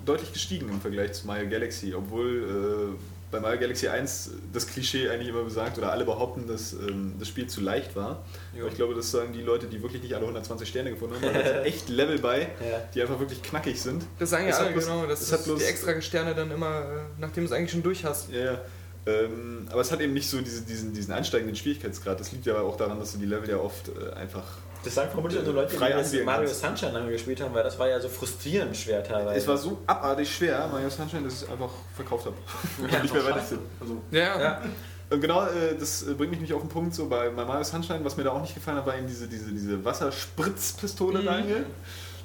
deutlich 0.05 0.33
gestiegen 0.33 0.69
im 0.69 0.81
Vergleich 0.81 1.13
zu 1.13 1.27
Mario 1.27 1.49
Galaxy, 1.49 1.93
obwohl 1.93 2.95
äh, 2.97 3.14
bei 3.35 3.41
Mario 3.41 3.59
Galaxy 3.59 3.87
1 3.87 4.29
das 4.53 4.67
Klischee 4.67 5.09
eigentlich 5.09 5.27
immer 5.29 5.43
besagt, 5.43 5.77
oder 5.77 5.91
alle 5.91 6.05
behaupten, 6.05 6.47
dass 6.47 6.73
ähm, 6.73 7.15
das 7.19 7.27
Spiel 7.27 7.47
zu 7.47 7.61
leicht 7.61 7.95
war. 7.95 8.23
Jo. 8.53 8.61
Aber 8.61 8.69
ich 8.69 8.75
glaube, 8.75 8.95
das 8.95 9.11
sagen 9.11 9.33
die 9.33 9.41
Leute, 9.41 9.67
die 9.67 9.81
wirklich 9.83 10.01
nicht 10.01 10.13
alle 10.13 10.23
120 10.23 10.67
Sterne 10.67 10.91
gefunden 10.91 11.15
haben, 11.15 11.33
da 11.33 11.43
sind 11.43 11.57
echt 11.65 11.89
Level 11.89 12.19
bei, 12.19 12.41
Ja. 12.41 12.79
die 12.93 13.01
einfach 13.01 13.19
wirklich 13.19 13.41
knackig 13.43 13.81
sind. 13.81 14.03
Das 14.19 14.29
sagen 14.29 14.47
ja 14.47 14.55
alle, 14.57 14.73
genau. 14.73 15.05
Das 15.05 15.21
ist 15.21 15.33
bloß- 15.33 15.57
die 15.57 15.63
extra 15.65 15.99
Sterne 16.01 16.33
dann 16.33 16.51
immer, 16.51 16.79
äh, 16.81 16.99
nachdem 17.19 17.43
du 17.43 17.47
es 17.47 17.51
eigentlich 17.51 17.71
schon 17.71 17.83
durch 17.83 18.05
hast. 18.05 18.31
Ja, 18.31 18.39
ja. 18.53 18.61
Ähm, 19.07 19.67
aber 19.71 19.81
es 19.81 19.91
hat 19.91 20.01
eben 20.01 20.13
nicht 20.13 20.27
so 20.27 20.41
diese, 20.41 20.63
diesen, 20.63 20.93
diesen 20.93 21.13
ansteigenden 21.13 21.55
Schwierigkeitsgrad. 21.55 22.19
Das 22.19 22.31
liegt 22.31 22.47
ja 22.47 22.59
auch 22.59 22.75
daran, 22.75 22.97
dass 22.99 23.11
du 23.11 23.19
die 23.19 23.25
Level 23.27 23.47
ja 23.47 23.57
oft 23.57 23.89
äh, 23.89 24.13
einfach 24.15 24.45
Das 24.85 24.95
sagen 24.95 25.09
vermutlich 25.11 25.43
nur 25.43 25.53
Leute, 25.53 25.75
die 25.75 25.79
das 25.79 26.13
Mario. 26.23 26.47
Sunshine 26.47 26.91
lange 26.93 27.11
gespielt 27.11 27.41
haben, 27.41 27.53
weil 27.53 27.63
das 27.63 27.77
war 27.77 27.89
ja 27.89 27.99
so 27.99 28.07
frustrierend 28.07 28.77
schwer 28.77 29.03
teilweise. 29.03 29.35
Es 29.37 29.47
war 29.47 29.57
so 29.57 29.79
abartig 29.87 30.33
schwer, 30.33 30.67
Mario 30.71 30.89
Sunshine, 30.89 31.23
dass 31.23 31.33
ich 31.33 31.41
es 31.43 31.49
einfach 31.49 31.71
verkauft 31.95 32.27
habe. 32.27 32.35
Und 32.81 33.01
nicht 33.03 33.13
mehr 33.13 33.25
weiter 33.25 33.43
Also, 33.81 34.01
Ja, 34.11 34.39
Ja. 34.39 34.61
Und 35.09 35.21
genau, 35.21 35.45
äh, 35.45 35.75
das 35.79 36.01
äh, 36.07 36.13
bringt 36.15 36.31
mich 36.31 36.41
nicht 36.41 36.53
auf 36.53 36.61
den 36.61 36.69
Punkt, 36.69 36.95
so 36.95 37.07
bei, 37.07 37.29
Mario 37.29 37.63
Sunshine, 37.63 38.03
was 38.03 38.17
mir 38.17 38.23
da 38.23 38.31
auch 38.31 38.41
nicht 38.41 38.55
gefallen 38.55 38.77
hat, 38.77 38.87
war 38.87 38.97
eben 38.97 39.05
diese, 39.07 39.27
diese, 39.27 39.51
diese 39.51 39.83
Wasserspritzpistole, 39.85 41.19
Mhm. 41.21 41.25
Daniel. 41.25 41.65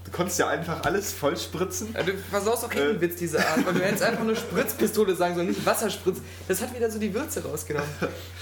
Du 0.05 0.11
konntest 0.13 0.39
ja 0.39 0.49
einfach 0.49 0.83
alles 0.85 1.13
voll 1.13 1.37
spritzen. 1.37 1.93
Ja, 1.95 2.03
Du 2.03 2.13
versaust 2.17 2.65
auch 2.65 2.73
jeden 2.73 2.97
Äh. 2.97 3.01
Witz 3.03 3.17
dieser 3.17 3.41
Art, 3.41 3.67
weil 3.67 3.75
du 3.75 3.81
hättest 3.81 4.03
einfach 4.03 4.25
nur 4.25 4.35
Spritzpistole 4.35 5.15
sagen 5.15 5.35
sollen, 5.35 5.49
nicht 5.49 5.65
Wasserspritz. 5.65 6.19
Das 6.49 6.63
hat 6.63 6.75
wieder 6.75 6.91
so 6.91 6.99
die 6.99 7.13
Würze 7.13 7.45
rausgenommen. 7.45 7.89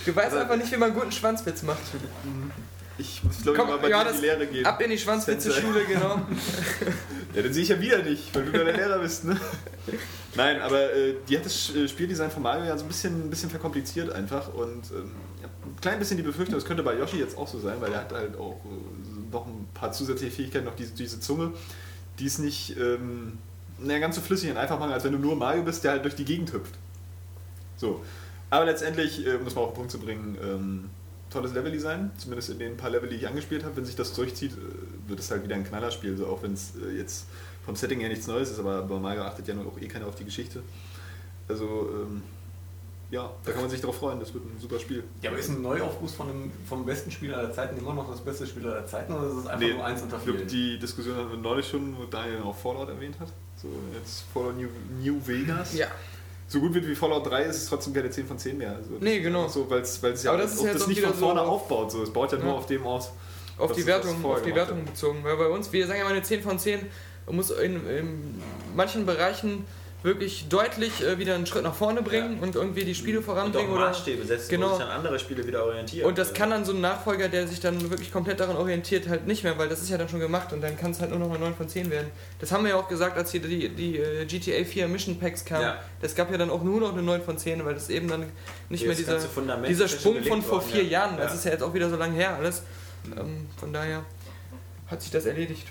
Du 0.07 0.15
weißt 0.15 0.37
einfach 0.37 0.57
nicht, 0.57 0.71
wie 0.71 0.77
man 0.77 0.91
einen 0.91 0.99
guten 1.01 1.13
Schwanzwitz 1.13 1.63
macht. 1.65 1.81
Ich 2.99 3.23
muss, 3.23 3.43
glaube 3.43 3.59
ich, 3.59 3.65
mal 3.65 3.77
bei 3.77 3.81
dir 3.81 3.87
in 3.87 3.91
Johannes, 3.93 4.17
die 4.17 4.27
Lehre 4.27 4.47
gehen. 4.47 4.67
ab 4.67 4.81
in 4.81 4.91
die 4.91 4.99
Schwanzwitze-Schule, 4.99 5.85
genau. 5.87 6.21
Ja, 7.35 7.43
dann 7.43 7.53
sehe 7.53 7.63
ich 7.63 7.69
ja 7.69 7.81
wieder 7.81 8.03
nicht, 8.03 8.35
weil 8.35 8.47
du 8.47 8.53
da 8.53 8.65
der 8.65 8.77
Lehrer 8.77 8.99
bist, 8.99 9.25
ne? 9.25 9.39
Nein, 10.35 10.61
aber 10.61 10.93
äh, 10.93 11.15
die 11.29 11.37
hat 11.37 11.45
das 11.45 11.75
äh, 11.75 11.87
Spieldesign 11.87 12.31
von 12.31 12.43
Mario 12.43 12.65
ja 12.65 12.77
so 12.77 12.85
ein 12.85 12.89
bisschen, 12.89 13.27
ein 13.27 13.31
bisschen 13.31 13.51
verkompliziert 13.51 14.11
einfach 14.11 14.53
und 14.55 14.91
ähm, 14.91 15.13
ein 15.67 15.77
klein 15.81 15.99
bisschen 15.99 16.17
die 16.17 16.23
Befürchtung, 16.23 16.55
das 16.55 16.65
könnte 16.65 16.83
bei 16.83 16.97
Yoshi 16.97 17.19
jetzt 17.19 17.37
auch 17.37 17.47
so 17.47 17.61
sein, 17.61 17.81
weil 17.81 17.93
er 17.93 18.01
hat 18.01 18.13
halt 18.13 18.37
auch 18.37 18.61
äh, 18.65 19.33
noch 19.33 19.47
ein 19.47 19.69
paar 19.75 19.93
zusätzliche 19.93 20.35
Fähigkeiten, 20.35 20.65
noch 20.65 20.75
diese, 20.75 20.95
diese 20.95 21.21
Zunge, 21.21 21.53
die 22.19 22.25
ist 22.25 22.39
nicht 22.39 22.77
ähm, 22.79 23.39
naja, 23.79 24.01
ganz 24.01 24.17
so 24.17 24.21
flüssig 24.21 24.51
und 24.51 24.57
einfach 24.57 24.79
machen, 24.79 24.93
als 24.93 25.05
wenn 25.05 25.13
du 25.13 25.19
nur 25.19 25.37
Mario 25.37 25.63
bist, 25.63 25.85
der 25.85 25.93
halt 25.93 26.05
durch 26.05 26.17
die 26.17 26.25
Gegend 26.25 26.53
hüpft. 26.53 26.75
So. 27.77 28.03
Aber 28.51 28.65
letztendlich, 28.65 29.27
äh, 29.27 29.35
um 29.35 29.45
das 29.45 29.55
mal 29.55 29.63
auf 29.63 29.71
den 29.71 29.77
Punkt 29.77 29.91
zu 29.91 29.99
bringen, 29.99 30.37
ähm, 30.43 30.91
tolles 31.31 31.53
Leveldesign, 31.53 32.11
zumindest 32.19 32.51
in 32.51 32.59
den 32.59 32.77
paar 32.77 32.91
Level, 32.91 33.09
die 33.09 33.17
ich 33.17 33.29
angespielt 33.29 33.65
habe. 33.65 33.77
Wenn 33.77 33.85
sich 33.85 33.97
das 33.97 34.13
durchzieht, 34.15 34.53
äh, 34.53 35.09
wird 35.09 35.21
es 35.21 35.31
halt 35.31 35.45
wieder 35.45 35.55
ein 35.57 35.65
Knallerspiel, 35.65 36.17
so 36.17 36.27
auch 36.27 36.43
wenn 36.43 36.53
es 36.55 36.73
äh, 36.77 36.97
jetzt 36.97 37.27
vom 37.65 37.77
Setting 37.77 38.01
her 38.01 38.09
nichts 38.09 38.27
Neues 38.27 38.51
ist, 38.51 38.59
aber 38.59 38.83
bei 38.83 38.99
Mario 38.99 39.23
achtet 39.23 39.47
ja 39.49 39.55
nur 39.55 39.67
auch 39.67 39.79
eh 39.81 39.87
keiner 39.89 40.07
auf 40.07 40.15
die 40.15 40.25
Geschichte. 40.25 40.63
Also, 41.49 41.91
ähm, 41.93 42.23
ja, 43.11 43.31
da 43.45 43.53
kann 43.53 43.63
man 43.63 43.71
sich 43.71 43.81
drauf 43.81 43.97
freuen, 43.97 44.21
das 44.21 44.35
wird 44.35 44.45
ein 44.45 44.59
super 44.61 44.79
Spiel. 44.79 45.03
Ja, 45.23 45.31
aber 45.31 45.39
ist 45.39 45.49
ein 45.49 45.63
Neuaufguss 45.63 46.15
von 46.15 46.29
einem, 46.29 46.53
vom 46.69 46.85
besten 46.85 47.11
Spieler 47.11 47.39
aller 47.39 47.53
Zeiten 47.53 47.79
immer 47.79 47.95
noch 47.95 48.11
das 48.11 48.21
beste 48.21 48.47
Spieler 48.47 48.73
aller 48.73 48.87
Zeiten 48.87 49.13
oder 49.15 49.29
ist 49.29 49.35
es 49.35 49.47
einfach 49.47 49.61
Nee, 49.67 49.73
nur 49.73 49.85
eins 49.85 50.03
unter 50.03 50.19
ich 50.19 50.25
glaube, 50.25 50.39
vielen? 50.41 50.49
die 50.51 50.79
Diskussion 50.79 51.17
hatten 51.17 51.31
wir 51.31 51.39
neulich 51.39 51.67
schon, 51.69 51.97
wo 51.97 52.05
Daniel 52.05 52.43
auch 52.43 52.55
Fallout 52.57 52.89
erwähnt 52.91 53.19
hat. 53.19 53.29
So, 53.57 53.69
jetzt 53.99 54.25
Fallout 54.33 54.57
New, 54.57 54.69
New 55.03 55.27
Vegas. 55.27 55.75
Ja. 55.75 55.87
So 56.51 56.61
gut 56.61 56.73
wird 56.75 56.87
wie 56.89 56.95
Fallout 56.95 57.27
3 57.31 57.43
ist 57.45 57.57
es 57.57 57.69
trotzdem 57.69 57.93
keine 57.93 58.09
10 58.11 58.27
von 58.27 58.39
10 58.39 58.57
mehr. 58.59 58.71
Also, 58.75 58.91
Nee, 59.01 59.21
genau. 59.21 59.49
So, 59.49 59.69
weil 59.69 59.83
es 59.83 60.03
weil 60.03 60.13
es 60.13 60.23
ja 60.23 60.33
Aber 60.33 60.43
das 60.43 60.55
ist 60.55 60.63
jetzt 60.63 60.75
das 60.81 60.87
nicht 60.87 61.01
von 61.03 61.13
vorne 61.15 61.41
so- 61.41 61.47
aufbaut. 61.47 61.93
So. 61.93 62.03
Es 62.03 62.11
baut 62.11 62.33
ja 62.33 62.39
nur 62.39 62.49
Ja. 62.49 62.55
auf 62.55 62.67
dem 62.67 62.87
aus. 62.87 63.11
Auf 63.59 63.73
die 63.73 63.85
Wertung, 63.87 64.25
auf 64.25 64.43
die 64.43 64.55
Wertung 64.55 64.85
bezogen. 64.85 65.19
Weil 65.25 65.37
bei 65.37 65.49
uns, 65.49 65.71
wir 65.73 65.87
sagen 65.87 65.99
ja 65.99 66.05
mal 66.05 66.13
eine 66.13 66.23
10 66.23 66.43
von 66.43 66.59
10, 66.59 66.81
muss 67.31 67.51
in, 67.51 67.87
in 67.89 68.41
manchen 68.75 69.05
Bereichen 69.05 69.67
wirklich 70.05 70.47
deutlich 70.49 71.03
äh, 71.05 71.19
wieder 71.19 71.35
einen 71.35 71.45
Schritt 71.47 71.65
nach 71.65 71.75
vorne 71.75 72.03
bringen 72.03 72.39
und 72.39 72.55
irgendwie 72.55 72.85
die 72.85 72.95
Spiele 72.95 73.19
Und 73.19 73.25
auch 73.25 73.35
voranbringen. 73.35 73.73
Oder, 73.73 73.87
Maßstäbe 73.89 74.25
setzen, 74.25 74.49
Genau. 74.51 74.67
wo 74.71 74.77
sich 74.77 74.85
dann 74.87 74.91
andere 74.97 75.19
Spiele 75.19 75.45
wieder 75.45 75.65
orientieren. 75.65 76.07
und 76.09 76.17
das 76.19 76.33
kann 76.33 76.51
dann 76.51 76.65
so 76.65 76.73
ein 76.73 76.81
Nachfolger, 76.81 77.29
der 77.29 77.49
sich 77.49 77.59
dann 77.59 77.81
wirklich 77.91 78.13
komplett 78.13 78.39
daran 78.39 78.57
orientiert, 78.57 79.09
halt 79.09 79.27
nicht 79.27 79.43
mehr, 79.43 79.59
weil 79.59 79.69
das 79.69 79.83
ist 79.83 79.91
ja 79.91 79.99
dann 79.99 80.09
schon 80.09 80.21
gemacht 80.21 80.53
und 80.53 80.61
dann 80.61 80.77
kann 80.79 80.93
es 80.93 81.01
halt 81.01 81.11
nur 81.11 81.19
noch 81.19 81.29
mal 81.29 81.39
9 81.39 81.53
von 81.57 81.69
10 81.69 81.91
werden. 81.91 82.11
Das 82.39 82.53
haben 82.53 82.63
wir 82.63 82.71
ja 82.71 82.77
auch 82.77 82.87
gesagt, 82.89 83.17
als 83.17 83.33
hier 83.33 83.41
die, 83.41 83.69
die 83.71 83.99
äh, 83.99 84.25
GTA 84.25 84.65
4 84.65 84.87
Mission 84.87 85.19
Packs 85.19 85.45
kamen. 85.45 85.63
Ja. 85.63 85.79
Das 86.01 86.15
gab 86.15 86.31
ja 86.31 86.39
dann 86.39 86.51
auch 86.51 86.63
nur 86.63 86.79
noch 86.81 86.93
eine 86.93 87.03
9 87.03 87.23
von 87.23 87.37
10, 87.37 87.65
weil 87.65 87.75
das 87.75 87.91
eben 87.91 88.07
dann 88.07 88.27
nicht 88.69 88.81
Hier 88.81 88.89
mehr 88.89 88.97
dieser, 88.97 89.19
dieser 89.67 89.85
ja 89.85 89.89
Sprung 89.89 90.23
von 90.23 90.43
vor 90.43 90.59
worden, 90.59 90.71
vier 90.71 90.85
ja. 90.85 90.91
Jahren, 90.91 91.17
das 91.17 91.33
Ja. 91.33 91.35
ist 91.39 91.45
ja 91.45 91.51
jetzt 91.53 91.63
auch 91.65 91.75
wieder 91.75 91.91
so 91.91 91.97
lange 91.97 92.15
her 92.15 92.37
alles. 92.37 92.63
Ähm, 93.17 93.49
von 93.59 93.73
daher 93.73 94.05
hat 94.87 95.03
sich 95.03 95.11
das 95.11 95.27
erledigt. 95.27 95.67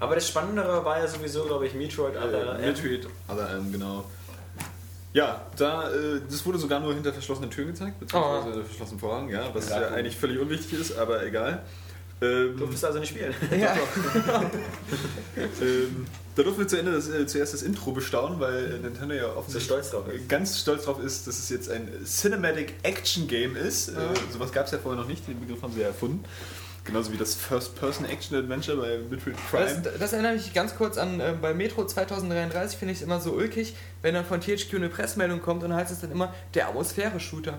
Aber 0.00 0.14
das 0.16 0.28
Spannendere 0.28 0.84
war 0.84 0.98
ja 0.98 1.06
sowieso, 1.06 1.44
glaube 1.44 1.66
ich, 1.66 1.74
Metroid 1.74 2.16
Other 2.16 2.58
Äh, 2.58 2.66
Metroid, 2.66 3.06
Other 3.28 3.50
M, 3.56 3.72
genau. 3.72 4.04
Ja, 5.12 5.42
da, 5.56 5.88
äh, 5.90 6.20
das 6.28 6.44
wurde 6.44 6.58
sogar 6.58 6.80
nur 6.80 6.92
hinter 6.92 7.12
verschlossenen 7.12 7.48
Türen 7.50 7.68
gezeigt, 7.68 8.00
beziehungsweise 8.00 8.60
Oh. 8.60 8.64
verschlossenen 8.64 8.98
Vorhang, 9.00 9.28
ja, 9.28 9.48
was 9.54 9.68
Ja, 9.68 9.82
ja 9.82 9.88
eigentlich 9.90 10.16
völlig 10.16 10.38
unwichtig 10.40 10.72
ist, 10.80 10.98
aber 10.98 11.24
egal. 11.24 11.62
Ähm, 12.20 12.56
Durftest 12.56 12.84
also 12.84 12.98
nicht 12.98 13.10
spielen. 13.10 13.34
Ja. 13.58 13.74
ähm, 15.60 16.06
da 16.36 16.42
durften 16.42 16.60
wir 16.62 16.68
zu 16.68 16.78
Ende 16.78 16.92
das, 16.92 17.08
äh, 17.08 17.26
zuerst 17.26 17.54
das 17.54 17.62
Intro 17.62 17.92
bestaunen, 17.92 18.40
weil 18.40 18.74
äh, 18.74 18.78
Nintendo 18.78 19.14
ja 19.14 19.26
offensichtlich 19.26 19.64
stolz 19.64 19.90
drauf 19.90 20.08
ist. 20.08 20.28
ganz 20.28 20.58
stolz 20.60 20.84
drauf 20.84 21.00
ist, 21.02 21.26
dass 21.26 21.38
es 21.38 21.48
jetzt 21.48 21.70
ein 21.70 21.88
Cinematic 22.04 22.74
Action 22.82 23.28
Game 23.28 23.56
ist. 23.56 23.88
Äh, 23.88 23.92
sowas 24.32 24.52
gab 24.52 24.66
es 24.66 24.72
ja 24.72 24.78
vorher 24.78 25.00
noch 25.00 25.08
nicht, 25.08 25.26
den 25.28 25.38
Begriff 25.40 25.62
haben 25.62 25.72
sie 25.72 25.80
ja 25.80 25.88
erfunden. 25.88 26.24
Genauso 26.84 27.12
wie 27.12 27.16
das 27.16 27.34
First-Person-Action-Adventure 27.34 28.76
bei 28.76 28.98
Metroid 29.10 29.36
Prime. 29.50 29.80
Das, 29.82 29.98
das 29.98 30.12
erinnert 30.12 30.34
mich 30.34 30.52
ganz 30.52 30.76
kurz 30.76 30.98
an, 30.98 31.18
äh, 31.18 31.32
bei 31.40 31.54
Metro 31.54 31.86
2033 31.86 32.78
finde 32.78 32.92
ich 32.92 32.98
es 32.98 33.04
immer 33.04 33.20
so 33.20 33.32
ulkig, 33.32 33.74
wenn 34.02 34.14
dann 34.14 34.24
von 34.26 34.40
THQ 34.40 34.74
eine 34.74 34.88
Pressmeldung 34.90 35.40
kommt 35.40 35.62
und 35.62 35.70
dann 35.70 35.78
heißt 35.78 35.90
es 35.92 36.00
dann 36.00 36.10
immer, 36.12 36.34
der 36.52 36.68
Atmosphäre-Shooter. 36.68 37.58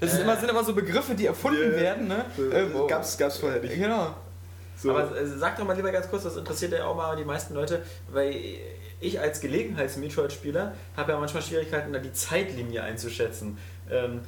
Das 0.00 0.12
ist 0.12 0.18
Äh. 0.18 0.22
immer, 0.22 0.36
sind 0.36 0.50
immer 0.50 0.64
so 0.64 0.74
Begriffe, 0.74 1.14
die 1.14 1.26
erfunden 1.26 1.62
Ja. 1.72 1.76
werden, 1.80 2.08
ne? 2.08 2.24
äh, 2.52 2.64
wo- 2.74 2.86
gab's, 2.88 3.16
gab's 3.16 3.38
vorher 3.38 3.60
nicht. 3.60 3.76
Genau. 3.76 4.14
So. 4.76 4.90
Aber 4.90 5.16
äh, 5.16 5.24
sag 5.24 5.56
doch 5.56 5.64
mal 5.64 5.76
lieber 5.76 5.92
ganz 5.92 6.08
kurz, 6.10 6.24
das 6.24 6.36
interessiert 6.36 6.72
ja 6.72 6.84
auch 6.84 6.96
mal 6.96 7.14
die 7.16 7.24
meisten 7.24 7.54
Leute, 7.54 7.80
weil 8.10 8.34
ich 9.00 9.20
als 9.20 9.40
Gelegenheits-Metroid-Spieler 9.40 10.74
habe 10.96 11.12
ja 11.12 11.18
manchmal 11.20 11.42
Schwierigkeiten, 11.44 11.92
da 11.92 12.00
die 12.00 12.12
Zeitlinie 12.12 12.82
einzuschätzen. 12.82 13.56
Ähm, 13.88 14.18
äh, 14.18 14.20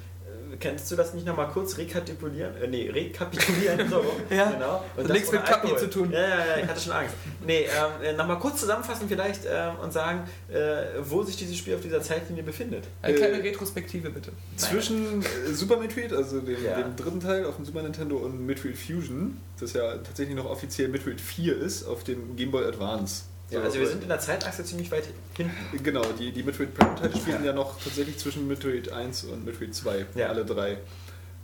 Kennst 0.61 0.90
du 0.90 0.97
das 0.97 1.12
nicht 1.14 1.26
nochmal 1.26 1.49
kurz 1.49 1.76
rekapitulieren? 1.78 2.57
Äh, 2.62 2.66
nee, 2.68 2.88
rekapitulieren. 2.90 3.88
So, 3.90 4.05
Ja, 4.30 4.51
genau. 4.51 4.84
hat 4.97 5.05
das 5.05 5.09
nichts 5.09 5.32
mit 5.32 5.44
Kapi 5.44 5.76
zu 5.76 5.90
tun. 5.90 6.11
Ja, 6.12 6.20
ja, 6.20 6.28
ja, 6.28 6.57
ich 6.62 6.66
hatte 6.68 6.80
schon 6.80 6.92
Angst. 6.92 7.14
Nee, 7.47 7.62
ähm, 7.64 8.05
äh, 8.05 8.12
nochmal 8.14 8.38
kurz 8.38 8.61
zusammenfassen 8.61 9.09
vielleicht 9.09 9.42
ähm, 9.51 9.76
und 9.82 9.92
sagen, 9.92 10.24
äh, 10.49 10.57
wo 11.03 11.22
sich 11.22 11.36
dieses 11.36 11.57
Spiel 11.57 11.74
auf 11.74 11.80
dieser 11.82 12.01
Zeitlinie 12.03 12.42
befindet. 12.42 12.84
Eine 13.03 13.14
Äh, 13.14 13.18
kleine 13.18 13.42
Retrospektive 13.42 14.11
bitte. 14.11 14.32
Zwischen 14.57 15.22
äh, 15.22 15.53
Super 15.53 15.76
Metroid, 15.78 16.12
also 16.12 16.40
dem, 16.40 16.64
Ja. 16.64 16.80
dem 16.80 16.97
dritten 16.97 17.20
Teil 17.20 17.44
auf 17.44 17.57
dem 17.57 17.64
Super 17.64 17.82
Nintendo 17.82 18.16
und 18.16 18.44
Metroid 18.47 18.76
Fusion, 18.76 19.38
das 19.61 19.72
ja 19.72 19.97
tatsächlich 19.99 20.36
noch 20.36 20.47
offiziell 20.51 20.88
Metroid 20.88 21.20
4 21.20 21.57
ist, 21.59 21.84
auf 21.84 22.05
dem 22.05 22.36
Game 22.36 22.51
Boy 22.51 22.64
Advance. 22.64 23.24
Ja, 23.51 23.61
So, 23.61 23.64
also 23.66 23.78
wir 23.80 23.86
sind 23.86 24.03
in 24.03 24.09
der 24.09 24.18
Zeitachse 24.18 24.64
ziemlich 24.64 24.90
weit 24.90 25.05
hinten. 25.36 25.53
Genau, 25.82 26.03
die, 26.18 26.32
die 26.32 26.42
Metroid 26.42 26.74
Prime-Teile 26.74 27.16
spielen 27.16 27.44
ja. 27.44 27.53
noch 27.53 27.80
tatsächlich 27.80 28.18
zwischen 28.18 28.49
Metroid 28.49 28.90
1 28.90 29.24
und 29.24 29.44
Metroid 29.44 29.74
2, 29.74 30.07
Ja. 30.16 30.26
alle 30.28 30.44
drei. 30.44 30.78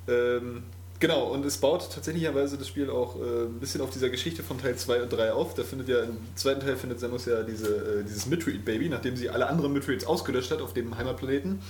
Ähm, 0.08 0.64
genau, 0.98 1.26
und 1.28 1.44
es 1.46 1.58
baut 1.58 1.88
tatsächlicherweise 1.94 2.58
das 2.58 2.66
Spiel 2.66 2.90
auch 2.90 3.14
äh, 3.16 3.44
ein 3.44 3.60
bisschen 3.60 3.80
auf 3.82 3.90
dieser 3.90 4.08
Geschichte 4.10 4.42
von 4.42 4.58
Teil 4.60 4.74
2 4.74 5.02
und 5.02 5.12
3 5.12 5.32
auf. 5.32 5.54
Da 5.54 5.62
findet 5.62 5.88
ja 5.88 6.02
im 6.02 6.16
zweiten 6.34 6.60
Teil 6.60 6.76
findet 6.76 6.98
Samus 6.98 7.26
ja 7.26 7.44
diese, 7.44 7.68
äh, 8.00 8.02
dieses 8.02 8.26
Metroid-Baby, 8.26 8.88
nachdem 8.88 9.16
sie 9.16 9.30
alle 9.30 9.46
anderen 9.46 9.72
Metroids 9.72 10.04
ausgelöscht 10.04 10.50
hat 10.50 10.60
auf 10.60 10.74
dem 10.74 10.96
Heimatplaneten 10.98 11.60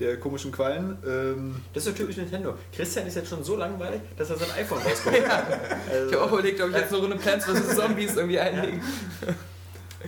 der 0.00 0.16
komischen 0.18 0.50
Quallen. 0.50 0.96
Ähm, 1.06 1.56
Das 1.74 1.86
ist 1.86 1.90
so 1.90 1.96
typisch 2.02 2.16
Nintendo. 2.16 2.54
Christian 2.74 3.06
ist 3.06 3.14
jetzt 3.16 3.28
schon 3.28 3.44
so 3.44 3.54
langweilig, 3.54 4.00
dass 4.16 4.30
er 4.30 4.36
sein 4.38 4.50
iPhone 4.56 4.78
rausgeholt 4.84 5.28
hat. 5.28 5.46
Also, 5.90 6.08
Ich 6.08 6.14
habe 6.16 6.24
auch 6.24 6.32
überlegt, 6.32 6.60
ob 6.60 6.70
ich 6.70 6.76
jetzt 6.76 6.92
eine 6.92 7.02
Runde 7.02 7.16
Plants 7.18 7.44
vs. 7.44 7.68
Zombies 7.76 8.16
irgendwie 8.16 8.40
einlegen. 8.40 8.80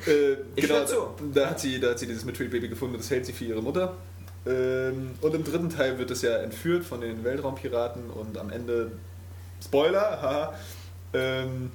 Äh, 0.07 0.33
Ich 0.55 0.63
genau, 0.67 0.75
hör 0.81 0.87
zu. 0.87 0.97
da 1.35 1.51
hat, 1.51 1.61
sie, 1.61 1.79
da 1.81 1.91
hat 1.91 1.99
sie 1.99 2.07
dieses 2.07 2.25
Metroid-Baby 2.25 2.69
gefunden 2.69 2.95
und 2.95 3.03
das 3.03 3.11
hält 3.11 3.27
sie 3.27 3.33
für 3.33 3.45
ihre 3.45 3.63
Mutter. 3.63 3.95
Ähm, 4.47 5.13
und 5.21 5.35
im 5.35 5.45
dritten 5.45 5.71
Teil 5.71 5.99
wird 5.99 6.11
es 6.11 6.23
ja 6.23 6.37
entführt 6.39 6.85
von 6.85 7.01
den 7.01 7.23
Weltraumpiraten 7.25 8.11
und 8.11 8.37
am 8.39 8.51
Ende, 8.51 8.91
Spoiler, 9.63 10.21
haha, 10.21 10.55
ähm, 11.13 11.71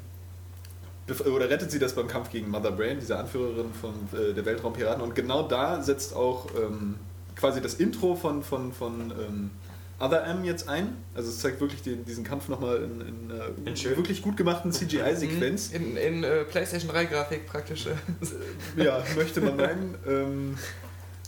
oder 1.25 1.49
rettet 1.49 1.71
sie 1.71 1.79
das 1.79 1.93
beim 1.95 2.07
Kampf 2.07 2.29
gegen 2.31 2.49
Mother 2.49 2.71
Brain, 2.71 2.99
diese 2.99 3.17
Anführerin 3.17 3.71
von 3.73 3.93
äh, 4.19 4.33
der 4.33 4.45
Weltraumpiraten. 4.45 5.01
Und 5.01 5.15
genau 5.15 5.47
da 5.47 5.81
setzt 5.81 6.13
auch 6.13 6.47
ähm, 6.61 6.95
quasi 7.37 7.61
das 7.61 7.75
Intro 7.75 8.15
von, 8.15 8.43
von, 8.43 8.73
von 8.73 9.11
ähm, 9.11 9.51
Other 9.99 10.23
M 10.25 10.43
jetzt 10.43 10.69
ein. 10.69 10.95
Also 11.15 11.29
es 11.29 11.39
zeigt 11.39 11.59
wirklich 11.59 11.81
den, 11.81 12.05
diesen 12.05 12.23
Kampf 12.23 12.49
nochmal 12.49 12.77
in, 12.77 13.01
in 13.01 13.31
einer 13.31 13.45
In 13.65 13.75
schön. 13.75 13.97
wirklich 13.97 14.21
gut 14.21 14.37
gemachten 14.37 14.71
CGI-Sequenz. 14.71 15.71
In, 15.71 15.97
in 15.97 16.23
äh, 16.23 16.43
PlayStation 16.43 16.91
3 16.91 17.05
Grafik 17.05 17.47
praktisch. 17.47 17.87
äh. 17.87 17.93
Ja, 18.83 19.03
möchte 19.15 19.41
man 19.41 19.57
meinen. 19.57 19.95
ähm, 20.07 20.57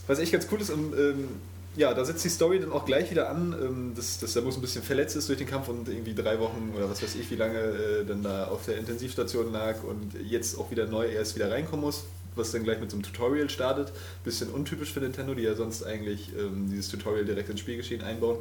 was 0.06 0.18
echt 0.20 0.32
ganz 0.32 0.46
cool 0.52 0.60
ist, 0.60 0.70
und, 0.70 0.94
ähm, 0.96 1.28
ja, 1.76 1.94
da 1.94 2.04
setzt 2.04 2.24
die 2.24 2.28
Story 2.28 2.58
dann 2.60 2.72
auch 2.72 2.84
gleich 2.84 3.10
wieder 3.10 3.30
an, 3.30 3.54
ähm, 3.60 3.92
dass, 3.94 4.18
dass 4.18 4.32
Samus 4.32 4.56
ein 4.56 4.60
bisschen 4.60 4.82
verletzt 4.82 5.14
ist 5.16 5.28
durch 5.28 5.38
den 5.38 5.46
Kampf 5.48 5.68
und 5.68 5.88
irgendwie 5.88 6.14
drei 6.14 6.38
Wochen 6.40 6.72
oder 6.76 6.90
was 6.90 7.02
weiß 7.02 7.14
ich, 7.14 7.30
wie 7.30 7.36
lange 7.36 7.58
äh, 7.58 8.04
dann 8.04 8.22
da 8.22 8.46
auf 8.48 8.64
der 8.66 8.76
Intensivstation 8.78 9.52
lag 9.52 9.82
und 9.84 10.14
jetzt 10.28 10.58
auch 10.58 10.70
wieder 10.70 10.86
neu 10.86 11.06
erst 11.06 11.36
wieder 11.36 11.50
reinkommen 11.50 11.84
muss, 11.84 12.04
was 12.36 12.52
dann 12.52 12.64
gleich 12.64 12.80
mit 12.80 12.90
so 12.90 12.96
einem 12.96 13.02
Tutorial 13.02 13.50
startet. 13.50 13.92
Bisschen 14.24 14.50
untypisch 14.50 14.92
für 14.92 15.00
Nintendo, 15.00 15.34
die 15.34 15.42
ja 15.42 15.54
sonst 15.54 15.82
eigentlich 15.82 16.30
ähm, 16.38 16.68
dieses 16.70 16.88
Tutorial 16.88 17.24
direkt 17.24 17.48
ins 17.50 17.60
Spielgeschehen 17.60 18.02
einbauen. 18.02 18.38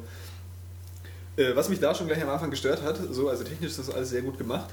Äh, 1.38 1.56
was 1.56 1.70
mich 1.70 1.80
da 1.80 1.96
schon 1.96 2.08
gleich 2.08 2.22
am 2.22 2.30
Anfang 2.30 2.50
gestört 2.50 2.82
hat, 2.84 3.00
so, 3.12 3.30
also 3.30 3.44
technisch 3.44 3.72
ist 3.72 3.80
das 3.80 3.90
alles 3.90 4.10
sehr 4.10 4.22
gut 4.22 4.38
gemacht, 4.38 4.70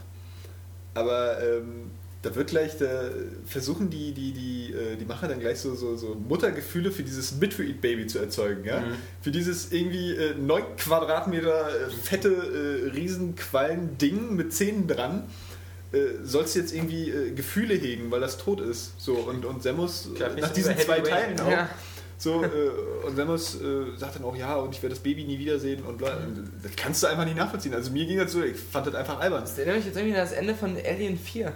aber 0.94 1.42
ähm, 1.42 1.90
da 2.26 2.34
wird 2.34 2.50
gleich, 2.50 2.76
da 2.76 3.10
versuchen 3.46 3.88
die, 3.88 4.12
die, 4.12 4.32
die, 4.32 4.72
äh, 4.72 4.96
die 4.96 5.04
Macher 5.04 5.28
dann 5.28 5.38
gleich 5.38 5.60
so, 5.60 5.74
so, 5.76 5.96
so 5.96 6.16
Muttergefühle 6.16 6.90
für 6.90 7.04
dieses 7.04 7.36
Metroid-Baby 7.36 8.08
zu 8.08 8.18
erzeugen. 8.18 8.64
Ja? 8.64 8.80
Mhm. 8.80 8.94
Für 9.22 9.30
dieses 9.30 9.70
irgendwie 9.70 10.12
äh, 10.12 10.34
9 10.34 10.76
Quadratmeter 10.76 11.68
äh, 11.68 11.90
fette 11.90 12.30
äh, 12.30 12.90
Riesenquallen-Ding 12.90 14.34
mit 14.34 14.52
Zähnen 14.52 14.88
dran. 14.88 15.24
Äh, 15.96 16.24
sollst 16.24 16.54
du 16.54 16.58
jetzt 16.60 16.74
irgendwie 16.74 17.10
äh, 17.10 17.30
Gefühle 17.32 17.74
hegen, 17.74 18.10
weil 18.10 18.20
das 18.20 18.36
tot 18.38 18.60
ist. 18.60 18.92
So, 19.00 19.14
und, 19.14 19.44
und 19.44 19.62
Samus, 19.62 20.06
nicht 20.06 20.20
nach 20.40 20.52
diesen 20.52 20.76
zwei 20.78 21.00
Teilen 21.00 21.38
auch, 21.40 21.50
Ja. 21.50 21.68
so, 22.18 22.42
äh, 22.42 23.06
und 23.06 23.16
Samus 23.16 23.60
äh, 23.60 23.96
sagt 23.96 24.16
dann 24.16 24.24
auch, 24.24 24.36
ja, 24.36 24.56
und 24.56 24.74
ich 24.74 24.82
werde 24.82 24.94
das 24.94 25.02
Baby 25.02 25.24
nie 25.24 25.38
wiedersehen 25.38 25.82
und 25.84 25.98
bla. 25.98 26.18
Das 26.62 26.72
kannst 26.76 27.02
du 27.02 27.06
einfach 27.06 27.24
nicht 27.24 27.36
nachvollziehen. 27.36 27.74
Also 27.74 27.90
mir 27.90 28.06
ging 28.06 28.18
das 28.18 28.32
so, 28.32 28.42
ich 28.42 28.56
fand 28.56 28.86
das 28.86 28.94
einfach 28.94 29.20
albern. 29.20 29.42
Das 29.42 29.56
erinnert 29.58 29.76
mich 29.76 29.86
jetzt 29.86 29.96
irgendwie 29.96 30.16
an 30.16 30.22
das 30.22 30.32
Ende 30.32 30.54
von 30.54 30.76
Alien 30.76 31.18
4. 31.18 31.52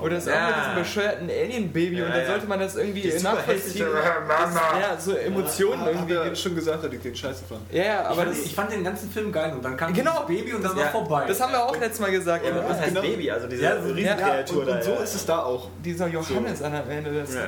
Oder 0.00 0.14
das 0.16 0.26
Ja. 0.26 0.32
auch 0.32 0.46
mit 0.48 0.56
diesem 0.56 0.74
bescheuerten 0.82 1.30
Alien-Baby 1.30 1.98
Ja, 1.98 2.06
und 2.06 2.10
dann 2.12 2.20
ja. 2.22 2.26
sollte 2.26 2.46
man 2.46 2.58
das 2.58 2.76
irgendwie 2.76 3.10
super 3.10 3.34
nachvollziehen. 3.34 3.86
Das, 4.28 4.54
ja, 4.54 4.96
so 4.98 5.12
Emotionen 5.14 5.86
Irgendwie 5.86 6.12
irgendwie. 6.14 6.30
hat 6.30 6.38
schon 6.38 6.54
gesagt, 6.54 6.82
dass 6.84 6.92
ich 6.92 7.00
den 7.00 7.14
Scheiße 7.14 7.44
fand. 7.48 7.60
Ja, 7.72 8.06
Aber 8.06 8.22
ich, 8.22 8.28
das, 8.28 8.36
fand, 8.38 8.46
ich 8.46 8.54
fand 8.54 8.72
den 8.72 8.84
ganzen 8.84 9.10
Film 9.10 9.30
geil 9.30 9.52
und 9.52 9.62
dann 9.64 9.76
kam 9.76 9.92
Genau. 9.92 10.24
dieses 10.26 10.42
Baby 10.44 10.56
und 10.56 10.64
dann 10.64 10.76
Ja. 10.76 10.84
war 10.84 10.90
vorbei. 10.92 11.24
das 11.28 11.40
haben 11.40 11.52
wir 11.52 11.62
auch 11.62 11.78
letztes 11.78 12.00
Mal 12.00 12.10
gesagt. 12.10 12.44
Ja, 12.44 12.52
was 12.68 12.78
heißt 12.78 12.88
Genau. 12.88 13.00
Baby? 13.02 13.30
Also 13.30 13.46
diese 13.46 13.62
Ja, 13.62 13.80
so- 13.82 13.92
Riesenkreatur 13.92 14.60
und, 14.62 14.66
da. 14.68 14.74
und 14.76 14.82
so 14.84 14.90
ja. 14.92 14.96
ist 15.02 15.14
es 15.14 15.26
da 15.26 15.38
auch. 15.42 15.68
Dieser 15.84 16.06
Johannes 16.08 16.62
an 16.62 16.72
der 16.72 16.86
Ende. 16.88 17.12
Das, 17.20 17.34
Ja. 17.34 17.42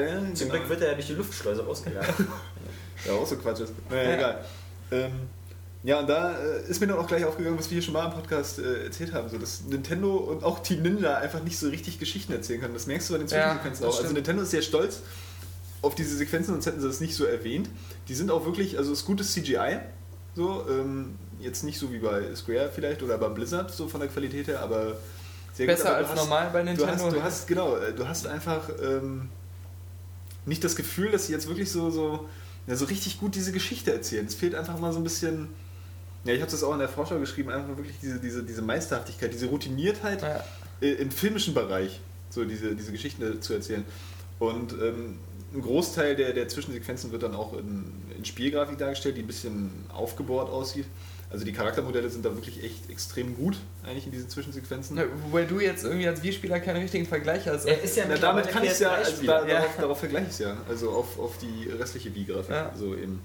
Ja, 0.00 0.34
Zum 0.34 0.48
Glück 0.50 0.68
wird 0.68 0.80
er 0.80 0.88
ja 0.88 0.94
durch 0.94 1.06
die 1.08 1.14
Luftschleuse 1.14 1.66
rausgejagt. 1.66 2.08
ja 3.04 3.12
auch 3.12 3.26
so 3.26 3.36
Quatsch 3.36 3.60
ist. 3.60 3.74
Naja, 3.90 4.02
Ja. 4.10 4.14
egal. 4.16 4.44
Ähm, 4.92 5.12
ja, 5.84 6.00
und 6.00 6.08
da 6.08 6.36
äh, 6.38 6.68
ist 6.68 6.80
mir 6.80 6.86
dann 6.88 6.98
auch 6.98 7.06
gleich 7.06 7.24
aufgegangen, 7.24 7.58
was 7.58 7.70
wir 7.70 7.74
hier 7.76 7.82
schon 7.82 7.92
mal 7.94 8.06
im 8.06 8.12
Podcast 8.12 8.58
äh, 8.58 8.84
erzählt 8.84 9.12
haben, 9.12 9.28
so 9.28 9.38
dass 9.38 9.62
Nintendo 9.64 10.16
und 10.16 10.42
auch 10.42 10.60
Team 10.62 10.82
Ninja 10.82 11.18
einfach 11.18 11.42
nicht 11.44 11.58
so 11.58 11.68
richtig 11.68 11.98
Geschichten 11.98 12.32
erzählen 12.32 12.60
können. 12.60 12.74
Das 12.74 12.86
merkst 12.86 13.08
du 13.10 13.12
bei 13.14 13.18
den 13.18 13.28
Ja, 13.28 13.36
Zwischensequenzen 13.50 13.82
das 13.84 13.94
auch. 13.94 13.98
Also 13.98 13.98
stimmt. 14.08 14.14
Nintendo 14.14 14.42
ist 14.42 14.50
sehr 14.50 14.62
stolz 14.62 15.00
auf 15.82 15.94
diese 15.94 16.16
Sequenzen, 16.16 16.54
sonst 16.54 16.64
hätten 16.66 16.80
sie 16.80 16.86
das 16.88 17.00
nicht 17.00 17.14
so 17.14 17.24
erwähnt. 17.26 17.68
Die 18.08 18.14
sind 18.14 18.30
auch 18.30 18.46
wirklich, 18.46 18.78
also 18.78 18.92
es 18.92 19.00
ist 19.00 19.04
gutes 19.04 19.32
CGI, 19.34 19.80
so, 20.34 20.64
ähm, 20.70 21.16
jetzt 21.40 21.62
nicht 21.62 21.78
so 21.78 21.92
wie 21.92 21.98
bei 21.98 22.34
Square 22.34 22.70
vielleicht 22.74 23.02
oder 23.02 23.18
bei 23.18 23.28
Blizzard, 23.28 23.70
so 23.70 23.86
von 23.86 24.00
der 24.00 24.08
Qualität 24.08 24.46
her, 24.46 24.60
aber 24.60 24.96
sehr 25.52 25.66
besser 25.66 25.88
aber 25.90 25.96
als 25.98 26.06
du 26.08 26.12
hast- 26.14 26.18
normal 26.24 26.50
bei 26.52 26.60
Du 26.60 26.64
Nintendo. 26.66 26.92
hast, 27.04 27.12
du 27.14 27.22
hast, 27.22 27.46
genau, 27.46 27.76
äh, 27.76 27.92
du 27.92 28.08
hast 28.08 28.26
einfach 28.26 28.70
ähm, 28.82 29.28
nicht 30.46 30.64
das 30.64 30.74
Gefühl, 30.76 31.10
dass 31.10 31.26
sie 31.26 31.32
jetzt 31.34 31.46
wirklich 31.46 31.70
so, 31.70 31.90
so 31.90 32.26
ja, 32.66 32.74
so 32.76 32.86
richtig 32.86 33.20
gut 33.20 33.34
diese 33.34 33.52
Geschichte 33.52 33.92
erzählen. 33.92 34.24
Es 34.26 34.34
fehlt 34.34 34.54
einfach 34.54 34.78
mal 34.78 34.90
so 34.92 34.98
ein 35.00 35.04
bisschen. 35.04 35.48
Ja, 36.24 36.32
ich 36.32 36.40
habe 36.40 36.50
das 36.50 36.62
auch 36.62 36.72
in 36.72 36.78
der 36.78 36.88
Vorschau 36.88 37.18
geschrieben, 37.18 37.50
einfach 37.50 37.76
wirklich 37.76 37.96
diese, 38.02 38.18
diese, 38.18 38.42
diese 38.42 38.62
Meisterhaftigkeit, 38.62 39.32
diese 39.32 39.46
Routiniertheit 39.46 40.22
Ja. 40.22 40.42
äh, 40.80 40.92
im 40.94 41.10
filmischen 41.10 41.52
Bereich, 41.54 42.00
so 42.30 42.44
diese, 42.44 42.74
diese 42.74 42.92
Geschichten 42.92 43.42
zu 43.42 43.52
erzählen. 43.52 43.84
Und 44.38 44.72
ähm, 44.72 45.18
ein 45.54 45.62
Großteil 45.62 46.16
der, 46.16 46.32
der 46.32 46.48
Zwischensequenzen 46.48 47.12
wird 47.12 47.22
dann 47.22 47.34
auch 47.34 47.52
in, 47.58 47.84
in 48.16 48.24
Spielgrafik 48.24 48.78
dargestellt, 48.78 49.16
die 49.16 49.20
ein 49.22 49.26
bisschen 49.26 49.70
aufgebohrt 49.92 50.48
aussieht. 50.50 50.86
Also 51.30 51.44
die 51.44 51.52
Charaktermodelle 51.52 52.08
sind 52.10 52.24
da 52.24 52.34
wirklich 52.34 52.62
echt 52.62 52.88
extrem 52.90 53.34
gut, 53.36 53.56
eigentlich 53.84 54.06
in 54.06 54.12
diesen 54.12 54.28
Zwischensequenzen. 54.28 54.96
Na, 54.96 55.04
Wobei 55.26 55.44
du 55.44 55.58
jetzt 55.60 55.84
irgendwie 55.84 56.06
als 56.06 56.22
Wii-Spieler 56.22 56.60
keinen 56.60 56.80
richtigen 56.82 57.06
Vergleich 57.06 57.46
hast. 57.48 57.64
Er 57.66 57.82
ist 57.82 57.96
ja 57.96 58.04
Na, 58.08 58.16
damit 58.16 58.48
kann 58.48 58.62
ich 58.62 58.70
es 58.70 58.78
ja, 58.78 58.92
also 58.92 59.10
PS3-Spieler. 59.10 59.40
da, 59.42 59.48
Ja. 59.48 59.54
darauf, 59.60 59.76
darauf 59.76 59.98
vergleiche 59.98 60.26
ich 60.26 60.32
es 60.32 60.38
ja, 60.38 60.56
also 60.68 60.90
auf, 60.90 61.18
auf 61.18 61.36
die 61.38 61.68
restliche 61.70 62.14
Wii-Grafik. 62.14 62.50
Ja. 62.50 62.72
So 62.76 62.94
eben. 62.94 63.20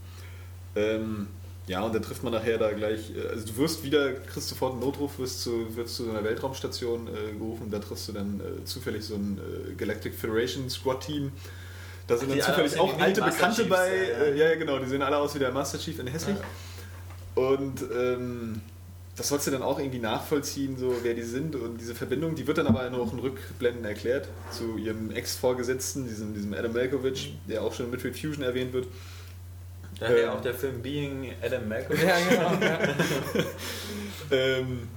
Ähm, 0.76 1.28
ja, 1.70 1.84
und 1.84 1.94
dann 1.94 2.02
trifft 2.02 2.24
man 2.24 2.34
nachher 2.34 2.58
da 2.58 2.72
gleich, 2.72 3.16
äh, 3.16 3.28
also 3.30 3.46
du 3.46 3.58
wirst 3.58 3.84
wieder, 3.84 4.14
kriegst 4.14 4.50
sofort 4.50 4.74
einen 4.74 4.82
Notruf, 4.82 5.20
wirst 5.20 5.44
zu, 5.44 5.76
wirst 5.76 5.96
zu 5.96 6.06
so 6.06 6.10
einer 6.10 6.24
Weltraumstation 6.24 7.08
äh, 7.08 7.38
gerufen, 7.38 7.70
da 7.70 7.78
triffst 7.78 8.08
du 8.08 8.14
dann 8.14 8.40
äh, 8.40 8.66
zufällig 8.66 9.06
so 9.06 9.14
ein 9.14 9.40
äh, 9.40 9.76
Galactic 9.76 10.16
Federation 10.16 10.68
Squad-Team. 10.68 11.32
Da 12.08 12.18
sind 12.18 12.32
dann 12.32 12.42
zufällig 12.42 12.80
auch 12.80 13.00
alte 13.00 13.22
Bekannte 13.22 13.58
Chiefs, 13.58 13.70
bei. 13.70 13.88
ja, 13.88 13.94
ja. 13.94 14.26
Äh, 14.26 14.38
ja, 14.38 14.50
ja, 14.50 14.56
genau, 14.56 14.80
die 14.80 14.88
sehen 14.88 15.04
alle 15.04 15.18
aus 15.18 15.36
wie 15.36 15.40
der 15.40 15.52
Master 15.52 15.78
Chief 15.78 16.00
in 16.00 16.08
hässlich. 16.08 16.38
Und 17.36 17.84
ähm, 17.96 18.62
das 19.16 19.28
sollst 19.28 19.46
du 19.46 19.52
dann 19.52 19.62
auch 19.62 19.78
irgendwie 19.78 20.00
nachvollziehen, 20.00 20.76
so 20.76 20.92
wer 21.04 21.14
die 21.14 21.22
sind 21.22 21.56
und 21.56 21.80
diese 21.80 21.94
Verbindung, 21.94 22.34
die 22.34 22.48
wird 22.48 22.58
dann 22.58 22.66
aber 22.66 22.90
noch 22.90 23.14
in 23.14 23.20
Rückblenden 23.20 23.86
erklärt 23.86 24.28
zu 24.50 24.78
ihrem 24.78 25.12
Ex-Vorgesetzten, 25.12 26.08
diesem, 26.08 26.34
diesem 26.34 26.52
Adam 26.56 26.74
Malkovich, 26.74 27.38
der 27.48 27.62
auch 27.62 27.76
schon 27.76 27.86
in 27.86 27.92
Midfield 27.92 28.18
Fusion 28.18 28.44
erwähnt 28.44 28.74
wird. 28.74 28.88
Daher 30.00 30.24
Ähm. 30.26 30.30
auch 30.30 30.42
der 30.42 30.54
Film 30.54 30.82
Being 30.82 31.34
Adam 31.44 31.68
Malkovich. 31.68 32.02
ja, 32.04 32.18
genau. 32.30 32.66
Ja. 32.66 32.80
Ähm, 34.32 34.88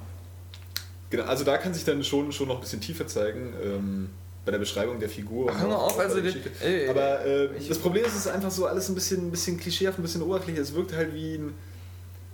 genau, 1.09 1.24
also 1.24 1.42
da 1.44 1.57
kann 1.57 1.72
sich 1.72 1.84
dann 1.84 2.05
schon, 2.05 2.32
schon 2.32 2.48
noch 2.48 2.57
ein 2.57 2.61
bisschen 2.61 2.80
tiefer 2.82 3.07
zeigen. 3.07 3.55
Ähm, 3.64 4.11
bei 4.44 4.50
der 4.53 4.59
Beschreibung 4.59 4.98
der 5.00 5.09
Figur. 5.09 5.50
Ach, 5.55 5.61
hör 5.61 5.68
mal 5.68 5.74
auf, 5.76 5.98
also 5.98 6.20
die- 6.20 6.34
äh, 6.64 6.88
Aber 6.88 7.24
äh, 7.24 7.48
das 7.68 7.78
Problem 7.78 8.05
ist, 8.05 8.11
es 8.12 8.26
ist 8.26 8.28
einfach 8.28 8.50
so 8.50 8.66
alles 8.66 8.88
ein 8.88 8.94
bisschen, 8.94 9.28
ein 9.28 9.30
bisschen 9.30 9.59
klischeehaft, 9.59 9.98
ein 9.98 10.03
bisschen 10.03 10.20
oberflächlich. 10.22 10.59
Es 10.62 10.74
wirkt 10.74 10.92
halt 10.92 11.14
wie 11.14 11.36
ein, 11.36 11.55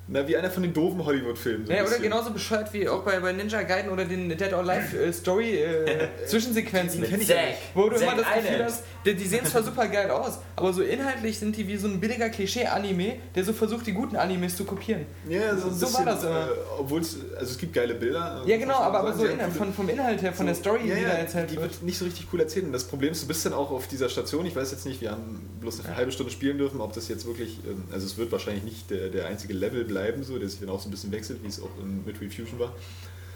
na, 0.08 0.26
wie 0.26 0.36
einer 0.36 0.50
von 0.50 0.62
den 0.62 0.72
doofen 0.72 1.04
Hollywood-Filmen. 1.04 1.66
so 1.66 1.72
Ja, 1.72 1.78
oder 1.80 1.84
bisschen. 1.88 2.02
genauso 2.04 2.30
bescheuert 2.30 2.72
wie 2.72 2.88
auch 2.88 3.02
bei, 3.04 3.20
bei 3.20 3.32
Ninja 3.32 3.62
Gaiden 3.62 3.90
oder 3.90 4.04
den 4.04 4.28
Dead 4.30 4.52
or 4.52 4.60
Alive 4.60 4.96
äh, 4.98 5.12
Story 5.12 5.58
äh, 5.62 6.08
Zwischensequenzen. 6.26 7.00
Mit 7.00 7.10
Kenn 7.10 7.20
ich 7.20 7.26
Zack. 7.28 7.36
ja 7.36 7.46
nicht. 7.48 7.58
Wo 7.74 7.88
du 7.88 7.96
immer 7.96 8.16
Zack 8.16 8.16
das 8.16 8.34
Gefühl 8.44 8.64
hast, 8.64 8.82
die, 9.04 9.14
die 9.14 9.26
sehen 9.26 9.44
zwar 9.44 9.62
super 9.62 9.86
geil 9.88 10.10
aus, 10.10 10.38
aber 10.56 10.72
so 10.72 10.82
inhaltlich 10.82 11.38
sind 11.38 11.56
die 11.56 11.66
wie 11.68 11.76
so 11.76 11.88
ein 11.88 12.00
billiger 12.00 12.28
Klischee-Anime, 12.28 13.16
der 13.34 13.44
so 13.44 13.52
versucht, 13.52 13.86
die 13.86 13.92
guten 13.92 14.16
Animes 14.16 14.56
zu 14.56 14.64
kopieren. 14.64 15.06
Ja, 15.28 15.56
so, 15.56 15.68
ein 15.68 15.74
So 15.74 15.86
bisschen, 15.86 16.06
war 16.06 16.14
das 16.14 16.24
immer. 16.24 16.46
Äh, 16.46 16.80
Obwohl 16.80 17.00
es, 17.00 17.16
also 17.38 17.52
es 17.52 17.58
gibt 17.58 17.72
geile 17.74 17.94
Bilder. 17.94 18.42
Ja, 18.46 18.56
genau, 18.56 18.76
aber, 18.76 19.00
aber 19.00 19.12
so 19.12 19.22
Sehr 19.22 19.32
in, 19.32 19.38
coole- 19.38 19.50
von, 19.52 19.72
vom 19.74 19.88
Inhalt 19.88 20.22
her, 20.22 20.32
von 20.32 20.46
der 20.46 20.54
Story, 20.54 20.88
ja, 20.88 20.94
die 20.94 21.02
da 21.02 21.08
erzählt 21.10 21.50
die 21.50 21.56
wird. 21.56 21.72
wird 21.72 21.82
nicht 21.82 21.98
so 21.98 22.04
richtig 22.04 22.26
cool 22.32 22.40
erzählt. 22.40 22.64
Und 22.66 22.72
das 22.72 22.84
Problem 22.84 23.12
ist, 23.12 23.22
du 23.22 23.26
bist 23.28 23.44
dann 23.46 23.52
auch 23.52 23.70
auf 23.70 23.86
dieser 23.88 24.08
Station. 24.08 24.46
Ich 24.46 24.56
weiß 24.56 24.70
jetzt 24.72 24.86
nicht, 24.86 25.00
wir 25.00 25.10
haben 25.12 25.48
bloß 25.60 25.84
eine 25.84 25.96
halbe 25.96 26.12
Stunde 26.12 26.32
spielen 26.32 26.58
dürfen, 26.58 26.80
ob 26.80 26.92
das 26.92 27.08
jetzt 27.08 27.26
wirklich, 27.26 27.58
ähm, 27.68 27.84
also 27.92 28.06
es 28.06 28.16
wird 28.18 28.32
wahrscheinlich 28.32 28.64
nicht 28.64 28.90
der, 28.90 29.08
der 29.08 29.26
einzige 29.26 29.52
Level 29.54 29.84
bleiben, 29.84 29.97
so, 30.22 30.38
der 30.38 30.48
sich 30.48 30.60
dann 30.60 30.68
auch 30.70 30.80
so 30.80 30.88
ein 30.88 30.90
bisschen 30.90 31.12
wechselt, 31.12 31.42
wie 31.42 31.48
es 31.48 31.60
auch 31.60 31.70
in 31.82 32.04
Midway 32.04 32.28
Fusion 32.28 32.58
war, 32.58 32.72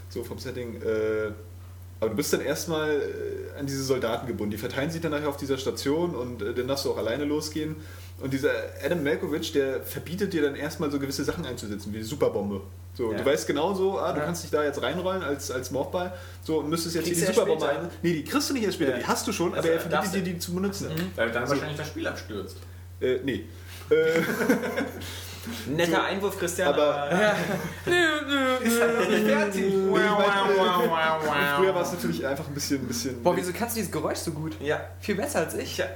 so 0.09 0.23
vom 0.25 0.39
Setting. 0.39 0.77
Äh, 0.83 1.31
aber 2.01 2.11
du 2.11 2.17
bist 2.17 2.33
dann 2.33 2.41
erstmal 2.41 2.91
äh, 2.91 3.59
an 3.59 3.67
diese 3.67 3.85
Soldaten 3.85 4.27
gebunden. 4.27 4.51
Die 4.51 4.59
verteilen 4.59 4.91
sich 4.91 5.01
dann 5.01 5.13
nachher 5.13 5.29
auf 5.29 5.37
dieser 5.37 5.57
Station 5.57 6.15
und 6.17 6.43
äh, 6.43 6.53
dann 6.53 6.67
darfst 6.67 6.85
du 6.85 6.91
auch 6.91 6.97
alleine 6.99 7.25
losgehen. 7.25 7.77
Und 8.21 8.33
dieser 8.33 8.51
Adam 8.85 9.03
Malkovich, 9.05 9.53
der 9.53 9.83
verbietet 9.83 10.33
dir 10.33 10.43
dann 10.43 10.57
erstmal 10.57 10.91
so 10.91 10.99
gewisse 10.99 11.23
Sachen 11.25 11.45
einzusetzen, 11.47 11.93
wie 11.93 11.99
die 11.99 12.03
Superbombe. 12.05 12.61
So, 12.95 13.11
Ja. 13.13 13.19
Du 13.19 13.25
weißt 13.25 13.47
genau 13.47 13.73
so, 13.75 13.99
ah, 13.99 14.13
du 14.13 14.19
Ja. 14.19 14.27
kannst 14.27 14.43
dich 14.45 14.51
da 14.51 14.63
jetzt 14.65 14.83
reinrollen 14.83 15.23
als, 15.23 15.51
als 15.51 15.71
Morphball. 15.71 16.13
So, 16.43 16.59
und 16.59 16.69
müsstest 16.71 16.95
jetzt 16.97 17.05
Kriegst 17.05 17.21
hier 17.21 17.29
die 17.31 17.35
Superbombe 17.35 17.69
ein. 17.69 17.89
Nee, 18.03 18.13
die 18.15 18.25
kriegst 18.25 18.51
du 18.51 18.55
nicht 18.55 18.65
erst 18.65 18.75
später, 18.75 18.93
Ja. 18.93 18.99
die 18.99 19.07
hast 19.07 19.27
du 19.27 19.33
schon, 19.33 19.55
Also, 19.55 19.69
aber 19.69 19.75
er 19.77 19.81
verbietet 19.81 20.15
dir 20.15 20.23
die 20.33 20.39
zu 20.39 20.55
benutzen. 20.55 20.91
Weil 21.17 21.31
dann 21.31 21.49
wahrscheinlich 21.49 21.77
das 21.79 21.87
Spiel 21.89 22.07
abstürzt. 22.07 22.57
Äh, 23.01 23.19
nee. 23.25 23.45
Netter 25.67 26.05
Einwurf, 26.05 26.39
Christian, 26.39 26.69
aber- 26.75 27.11
Ist 28.63 28.81
halt 28.81 29.01
noch 29.01 29.09
nicht 29.09 29.27
fertig. 29.27 29.65
ich 29.65 29.73
mein, 29.91 29.91
früher 31.57 31.75
war 31.75 31.83
es 31.83 31.93
natürlich 31.93 32.27
einfach 32.27 32.47
ein 32.47 32.55
bisschen, 32.55 32.81
ein 32.83 32.87
bisschen 32.89 33.23
Boah, 33.23 33.37
wieso 33.37 33.53
kannst 33.53 33.75
du 33.77 33.81
dieses 33.81 33.93
Geräusch 33.93 34.19
so 34.19 34.31
gut? 34.33 34.57
ja. 34.61 34.81
Viel 35.01 35.17
besser 35.17 35.41
als 35.41 35.55
ich. 35.55 35.75
Tja, 35.75 35.87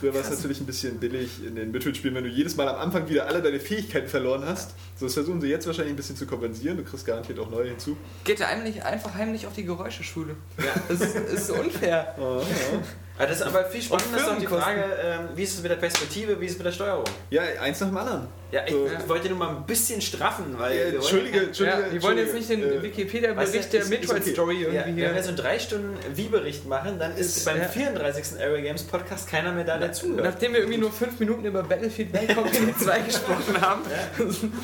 Früher 0.00 0.14
war 0.14 0.20
es 0.22 0.30
natürlich 0.30 0.60
ein 0.60 0.66
bisschen 0.66 0.98
billig 0.98 1.44
in 1.46 1.54
den 1.54 1.70
Midfield-Spielen, 1.70 2.16
wenn 2.16 2.24
du 2.24 2.30
jedes 2.30 2.56
Mal 2.56 2.68
am 2.68 2.74
Anfang 2.76 3.08
wieder 3.08 3.28
alle 3.28 3.40
deine 3.40 3.60
Fähigkeiten 3.60 4.08
verloren 4.08 4.44
hast. 4.44 4.70
So, 4.96 5.06
das 5.06 5.14
versuchen 5.14 5.40
sie 5.40 5.46
jetzt 5.46 5.64
wahrscheinlich 5.66 5.92
ein 5.92 5.96
bisschen 5.96 6.16
zu 6.16 6.26
kompensieren. 6.26 6.76
Du 6.76 6.82
kriegst 6.82 7.06
garantiert 7.06 7.38
auch 7.38 7.48
neue 7.48 7.68
hinzu. 7.68 7.96
Geht 8.24 8.40
ja 8.40 8.48
einem 8.48 8.64
nicht 8.64 8.84
einfach 8.84 9.14
heimlich 9.14 9.46
auf 9.46 9.52
die 9.52 9.64
Geräuscheschule. 9.64 10.34
ja. 10.58 10.64
Das 10.88 11.00
ist, 11.00 11.14
ist 11.14 11.50
unfair. 11.50 12.16
Aber 12.18 13.26
das 13.28 13.36
ist 13.36 13.42
aber 13.42 13.64
viel 13.66 13.82
spannender 13.82 14.18
ist 14.18 14.26
doch 14.26 14.38
die. 14.38 14.46
Frage, 14.48 14.82
ähm, 15.04 15.20
wie 15.36 15.42
ist 15.44 15.54
es 15.54 15.62
mit 15.62 15.70
der 15.70 15.76
Perspektive, 15.76 16.40
wie 16.40 16.46
ist 16.46 16.52
es 16.52 16.58
mit 16.58 16.66
der 16.66 16.72
Steuerung? 16.72 17.04
Ja, 17.30 17.42
eins 17.60 17.78
nach 17.78 17.88
dem 17.88 17.96
anderen. 17.96 18.26
Ja, 18.52 18.60
ich, 18.66 18.74
ich 18.74 19.08
wollte 19.08 19.28
nur 19.30 19.38
mal 19.38 19.48
ein 19.56 19.64
bisschen 19.66 20.02
straffen, 20.02 20.44
weil... 20.58 20.72
Äh, 20.72 20.76
wir 20.76 20.84
wollen 20.84 20.94
Entschuldige, 20.96 21.36
ja 21.38 21.42
Entschuldige. 21.44 21.80
Ja, 21.80 21.88
die 21.88 22.02
wollen 22.02 22.18
jetzt 22.18 22.34
nicht 22.34 22.50
den 22.50 22.62
Entschuldige, 22.62 22.86
äh, 22.86 22.96
Wikipedia-Bericht 22.96 23.72
der 23.72 23.80
okay. 23.80 23.90
Metroid-Story 23.98 24.54
Ja, 24.62 24.68
irgendwie 24.68 24.86
wenn 24.88 24.96
wir 24.96 25.12
hier. 25.14 25.22
so 25.22 25.28
einen 25.28 25.36
3 25.38 25.58
Stunden 25.58 25.96
Wie-Bericht 26.14 26.66
machen, 26.68 26.98
dann 26.98 27.16
ist, 27.16 27.38
Ist- 27.38 27.44
beim 27.46 27.56
ja. 27.58 27.64
34. 27.68 28.40
Area 28.40 28.60
Games 28.60 28.82
Podcast 28.82 29.26
keiner 29.26 29.52
mehr 29.52 29.64
da, 29.64 29.90
zuhört. 29.90 30.22
Nachdem 30.24 30.52
wir 30.52 30.60
irgendwie 30.60 30.78
nur 30.78 30.92
fünf 30.92 31.18
Minuten 31.18 31.46
über 31.46 31.62
Battlefield 31.62 32.12
Company 32.12 32.74
2 32.78 33.00
gesprochen 33.00 33.60
haben. 33.60 33.80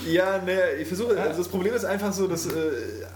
Ja, 0.06 0.38
ne, 0.38 0.72
ich 0.80 0.86
versuche, 0.86 1.18
also 1.20 1.38
das 1.38 1.48
Problem 1.48 1.74
ist 1.74 1.84
einfach 1.84 2.12
so, 2.12 2.26
dass 2.28 2.46
äh, 2.46 2.50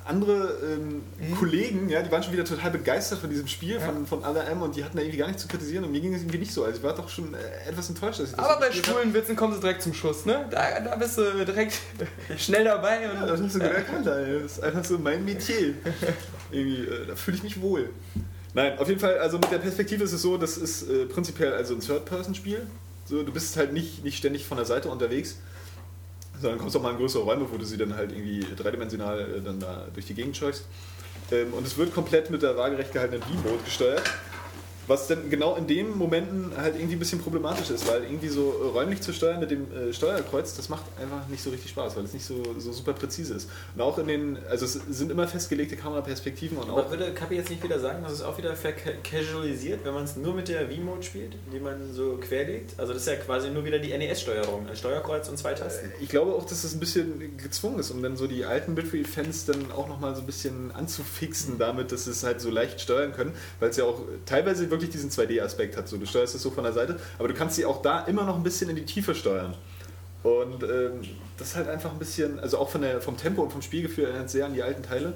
andere 0.06 0.56
ähm, 0.64 1.02
Mhm. 1.22 1.36
Kollegen, 1.36 1.88
ja, 1.88 2.02
die 2.02 2.10
waren 2.10 2.22
schon 2.22 2.32
wieder 2.32 2.44
total 2.44 2.70
begeistert 2.72 3.20
von 3.20 3.30
diesem 3.30 3.46
Spiel, 3.46 3.78
von, 3.78 4.06
von 4.06 4.24
ARM 4.24 4.62
und 4.62 4.74
die 4.74 4.82
hatten 4.84 4.96
da 4.96 5.02
irgendwie 5.02 5.18
gar 5.18 5.26
nichts 5.28 5.42
zu 5.42 5.48
kritisieren 5.48 5.84
und 5.84 5.92
mir 5.92 6.00
ging 6.00 6.12
es 6.14 6.22
irgendwie 6.22 6.38
nicht 6.38 6.52
so. 6.52 6.64
Also 6.64 6.78
ich 6.78 6.82
war 6.82 6.94
doch 6.94 7.08
schon 7.08 7.32
äh, 7.34 7.68
etwas 7.68 7.88
enttäuscht, 7.88 8.18
dass 8.20 8.30
ich 8.30 8.36
das 8.36 8.44
Aber 8.44 8.54
so 8.54 8.60
bei 8.60 8.72
schwulen 8.72 9.14
Witzen 9.14 9.36
kommen 9.36 9.54
sie 9.54 9.60
direkt 9.60 9.82
zum 9.82 9.94
Schuss, 9.94 10.26
ne? 10.26 10.46
Da, 10.50 10.61
da 10.84 10.96
bist 10.96 11.18
du 11.18 11.44
direkt 11.44 11.80
schnell 12.38 12.64
dabei. 12.64 13.10
Und, 13.10 13.14
Ja, 13.20 13.26
das 13.26 13.40
hast 13.42 13.54
du 13.54 13.58
gut 13.60 13.68
erkannt, 13.68 14.06
Alter. 14.08 14.40
Das 14.40 14.52
ist 14.52 14.62
einfach 14.62 14.84
so 14.84 14.98
mein 14.98 15.24
Metier. 15.24 15.74
Irgendwie, 16.50 16.84
äh, 16.84 17.06
da 17.06 17.16
fühle 17.16 17.36
ich 17.36 17.42
mich 17.42 17.60
wohl. 17.60 17.90
Nein, 18.54 18.78
auf 18.78 18.88
jeden 18.88 19.00
Fall, 19.00 19.18
also 19.18 19.38
mit 19.38 19.50
der 19.50 19.58
Perspektive 19.58 20.04
ist 20.04 20.12
es 20.12 20.22
so, 20.22 20.36
das 20.36 20.58
ist 20.58 20.88
äh, 20.88 21.06
prinzipiell 21.06 21.54
also 21.54 21.74
ein 21.74 21.80
Third-Person-Spiel. 21.80 22.66
So, 23.06 23.22
du 23.22 23.32
bist 23.32 23.56
halt 23.56 23.72
nicht, 23.72 24.04
nicht 24.04 24.18
ständig 24.18 24.46
von 24.46 24.58
der 24.58 24.66
Seite 24.66 24.90
unterwegs, 24.90 25.36
sondern 26.40 26.58
kommst 26.58 26.76
auch 26.76 26.82
mal 26.82 26.90
in 26.90 26.98
größere 26.98 27.22
Räume, 27.22 27.46
wo 27.50 27.56
du 27.56 27.64
sie 27.64 27.78
dann 27.78 27.96
halt 27.96 28.12
irgendwie 28.12 28.44
dreidimensional 28.56 29.20
äh, 29.20 29.40
dann 29.40 29.58
da 29.58 29.86
durch 29.94 30.06
die 30.06 30.14
Gegend 30.14 30.36
scheust. 30.36 30.64
Ähm, 31.30 31.54
und 31.54 31.66
es 31.66 31.76
wird 31.78 31.94
komplett 31.94 32.30
mit 32.30 32.42
der 32.42 32.56
waagerecht 32.56 32.92
gehaltenen 32.92 33.22
V-Mode 33.22 33.62
gesteuert. 33.64 34.02
Was 34.92 35.06
dann 35.06 35.30
genau 35.30 35.56
in 35.56 35.66
den 35.66 35.96
Momenten 35.96 36.52
halt 36.54 36.74
irgendwie 36.74 36.96
ein 36.96 36.98
bisschen 36.98 37.18
problematisch 37.18 37.70
ist, 37.70 37.88
weil 37.88 38.02
irgendwie 38.02 38.28
so 38.28 38.52
äh, 38.62 38.66
räumlich 38.76 39.00
zu 39.00 39.14
steuern 39.14 39.40
mit 39.40 39.50
dem 39.50 39.62
äh, 39.72 39.90
Steuerkreuz, 39.90 40.54
das 40.54 40.68
macht 40.68 40.84
einfach 41.00 41.26
nicht 41.28 41.42
so 41.42 41.48
richtig 41.48 41.70
Spaß, 41.70 41.96
weil 41.96 42.04
es 42.04 42.12
nicht 42.12 42.26
so, 42.26 42.42
so 42.58 42.72
super 42.72 42.92
präzise 42.92 43.32
ist. 43.32 43.48
Und 43.74 43.80
auch 43.80 43.96
in 43.96 44.06
den, 44.06 44.38
also 44.50 44.66
es 44.66 44.74
sind 44.74 45.10
immer 45.10 45.26
festgelegte 45.26 45.76
Kameraperspektiven 45.76 46.58
und 46.58 46.68
Aber 46.68 46.84
auch. 46.84 46.90
würde 46.90 47.10
Kapi 47.14 47.36
jetzt 47.36 47.48
nicht 47.48 47.64
wieder 47.64 47.80
sagen, 47.80 48.02
dass 48.02 48.12
es 48.12 48.20
auch 48.20 48.36
wieder 48.36 48.54
vercasualisiert, 48.54 49.82
wenn 49.82 49.94
man 49.94 50.04
es 50.04 50.16
nur 50.16 50.34
mit 50.34 50.48
der 50.48 50.68
V-Mode 50.68 51.02
spielt, 51.02 51.36
die 51.50 51.58
man 51.58 51.94
so 51.94 52.18
querlegt? 52.18 52.78
Also 52.78 52.92
das 52.92 53.00
ist 53.00 53.08
ja 53.08 53.16
quasi 53.16 53.48
nur 53.48 53.64
wieder 53.64 53.78
die 53.78 53.96
NES-Steuerung, 53.96 54.66
ein 54.68 54.76
Steuerkreuz 54.76 55.26
und 55.30 55.38
zwei 55.38 55.54
Tasten. 55.54 55.90
Ich 56.02 56.10
glaube 56.10 56.34
auch, 56.34 56.44
dass 56.44 56.60
das 56.60 56.74
ein 56.74 56.80
bisschen 56.80 57.38
gezwungen 57.38 57.78
ist, 57.78 57.90
um 57.92 58.02
dann 58.02 58.18
so 58.18 58.26
die 58.26 58.44
alten 58.44 58.74
Midfield-Fans 58.74 59.46
dann 59.46 59.72
auch 59.72 59.88
nochmal 59.88 60.14
so 60.14 60.20
ein 60.20 60.26
bisschen 60.26 60.70
anzufixen 60.72 61.56
damit, 61.58 61.92
dass 61.92 62.04
sie 62.04 62.10
es 62.10 62.24
halt 62.24 62.42
so 62.42 62.50
leicht 62.50 62.78
steuern 62.78 63.14
können, 63.14 63.32
weil 63.58 63.70
es 63.70 63.78
ja 63.78 63.84
auch 63.84 64.02
teilweise 64.26 64.70
wirklich 64.70 64.81
diesen 64.90 65.10
2D-Aspekt 65.10 65.76
hat. 65.76 65.88
So, 65.88 65.96
du 65.96 66.06
steuerst 66.06 66.34
es 66.34 66.42
so 66.42 66.50
von 66.50 66.64
der 66.64 66.72
Seite, 66.72 66.98
aber 67.18 67.28
du 67.28 67.34
kannst 67.34 67.56
sie 67.56 67.64
auch 67.64 67.82
da 67.82 68.00
immer 68.00 68.24
noch 68.24 68.36
ein 68.36 68.42
bisschen 68.42 68.70
in 68.70 68.76
die 68.76 68.84
Tiefe 68.84 69.14
steuern. 69.14 69.54
Und 70.22 70.62
ähm, 70.62 71.00
das 71.36 71.48
ist 71.48 71.56
halt 71.56 71.68
einfach 71.68 71.90
ein 71.90 71.98
bisschen, 71.98 72.38
also 72.38 72.58
auch 72.58 72.68
von 72.68 72.82
der, 72.82 73.00
vom 73.00 73.16
Tempo 73.16 73.42
und 73.42 73.50
vom 73.50 73.62
Spielgefühl 73.62 74.04
erinnert 74.04 74.30
sehr 74.30 74.46
an 74.46 74.54
die 74.54 74.62
alten 74.62 74.82
Teile. 74.82 75.14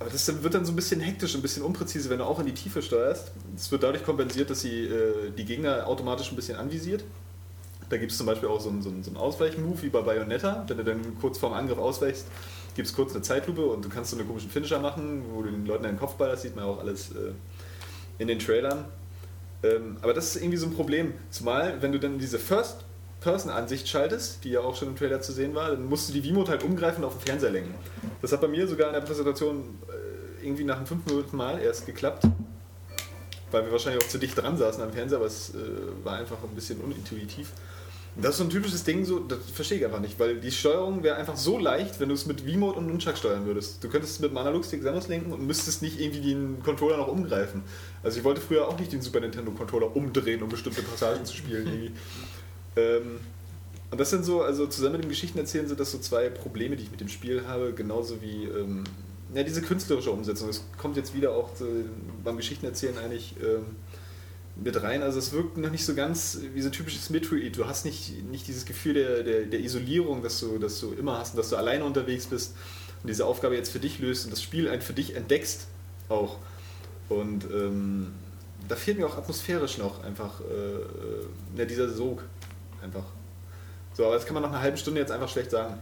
Aber 0.00 0.10
das 0.10 0.42
wird 0.42 0.54
dann 0.54 0.64
so 0.64 0.72
ein 0.72 0.76
bisschen 0.76 1.00
hektisch, 1.00 1.34
ein 1.34 1.42
bisschen 1.42 1.62
unpräzise, 1.62 2.10
wenn 2.10 2.18
du 2.18 2.24
auch 2.24 2.40
in 2.40 2.46
die 2.46 2.54
Tiefe 2.54 2.82
steuerst. 2.82 3.30
Das 3.54 3.70
wird 3.70 3.84
dadurch 3.84 4.04
kompensiert, 4.04 4.50
dass 4.50 4.60
sie 4.60 4.86
äh, 4.86 5.30
die 5.30 5.44
Gegner 5.44 5.86
automatisch 5.86 6.30
ein 6.32 6.36
bisschen 6.36 6.56
anvisiert. 6.56 7.04
Da 7.88 7.96
gibt 7.96 8.10
es 8.10 8.18
zum 8.18 8.26
Beispiel 8.26 8.48
auch 8.48 8.60
so 8.60 8.70
einen, 8.70 8.82
so 8.82 8.88
einen, 8.88 9.04
so 9.04 9.10
einen 9.10 9.18
Ausweichmove 9.18 9.82
wie 9.82 9.88
bei 9.88 10.00
Bayonetta. 10.00 10.64
Wenn 10.66 10.78
du 10.78 10.84
dann 10.84 11.18
kurz 11.20 11.38
vorm 11.38 11.52
Angriff 11.52 11.78
ausweichst, 11.78 12.26
gibt 12.74 12.88
es 12.88 12.94
kurz 12.94 13.12
eine 13.12 13.22
Zeitlupe 13.22 13.64
und 13.64 13.84
du 13.84 13.88
kannst 13.88 14.10
so 14.10 14.16
einen 14.16 14.26
komischen 14.26 14.50
Finisher 14.50 14.80
machen, 14.80 15.22
wo 15.32 15.42
du 15.42 15.50
den 15.50 15.64
Leuten 15.64 15.84
einen 15.84 15.98
Kopf 15.98 16.14
ballerst, 16.14 16.42
sieht 16.42 16.56
man 16.56 16.64
auch 16.64 16.80
alles 16.80 17.12
äh, 17.12 17.32
in 18.18 18.28
den 18.28 18.38
Trailern. 18.38 18.84
Ähm, 19.62 19.96
aber 20.02 20.12
das 20.14 20.34
ist 20.34 20.42
irgendwie 20.42 20.58
so 20.58 20.66
ein 20.66 20.74
Problem. 20.74 21.14
Zumal, 21.30 21.80
wenn 21.80 21.92
du 21.92 21.98
dann 21.98 22.18
diese 22.18 22.38
First-Person-Ansicht 22.38 23.88
schaltest, 23.88 24.44
die 24.44 24.50
ja 24.50 24.60
auch 24.60 24.76
schon 24.76 24.88
im 24.88 24.96
Trailer 24.96 25.20
zu 25.20 25.32
sehen 25.32 25.54
war, 25.54 25.70
dann 25.70 25.86
musst 25.86 26.08
du 26.08 26.12
die 26.12 26.22
V-Mode 26.28 26.50
halt 26.50 26.62
umgreifen 26.62 27.02
und 27.02 27.08
auf 27.08 27.18
den 27.18 27.26
Fernseher 27.26 27.50
lenken. 27.50 27.74
Das 28.20 28.32
hat 28.32 28.40
bei 28.40 28.48
mir 28.48 28.66
sogar 28.68 28.88
in 28.88 28.94
der 28.94 29.00
Präsentation 29.00 29.78
äh, 29.88 30.46
irgendwie 30.46 30.64
nach 30.64 30.76
dem 30.76 30.86
fünften 30.86 31.36
Mal 31.36 31.60
erst 31.60 31.86
geklappt. 31.86 32.24
weil 33.50 33.64
wir 33.64 33.72
wahrscheinlich 33.72 34.04
auch 34.04 34.08
zu 34.08 34.18
dicht 34.18 34.36
dran 34.36 34.56
saßen 34.58 34.82
am 34.82 34.92
Fernseher, 34.92 35.18
aber 35.18 35.26
es 35.26 35.50
äh, 35.54 35.58
war 36.04 36.16
einfach 36.18 36.36
ein 36.42 36.54
bisschen 36.54 36.80
unintuitiv. 36.80 37.52
Das 38.16 38.32
ist 38.32 38.38
so 38.38 38.44
ein 38.44 38.50
typisches 38.50 38.84
Ding, 38.84 39.04
so, 39.04 39.18
das 39.18 39.38
verstehe 39.52 39.78
ich 39.78 39.84
einfach 39.84 40.00
nicht, 40.00 40.20
weil 40.20 40.38
die 40.38 40.52
Steuerung 40.52 41.02
wäre 41.02 41.16
einfach 41.16 41.36
so 41.36 41.58
leicht, 41.58 41.98
wenn 41.98 42.08
du 42.08 42.14
es 42.14 42.26
mit 42.26 42.42
V-Mode 42.42 42.78
und 42.78 42.86
Nunchuck 42.86 43.16
steuern 43.16 43.44
würdest. 43.44 43.82
Du 43.82 43.88
könntest 43.88 44.14
es 44.14 44.20
mit 44.20 44.30
dem 44.30 44.36
Analogstick 44.36 44.82
Samus 44.82 45.08
lenken 45.08 45.32
und 45.32 45.44
müsstest 45.44 45.82
nicht 45.82 46.00
irgendwie 46.00 46.20
den 46.20 46.62
Controller 46.62 46.96
noch 46.96 47.08
umgreifen. 47.08 47.62
Also 48.04 48.18
ich 48.18 48.24
wollte 48.24 48.40
früher 48.40 48.68
auch 48.68 48.78
nicht 48.78 48.92
den 48.92 49.02
Super 49.02 49.18
Nintendo 49.20 49.50
Controller 49.50 49.96
umdrehen, 49.96 50.42
um 50.42 50.48
bestimmte 50.48 50.82
Passagen 50.82 51.24
zu 51.24 51.36
spielen. 51.36 51.66
Irgendwie. 51.66 51.90
Ähm, 52.76 53.20
und 53.92 54.00
das 54.00 54.10
sind 54.10 54.24
so, 54.24 54.42
also 54.42 54.66
zusammen 54.66 54.96
mit 54.96 55.04
dem 55.04 55.10
Geschichtenerzählen 55.10 55.68
sind 55.68 55.78
das 55.78 55.92
so 55.92 55.98
zwei 55.98 56.28
Probleme, 56.28 56.74
die 56.74 56.82
ich 56.82 56.90
mit 56.90 57.00
dem 57.00 57.06
Spiel 57.06 57.46
habe, 57.46 57.72
genauso 57.72 58.20
wie 58.20 58.46
ähm, 58.46 58.82
ja, 59.32 59.44
diese 59.44 59.62
künstlerische 59.62 60.10
Umsetzung. 60.10 60.48
Das 60.48 60.64
kommt 60.76 60.96
jetzt 60.96 61.14
wieder 61.14 61.32
auch 61.32 61.50
so 61.54 61.66
beim 62.24 62.36
Geschichtenerzählen 62.36 62.98
eigentlich 62.98 63.36
ähm, 63.40 63.76
mit 64.56 64.80
rein. 64.82 65.02
Also 65.02 65.18
es 65.18 65.32
wirkt 65.32 65.56
noch 65.56 65.70
nicht 65.70 65.84
so 65.84 65.94
ganz 65.94 66.38
wie 66.54 66.60
so 66.60 66.68
ein 66.68 66.72
typisches 66.72 67.10
Metroid. 67.10 67.56
Du 67.56 67.66
hast 67.66 67.84
nicht, 67.84 68.24
nicht 68.24 68.46
dieses 68.46 68.64
Gefühl 68.64 68.94
der, 68.94 69.22
der, 69.22 69.42
der 69.42 69.60
Isolierung, 69.60 70.22
das 70.22 70.40
du, 70.40 70.58
das 70.58 70.78
du 70.80 70.92
immer 70.92 71.18
hast 71.18 71.34
und 71.34 71.38
dass 71.38 71.50
du 71.50 71.56
alleine 71.56 71.84
unterwegs 71.84 72.26
bist 72.26 72.54
und 73.02 73.08
diese 73.08 73.26
Aufgabe 73.26 73.56
jetzt 73.56 73.70
für 73.70 73.80
dich 73.80 73.98
löst 73.98 74.24
und 74.24 74.30
das 74.30 74.42
Spiel 74.42 74.68
ein 74.68 74.80
für 74.80 74.92
dich 74.92 75.16
entdeckst 75.16 75.66
auch. 76.08 76.38
Und 77.08 77.44
ähm, 77.44 78.12
da 78.68 78.76
fehlt 78.76 78.98
mir 78.98 79.06
auch 79.06 79.18
atmosphärisch 79.18 79.78
noch 79.78 80.02
einfach 80.04 80.40
äh, 80.40 81.58
ja, 81.58 81.64
dieser 81.64 81.88
Sog. 81.88 82.24
Einfach. 82.82 83.04
So, 83.94 84.04
aber 84.06 84.14
das 84.14 84.26
kann 84.26 84.34
man 84.34 84.42
nach 84.42 84.50
einer 84.50 84.60
halben 84.60 84.76
Stunde 84.76 85.00
jetzt 85.00 85.12
einfach 85.12 85.28
schlecht 85.28 85.50
sagen. 85.50 85.78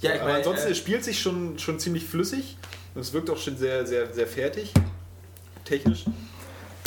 Ja, 0.00 0.14
ich 0.14 0.20
aber 0.20 0.30
meine, 0.30 0.38
ansonsten, 0.38 0.68
äh, 0.68 0.72
es 0.72 0.78
spielt 0.78 1.04
sich 1.04 1.20
schon, 1.20 1.58
schon 1.58 1.78
ziemlich 1.78 2.04
flüssig 2.04 2.56
und 2.94 3.00
es 3.00 3.12
wirkt 3.12 3.30
auch 3.30 3.38
schon 3.38 3.56
sehr, 3.56 3.86
sehr, 3.86 4.12
sehr 4.12 4.26
fertig. 4.26 4.72
Technisch. 5.64 6.04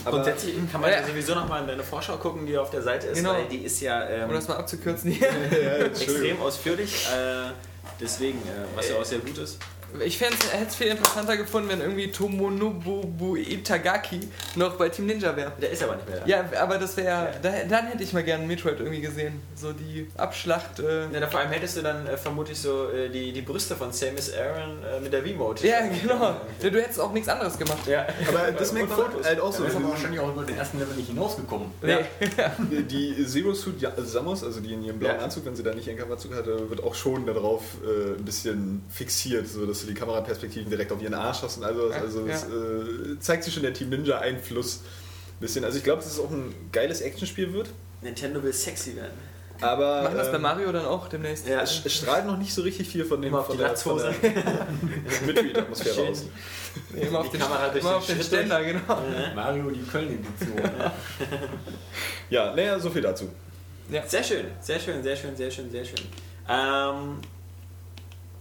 Aber 0.06 0.18
Grundsätzlich 0.18 0.56
kann 0.72 0.82
man 0.82 0.92
Ja. 0.92 1.06
sowieso 1.06 1.34
nochmal 1.36 1.62
in 1.62 1.68
deine 1.68 1.84
Vorschau 1.84 2.18
gucken, 2.18 2.46
die 2.46 2.58
auf 2.58 2.70
der 2.70 2.82
Seite 2.84 3.08
ist, 3.08 3.18
Genau. 3.18 3.34
weil 3.34 3.46
die 3.46 3.58
ist 3.66 3.82
ja 3.82 4.08
ähm, 4.08 4.30
Um 4.30 4.36
das 4.36 4.48
mal 4.48 4.58
abzukürzen 4.58 5.12
hier. 5.12 5.28
ja, 5.52 5.86
extrem 5.86 6.40
ausführlich. 6.42 7.08
Äh, 7.08 7.52
deswegen, 8.00 8.38
äh, 8.40 8.66
was 8.76 8.90
ja 8.90 8.96
auch 8.98 9.06
sehr 9.06 9.20
gut 9.20 9.38
ist. 9.38 9.58
Ich 10.06 10.20
hätte 10.20 10.36
es 10.68 10.76
viel 10.76 10.88
interessanter 10.88 11.38
gefunden, 11.38 11.70
wenn 11.70 11.82
irgendwie 11.82 12.12
Tomonobu 12.12 13.36
Itagaki 13.36 14.20
noch 14.56 14.74
bei 14.76 14.90
Team 14.90 15.06
Ninja 15.06 15.36
wäre. 15.36 15.52
Der 15.62 15.70
ist 15.72 15.84
aber 15.84 15.96
nicht 15.96 16.10
mehr 16.10 16.20
da. 16.20 16.26
Ja, 16.26 16.62
aber 16.64 16.78
das 16.78 16.98
wäre. 16.98 17.30
Da, 17.42 17.52
dann 17.70 17.88
hätte 17.88 18.04
ich 18.04 18.12
mal 18.14 18.24
gerne 18.24 18.46
Metroid 18.46 18.80
irgendwie 18.80 19.02
gesehen. 19.02 19.42
So 19.56 19.72
die 19.72 20.08
Abschlacht. 20.18 20.80
Äh, 20.80 21.08
Ja, 21.18 21.28
vor 21.28 21.40
allem 21.40 21.52
hättest 21.52 21.78
du 21.78 21.82
dann 21.82 22.06
äh, 22.08 22.18
vermutlich 22.18 22.60
so 22.60 22.90
äh, 22.90 23.10
die, 23.10 23.32
die 23.32 23.42
Brüste 23.42 23.76
von 23.76 23.92
Samus 23.92 24.32
Aran 24.34 24.78
äh, 24.84 25.00
mit 25.00 25.14
der 25.14 25.24
V-Mode. 25.24 25.66
ja, 25.68 25.80
genau. 25.88 26.36
Ja, 26.62 26.70
du 26.70 26.82
hättest 26.82 27.00
auch 27.00 27.12
nichts 27.14 27.30
anderes 27.30 27.58
gemacht. 27.58 27.88
Ja. 27.88 28.06
Aber 28.28 28.52
das 28.52 28.72
merkt 28.74 28.92
Und 28.92 28.98
man 28.98 29.08
Fotos. 29.12 29.26
halt 29.26 29.40
auch 29.40 29.54
so. 29.54 29.64
Da 29.64 29.70
ist 29.70 29.76
aber 29.76 29.84
wenn 29.86 29.92
wahrscheinlich 29.92 30.20
auch 30.20 30.30
über 30.34 30.44
den 30.44 30.58
ersten 30.58 30.80
Level 30.80 30.96
nicht 30.96 31.08
hinausgekommen. 31.08 31.72
Nee. 31.82 31.98
du- 32.70 32.84
Die 32.84 33.26
Zero 33.26 33.54
Suit 33.54 33.82
Ja- 33.82 33.92
Samus, 33.98 34.44
also 34.44 34.60
die 34.60 34.74
in 34.74 34.84
ihrem 34.84 35.00
blauen 35.00 35.16
Ja. 35.18 35.24
Anzug, 35.24 35.46
wenn 35.46 35.56
sie 35.56 35.64
da 35.64 35.74
nicht 35.74 35.88
ihren 35.88 35.98
Kamerazug 35.98 36.34
hatte, 36.36 36.70
wird 36.70 36.84
auch 36.84 36.96
schon 36.96 37.26
darauf 37.26 37.62
äh, 37.86 38.18
ein 38.18 38.26
bisschen 38.26 38.84
fixiert, 38.90 39.48
so 39.48 39.66
dass 39.66 39.85
du 39.86 39.94
die 39.94 40.00
Kameraperspektiven 40.00 40.70
direkt 40.70 40.92
auf 40.92 41.02
ihren 41.02 41.14
Arsch 41.14 41.42
hast. 41.42 41.58
Und 41.58 41.64
also, 41.64 41.90
Ja, 41.92 41.98
also 41.98 42.26
es 42.28 42.42
ja. 42.44 42.48
äh, 43.14 43.20
zeigt 43.20 43.44
sich 43.44 43.54
schon 43.54 43.64
der 43.64 43.74
Team 43.74 43.90
Ninja 43.90 44.20
Einfluss. 44.20 44.78
ein 44.82 45.40
Bisschen. 45.42 45.64
Also 45.66 45.78
ich 45.78 45.84
glaube, 45.84 46.02
dass 46.02 46.12
es 46.12 46.20
auch 46.20 46.30
ein 46.32 46.54
geiles 46.72 47.02
Actionspiel 47.02 47.52
wird. 47.54 47.70
Nintendo 48.02 48.42
will 48.44 48.54
sexy 48.54 48.96
werden. 48.96 49.14
Aber 49.62 50.04
Machen 50.04 50.18
das 50.18 50.30
bei 50.32 50.36
ähm, 50.36 50.42
Mario 50.42 50.72
dann 50.74 50.86
auch 50.86 51.08
demnächst? 51.08 51.48
Ja. 51.48 51.62
es, 51.62 51.82
es 51.86 51.94
strahlt 51.94 52.26
noch 52.26 52.38
nicht 52.38 52.54
so 52.54 52.62
richtig 52.62 52.90
viel 52.90 53.06
von 53.06 53.22
dem 53.22 53.30
Immer 53.30 53.40
auf 53.40 53.48
von 53.48 53.56
die 53.58 53.64
der, 53.64 53.76
von 53.78 53.98
Latzhose. 54.00 54.16
der 54.22 55.26
Metroid-Atmosphäre 55.26 55.96
Schön. 55.96 56.08
aus. 56.10 56.24
Nee, 56.94 57.02
immer 57.04 57.20
auf 57.20 57.26
Die 57.30 57.38
den, 57.38 57.42
Kamera 57.42 57.70
durch 57.70 57.80
immer 57.82 57.90
den 57.92 57.98
auf 57.98 58.06
den 58.06 58.22
Ständer, 58.24 58.64
genau. 58.64 59.02
Mario, 59.34 59.70
die 59.72 59.82
Köln-Edition. 59.84 60.70
Ja, 62.30 62.54
naja, 62.54 62.78
so 62.80 62.90
viel 62.90 63.02
dazu. 63.02 63.30
Sehr 64.08 64.24
schön, 64.24 64.46
sehr 64.60 64.80
schön, 64.80 65.02
sehr 65.04 65.16
schön, 65.16 65.36
sehr 65.38 65.52
schön, 65.52 65.72
sehr 65.72 65.86
schön. 65.86 66.00
Ähm, 66.50 67.20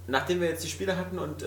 nachdem 0.07 0.41
wir 0.41 0.49
jetzt 0.49 0.65
die 0.65 0.69
Spiele 0.69 0.97
hatten 0.97 1.19
und 1.19 1.43
äh, 1.43 1.47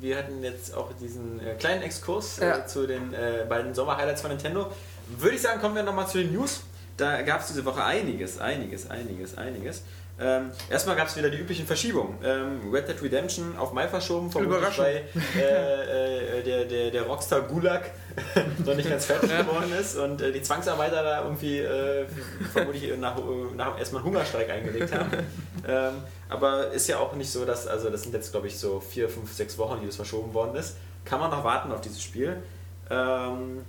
wir 0.00 0.18
hatten 0.18 0.42
jetzt 0.42 0.74
auch 0.74 0.92
diesen 1.00 1.40
äh, 1.40 1.54
kleinen 1.54 1.82
Exkurs 1.82 2.38
Ja. 2.38 2.58
äh, 2.58 2.66
zu 2.66 2.86
den 2.86 3.14
äh, 3.14 3.44
beiden 3.48 3.74
Sommer-Highlights 3.74 4.20
von 4.20 4.30
Nintendo, 4.30 4.70
würde 5.16 5.36
ich 5.36 5.42
sagen, 5.42 5.60
kommen 5.60 5.74
wir 5.74 5.82
nochmal 5.82 6.06
zu 6.06 6.18
den 6.18 6.32
News. 6.32 6.62
Da 6.96 7.22
gab 7.22 7.40
es 7.40 7.46
diese 7.48 7.64
Woche 7.64 7.82
einiges, 7.84 8.38
einiges, 8.38 8.90
einiges, 8.90 9.38
einiges. 9.38 9.82
Ähm, 10.20 10.50
erstmal 10.68 10.96
gab 10.96 11.06
es 11.06 11.16
wieder 11.16 11.30
die 11.30 11.38
üblichen 11.38 11.64
Verschiebungen. 11.64 12.18
Ähm, 12.24 12.72
Red 12.72 12.88
Dead 12.88 13.00
Redemption 13.00 13.56
auf 13.56 13.72
Mai 13.72 13.86
verschoben, 13.86 14.30
vermutlich 14.32 14.78
weil 14.78 15.04
äh, 15.36 16.38
äh, 16.38 16.42
der, 16.42 16.64
der, 16.64 16.90
der 16.90 17.02
Rockstar 17.02 17.42
Gulag 17.42 17.90
noch 18.64 18.74
nicht 18.74 18.90
ganz 18.90 19.04
fertig 19.04 19.30
geworden 19.30 19.72
ist 19.78 19.96
und 19.96 20.20
äh, 20.20 20.32
die 20.32 20.42
Zwangsarbeiter 20.42 21.04
da 21.04 21.22
irgendwie 21.22 21.58
äh, 21.58 22.06
vermutlich 22.52 22.96
nach, 22.98 23.16
nach 23.56 23.78
erstmal 23.78 24.02
einen 24.02 24.10
Hungerstreik 24.10 24.50
eingelegt 24.50 24.92
haben. 24.92 25.10
ähm, 25.68 25.92
aber 26.28 26.72
ist 26.72 26.88
ja 26.88 26.98
auch 26.98 27.12
nicht 27.14 27.30
so, 27.30 27.44
dass, 27.44 27.68
also 27.68 27.88
das 27.88 28.02
sind 28.02 28.12
jetzt 28.12 28.32
glaube 28.32 28.48
ich 28.48 28.58
so 28.58 28.80
vier, 28.80 29.08
fünf, 29.08 29.32
sechs 29.32 29.56
Wochen, 29.56 29.80
die 29.80 29.86
das 29.86 29.96
verschoben 29.96 30.34
worden 30.34 30.56
ist. 30.56 30.76
Kann 31.04 31.20
man 31.20 31.30
noch 31.30 31.44
warten 31.44 31.70
auf 31.70 31.80
dieses 31.80 32.02
Spiel. 32.02 32.42
Ähm, 32.90 33.64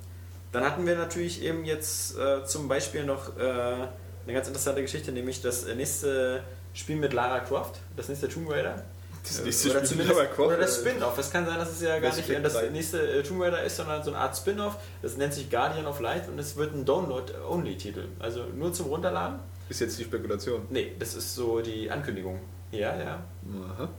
dann 0.51 0.63
hatten 0.63 0.87
wir 0.87 0.95
natürlich 0.95 1.43
eben 1.43 1.63
jetzt 1.63 2.17
äh, 2.17 2.43
zum 2.43 2.67
Beispiel 2.67 3.03
noch 3.03 3.37
äh, 3.37 3.87
eine 4.29 4.35
ganz 4.37 4.47
interessante 4.47 4.81
Geschichte, 4.81 5.11
nämlich 5.11 5.41
das 5.41 5.65
nächste 5.65 6.43
Spiel 6.73 6.97
mit 6.97 7.13
Lara 7.13 7.39
Croft, 7.39 7.79
das 7.97 8.09
nächste 8.09 8.29
Tomb 8.29 8.49
Raider. 8.49 8.83
Das 9.23 9.39
Äh, 9.39 9.43
nächste 9.43 9.69
oder 9.71 9.79
Spiel 9.79 9.81
mit 9.81 9.87
zumindest, 10.07 10.17
Lara 10.19 10.25
Croft, 10.27 10.47
oder 10.49 10.57
das 10.57 10.77
äh, 10.77 10.81
Spin-off. 10.89 11.17
Es 11.17 11.31
kann 11.31 11.45
sein, 11.45 11.57
dass 11.57 11.71
es 11.71 11.81
ja 11.81 11.99
gar 11.99 12.15
nicht 12.15 12.29
das 12.45 12.53
3. 12.53 12.69
nächste 12.69 13.01
äh, 13.01 13.23
Tomb 13.23 13.41
Raider 13.41 13.63
ist, 13.63 13.75
sondern 13.77 14.03
so 14.03 14.11
eine 14.11 14.19
Art 14.19 14.37
Spin-off. 14.37 14.75
Das 15.01 15.17
nennt 15.17 15.33
sich 15.33 15.49
Guardian 15.49 15.87
of 15.87 15.99
Light 15.99 16.29
und 16.29 16.37
es 16.37 16.55
wird 16.55 16.75
ein 16.75 16.85
Download-Only-Titel. 16.85 18.05
Also 18.19 18.43
nur 18.55 18.71
zum 18.71 18.85
Runterladen. 18.87 19.39
Ist 19.67 19.81
jetzt 19.81 19.97
die 19.99 20.03
Spekulation. 20.03 20.67
Nee, 20.69 20.93
das 20.99 21.15
ist 21.15 21.33
so 21.35 21.59
die 21.61 21.89
Ankündigung. 21.89 22.39
Ja, 22.71 22.95
ja. 22.95 23.19
Aha. 23.73 23.89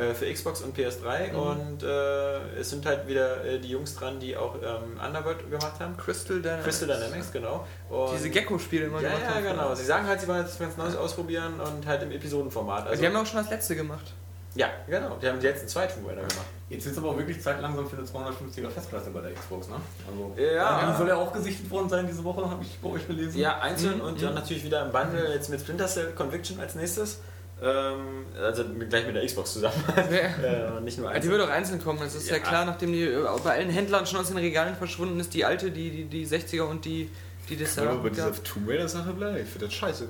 Äh, 0.00 0.14
für 0.14 0.32
Xbox 0.32 0.60
und 0.62 0.76
PS3 0.76 1.32
und 1.32 1.82
äh, 1.82 2.60
es 2.60 2.70
sind 2.70 2.86
halt 2.86 3.08
wieder 3.08 3.44
äh, 3.44 3.58
die 3.58 3.70
Jungs 3.70 3.96
dran, 3.96 4.20
die 4.20 4.36
auch 4.36 4.54
ähm, 4.62 5.00
Underworld 5.04 5.50
gemacht 5.50 5.80
haben. 5.80 5.96
Crystal 5.96 6.40
Dynamics. 6.40 6.64
Crystal 6.64 6.88
Dynamics, 6.88 7.32
genau. 7.32 7.66
Und 7.88 8.12
Diese 8.14 8.30
Gecko-Spiele 8.30 8.84
immer 8.86 9.00
Ja, 9.00 9.08
gemacht 9.08 9.24
ja, 9.28 9.34
haben. 9.34 9.44
genau. 9.44 9.74
Sie 9.74 9.84
sagen 9.84 10.06
halt, 10.06 10.20
sie 10.20 10.28
wollen 10.28 10.42
jetzt 10.42 10.60
was 10.60 10.76
Neues 10.76 10.94
ausprobieren 10.96 11.54
und 11.58 11.84
halt 11.86 12.02
im 12.04 12.12
Episodenformat. 12.12 12.86
Also, 12.86 13.00
die 13.00 13.06
haben 13.08 13.14
ja 13.14 13.22
auch 13.22 13.26
schon 13.26 13.38
das 13.40 13.50
letzte 13.50 13.74
gemacht. 13.74 14.14
ja, 14.54 14.68
genau. 14.86 15.16
Die 15.20 15.26
haben 15.28 15.40
die 15.40 15.46
letzten 15.46 15.66
zwei 15.66 15.86
Tomb 15.86 16.06
Raider 16.06 16.20
gemacht. 16.22 16.46
Jetzt 16.68 16.86
ist 16.86 16.96
aber 16.98 17.08
auch 17.10 17.16
wirklich 17.18 17.40
Zeit 17.42 17.60
langsam 17.60 17.88
für 17.90 17.96
eine 17.96 18.06
250er 18.06 18.70
Festplatte 18.70 19.10
bei 19.10 19.22
der 19.22 19.32
Xbox, 19.32 19.68
ne? 19.68 19.74
Also, 20.08 20.40
Ja. 20.40 20.92
Die 20.92 20.98
soll 20.98 21.08
ja 21.08 21.16
auch 21.16 21.32
gesichtet 21.32 21.68
worden 21.68 21.88
sein 21.88 22.06
diese 22.06 22.22
Woche, 22.22 22.48
habe 22.48 22.62
ich 22.62 22.78
bei 22.80 22.90
euch 22.90 23.08
gelesen. 23.08 23.36
Ja, 23.40 23.58
einzeln 23.58 23.96
Mhm, 23.96 24.04
und 24.04 24.22
dann 24.22 24.34
natürlich 24.34 24.62
wieder 24.62 24.86
im 24.86 24.92
Bundle 24.92 25.32
jetzt 25.34 25.48
mit 25.50 25.60
Splinter 25.60 25.88
Cell 25.88 26.12
Conviction 26.12 26.60
als 26.60 26.76
nächstes. 26.76 27.18
Ähm, 27.62 28.26
also 28.40 28.64
gleich 28.88 29.06
mit 29.06 29.16
der 29.16 29.26
Xbox 29.26 29.52
zusammen. 29.52 29.74
Ja. 29.96 30.76
äh, 30.76 30.80
nicht 30.80 30.98
nur 30.98 31.08
Die 31.10 31.16
einzeln. 31.16 31.32
wird 31.32 31.42
auch 31.42 31.48
einzeln 31.50 31.82
kommen, 31.82 31.98
das 32.00 32.14
ist 32.14 32.28
ja, 32.30 32.36
Ja. 32.36 32.42
klar, 32.42 32.64
nachdem 32.64 32.92
die 32.92 33.04
äh, 33.04 33.26
bei 33.44 33.52
allen 33.52 33.68
Händlern 33.70 34.06
schon 34.06 34.20
aus 34.20 34.28
den 34.28 34.38
Regalen 34.38 34.76
verschwunden 34.76 35.20
ist, 35.20 35.34
die 35.34 35.44
alte, 35.44 35.70
die, 35.70 35.90
die, 35.90 36.04
die 36.04 36.26
60er 36.26 36.62
und 36.62 36.84
die, 36.84 37.10
die 37.48 37.56
das 37.56 37.76
man 37.76 38.02
bei 38.02 38.08
dieser. 38.08 38.32
Tomb 38.42 38.68
Raider-Sache 38.68 39.12
bleibt, 39.12 39.38
ich 39.40 39.48
finde 39.48 39.66
das 39.66 39.74
scheiße. 39.74 40.08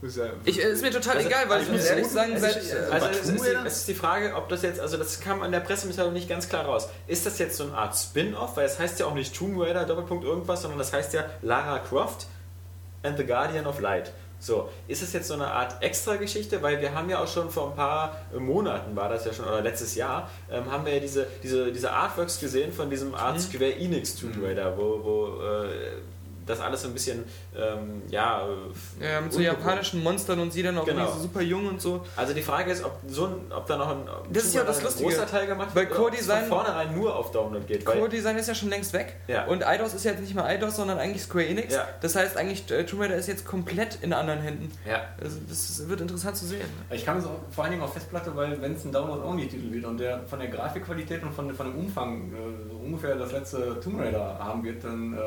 Das 0.00 0.10
ist 0.12 0.16
ja 0.16 0.26
Ich, 0.44 0.62
äh, 0.64 0.68
ist 0.70 0.80
mir 0.82 0.90
total 0.92 1.16
Also, 1.16 1.28
egal, 1.28 1.48
weil 1.48 1.62
ich 1.62 1.68
also, 1.68 1.72
muss 1.72 1.84
äh, 1.84 1.88
ehrlich 1.90 2.06
sagen, 2.06 2.32
es 2.34 2.40
seit, 2.40 2.56
ist, 2.56 2.72
äh, 2.72 2.76
also 2.76 3.06
aber 3.06 3.10
es, 3.10 3.18
ist 3.28 3.34
die, 3.44 3.48
Raider? 3.48 3.66
es 3.66 3.76
ist 3.78 3.88
die 3.88 3.94
Frage, 3.94 4.34
ob 4.36 4.48
das 4.48 4.62
jetzt, 4.62 4.80
also 4.80 4.96
das 4.96 5.20
kam 5.20 5.42
an 5.42 5.50
der 5.52 5.60
Pressemitteilung 5.60 6.12
nicht 6.12 6.28
ganz 6.28 6.48
klar 6.48 6.64
raus. 6.66 6.88
Ist 7.08 7.26
das 7.26 7.38
jetzt 7.40 7.56
so 7.56 7.64
eine 7.64 7.74
Art 7.74 7.96
Spin-off? 7.96 8.56
Weil 8.56 8.66
es 8.66 8.78
heißt 8.78 9.00
ja 9.00 9.06
auch 9.06 9.14
nicht 9.14 9.36
Tomb 9.36 9.60
Raider 9.60 9.84
Doppelpunkt 9.84 10.24
irgendwas, 10.24 10.62
sondern 10.62 10.78
das 10.78 10.92
heißt 10.92 11.12
ja 11.14 11.24
Lara 11.42 11.80
Croft 11.80 12.28
and 13.02 13.18
the 13.18 13.24
Guardian 13.26 13.66
of 13.66 13.80
Light. 13.80 14.12
So, 14.40 14.68
ist 14.86 15.02
es 15.02 15.12
jetzt 15.12 15.28
so 15.28 15.34
eine 15.34 15.48
Art 15.48 15.82
Extra-Geschichte? 15.82 16.62
Weil 16.62 16.80
wir 16.80 16.94
haben 16.94 17.10
ja 17.10 17.22
auch 17.22 17.28
schon 17.28 17.50
vor 17.50 17.70
ein 17.70 17.76
paar 17.76 18.16
Monaten, 18.38 18.94
war 18.94 19.08
das 19.08 19.24
ja 19.24 19.32
schon, 19.32 19.44
oder 19.46 19.62
letztes 19.62 19.94
Jahr, 19.94 20.30
ähm, 20.50 20.70
haben 20.70 20.84
wir 20.84 20.94
ja 20.94 21.00
diese, 21.00 21.26
diese, 21.42 21.72
diese 21.72 21.90
Artworks 21.90 22.38
gesehen 22.38 22.72
von 22.72 22.88
diesem 22.88 23.14
Art 23.14 23.40
Square 23.40 23.74
Enix 23.74 24.14
Tomb 24.14 24.36
Raider, 24.42 24.76
wo, 24.76 25.00
wo 25.02 25.42
äh, 25.42 25.68
das 26.48 26.60
alles 26.60 26.82
so 26.82 26.88
ein 26.88 26.94
bisschen, 26.94 27.24
ähm, 27.56 28.02
ja... 28.10 28.42
äh, 29.00 29.12
ja, 29.12 29.20
mit 29.20 29.32
so 29.32 29.40
japanischen 29.40 30.02
Monstern 30.02 30.40
und 30.40 30.52
sie 30.52 30.62
dann 30.62 30.76
auch 30.78 30.84
Genau. 30.84 31.00
irgendwie 31.02 31.16
so 31.18 31.22
super 31.22 31.42
jung 31.42 31.66
und 31.66 31.80
so. 31.80 32.04
also 32.16 32.32
die 32.34 32.42
Frage 32.42 32.72
ist, 32.72 32.84
ob, 32.84 32.98
so 33.08 33.26
ein, 33.26 33.34
ob 33.54 33.66
da 33.66 33.76
noch 33.76 33.88
ein, 33.90 33.98
Das 34.32 34.44
ist 34.44 34.54
ja 34.54 34.64
das 34.64 34.78
ein 34.78 34.84
Lustige. 34.84 35.10
großer 35.10 35.26
Teil 35.26 35.46
gemacht 35.46 35.68
Weil 35.74 35.84
wird, 35.88 35.98
oder 35.98 36.06
ob 36.08 36.12
es 36.12 36.18
Co-Design- 36.20 36.40
von 36.48 36.48
vornherein 36.64 36.94
nur 36.94 37.14
auf 37.16 37.30
Download 37.30 37.64
geht. 37.66 37.86
Weil, 37.86 37.96
Core-Design 37.98 38.36
ist 38.38 38.48
ja 38.48 38.54
schon 38.54 38.70
längst 38.70 38.92
weg. 38.92 39.16
Ja. 39.28 39.44
Und 39.46 39.66
Eidos 39.66 39.94
ist 39.94 40.04
ja 40.04 40.12
jetzt 40.12 40.20
nicht 40.20 40.34
mehr 40.34 40.44
Eidos, 40.44 40.76
sondern 40.76 40.98
eigentlich 40.98 41.22
Square 41.22 41.46
Enix. 41.46 41.74
Ja. 41.74 41.86
Das 42.00 42.16
heißt 42.16 42.36
eigentlich, 42.36 42.70
äh, 42.70 42.84
Tomb 42.84 43.02
Raider 43.02 43.16
ist 43.16 43.26
jetzt 43.28 43.44
komplett 43.44 43.98
in 44.02 44.12
anderen 44.12 44.40
Händen. 44.40 44.72
ja. 44.88 45.02
Also 45.20 45.36
das 45.48 45.88
wird 45.88 46.00
interessant 46.00 46.36
zu 46.36 46.46
sehen. 46.46 46.64
Ich 46.90 47.04
kann 47.04 47.18
es 47.18 47.24
auch 47.26 47.30
vor 47.50 47.64
allen 47.64 47.72
Dingen 47.72 47.82
auf 47.82 47.92
Festplatte, 47.92 48.34
weil 48.34 48.60
wenn 48.62 48.74
es 48.74 48.84
ein 48.84 48.92
Download-Only-Titel 48.92 49.72
wird 49.72 49.84
und 49.84 49.98
der 49.98 50.20
von 50.26 50.38
der 50.38 50.48
Grafikqualität 50.48 51.22
und 51.22 51.32
von, 51.32 51.52
von 51.54 51.66
dem 51.66 51.78
Umfang 51.78 52.32
äh, 52.32 52.84
ungefähr 52.86 53.16
das 53.16 53.32
letzte 53.32 53.78
Tomb 53.80 54.00
Raider 54.00 54.38
haben 54.38 54.62
wird, 54.64 54.82
dann 54.84 55.12
äh, 55.14 55.18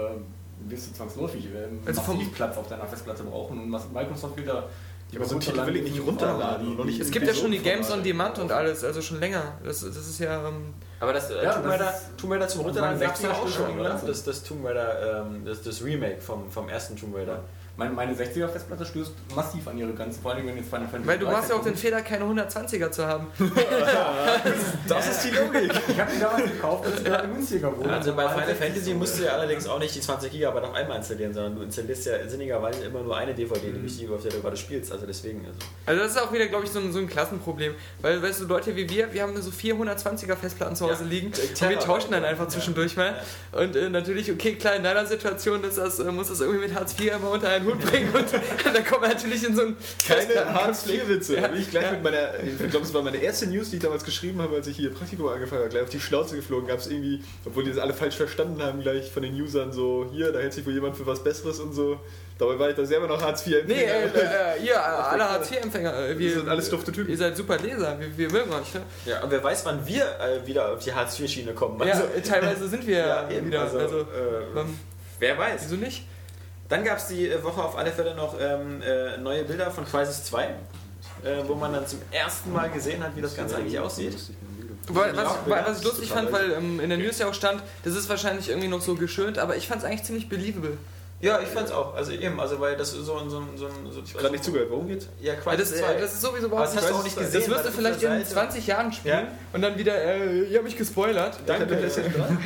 wirst 0.67 0.89
du 0.89 0.93
zwangsläufig 0.93 1.45
äh, 1.45 1.67
Also 1.87 2.01
massiv 2.01 2.33
Platz 2.33 2.57
auf 2.57 2.67
deiner 2.67 2.85
Festplatte 2.85 3.23
brauchen 3.23 3.59
und 3.59 3.93
Microsoft 3.93 4.37
wieder 4.37 4.69
Ja, 5.11 5.19
aber 5.19 5.25
so 5.25 5.35
einen 5.35 5.41
Titel 5.41 5.65
will 5.65 5.75
ich 5.77 5.91
nicht 5.91 6.05
runterladen 6.05 6.67
und 6.67 6.77
noch 6.77 6.85
nicht 6.85 6.99
Es 6.99 7.11
gibt 7.11 7.27
ja 7.27 7.33
schon 7.33 7.51
die. 7.51 7.59
Games 7.59 7.91
on 7.91 8.03
Demand 8.03 8.39
und 8.39 8.51
alles, 8.51 8.83
also 8.83 9.01
schon 9.01 9.19
länger. 9.19 9.55
Das, 9.63 9.81
das 9.81 9.95
ist 9.95 10.19
ja. 10.19 10.47
Ähm, 10.47 10.73
Aber 10.99 11.13
das 11.13 11.29
äh, 11.29 11.43
Ja, 11.43 11.53
Tomb, 11.53 11.67
Raider, 11.67 11.93
Tomb 12.17 12.33
Raider 12.33 12.47
zum 12.47 12.61
Runterladen 12.61 12.99
gab 12.99 13.15
es 13.15 13.21
ja 13.21 13.29
60er 13.29 13.33
auch 13.33 13.47
schon, 13.47 13.79
lassen. 13.79 14.07
Das, 14.07 14.23
das 14.23 14.43
Tomb 14.43 14.65
Raider, 14.65 15.25
ähm, 15.25 15.45
das, 15.45 15.61
das 15.63 15.83
Remake 15.83 16.21
vom, 16.21 16.49
vom 16.49 16.69
ersten 16.69 16.95
Tomb 16.95 17.15
Raider. 17.15 17.43
Meine, 17.77 17.93
meine 17.93 18.13
60er 18.13 18.47
Festplatte 18.49 18.85
stößt 18.85 19.13
massiv 19.35 19.67
an 19.67 19.77
ihre 19.77 19.93
Grenzen, 19.93 20.21
vor 20.21 20.33
allem 20.33 20.45
wenn 20.45 20.57
jetzt 20.57 20.69
Final 20.69 20.87
Fantasy 20.87 21.07
Weil 21.07 21.19
du 21.19 21.25
machst 21.25 21.49
ja 21.49 21.55
auch 21.55 21.63
13 21.63 21.73
den 21.73 21.79
Fehler, 21.79 22.01
keine 22.01 22.25
120er 22.25 22.91
zu 22.91 23.07
haben. 23.07 23.27
Das 24.87 25.07
ist 25.09 25.23
die 25.23 25.29
Logik. 25.29 25.71
Ich 25.87 25.99
habe 25.99 26.11
die 26.13 26.19
damals 26.19 26.43
gekauft, 26.43 26.85
als 26.85 26.95
es 26.97 27.03
gerade 27.03 27.27
günstiger 27.27 27.77
wurde. 27.77 27.89
Also 27.91 28.13
bei 28.13 28.27
Final 28.27 28.47
60 28.47 28.65
Fantasy 28.67 28.93
musst 28.93 29.19
du 29.19 29.23
ja 29.23 29.31
allerdings 29.31 29.67
auch 29.67 29.79
nicht 29.79 29.95
die 29.95 30.01
20 30.01 30.31
GB 30.31 30.47
auf 30.47 30.73
einmal 30.73 30.97
installieren, 30.97 31.33
sondern 31.33 31.55
du 31.55 31.61
installierst 31.63 32.05
ja 32.07 32.27
sinnigerweise 32.27 32.83
immer 32.85 33.01
nur 33.01 33.15
eine 33.17 33.33
DVD, 33.33 33.67
nämlich 33.67 33.97
die, 33.97 34.07
auf 34.09 34.21
der 34.21 34.31
du 34.31 34.41
gerade 34.41 34.57
spielst. 34.57 34.91
Also 34.91 35.05
deswegen. 35.05 35.45
Also. 35.45 35.57
Also 35.85 36.03
das 36.03 36.11
ist 36.11 36.21
auch 36.21 36.33
wieder, 36.33 36.47
glaube 36.47 36.65
ich, 36.65 36.71
so 36.71 36.79
ein, 36.79 36.91
so 36.91 36.99
ein 36.99 37.07
Klassenproblem. 37.07 37.73
Weil, 38.01 38.21
weißt 38.21 38.41
du, 38.41 38.45
Leute 38.45 38.75
wie 38.75 38.89
wir, 38.89 39.13
wir 39.13 39.21
haben 39.23 39.39
so 39.41 39.49
420er 39.51 40.35
Festplatten 40.35 40.75
zu 40.75 40.85
Hause 40.89 41.03
Ja. 41.03 41.09
liegen 41.09 41.27
und 41.27 41.69
wir 41.69 41.79
tauschen 41.79 42.11
dann 42.11 42.25
einfach 42.25 42.47
zwischendurch 42.47 42.95
mal. 42.97 43.15
Und 43.51 43.75
äh, 43.75 43.89
natürlich, 43.89 44.31
okay, 44.31 44.55
klar, 44.55 44.75
in 44.75 44.83
deiner 44.83 45.05
Situation 45.05 45.63
ist 45.63 45.77
das, 45.77 45.99
äh, 45.99 46.11
muss 46.11 46.29
das 46.29 46.41
irgendwie 46.41 46.67
mit 46.67 46.75
Hartz 46.75 46.99
IV 46.99 47.15
immer 47.15 47.31
unter 47.31 47.49
einen 47.61 47.69
Hut 47.69 47.79
bringen 47.81 48.09
und 48.13 48.25
dann 48.75 48.85
kommt 48.85 49.01
man 49.01 49.11
natürlich 49.11 49.47
in 49.47 49.55
so 49.55 49.61
ein 49.63 49.77
Keine 50.07 50.53
Hartz-IV-Witze. 50.53 51.37
Ja. 51.37 51.49
Ich 51.53 51.69
gleich 51.69 51.83
Ja. 51.85 51.91
mit 51.93 52.03
meiner, 52.03 52.29
ich 52.43 52.69
glaube, 52.69 52.85
es 52.85 52.93
war 52.93 53.01
meine 53.01 53.17
erste 53.17 53.47
News, 53.47 53.69
die 53.69 53.77
ich 53.77 53.81
damals 53.81 54.03
geschrieben 54.03 54.41
habe, 54.41 54.55
als 54.55 54.67
ich 54.67 54.75
hier 54.77 54.93
Praktikum 54.93 55.27
angefangen 55.27 55.61
habe, 55.61 55.69
gleich 55.69 55.83
auf 55.83 55.89
die 55.89 55.99
Schnauze 55.99 56.35
geflogen. 56.35 56.67
Gab 56.67 56.79
es 56.79 56.87
irgendwie, 56.87 57.23
obwohl 57.45 57.63
die 57.63 57.69
das 57.71 57.79
alle 57.79 57.93
falsch 57.93 58.15
verstanden 58.15 58.61
haben, 58.61 58.81
gleich 58.81 59.11
von 59.11 59.23
den 59.23 59.33
Usern 59.41 59.71
so, 59.71 60.07
hier, 60.11 60.31
da 60.31 60.39
hält 60.39 60.53
sich 60.53 60.65
wohl 60.65 60.73
jemand 60.73 60.97
für 60.97 61.05
was 61.07 61.23
Besseres 61.23 61.59
und 61.59 61.73
so. 61.73 61.99
Dabei 62.37 62.57
war 62.57 62.69
ich 62.71 62.75
da 62.75 62.83
selber 62.85 63.05
noch 63.07 63.21
Hartz 63.21 63.45
IV. 63.45 63.57
Nee, 63.67 63.83
äh, 63.83 64.05
äh, 64.05 64.65
ihr, 64.65 64.73
äh, 64.73 64.77
alle 64.77 65.29
Hartz-IV-Empfänger, 65.29 65.95
äh, 66.09 66.17
Wir 66.17 66.31
sind 66.33 66.49
alles 66.49 66.69
dufte 66.71 66.91
Typen. 66.91 67.11
Ihr 67.11 67.17
seid 67.17 67.37
super 67.37 67.57
Leser, 67.59 67.99
wir, 67.99 68.17
wir 68.17 68.31
mögen 68.31 68.51
euch. 68.51 68.73
Ne? 68.73 68.81
Ja, 69.05 69.21
und 69.23 69.29
wer 69.29 69.43
weiß, 69.43 69.63
wann 69.65 69.85
wir 69.85 70.03
äh, 70.19 70.47
wieder 70.47 70.71
auf 70.73 70.79
die 70.83 70.91
Hartz-IV-Schiene 70.91 71.53
kommen. 71.53 71.79
Ja, 71.87 71.93
Also, 71.93 72.05
äh, 72.15 72.21
teilweise 72.21 72.67
sind 72.67 72.87
wir 72.87 72.97
ja, 72.97 73.29
eben, 73.29 73.45
wieder. 73.47 73.61
also, 73.61 73.77
Also, 73.77 73.99
äh, 73.99 74.63
wer 75.19 75.37
weiß. 75.37 75.61
wieso 75.65 75.75
nicht? 75.75 76.03
Dann 76.71 76.85
gab 76.85 76.99
es 76.99 77.07
die 77.07 77.27
äh, 77.27 77.43
Woche 77.43 77.61
auf 77.61 77.77
alle 77.77 77.91
Fälle 77.91 78.15
noch 78.15 78.33
ähm, 78.39 78.81
äh, 78.81 79.17
neue 79.17 79.43
Bilder 79.43 79.69
von 79.71 79.85
Crisis 79.85 80.23
2, 80.23 80.45
äh, 80.45 80.53
wo 81.45 81.53
man 81.55 81.73
dann 81.73 81.85
zum 81.85 81.99
ersten 82.11 82.53
Mal 82.53 82.69
gesehen 82.71 83.03
hat, 83.03 83.13
wie 83.13 83.21
das 83.21 83.35
Ganze 83.35 83.57
eigentlich 83.57 83.77
aussieht. 83.77 84.15
Was, 84.87 85.35
was 85.45 85.79
ich 85.79 85.83
lustig 85.83 86.09
fand, 86.09 86.31
weil 86.31 86.53
ähm, 86.53 86.79
in 86.79 86.87
der 86.87 86.97
News 86.97 87.19
ja 87.19 87.27
auch 87.27 87.33
stand, 87.33 87.61
das 87.83 87.95
ist 87.95 88.07
wahrscheinlich 88.07 88.47
irgendwie 88.47 88.69
noch 88.69 88.79
so 88.79 88.95
geschönt, 88.95 89.37
aber 89.37 89.57
ich 89.57 89.67
fand 89.67 89.81
es 89.81 89.85
eigentlich 89.85 90.03
ziemlich 90.03 90.29
believable. 90.29 90.77
Ja, 91.21 91.39
ich 91.39 91.47
fand's 91.49 91.71
auch. 91.71 91.93
Also 91.95 92.11
eben, 92.13 92.39
also 92.39 92.59
weil 92.59 92.75
das 92.75 92.93
ist 92.93 93.05
so 93.05 93.15
ein... 93.17 93.29
So 93.29 93.37
ein, 93.37 93.49
so 93.55 93.67
ein 93.67 93.71
so, 93.91 94.01
Ich 94.03 94.13
gerade 94.13 94.31
nicht 94.31 94.43
zugehört, 94.43 94.69
worum 94.71 94.87
geht's? 94.87 95.07
Ja, 95.21 95.35
Crisis 95.35 95.69
das, 95.71 95.79
2. 95.79 95.93
äh, 95.93 96.01
das 96.01 96.13
ist 96.13 96.21
sowieso 96.21 96.47
überhaupt 96.47 96.67
das 96.69 96.75
hast 96.77 96.89
du 96.89 96.95
auch 96.95 97.03
nicht. 97.03 97.15
gesehen. 97.17 97.41
Das 97.41 97.49
wirst 97.49 97.63
du 97.65 97.69
auf 97.69 97.75
vielleicht 97.75 98.01
in 98.03 98.09
Seite- 98.09 98.25
20 98.29 98.67
Jahren 98.67 98.91
spielen 98.91 99.15
Ja. 99.15 99.27
und 99.53 99.61
dann 99.61 99.77
wieder, 99.77 99.95
äh, 100.03 100.41
ihr 100.45 100.55
habt 100.55 100.65
mich 100.65 100.77
gespoilert. 100.77 101.37
Danke. 101.45 101.65
PlayStation 101.67 102.13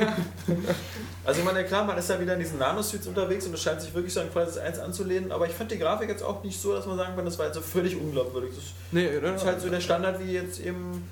Also 1.23 1.39
ich 1.39 1.45
meine, 1.45 1.63
klar, 1.63 1.83
man 1.85 1.97
ist 1.97 2.07
da 2.09 2.19
wieder 2.19 2.33
in 2.33 2.39
diesen 2.39 2.59
Nanosuits 2.59 3.07
unterwegs 3.07 3.47
und 3.47 3.53
es 3.55 3.61
scheint 3.63 3.81
sich 3.81 3.93
wirklich 3.95 4.13
so 4.13 4.19
an 4.21 4.31
Crisis 4.31 4.57
1 4.59 4.77
anzulehnen, 4.77 5.31
aber 5.31 5.47
ich 5.47 5.53
fand 5.53 5.71
die 5.71 5.79
Grafik 5.79 6.07
jetzt 6.07 6.21
auch 6.21 6.43
nicht 6.43 6.61
so, 6.61 6.73
dass 6.75 6.85
man 6.85 6.97
sagen 6.97 7.15
kann, 7.15 7.25
das 7.25 7.39
war 7.39 7.47
jetzt 7.47 7.55
so 7.55 7.61
völlig 7.61 7.95
unglaubwürdig. 7.95 8.51
Das 8.55 8.63
Nee, 8.91 9.09
oder? 9.17 9.33
ist 9.35 9.43
halt 9.45 9.59
so 9.59 9.69
der 9.69 9.81
Standard, 9.81 10.19
wie 10.19 10.33
jetzt 10.33 10.59
eben 10.59 11.09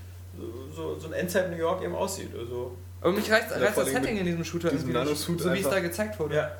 so, 0.75 0.99
so 0.99 1.07
ein 1.07 1.13
Endzeit 1.13 1.49
New 1.49 1.57
York 1.57 1.83
eben 1.83 1.95
aussieht. 1.95 2.29
Also, 2.37 2.75
Aber 3.01 3.11
mich 3.13 3.31
reizt, 3.31 3.51
Ja, 3.51 3.57
reizt 3.65 3.77
das 3.77 3.89
Setting 3.89 4.17
in 4.17 4.25
diesem 4.25 4.43
Shooter 4.45 4.69
diesem 4.69 4.91
Nanosuit 4.91 5.41
so 5.41 5.51
wie 5.51 5.59
es 5.61 5.69
da 5.69 5.79
gezeigt 5.79 6.19
wurde. 6.19 6.35
ja, 6.35 6.51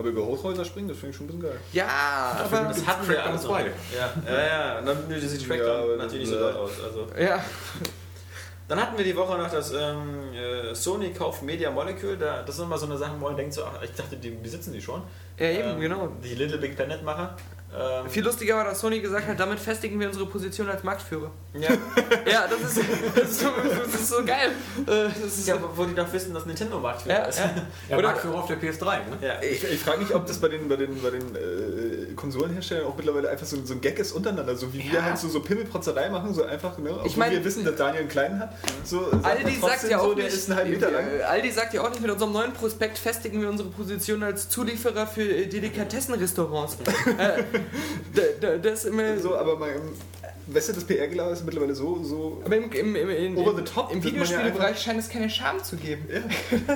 Aber 0.00 0.08
über 0.08 0.24
Hochhäuser 0.24 0.64
springen, 0.64 0.88
das 0.88 0.96
finde 0.96 1.10
ich 1.10 1.16
schon 1.16 1.26
ein 1.26 1.38
bisschen 1.38 1.42
geil. 1.50 1.60
Ja, 1.74 2.40
aber... 2.44 2.68
das 2.68 2.86
hatten 2.86 3.06
wir 3.08 3.22
alles 3.22 3.42
zwei. 3.42 3.66
Ja, 3.94 4.12
ja, 4.26 4.46
ja. 4.46 4.78
Und 4.78 4.86
dann 4.86 4.96
nö, 5.08 5.20
diese 5.20 5.38
Track 5.46 5.58
Ja, 5.60 5.84
natürlich 5.98 6.28
nicht 6.28 6.32
das- 6.32 6.52
so 6.52 6.58
laut 6.58 6.70
aus. 6.70 6.70
Also. 6.82 7.06
Ja, 7.20 7.44
Dann 8.68 8.80
hatten 8.80 8.96
wir 8.96 9.04
die 9.04 9.16
Woche 9.16 9.36
noch 9.36 9.50
das 9.50 9.72
ähm, 9.72 10.32
äh, 10.32 10.74
Sony 10.74 11.12
kauft 11.12 11.42
Media 11.42 11.70
Molecule. 11.70 12.16
Da, 12.16 12.42
das 12.42 12.54
ist 12.56 12.62
immer 12.62 12.78
so 12.78 12.86
eine 12.86 12.96
Sache, 12.96 13.12
wo 13.18 13.26
man 13.26 13.36
denkt, 13.36 13.52
so, 13.52 13.64
ach, 13.64 13.82
ich 13.82 13.90
dachte, 13.92 14.16
die 14.16 14.30
besitzen 14.30 14.72
die 14.72 14.80
schon. 14.80 15.02
ja 15.38 15.50
eben, 15.50 15.70
Ähm, 15.70 15.80
genau. 15.80 16.08
Die 16.24 16.34
Little 16.34 16.58
Big 16.58 16.76
Planet 16.76 17.02
Macher. 17.02 17.36
Ähm, 17.72 18.10
Viel 18.10 18.24
lustiger 18.24 18.56
war, 18.56 18.64
dass 18.64 18.80
Sony 18.80 18.98
gesagt 18.98 19.28
hat, 19.28 19.38
damit 19.38 19.60
festigen 19.60 20.00
wir 20.00 20.08
unsere 20.08 20.26
Position 20.26 20.68
als 20.68 20.82
Marktführer. 20.82 21.30
ja, 21.54 21.68
Ja, 22.30 22.44
das 22.48 22.76
ist, 22.76 22.84
das 23.14 23.30
ist, 23.30 23.40
so, 23.40 23.46
das 23.84 23.94
ist 23.94 24.08
so 24.08 24.24
geil. 24.24 24.50
Äh, 24.88 25.08
Das 25.22 25.38
ist 25.38 25.46
ja, 25.46 25.56
wo 25.76 25.84
die 25.84 25.94
doch 25.94 26.12
wissen, 26.12 26.34
dass 26.34 26.46
Nintendo 26.46 26.80
Marktführer 26.80 27.18
ja, 27.18 27.24
ist. 27.26 27.38
ja. 27.38 27.50
Ja, 27.88 27.96
Oder- 27.98 28.08
Marktführer 28.08 28.34
auf 28.40 28.46
der 28.48 28.58
PS3, 28.60 28.84
ne? 28.84 29.00
Ja. 29.20 29.40
Ich, 29.40 29.62
ich 29.62 29.78
frage 29.80 29.98
mich, 30.00 30.12
ob 30.12 30.26
das 30.26 30.38
bei 30.38 30.48
den, 30.48 30.68
bei 30.68 30.74
den, 30.74 31.00
bei 31.00 31.10
den 31.10 31.22
äh, 31.36 32.12
Konsolenherstellern 32.16 32.86
auch 32.86 32.96
mittlerweile 32.96 33.28
einfach 33.30 33.46
so, 33.46 33.56
so 33.64 33.74
ein 33.74 33.80
Gag 33.80 34.00
ist 34.00 34.10
untereinander. 34.12 34.56
So 34.56 34.72
wie 34.72 34.90
wir 34.90 35.04
halt 35.04 35.18
so, 35.18 35.28
so 35.28 35.38
Pimmelprotzerei 35.40 36.10
machen, 36.10 36.34
so 36.34 36.42
einfach, 36.42 36.76
ne? 36.78 36.90
Obwohl 36.90 37.06
Ich 37.06 37.16
mein- 37.16 37.30
wir 37.30 37.44
wissen, 37.44 37.64
dass 37.64 37.76
Daniel 37.76 38.00
einen 38.00 38.08
kleinen 38.08 38.40
hat. 38.40 38.52
So, 38.84 39.10
sagt 39.12 39.24
Aldi 39.24 39.56
sagt 39.60 39.88
ja 39.88 39.98
auch 40.00 40.04
so, 40.08 40.14
der 40.14 40.24
nicht, 40.24 40.34
ist 40.34 40.50
einen 40.50 40.58
halben 40.58 40.70
Meter 40.72 40.90
lang. 40.90 41.04
äh, 41.20 41.22
Aldi 41.22 41.50
sagt 41.52 41.72
ja 41.74 41.82
auch 41.82 41.90
nicht, 41.90 42.02
mit 42.02 42.10
unserem 42.10 42.32
neuen 42.32 42.52
Prospekt 42.52 42.98
festigen 42.98 43.40
wir 43.40 43.48
unsere 43.48 43.68
Position 43.68 44.24
als 44.24 44.48
Zulieferer 44.48 45.06
für 45.06 45.22
äh, 45.22 45.46
Delikatessenrestaurants. 45.46 46.76
äh, 47.18 47.59
da, 48.14 48.22
da, 48.40 48.56
das 48.58 48.84
immer 48.84 49.18
So, 49.18 49.36
aber 49.36 49.56
mein, 49.58 49.80
weißt 50.54 50.70
du, 50.70 50.72
das 50.74 50.84
PR-Gelaber 50.84 51.32
ist 51.32 51.44
mittlerweile 51.44 51.74
so, 51.74 52.02
so 52.02 52.40
aber 52.44 52.56
im, 52.56 52.70
im, 52.72 52.96
im, 52.96 53.10
im, 53.10 53.38
Over 53.38 53.54
the 53.56 53.62
top, 53.62 53.92
im 53.92 53.98
man 53.98 54.06
ja 54.06 54.12
Videospielbereich 54.12 54.78
scheint 54.80 54.98
es 54.98 55.08
keine 55.08 55.28
Scham 55.30 55.62
zu 55.62 55.76
geben. 55.76 56.06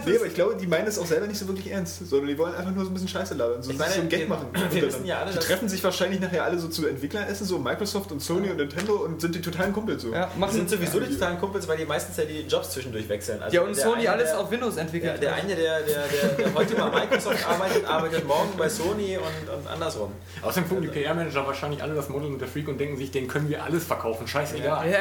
Nee, 0.06 0.16
aber 0.16 0.26
ich 0.26 0.34
glaube, 0.34 0.56
die 0.56 0.66
meinen 0.66 0.86
es 0.86 0.98
auch 0.98 1.06
selber 1.06 1.26
nicht 1.26 1.38
so 1.38 1.46
wirklich 1.46 1.70
ernst, 1.70 2.06
sondern 2.08 2.28
die 2.28 2.38
wollen 2.38 2.54
einfach 2.54 2.72
nur 2.72 2.84
so 2.84 2.90
ein 2.90 2.94
bisschen 2.94 3.08
Scheiße 3.08 3.34
labern, 3.34 3.62
so, 3.62 3.72
meine, 3.72 3.92
so 3.94 4.00
ein 4.00 4.08
Gag 4.08 4.28
machen. 4.28 4.48
wir 4.70 4.82
wissen 4.82 5.04
ja 5.06 5.18
alle, 5.18 5.32
die 5.32 5.38
treffen 5.38 5.68
sich 5.68 5.82
wahrscheinlich 5.82 6.20
nachher 6.20 6.44
alle 6.44 6.58
so 6.58 6.68
zu 6.68 6.86
Entwickleressen, 6.86 7.46
so 7.46 7.58
Microsoft 7.58 8.12
und 8.12 8.20
Sony 8.20 8.50
und 8.50 8.56
Nintendo 8.58 8.94
und 8.94 9.20
sind 9.20 9.34
die 9.34 9.40
totalen 9.40 9.72
Kumpels 9.72 10.02
so. 10.02 10.12
Ja, 10.12 10.30
Die 10.34 10.38
machen, 10.38 10.52
sind 10.52 10.70
sowieso 10.70 11.00
die 11.00 11.12
totalen 11.12 11.38
Kumpels, 11.38 11.66
weil 11.68 11.78
die 11.78 11.84
meistens 11.86 12.16
ja 12.16 12.24
die 12.24 12.40
Jobs 12.40 12.70
zwischendurch 12.70 13.08
wechseln. 13.08 13.42
Also 13.42 13.56
ja 13.56 13.62
und 13.62 13.74
Sony 13.74 14.00
eine, 14.00 14.10
alles 14.10 14.30
der, 14.30 14.40
auf 14.40 14.50
Windows 14.50 14.76
Ja, 14.76 14.82
entwickelt. 14.82 15.22
der 15.22 15.34
eine, 15.34 15.54
der, 15.54 15.82
der, 15.82 16.04
der, 16.08 16.28
der 16.36 16.54
heute 16.54 16.74
bei 16.74 16.90
Microsoft 16.90 17.46
arbeitet, 17.48 17.84
arbeitet 17.86 18.26
morgen 18.26 18.50
bei 18.56 18.68
Sony 18.68 19.16
und, 19.16 19.54
und 19.54 19.66
andersrum. 19.68 20.12
Außerdem 20.42 20.68
gucken 20.68 20.82
die 20.82 20.88
PR-Manager 20.88 21.46
wahrscheinlich 21.46 21.82
alle 21.82 21.94
das 21.94 22.08
Model 22.08 22.32
und 22.32 22.40
der 22.40 22.48
Freak 22.48 22.68
und 22.68 22.78
denken 22.78 22.96
sich, 22.96 23.10
den 23.10 23.28
können 23.28 23.48
wir 23.48 23.63
alles 23.64 23.84
verkaufen, 23.84 24.26
scheißegal. 24.26 24.88
ja, 24.90 24.98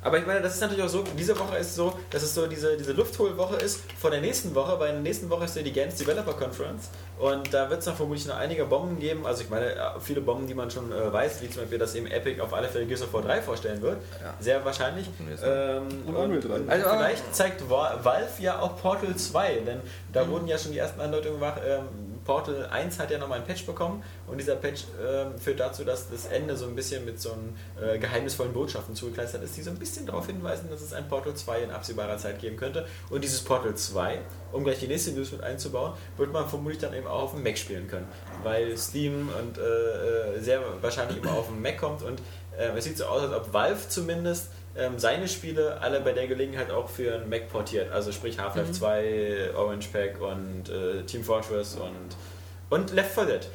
Aber 0.00 0.16
ich 0.16 0.26
meine, 0.26 0.40
das 0.40 0.54
ist 0.54 0.60
natürlich 0.60 0.84
auch 0.84 0.88
so, 0.88 1.02
diese 1.18 1.36
Woche 1.38 1.56
ist 1.58 1.74
so, 1.74 1.92
dass 2.10 2.22
es 2.22 2.32
so 2.32 2.46
diese, 2.46 2.76
diese 2.76 2.92
Luftholwoche 2.92 3.56
ist 3.56 3.80
vor 4.00 4.10
der 4.12 4.20
nächsten 4.20 4.54
Woche, 4.54 4.78
weil 4.78 4.90
in 4.90 4.94
der 4.94 5.02
nächsten 5.02 5.28
Woche 5.28 5.44
ist 5.44 5.56
ja 5.56 5.62
die 5.62 5.72
Games 5.72 5.96
Developer 5.96 6.34
Conference 6.34 6.88
und 7.18 7.52
da 7.52 7.68
wird 7.68 7.80
es 7.80 7.86
noch 7.86 7.96
vermutlich 7.96 8.24
noch 8.26 8.36
einige 8.36 8.64
Bomben 8.64 9.00
geben, 9.00 9.26
also 9.26 9.42
ich 9.42 9.50
meine, 9.50 9.74
ja, 9.74 9.96
viele 9.98 10.20
Bomben, 10.20 10.46
die 10.46 10.54
man 10.54 10.70
schon 10.70 10.92
äh, 10.92 11.12
weiß, 11.12 11.42
wie 11.42 11.50
zum 11.50 11.62
Beispiel, 11.62 11.78
dass 11.78 11.96
eben 11.96 12.06
Epic 12.06 12.40
auf 12.40 12.54
alle 12.54 12.68
Fälle 12.68 12.86
Gears 12.86 13.02
of 13.02 13.12
War 13.12 13.22
3 13.22 13.42
vorstellen 13.42 13.82
wird, 13.82 13.96
sehr 14.38 14.64
wahrscheinlich. 14.64 15.10
Ähm, 15.44 15.88
Und 16.06 16.14
Unreal 16.14 16.40
3. 16.42 16.48
und 16.54 16.70
Also, 16.70 16.88
vielleicht 16.90 17.34
zeigt 17.34 17.68
Wa- 17.68 17.98
Valve 18.00 18.28
ja 18.40 18.60
auch 18.60 18.80
Portal 18.80 19.16
2, 19.16 19.54
denn 19.66 19.80
da 20.12 20.24
Mhm. 20.24 20.30
wurden 20.30 20.46
ja 20.46 20.56
schon 20.58 20.70
die 20.70 20.78
ersten 20.78 21.00
Andeutungen 21.00 21.40
gemacht, 21.40 21.60
ähm, 21.66 21.82
Portal 22.28 22.66
1 22.66 22.98
hat 22.98 23.10
ja 23.10 23.16
nochmal 23.16 23.38
einen 23.38 23.46
Patch 23.46 23.64
bekommen 23.64 24.04
und 24.26 24.36
dieser 24.36 24.56
Patch 24.56 24.84
ähm, 25.02 25.38
führt 25.38 25.60
dazu, 25.60 25.82
dass 25.82 26.10
das 26.10 26.26
Ende 26.26 26.58
so 26.58 26.66
ein 26.66 26.74
bisschen 26.74 27.06
mit 27.06 27.18
so 27.18 27.32
einem 27.32 27.56
äh, 27.80 27.98
geheimnisvollen 27.98 28.52
Botschaften 28.52 28.94
zugekleistert 28.94 29.42
ist, 29.42 29.56
die 29.56 29.62
so 29.62 29.70
ein 29.70 29.78
bisschen 29.78 30.04
darauf 30.04 30.26
hinweisen, 30.26 30.68
dass 30.70 30.82
es 30.82 30.92
ein 30.92 31.08
Portal 31.08 31.32
2 31.32 31.62
in 31.62 31.70
absehbarer 31.70 32.18
Zeit 32.18 32.38
geben 32.38 32.58
könnte. 32.58 32.86
Und 33.08 33.24
dieses 33.24 33.40
Portal 33.40 33.74
2, 33.74 34.20
um 34.52 34.62
gleich 34.62 34.78
die 34.78 34.88
nächste 34.88 35.12
News 35.12 35.32
mit 35.32 35.42
einzubauen, 35.42 35.94
wird 36.18 36.30
man 36.30 36.46
vermutlich 36.46 36.78
dann 36.78 36.92
eben 36.92 37.06
auch 37.06 37.22
auf 37.22 37.30
dem 37.32 37.42
Mac 37.42 37.56
spielen 37.56 37.88
können, 37.88 38.06
weil 38.42 38.76
Steam 38.76 39.30
und 39.30 39.56
äh, 39.56 40.36
äh, 40.36 40.40
sehr 40.40 40.60
wahrscheinlich 40.82 41.16
immer 41.16 41.32
auf 41.32 41.46
dem 41.46 41.62
Mac 41.62 41.78
kommt 41.78 42.02
und 42.02 42.20
äh, 42.58 42.76
es 42.76 42.84
sieht 42.84 42.98
so 42.98 43.06
aus, 43.06 43.22
als 43.22 43.32
ob 43.32 43.54
Valve 43.54 43.88
zumindest 43.88 44.50
ähm, 44.78 44.98
seine 44.98 45.28
Spiele 45.28 45.80
alle 45.80 46.00
bei 46.00 46.12
der 46.12 46.26
Gelegenheit 46.26 46.70
auch 46.70 46.88
für 46.88 47.14
einen 47.14 47.28
Mac 47.28 47.50
portiert. 47.50 47.90
Also 47.92 48.12
sprich 48.12 48.38
Half-Life 48.38 48.72
2, 48.72 49.50
Orange 49.56 49.88
Pack 49.92 50.20
und 50.20 50.68
äh, 50.68 51.02
Team 51.04 51.24
Fortress 51.24 51.74
und, 51.76 52.16
und 52.70 52.92
Left 52.92 53.12
4 53.14 53.24
Dead. 53.26 53.48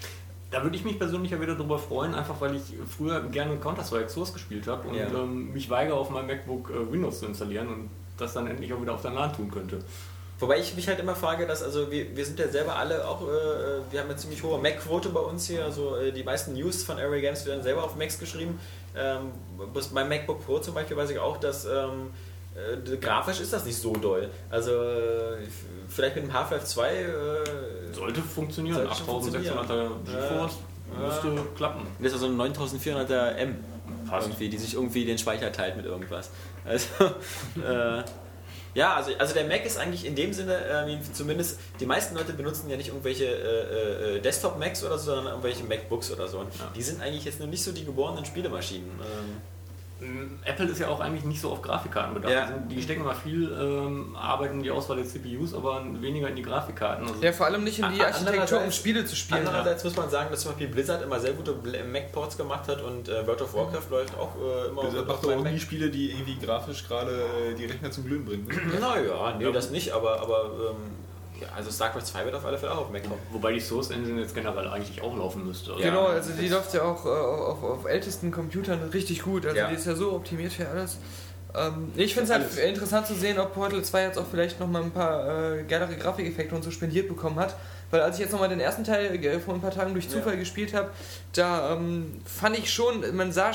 Da 0.52 0.62
würde 0.62 0.76
ich 0.76 0.84
mich 0.84 1.00
persönlich 1.00 1.32
ja 1.32 1.42
wieder 1.42 1.56
drüber 1.56 1.80
freuen, 1.80 2.14
einfach 2.14 2.40
weil 2.40 2.56
ich 2.56 2.62
früher 2.96 3.22
gerne 3.22 3.58
Counter-Strike 3.58 4.10
Source 4.10 4.34
gespielt 4.34 4.68
habe 4.68 4.88
und 4.88 4.96
Ja. 4.96 5.08
ähm, 5.08 5.52
mich 5.52 5.70
weigere, 5.70 5.96
auf 5.96 6.10
meinem 6.12 6.28
MacBook 6.28 6.70
äh, 6.70 6.92
Windows 6.92 7.20
zu 7.20 7.26
installieren 7.26 7.68
und 7.70 7.90
das 8.18 8.34
dann 8.34 8.46
endlich 8.46 8.72
auch 8.72 8.80
wieder 8.82 8.94
auf 8.94 9.02
der 9.02 9.12
LAN 9.12 9.34
tun 9.36 9.50
könnte. 9.50 9.80
Wobei 10.40 10.60
ich 10.60 10.76
mich 10.76 10.88
halt 10.88 11.00
immer 11.00 11.16
frage, 11.16 11.48
dass, 11.48 11.64
also 11.64 11.90
wir, 11.90 12.16
wir 12.16 12.26
sind 12.26 12.38
ja 12.38 12.48
selber 12.50 12.76
alle 12.76 13.08
auch, 13.08 13.22
äh, 13.22 13.26
wir 13.92 14.00
haben 14.00 14.10
eine 14.10 14.18
ziemlich 14.18 14.44
hohe 14.44 14.60
Mac-Quote 14.60 15.10
bei 15.10 15.22
uns 15.22 15.48
hier, 15.48 15.64
also 15.64 15.96
äh, 15.96 16.12
die 16.12 16.24
meisten 16.24 16.54
News 16.54 16.84
von 16.84 17.00
Array 17.00 17.22
Games 17.22 17.46
werden 17.46 17.64
selber 17.64 17.84
auf 17.84 17.96
Macs 17.96 18.20
geschrieben. 18.20 18.60
Ähm, 18.96 19.32
beim 19.94 20.10
MacBook 20.10 20.46
Pro 20.46 20.60
zum 20.60 20.74
Beispiel 20.74 20.96
weiß 20.98 21.10
ich 21.10 21.20
auch, 21.20 21.38
dass 21.38 21.66
ähm, 21.66 22.12
äh, 22.56 22.98
grafisch 22.98 23.40
ist 23.40 23.52
das 23.54 23.66
nicht 23.66 23.78
so 23.78 23.94
doll. 23.94 24.30
Also 24.50 24.72
äh, 24.72 25.38
vielleicht 25.90 26.16
mit 26.16 26.26
dem 26.26 26.34
Half-Life 26.34 26.66
2 26.66 26.90
äh, 26.94 27.94
Sollte 27.94 28.22
funktionieren. 28.22 28.76
Sollte 28.76 28.96
schon 28.96 29.08
8600er 29.24 29.90
GeForce 30.06 30.58
Ja. 30.94 31.08
müsste 31.08 31.44
klappen. 31.56 31.88
Das 32.00 32.08
ist 32.14 32.14
also 32.22 32.28
ein 32.28 32.54
9400er 32.54 33.32
M, 33.36 33.56
Passt. 34.08 34.28
irgendwie, 34.28 34.50
die 34.50 34.58
sich 34.58 34.76
irgendwie 34.76 35.06
den 35.06 35.18
Speicher 35.18 35.52
teilt 35.52 35.76
mit 35.76 35.86
irgendwas. 35.86 36.30
Also, 36.66 36.88
äh, 37.68 38.04
ja, 38.74 38.96
also, 38.96 39.12
also 39.18 39.34
der 39.34 39.46
Mac 39.46 39.66
ist 39.66 39.78
eigentlich 39.78 40.06
in 40.06 40.16
dem 40.16 40.34
Sinne, 40.34 40.56
äh, 40.56 41.14
zumindest 41.14 41.60
die 41.80 41.86
meisten 41.86 42.16
Leute 42.16 42.34
benutzen 42.34 42.70
ja 42.70 42.78
nicht 42.78 42.88
irgendwelche 42.90 43.26
äh, 43.26 44.18
äh, 44.18 44.20
Desktop-Macs 44.22 44.84
oder 44.84 44.98
so, 44.98 45.14
sondern 45.14 45.28
irgendwelche 45.28 45.64
MacBooks 45.64 46.12
oder 46.12 46.28
so. 46.28 46.40
Und 46.40 46.50
Die 46.76 46.82
sind 46.82 47.02
eigentlich 47.02 47.26
jetzt 47.26 47.40
nur 47.40 47.48
nicht 47.48 47.64
so 47.64 47.72
die 47.72 47.86
geborenen 47.86 48.26
Spielemaschinen. 48.26 48.90
Ähm, 48.90 49.42
Apple 50.46 50.66
ist 50.68 50.80
ja 50.80 50.88
auch 50.88 51.00
eigentlich 51.00 51.24
nicht 51.24 51.42
so 51.42 51.52
auf 51.52 51.62
Grafikkarten 51.62 52.14
bedacht. 52.14 52.32
Ja. 52.34 52.42
Also 52.46 52.54
Die 52.70 52.82
stecken 52.82 53.02
immer 53.02 53.16
viel 53.16 53.52
ähm, 53.52 54.16
Arbeit 54.16 54.52
in 54.52 54.64
die 54.64 54.72
Auswahl 54.72 54.98
der 54.98 55.06
CPUs, 55.06 55.54
aber 55.54 55.84
weniger 56.00 56.28
in 56.30 56.36
die 56.36 56.42
Grafikkarten. 56.42 57.08
Also 57.08 57.22
Ja, 57.22 57.32
vor 57.32 57.46
allem 57.48 57.64
nicht 57.64 57.80
in 57.80 57.86
die 57.94 58.02
Architektur, 58.02 58.62
um 58.64 58.72
Spiele 58.72 59.06
zu 59.06 59.16
spielen. 59.16 59.46
Andererseits 59.48 59.84
muss 59.84 59.96
man 59.96 60.10
sagen, 60.10 60.30
dass 60.32 60.42
zum 60.42 60.52
Beispiel 60.52 60.68
Blizzard 60.68 61.02
immer 61.04 61.20
sehr 61.20 61.34
gute 61.34 61.52
Bl- 61.52 61.84
Mac-Ports 61.84 62.38
gemacht 62.38 62.68
hat 62.68 62.82
und 62.82 63.10
äh, 63.10 63.26
World 63.28 63.42
of 63.42 63.54
Warcraft 63.54 63.90
läuft 63.90 64.18
auch 64.18 64.36
äh, 64.36 64.70
immer 64.70 64.82
Blizzard 64.82 65.10
auf 65.10 65.24
macht 65.24 65.36
auch 65.38 65.44
nie 65.44 65.60
Spiele, 65.60 65.90
die 65.90 66.12
irgendwie 66.12 66.38
grafisch 66.40 66.88
gerade 66.88 67.12
äh, 67.12 67.54
die 67.56 67.66
Rechner 67.66 67.92
zum 67.92 68.06
Glühen 68.06 68.26
bringen. 68.26 68.48
Naja, 68.80 69.36
nee, 69.38 69.52
das 69.52 69.70
nicht, 69.72 69.92
aber, 69.92 70.22
aber 70.22 70.46
ähm, 70.72 71.03
ja, 71.44 71.50
also 71.56 71.72
StarCraft 71.72 72.02
2 72.06 72.26
wird 72.26 72.36
auf 72.36 72.46
alle 72.46 72.58
Fälle 72.58 72.72
auch 72.72 72.78
auf 72.82 72.92
Mac 72.92 73.04
kommen. 73.04 73.20
Wobei 73.32 73.54
die 73.54 73.60
Source 73.60 73.92
Engine 73.92 74.22
jetzt 74.22 74.34
generell 74.34 74.68
eigentlich 74.68 75.02
auch 75.02 75.16
laufen 75.18 75.46
müsste. 75.46 75.72
Also 75.72 75.84
Genau, 75.84 76.06
also 76.08 76.32
die 76.34 76.48
läuft 76.48 76.74
ja 76.74 76.84
auch 76.84 77.06
äh, 77.06 77.10
auf, 77.10 77.64
auf 77.64 77.86
ältesten 77.86 78.32
Computern 78.32 78.82
richtig 78.94 79.22
gut. 79.22 79.46
Also 79.46 79.58
Ja. 79.58 79.70
die 79.70 79.76
ist 79.76 79.86
ja 79.86 79.96
so 79.96 80.14
optimiert 80.14 80.54
für 80.54 80.68
alles. 80.68 80.98
Ähm, 81.56 81.92
ich 81.96 82.14
finde 82.14 82.26
es 82.26 82.32
halt 82.32 82.44
Alles. 82.46 82.58
interessant 82.58 83.06
zu 83.08 83.14
sehen, 83.14 83.38
ob 83.40 83.54
Portal 83.54 83.84
2 83.84 84.04
jetzt 84.04 84.18
auch 84.18 84.26
vielleicht 84.30 84.60
nochmal 84.60 84.84
ein 84.84 84.92
paar 84.92 85.54
äh, 85.54 85.64
geilere 85.64 85.96
Grafikeffekte 85.96 86.56
und 86.56 86.64
so 86.64 86.72
spendiert 86.72 87.08
bekommen 87.08 87.36
hat. 87.40 87.56
Weil 87.92 88.02
als 88.02 88.16
ich 88.16 88.22
jetzt 88.22 88.32
nochmal 88.32 88.50
den 88.50 88.60
ersten 88.60 88.84
Teil 88.84 89.24
äh, 89.24 89.40
vor 89.40 89.54
ein 89.54 89.62
paar 89.62 89.70
Tagen 89.72 89.94
durch 89.94 90.10
Zufall 90.10 90.38
gespielt 90.38 90.74
habe, 90.74 90.90
da 91.34 91.74
ähm, 91.74 92.22
fand 92.26 92.58
ich 92.58 92.74
schon, 92.74 93.16
man 93.16 93.32
sah 93.32 93.52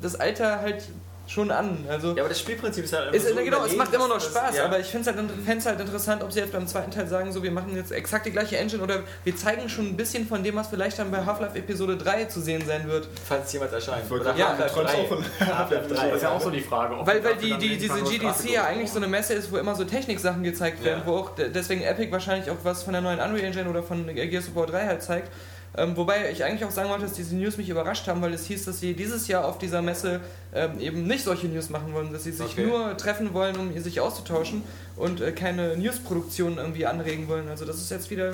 das 0.00 0.14
Alter 0.14 0.60
halt 0.60 0.84
schon 1.26 1.50
an. 1.50 1.84
Also 1.88 2.08
Ja, 2.14 2.22
aber 2.22 2.28
das 2.28 2.40
Spielprinzip 2.40 2.84
ist 2.84 2.92
halt 2.92 3.14
ist, 3.14 3.28
so 3.28 3.34
genau, 3.36 3.64
es 3.64 3.74
macht 3.76 3.94
immer 3.94 4.08
noch 4.08 4.20
Spaß, 4.20 4.56
ja. 4.56 4.64
aber 4.66 4.80
ich 4.80 4.86
finde 4.86 5.08
es 5.10 5.16
halt, 5.16 5.30
fänd's 5.46 5.64
halt 5.66 5.80
interessant, 5.80 6.22
ob 6.22 6.32
sie 6.32 6.40
jetzt 6.40 6.52
beim 6.52 6.66
zweiten 6.66 6.90
Teil 6.90 7.06
sagen, 7.06 7.32
so 7.32 7.42
wir 7.42 7.50
machen 7.52 7.74
jetzt 7.76 7.92
exakt 7.92 8.26
die 8.26 8.32
gleiche 8.32 8.58
Engine 8.58 8.82
oder 8.82 9.00
wir 9.24 9.36
zeigen 9.36 9.68
schon 9.68 9.86
ein 9.86 9.96
bisschen 9.96 10.26
von 10.26 10.42
dem, 10.42 10.56
was 10.56 10.68
vielleicht 10.68 10.98
dann 10.98 11.10
bei 11.10 11.24
Half-Life 11.24 11.56
Episode 11.58 11.96
3 11.96 12.24
zu 12.26 12.40
sehen 12.40 12.62
sein 12.66 12.88
wird. 12.88 13.08
falls 13.28 13.46
es 13.46 13.52
jemals 13.52 13.72
erscheint. 13.72 14.10
Oder 14.10 14.24
gerade 14.34 14.46
Half-Life 14.48 14.74
sagen, 14.74 14.86
du 14.86 14.92
träumst 14.92 14.94
3. 14.94 14.98
auch 14.98 15.08
von 15.48 15.58
Half-Life 15.58 15.88
3. 15.94 16.06
Das 16.08 16.16
ist 16.16 16.22
ja 16.22 16.30
auch 16.30 16.40
so 16.40 16.50
die 16.50 16.60
Frage. 16.60 16.98
ob 16.98 17.06
Weil, 17.06 17.24
weil 17.24 17.36
die, 17.36 17.56
die, 17.56 17.78
diese 17.78 17.98
das 18.00 18.10
GDC 18.10 18.50
ja 18.52 18.64
eigentlich 18.64 18.90
so 18.90 18.98
eine 18.98 19.08
Messe 19.08 19.34
ist, 19.34 19.50
wo 19.52 19.56
immer 19.58 19.74
so 19.74 19.84
Techniksachen 19.84 20.42
gezeigt 20.42 20.84
werden, 20.84 21.00
Ja. 21.00 21.06
wo 21.06 21.16
auch 21.16 21.34
de- 21.34 21.50
deswegen 21.50 21.82
Epic 21.82 22.10
wahrscheinlich 22.12 22.50
auch 22.50 22.56
was 22.64 22.82
von 22.82 22.92
der 22.92 23.00
neuen 23.02 23.20
Unreal 23.20 23.44
Engine 23.46 23.68
oder 23.70 23.82
von 23.82 24.06
Gears 24.14 24.48
of 24.48 24.54
War 24.56 24.66
3 24.66 24.86
halt 24.86 25.02
zeigt. 25.02 25.28
Ähm, 25.76 25.96
wobei 25.96 26.30
ich 26.30 26.44
eigentlich 26.44 26.64
auch 26.66 26.70
sagen 26.70 26.90
wollte, 26.90 27.04
dass 27.04 27.14
diese 27.14 27.34
News 27.34 27.56
mich 27.56 27.68
überrascht 27.70 28.06
haben, 28.06 28.20
weil 28.20 28.34
es 28.34 28.44
hieß, 28.46 28.66
dass 28.66 28.80
sie 28.80 28.92
dieses 28.94 29.26
Jahr 29.28 29.46
auf 29.46 29.56
dieser 29.58 29.80
Messe 29.80 30.20
ähm, 30.54 30.78
eben 30.78 31.06
nicht 31.06 31.24
solche 31.24 31.46
News 31.46 31.70
machen 31.70 31.94
wollen, 31.94 32.12
dass 32.12 32.24
sie 32.24 32.32
sich 32.32 32.52
Okay. 32.52 32.66
nur 32.66 32.94
treffen 32.98 33.32
wollen, 33.32 33.56
um 33.56 33.78
sich 33.80 34.00
auszutauschen 34.00 34.62
und 34.96 35.22
äh, 35.22 35.32
keine 35.32 35.76
Newsproduktion 35.78 36.58
irgendwie 36.58 36.84
anregen 36.84 37.26
wollen. 37.28 37.48
Also 37.48 37.64
das 37.64 37.76
ist 37.76 37.90
jetzt 37.90 38.10
wieder 38.10 38.32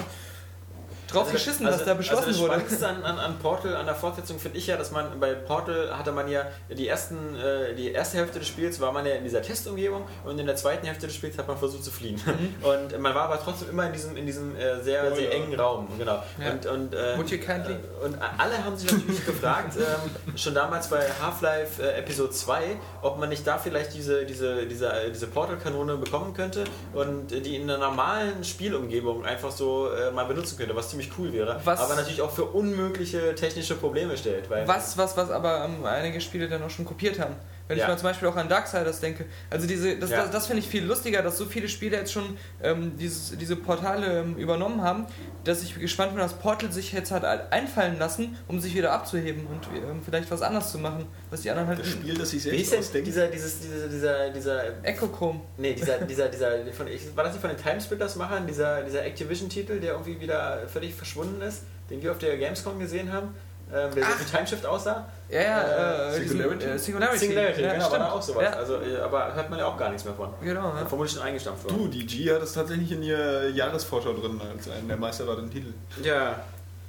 drauf 1.11 1.31
geschissen, 1.33 1.67
was 1.67 1.85
da 1.85 1.95
beschlossen 1.95 2.27
also 2.29 2.31
das 2.31 2.41
wurde. 2.41 2.53
Spannendste 2.61 2.89
an, 2.89 3.03
an, 3.05 3.19
an 3.19 3.39
Portal, 3.39 3.77
an 3.77 3.87
der 3.87 3.95
Fortsetzung 3.95 4.39
finde 4.39 4.59
ich 4.59 4.67
ja, 4.67 4.77
dass 4.77 4.91
man 4.91 5.19
bei 5.19 5.35
Portal 5.35 5.97
hatte 5.97 6.13
man 6.13 6.29
ja 6.29 6.47
die 6.71 6.89
ersten, 6.89 7.35
äh, 7.37 7.75
die 7.75 7.93
erste 7.93 8.19
Hälfte 8.19 8.39
des 8.39 8.49
Spiels 8.49 8.81
war 8.81 8.93
man 8.93 9.07
ja 9.07 9.15
in 9.15 9.25
dieser 9.25 9.43
Testumgebung 9.43 10.05
und 10.25 10.39
in 10.39 10.47
der 10.47 10.57
zweiten 10.57 10.87
Hälfte 10.87 11.07
des 11.07 11.17
Spiels 11.17 11.39
hat 11.39 11.49
man 11.49 11.57
versucht 11.57 11.85
zu 11.85 11.91
fliehen. 11.91 12.21
Mhm. 12.25 12.55
Und 12.69 12.99
man 13.01 13.15
war 13.15 13.23
aber 13.23 13.41
trotzdem 13.43 13.71
immer 13.71 13.87
in 13.87 13.93
diesem, 13.93 14.17
in 14.17 14.27
diesem 14.27 14.57
äh, 14.57 14.83
sehr, 14.83 15.11
Oh, 15.11 15.15
sehr 15.15 15.25
ja. 15.25 15.31
engen 15.31 15.59
Raum. 15.59 15.89
Genau. 15.99 16.23
Ja. 16.39 16.51
Und, 16.53 16.67
und, 16.67 16.95
äh, 16.95 17.17
Would 17.17 17.31
you 17.31 17.39
kindly? 17.39 17.75
äh, 17.75 18.05
und 18.05 18.17
alle 18.37 18.63
haben 18.65 18.77
sich 18.77 18.91
natürlich 18.91 19.25
gefragt, 19.25 19.75
ähm, 19.79 20.37
schon 20.37 20.55
damals 20.55 20.89
bei 20.89 21.01
Half-Life 21.23 21.83
äh, 21.83 21.99
Episode 21.99 22.31
2, 22.31 22.77
ob 23.03 23.19
man 23.19 23.29
nicht 23.29 23.47
da 23.47 23.59
vielleicht 23.59 23.95
diese, 23.95 24.25
diese, 24.27 24.67
diese, 24.67 24.93
äh, 24.93 25.11
diese 25.11 25.27
Portal-Kanone 25.29 25.97
bekommen 25.97 26.35
könnte 26.35 26.65
und 26.93 27.33
äh, 27.33 27.41
die 27.41 27.57
in 27.57 27.63
einer 27.71 27.79
normalen 27.79 28.45
Spielumgebung 28.45 29.25
einfach 29.25 29.51
so 29.51 29.91
äh, 29.91 30.11
mal 30.11 30.25
benutzen 30.25 30.59
könnte, 30.59 30.75
was 30.77 30.91
ziemlich 30.99 31.19
cool 31.19 31.33
wäre. 31.33 31.61
Was- 31.65 31.81
aber 31.81 31.95
natürlich 31.95 32.21
auch 32.23 32.31
für 32.31 32.45
unmögliche 32.45 33.35
technische 33.35 33.75
Probleme 33.77 34.17
stellt. 34.17 34.49
Weil 34.51 34.67
Was, 34.67 34.97
was, 34.99 35.17
was 35.17 35.31
aber 35.31 35.65
ähm, 35.65 35.85
einige 35.85 36.21
Spiele 36.21 36.49
dann 36.49 36.63
auch 36.63 36.71
schon 36.71 36.85
kopiert 36.85 37.19
haben. 37.19 37.35
Wenn 37.69 37.77
Ja. 37.79 37.85
ich 37.85 37.89
mal 37.89 37.97
zum 37.99 38.09
Beispiel 38.09 38.29
auch 38.29 38.37
an 38.37 38.49
Darksiders 38.49 39.01
denke. 39.01 39.27
Also 39.51 39.67
diese, 39.67 39.97
das, 39.99 40.11
Ja. 40.11 40.23
das, 40.23 40.31
das 40.31 40.47
finde 40.47 40.61
ich 40.63 40.69
viel 40.69 40.85
lustiger, 40.85 41.23
dass 41.23 41.37
so 41.39 41.45
viele 41.45 41.69
Spiele 41.69 41.97
jetzt 41.99 42.13
schon 42.13 42.37
ähm, 42.63 42.97
dieses, 42.99 43.37
diese 43.39 43.57
Portale 43.57 44.21
ähm, 44.21 44.37
übernommen 44.37 44.83
haben, 44.83 45.07
dass 45.45 45.63
ich 45.63 45.79
gespannt 45.79 46.13
bin, 46.13 46.21
dass 46.21 46.33
Portal 46.35 46.73
sich 46.73 46.93
jetzt 46.93 47.11
hat 47.11 47.25
einfallen 47.53 47.99
lassen, 47.99 48.37
um 48.49 48.59
sich 48.59 48.75
wieder 48.75 48.93
abzuheben 48.93 49.47
und 49.47 49.67
ähm, 49.77 50.01
vielleicht 50.05 50.31
was 50.31 50.43
anderes 50.43 50.73
zu 50.73 50.79
machen, 50.79 51.07
was 51.31 51.43
die 51.43 51.51
anderen 51.51 51.69
halt... 51.69 51.79
Das 51.81 51.89
Spiel, 51.89 52.17
das 52.17 52.31
sich 52.31 52.45
wie 52.47 52.57
hieß 52.57 52.71
selbst 52.71 52.95
denn 52.95 53.03
ausdenkt. 53.03 53.07
dieser, 53.09 53.27
dieses, 53.29 53.61
dieser, 53.61 53.89
dieser, 53.89 54.31
dieser, 54.31 54.85
Echochrome. 54.85 55.41
nee, 55.59 55.75
dieser, 55.75 55.99
dieser, 55.99 56.29
dieser, 56.29 56.73
von, 56.73 56.89
ich, 56.89 57.15
war 57.15 57.25
das 57.25 57.35
nicht 57.35 57.43
von 57.43 57.51
den 57.51 57.59
Timesplitters-Machern, 57.63 58.47
dieser, 58.47 58.83
dieser 58.83 59.05
Activision-Titel, 59.05 59.79
der 59.81 59.93
irgendwie 59.93 60.19
wieder 60.21 60.67
völlig 60.69 60.95
verschwunden 60.95 61.43
ist, 61.43 61.63
den 61.91 62.03
wir 62.03 62.11
auf 62.13 62.19
der 62.19 62.37
Gamescom 62.39 62.79
gesehen 62.79 63.13
haben, 63.13 63.35
ähm, 63.73 63.95
der 63.95 64.05
so 64.05 64.11
Ach. 64.15 64.21
wie 64.21 64.37
Timeshift 64.37 64.67
aussah? 64.67 65.07
Ja, 65.29 65.41
ja, 65.43 65.61
Äh, 65.61 66.17
äh, 66.17 66.21
diesen- 66.21 66.29
Singularity? 66.39 66.65
äh, 66.67 66.79
Singularity. 66.79 67.19
Singularity, 67.19 67.63
ja, 67.63 67.73
genau, 67.73 67.83
war 67.85 67.91
stimmt. 67.91 68.03
da 68.05 68.13
auch 68.13 68.23
sowas. 68.23 68.43
Ja, 68.45 68.51
Also, 68.59 68.75
äh, 68.81 68.97
aber 68.99 69.35
hört 69.35 69.51
man 69.51 69.59
ja 69.59 69.67
auch 69.67 69.77
gar 69.77 69.89
nichts 69.91 70.05
mehr 70.05 70.15
von. 70.15 70.31
genau. 70.41 70.69
Ja. 70.77 70.87
Vermutlich 70.87 71.13
schon 71.15 71.23
eingestampft 71.23 71.65
worden. 71.65 71.77
Du, 71.79 71.89
die 71.89 72.07
G 72.07 72.33
hat 72.33 72.43
es 72.43 72.53
tatsächlich 72.55 72.93
in 72.93 73.03
ihr 73.03 73.51
Jahresvorschau 73.51 74.13
drin 74.15 74.41
als 74.41 74.71
einen 74.71 74.89
der 74.89 74.97
meisterwarteten 74.97 75.51
Titel. 75.51 75.75
Ja, 76.03 76.37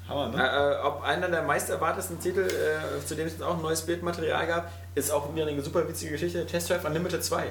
Hammer, 0.08 0.30
ne? 0.30 0.42
Äh, 0.42 0.72
äh, 0.82 0.88
ob 0.88 1.04
einer 1.04 1.28
der 1.28 1.42
meist 1.44 1.70
erwartetsten 1.70 2.20
Titel, 2.20 2.42
äh, 2.48 3.06
zu 3.06 3.14
dem 3.16 3.28
es 3.28 3.40
auch 3.42 3.56
ein 3.58 3.62
neues 3.62 3.82
Bildmaterial 3.82 4.48
gab, 4.48 4.72
ist 4.96 5.12
auch 5.12 5.34
wieder 5.36 5.46
eine 5.46 5.62
super 5.62 5.88
witzige 5.88 6.12
Geschichte, 6.14 6.46
Test 6.48 6.70
Drive 6.70 6.84
Unlimited 6.86 7.24
2. 7.24 7.44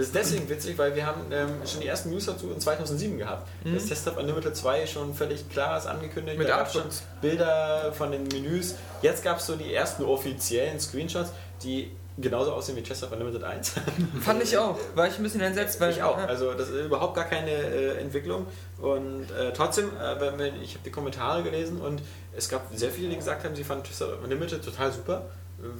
Das 0.00 0.06
ist 0.06 0.14
deswegen 0.14 0.48
witzig, 0.48 0.78
weil 0.78 0.94
wir 0.94 1.04
haben 1.04 1.20
ähm, 1.30 1.48
schon 1.66 1.82
die 1.82 1.86
ersten 1.86 2.08
News 2.08 2.24
dazu 2.24 2.50
in 2.50 2.58
2007 2.58 3.18
gehabt. 3.18 3.46
Das 3.64 3.84
Test 3.84 4.06
Drive 4.06 4.16
Unlimited 4.16 4.56
2 4.56 4.86
schon 4.86 5.12
völlig 5.12 5.46
klar 5.50 5.76
ist 5.76 5.86
angekündigt. 5.86 6.38
Mit 6.38 6.48
da 6.48 6.64
schon. 6.64 6.84
Bilder 7.20 7.92
von 7.92 8.10
den 8.10 8.26
Menüs. 8.28 8.76
Jetzt 9.02 9.22
gab 9.22 9.40
es 9.40 9.46
so 9.46 9.56
die 9.56 9.74
ersten 9.74 10.02
offiziellen 10.04 10.80
Screenshots, 10.80 11.32
die 11.62 11.90
genauso 12.16 12.52
aussehen 12.52 12.76
wie 12.76 12.82
Test 12.82 13.02
Drive 13.02 13.12
Unlimited 13.12 13.44
1. 13.44 13.74
Fand 14.22 14.42
ich 14.42 14.56
auch. 14.56 14.78
War 14.94 15.06
ich 15.06 15.18
ein 15.18 15.22
bisschen 15.22 15.42
entsetzt, 15.42 15.78
weil 15.82 15.90
ich 15.90 16.02
auch. 16.02 16.16
Also 16.16 16.54
das 16.54 16.70
ist 16.70 16.86
überhaupt 16.86 17.14
gar 17.14 17.26
keine 17.26 17.50
äh, 17.50 17.98
Entwicklung. 17.98 18.46
Und 18.80 19.30
äh, 19.32 19.52
trotzdem, 19.52 19.90
äh, 20.00 20.48
ich 20.62 20.74
habe 20.74 20.84
die 20.84 20.90
Kommentare 20.90 21.42
gelesen 21.42 21.78
und 21.78 22.00
es 22.34 22.48
gab 22.48 22.68
sehr 22.74 22.90
viele, 22.90 23.10
die 23.10 23.16
gesagt 23.16 23.44
haben, 23.44 23.54
sie 23.54 23.64
fanden 23.64 23.84
Twister 23.84 24.18
Unlimited 24.22 24.64
total 24.64 24.92
super. 24.92 25.26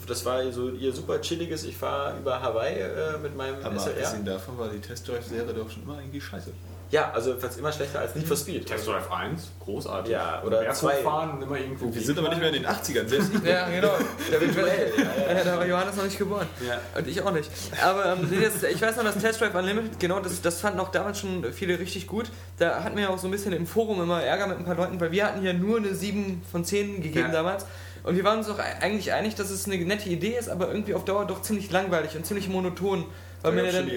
Das 0.06 0.24
war 0.26 0.50
so 0.52 0.68
ihr 0.70 0.92
super 0.92 1.20
chilliges, 1.20 1.64
ich 1.64 1.76
fahre 1.76 2.18
über 2.18 2.42
Hawaii 2.42 2.74
äh, 2.80 3.18
mit 3.22 3.34
meinem 3.36 3.56
Aber 3.64 3.78
SLR. 3.78 3.94
abgesehen 3.96 4.24
davon 4.26 4.58
war 4.58 4.68
die 4.68 4.78
Test 4.80 5.08
Drive-Serie 5.08 5.54
doch 5.54 5.70
schon 5.70 5.82
immer 5.84 5.98
irgendwie 5.98 6.20
scheiße. 6.20 6.50
Ja, 6.90 7.12
also 7.12 7.36
fast 7.36 7.56
immer 7.56 7.70
schlechter 7.72 8.00
als 8.00 8.16
Need 8.16 8.26
for 8.26 8.36
Speed. 8.36 8.66
Test 8.66 8.86
Drive 8.88 9.10
1, 9.10 9.48
großartig. 9.60 10.12
Ja, 10.12 10.42
oder 10.44 10.68
zwei. 10.72 10.98
und 11.04 11.40
immer 11.40 11.56
irgendwo. 11.56 11.94
Wir 11.94 12.02
sind 12.02 12.18
aber 12.18 12.28
nicht 12.30 12.40
mehr 12.40 12.48
in 12.48 12.62
den 12.62 12.66
80ern, 12.66 13.06
selbst 13.06 13.30
ich. 13.32 13.42
Ja, 13.48 13.68
genau. 13.70 13.92
Da, 14.30 14.38
bin 14.38 14.50
ich, 14.50 14.56
Virtuell, 14.56 14.92
ja, 14.98 15.34
ja, 15.38 15.44
da 15.44 15.56
war 15.56 15.66
Johannes 15.66 15.94
noch 15.96 16.04
nicht 16.04 16.18
geboren. 16.18 16.48
Ja. 16.66 16.80
Und 16.98 17.06
ich 17.06 17.22
auch 17.22 17.30
nicht. 17.30 17.48
Aber 17.80 18.06
ähm, 18.06 18.28
das, 18.42 18.64
ich 18.64 18.82
weiß 18.82 18.96
noch, 18.96 19.04
das 19.04 19.18
Test 19.18 19.40
Drive 19.40 19.54
Unlimited, 19.54 20.00
genau, 20.00 20.18
das, 20.18 20.42
das 20.42 20.60
fanden 20.60 20.80
auch 20.80 20.90
damals 20.90 21.20
schon 21.20 21.44
viele 21.52 21.78
richtig 21.78 22.08
gut. 22.08 22.28
Da 22.58 22.82
hatten 22.82 22.96
wir 22.96 23.04
ja 23.04 23.10
auch 23.10 23.18
so 23.18 23.28
ein 23.28 23.30
bisschen 23.30 23.52
im 23.52 23.68
Forum 23.68 24.02
immer 24.02 24.20
Ärger 24.22 24.48
mit 24.48 24.58
ein 24.58 24.64
paar 24.64 24.74
Leuten, 24.74 24.98
weil 25.00 25.12
wir 25.12 25.24
hatten 25.26 25.40
hier 25.42 25.54
nur 25.54 25.78
eine 25.78 25.94
7 25.94 26.42
von 26.50 26.64
10 26.64 27.02
gegeben 27.02 27.28
Ja. 27.28 27.32
damals. 27.32 27.64
Und 28.02 28.16
wir 28.16 28.24
waren 28.24 28.38
uns 28.38 28.48
auch 28.48 28.58
eigentlich 28.58 29.12
einig, 29.12 29.34
dass 29.34 29.50
es 29.50 29.66
eine 29.66 29.76
nette 29.84 30.08
Idee 30.08 30.36
ist, 30.38 30.48
aber 30.48 30.68
irgendwie 30.68 30.94
auf 30.94 31.04
Dauer 31.04 31.26
doch 31.26 31.42
ziemlich 31.42 31.70
langweilig 31.70 32.16
und 32.16 32.24
ziemlich 32.24 32.48
monoton. 32.48 33.04
Weil 33.42 33.52
man 33.52 33.64
ja 33.64 33.72
dann 33.72 33.88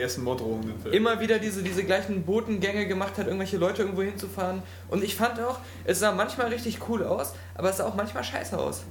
immer 0.93 1.19
wieder 1.19 1.37
diese, 1.37 1.63
diese 1.63 1.83
gleichen 1.83 2.23
Botengänge 2.23 2.87
gemacht 2.87 3.17
hat, 3.17 3.25
irgendwelche 3.27 3.57
Leute 3.57 3.81
irgendwo 3.81 4.01
hinzufahren. 4.01 4.63
Und 4.87 5.03
ich 5.03 5.15
fand 5.15 5.39
auch, 5.41 5.59
es 5.83 5.99
sah 5.99 6.13
manchmal 6.13 6.47
richtig 6.47 6.79
cool 6.87 7.03
aus, 7.03 7.33
aber 7.55 7.69
es 7.69 7.77
sah 7.77 7.85
auch 7.85 7.95
manchmal 7.95 8.23
scheiße 8.23 8.57
aus. 8.57 8.83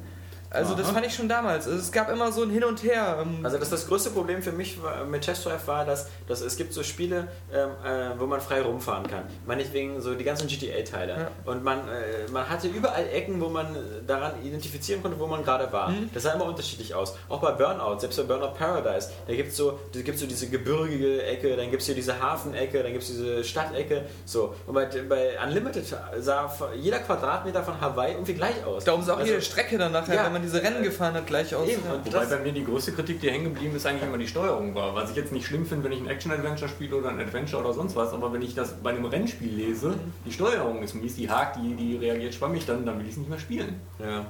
Also 0.53 0.75
das 0.75 0.87
Aha. 0.87 0.95
fand 0.95 1.07
ich 1.07 1.15
schon 1.15 1.29
damals. 1.29 1.67
Also 1.67 1.79
es 1.79 1.91
gab 1.93 2.11
immer 2.11 2.31
so 2.31 2.43
ein 2.43 2.51
Hin 2.51 2.65
und 2.65 2.83
Her. 2.83 3.19
ähm, 3.23 3.39
Also 3.45 3.59
das, 3.59 3.71
das 3.71 3.87
größte 3.87 4.11
Problem 4.11 4.43
für 4.43 4.53
mich 4.53 4.83
war, 4.83 5.05
mit 5.05 5.23
Test 5.23 5.45
Drive 5.47 5.67
war, 5.67 5.85
dass, 5.85 6.09
dass 6.29 6.41
es 6.43 6.57
gibt 6.57 6.73
so 6.75 6.83
Spiele, 6.83 7.29
ähm, 7.53 7.71
äh, 7.85 8.19
wo 8.21 8.27
man 8.27 8.41
frei 8.41 8.61
rumfahren 8.63 9.07
kann. 9.07 9.23
Meinetwegen 9.47 10.01
so 10.01 10.15
die 10.15 10.25
ganzen 10.25 10.47
GTA-Teile. 10.49 11.13
Ja. 11.13 11.29
Und 11.51 11.65
man, 11.65 11.79
äh, 11.89 12.31
man 12.31 12.49
hatte 12.49 12.69
überall 12.69 13.07
Ecken, 13.09 13.41
wo 13.41 13.49
man 13.49 13.75
daran 14.07 14.33
identifizieren 14.45 15.03
konnte, 15.03 15.19
wo 15.19 15.27
man 15.27 15.43
gerade 15.43 15.73
war. 15.73 15.89
Mhm. 15.89 16.11
Das 16.13 16.25
sah 16.25 16.33
immer 16.33 16.45
unterschiedlich 16.45 16.95
aus. 16.95 17.17
Auch 17.29 17.41
bei 17.41 17.53
Burnout, 17.53 18.01
selbst 18.01 18.17
bei 18.17 18.23
Burnout 18.25 18.55
Paradise, 18.59 19.11
da 19.27 19.35
gibt 19.35 19.51
es 19.51 19.57
so, 19.57 19.79
da 19.95 20.01
gibt's 20.03 20.21
so 20.21 20.27
diese 20.27 20.49
gebirgige 20.49 21.23
Ecke, 21.23 21.57
dann 21.57 21.71
gibt 21.71 21.81
es 21.81 21.87
hier 21.87 21.95
diese 21.95 22.21
Hafenecke, 22.21 22.83
dann 22.83 22.93
gibt 22.93 23.05
es 23.05 23.09
diese 23.11 23.43
Stadtecke. 23.45 24.03
So. 24.27 24.55
Und 24.67 24.75
bei, 24.75 24.85
bei 25.09 25.39
Unlimited 25.43 25.85
sah 26.21 26.53
jeder 26.77 26.99
Quadratmeter 26.99 27.63
von 27.63 27.81
Hawaii 27.81 28.13
irgendwie 28.13 28.35
gleich 28.35 28.65
aus. 28.67 28.85
Darum 28.85 29.03
sah 29.03 29.15
auch 29.15 29.19
Also- 29.19 29.31
jede 29.31 29.43
Strecke 29.43 29.79
dann 29.79 29.93
nachher, 29.93 30.15
Ja. 30.17 30.25
wenn 30.27 30.33
man 30.33 30.42
diese 30.43 30.63
Rennen 30.63 30.83
gefahren 30.83 31.15
hat, 31.15 31.27
gleich 31.27 31.55
aus. 31.55 31.69
Eben, 31.69 31.83
Ja. 31.85 32.05
Wobei 32.05 32.27
bei 32.27 32.39
mir 32.39 32.53
die 32.53 32.65
größte 32.65 32.93
Kritik, 32.93 33.21
die 33.21 33.31
hängen 33.31 33.45
geblieben 33.45 33.75
ist, 33.77 33.87
eigentlich 33.87 34.03
immer 34.09 34.19
die 34.19 34.27
Steuerung 34.29 34.75
war. 34.75 34.95
Was 34.95 35.11
ich 35.11 35.17
jetzt 35.17 35.33
nicht 35.33 35.47
schlimm 35.47 35.65
finde, 35.67 35.85
wenn 35.85 35.93
ich 35.93 36.01
ein 36.01 36.09
Action-Adventure 36.09 36.69
spiele 36.69 36.97
oder 36.97 37.09
ein 37.11 37.21
Adventure 37.21 37.63
oder 37.65 37.73
sonst 37.73 37.97
was, 37.97 38.13
aber 38.13 38.33
wenn 38.33 38.43
ich 38.43 38.55
das 38.55 38.75
bei 38.83 38.91
einem 38.91 39.05
Rennspiel 39.07 39.53
lese, 39.55 39.95
die 40.27 40.33
Steuerung 40.33 40.83
ist 40.83 40.95
mies, 40.95 41.17
die 41.17 41.31
hakt, 41.31 41.57
die, 41.57 41.75
die 41.75 41.97
reagiert 41.97 42.35
schwammig, 42.35 42.67
dann, 42.67 42.85
dann 42.85 42.99
will 42.99 43.07
ich 43.07 43.13
es 43.13 43.19
nicht 43.19 43.31
mehr 43.31 43.39
spielen. 43.39 43.81
Ja. 43.99 44.27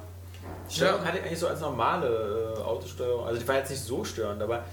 Die 0.69 0.75
Steuerung 0.75 1.01
Ja. 1.01 1.07
hatte 1.07 1.17
ich 1.19 1.23
eigentlich 1.25 1.39
so 1.39 1.47
als 1.47 1.59
normale 1.61 2.53
äh, 2.57 2.61
Autosteuerung, 2.61 3.25
also 3.25 3.39
die 3.39 3.47
war 3.47 3.55
jetzt 3.55 3.69
nicht 3.71 3.83
so 3.83 4.03
störend, 4.03 4.41
aber 4.41 4.63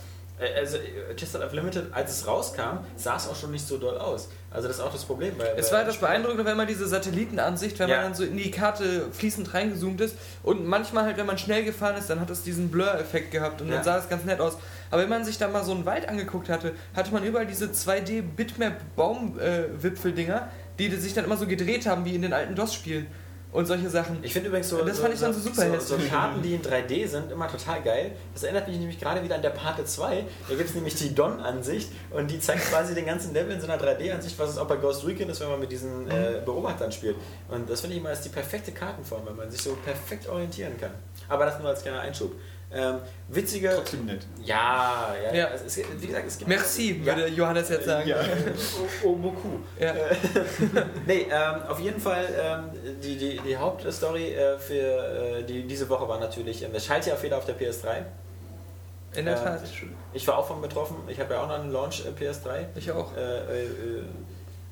Äh, 0.41 0.59
Also 0.61 0.79
äh, 0.79 1.15
Chester 1.17 1.47
Unlimited, 1.47 1.93
als 1.93 2.11
es 2.13 2.27
rauskam, 2.27 2.79
sah 2.97 3.17
es 3.17 3.29
auch 3.29 3.37
schon 3.37 3.51
nicht 3.51 3.67
so 3.67 3.77
doll 3.77 3.99
aus. 3.99 4.31
Also 4.53 4.67
das 4.67 4.79
ist 4.79 4.83
auch 4.83 4.91
das 4.93 5.05
Problem. 5.05 5.33
Weil, 5.39 5.53
Es 5.57 5.71
war 5.73 5.85
das 5.85 5.99
Beeindruckende, 5.99 6.45
wenn 6.45 6.57
man 6.57 6.67
diese 6.67 6.89
Satellitenansicht, 6.89 7.79
wenn 7.79 7.89
Ja. 7.89 7.97
man 7.99 8.05
dann 8.07 8.15
so 8.15 8.25
in 8.25 8.37
die 8.37 8.51
Karte 8.51 9.07
fließend 9.13 9.55
reingezoomt 9.55 10.01
ist 10.01 10.17
und 10.43 10.67
manchmal 10.67 11.05
halt, 11.05 11.17
wenn 11.19 11.27
man 11.27 11.39
schnell 11.39 11.63
gefahren 11.65 11.97
ist, 11.97 12.11
dann 12.11 12.19
hat 12.21 12.31
es 12.31 12.43
diesen 12.43 12.69
Blur-Effekt 12.69 13.31
gehabt 13.31 13.63
und 13.63 13.69
Ja. 13.69 13.77
dann 13.77 13.85
sah 13.85 13.99
es 13.99 14.09
ganz 14.09 14.25
nett 14.25 14.41
aus. 14.41 14.57
Aber 14.91 15.03
wenn 15.03 15.09
man 15.09 15.25
sich 15.25 15.39
da 15.39 15.47
mal 15.47 15.63
so 15.65 15.71
einen 15.73 15.87
Wald 15.87 16.09
angeguckt 16.09 16.49
hatte, 16.49 16.73
hatte 16.97 17.13
man 17.13 17.23
überall 17.23 17.47
diese 17.47 17.67
2D-Bitmap-Baumwipfel-Dinger, 17.67 20.49
die 20.79 20.91
sich 20.97 21.15
dann 21.15 21.25
immer 21.27 21.37
so 21.37 21.47
gedreht 21.47 21.87
haben 21.87 22.05
wie 22.05 22.17
in 22.17 22.23
den 22.23 22.33
alten 22.33 22.57
DOS-Spielen 22.57 23.07
und 23.53 23.67
solche 23.67 23.91
Sachen. 23.91 24.19
Ich 24.23 24.33
finde 24.33 24.49
übrigens 24.49 24.69
so, 24.69 24.79
Das 24.85 24.97
so, 24.97 25.03
fand 25.03 25.15
ich 25.15 25.21
dann 25.21 25.35
so 25.35 25.41
super 25.41 25.81
so, 25.81 25.97
so. 25.97 26.09
Karten, 26.09 26.41
die 26.43 26.55
in 26.55 26.63
3D 26.63 27.07
sind, 27.09 27.33
immer 27.33 27.49
total 27.49 27.83
geil. 27.83 28.13
Das 28.33 28.45
erinnert 28.45 28.69
mich 28.69 28.79
nämlich 28.79 29.01
gerade 29.01 29.23
wieder 29.23 29.35
an 29.35 29.43
der 29.43 29.51
Parte 29.51 29.85
2. 29.85 30.25
Da 30.49 30.55
gibt 30.55 30.69
es 30.69 30.75
nämlich 30.75 30.95
die 30.95 31.15
Don-Ansicht 31.15 31.91
und 32.11 32.31
die 32.31 32.39
zeigt 32.39 32.71
quasi 32.71 32.95
den 32.95 33.07
ganzen 33.07 33.35
Level 33.35 33.53
in 33.53 33.61
so 33.61 33.67
einer 33.67 33.83
3D-Ansicht, 33.83 34.39
was 34.39 34.51
es 34.51 34.59
auch 34.59 34.69
bei 34.69 34.77
Ghost 34.77 35.07
Recon 35.07 35.29
ist, 35.29 35.41
wenn 35.41 35.49
man 35.49 35.61
mit 35.61 35.73
diesen 35.73 36.09
äh, 36.11 36.41
Beobachtern 36.45 36.93
spielt. 36.93 37.17
Und 37.49 37.69
das 37.69 37.81
finde 37.81 37.97
ich 37.97 38.01
immer 38.01 38.11
als 38.11 38.21
die 38.21 38.29
perfekte 38.29 38.73
Kartenform, 38.73 39.23
weil 39.27 39.35
man 39.35 39.51
sich 39.51 39.63
so 39.63 39.77
perfekt 39.85 40.29
orientieren 40.29 40.79
kann. 40.79 40.93
Aber 41.29 41.47
das 41.47 41.59
nur 41.59 41.69
als 41.69 41.83
kleiner 41.83 42.01
Einschub. 42.01 42.33
Ähm, 42.73 42.99
witzige. 43.29 43.73
Trotzdem 43.75 44.07
nett. 44.07 44.25
Ja, 44.45 45.13
ja, 45.25 45.35
Ja. 45.35 45.49
Es, 45.55 45.63
es, 45.77 45.85
wie 45.99 46.07
gesagt, 46.07 46.27
es 46.29 46.39
gibt. 46.39 46.49
Merci, 46.49 47.01
Ja. 47.05 47.17
würde 47.17 47.29
Johannes 47.29 47.69
jetzt 47.69 47.85
sagen. 47.87 48.09
Ja. 48.09 48.19
Oh, 49.05 49.09
oh, 49.09 49.17
beaucoup. 49.17 49.61
Ja. 49.79 49.93
Nee, 51.07 51.27
ähm, 51.31 51.63
auf 51.69 51.81
jeden 51.81 52.01
Fall 52.01 52.25
ähm, 52.41 52.71
die, 53.03 53.17
die, 53.17 53.41
die 53.41 53.57
Hauptstory 53.57 54.35
äh, 54.35 54.57
für 54.59 54.75
äh, 54.75 55.43
die, 55.43 55.65
diese 55.67 55.89
Woche 55.89 56.09
war 56.09 56.21
natürlich 56.21 56.63
ähm, 56.63 56.73
der 56.73 56.81
Schaltjahrfehler 56.81 57.39
auf 57.39 57.45
der 57.47 57.59
PS3. 57.59 58.05
In 59.17 59.25
der 59.25 59.35
Äh, 59.35 59.43
Tat. 59.45 59.63
Ich 60.13 60.29
war 60.29 60.39
auch 60.39 60.47
von 60.47 60.61
betroffen. 60.63 60.97
Ich 61.09 61.19
habe 61.19 61.35
ja 61.35 61.43
auch 61.43 61.49
noch 61.49 61.59
einen 61.59 61.73
Launch 61.73 62.05
äh, 62.07 62.11
PS3. 62.25 62.67
Ich 62.77 62.93
auch. 62.93 63.11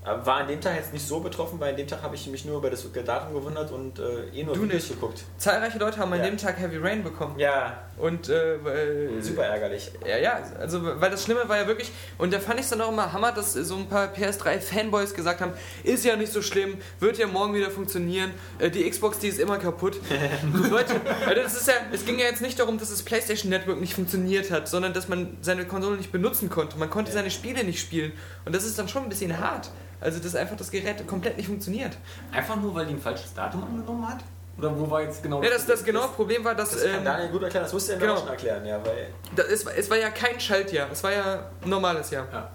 Äh, 0.05 0.11
äh, 0.11 0.15
äh, 0.15 0.27
war 0.27 0.37
an 0.37 0.49
dem 0.49 0.61
Tag 0.61 0.77
jetzt 0.77 0.93
nicht 0.93 1.07
so 1.07 1.21
betroffen, 1.21 1.59
weil 1.61 1.71
an 1.71 1.77
dem 1.77 1.87
Tag 1.87 2.03
habe 2.03 2.15
ich 2.15 2.27
mich 2.29 2.45
nur 2.45 2.59
über 2.59 2.71
das 2.71 2.85
Datum 3.05 3.35
gewundert 3.35 3.71
und 3.73 3.99
äh, 3.99 4.29
eh 4.33 4.45
nur 4.45 4.55
Du 4.55 4.63
Videos 4.63 4.83
nicht. 4.89 4.95
geguckt. 5.01 5.25
Zahlreiche 5.39 5.79
Leute 5.79 5.99
haben 5.99 6.13
an 6.13 6.19
Ja. 6.21 6.27
dem 6.27 6.37
Tag 6.37 6.59
Heavy 6.59 6.77
Rain 6.79 7.03
bekommen. 7.03 7.39
Ja, 7.39 7.83
Und 7.99 8.29
äh, 8.29 8.63
weil- 8.65 9.11
super 9.21 9.43
ärgerlich. 9.45 9.91
Ja, 10.07 10.17
ja, 10.19 10.41
also 10.59 10.81
weil 11.01 11.11
das 11.11 11.25
Schlimme 11.25 11.49
war 11.49 11.57
ja 11.57 11.67
wirklich, 11.67 11.91
und 12.17 12.33
da 12.33 12.39
fand 12.39 12.61
ich 12.61 12.65
es 12.65 12.71
dann 12.71 12.81
auch 12.81 12.93
immer 12.93 13.13
Hammer, 13.13 13.33
dass 13.33 13.55
so 13.55 13.75
ein 13.77 13.89
paar 13.89 14.07
PS3-Fanboys 14.15 15.15
gesagt 15.15 15.41
haben, 15.41 15.53
ist 15.83 16.05
ja 16.05 16.15
nicht 16.17 16.33
so 16.33 16.41
schlimm, 16.43 16.79
wird 17.01 17.19
ja 17.19 17.27
morgen 17.27 17.55
wieder 17.55 17.71
funktionieren, 17.71 18.31
äh, 18.61 18.71
die 18.71 18.89
Xbox, 18.89 19.19
die 19.19 19.29
ist 19.29 19.41
immer 19.41 19.59
kaputt. 19.59 19.97
Leute, 20.71 20.95
also 21.27 21.43
das 21.43 21.55
ist 21.57 21.67
ja, 21.69 21.75
es 21.93 22.05
ging 22.07 22.19
ja 22.21 22.27
jetzt 22.27 22.41
nicht 22.43 22.59
darum, 22.61 22.79
dass 22.79 22.91
das 22.91 23.03
PlayStation 23.03 23.51
Network 23.51 23.81
nicht 23.81 23.95
funktioniert 23.95 24.51
hat, 24.53 24.69
sondern 24.69 24.93
dass 24.93 25.09
man 25.09 25.37
seine 25.41 25.65
Konsole 25.67 25.97
nicht 25.97 26.13
benutzen 26.13 26.49
konnte. 26.51 26.79
Man 26.79 26.91
konnte 26.91 27.11
seine 27.11 27.31
Spiele 27.33 27.65
nicht 27.65 27.81
spielen. 27.81 28.13
Und 28.49 28.55
das 28.55 28.65
ist 28.65 28.79
dann 28.79 28.89
schon 28.89 29.03
ein 29.03 29.11
bisschen 29.11 29.39
hart. 29.39 29.69
Also, 30.01 30.21
dass 30.21 30.35
einfach 30.35 30.57
das 30.57 30.71
Gerät 30.71 31.07
komplett 31.07 31.37
nicht 31.37 31.49
funktioniert. 31.49 31.99
Einfach 32.33 32.57
nur, 32.57 32.75
weil 32.75 32.87
die 32.87 32.95
ein 32.95 32.99
falsches 32.99 33.35
Datum 33.35 33.63
angenommen 33.63 34.09
hat? 34.09 34.21
Oder 34.57 34.75
wo 34.79 34.91
war 34.91 35.03
jetzt 35.03 35.23
genau 35.23 35.43
Ja, 35.43 35.51
das, 35.51 35.67
das 35.67 35.85
genaue 35.85 36.09
Problem 36.09 36.43
war, 36.47 36.55
dass. 36.55 36.71
Das 36.71 36.83
kann 36.83 36.95
ähm, 37.01 37.05
Daniel 37.05 37.29
gut 37.29 37.43
erklären, 37.43 37.65
das 37.65 37.75
musste 37.75 37.93
er 37.93 37.99
genau. 37.99 38.17
schon 38.17 38.29
erklären, 38.29 38.65
ja, 38.65 38.81
weil 38.87 39.09
das, 39.37 39.47
es, 39.49 39.67
war- 39.67 39.77
es 39.77 39.91
war 39.91 39.99
ja 39.99 40.09
kein 40.09 40.41
Schaltjahr, 40.41 40.89
es 40.91 41.05
war 41.05 41.13
ja 41.13 41.51
ein 41.63 41.69
normales 41.69 42.09
Jahr. 42.11 42.27
Ja. 42.33 42.51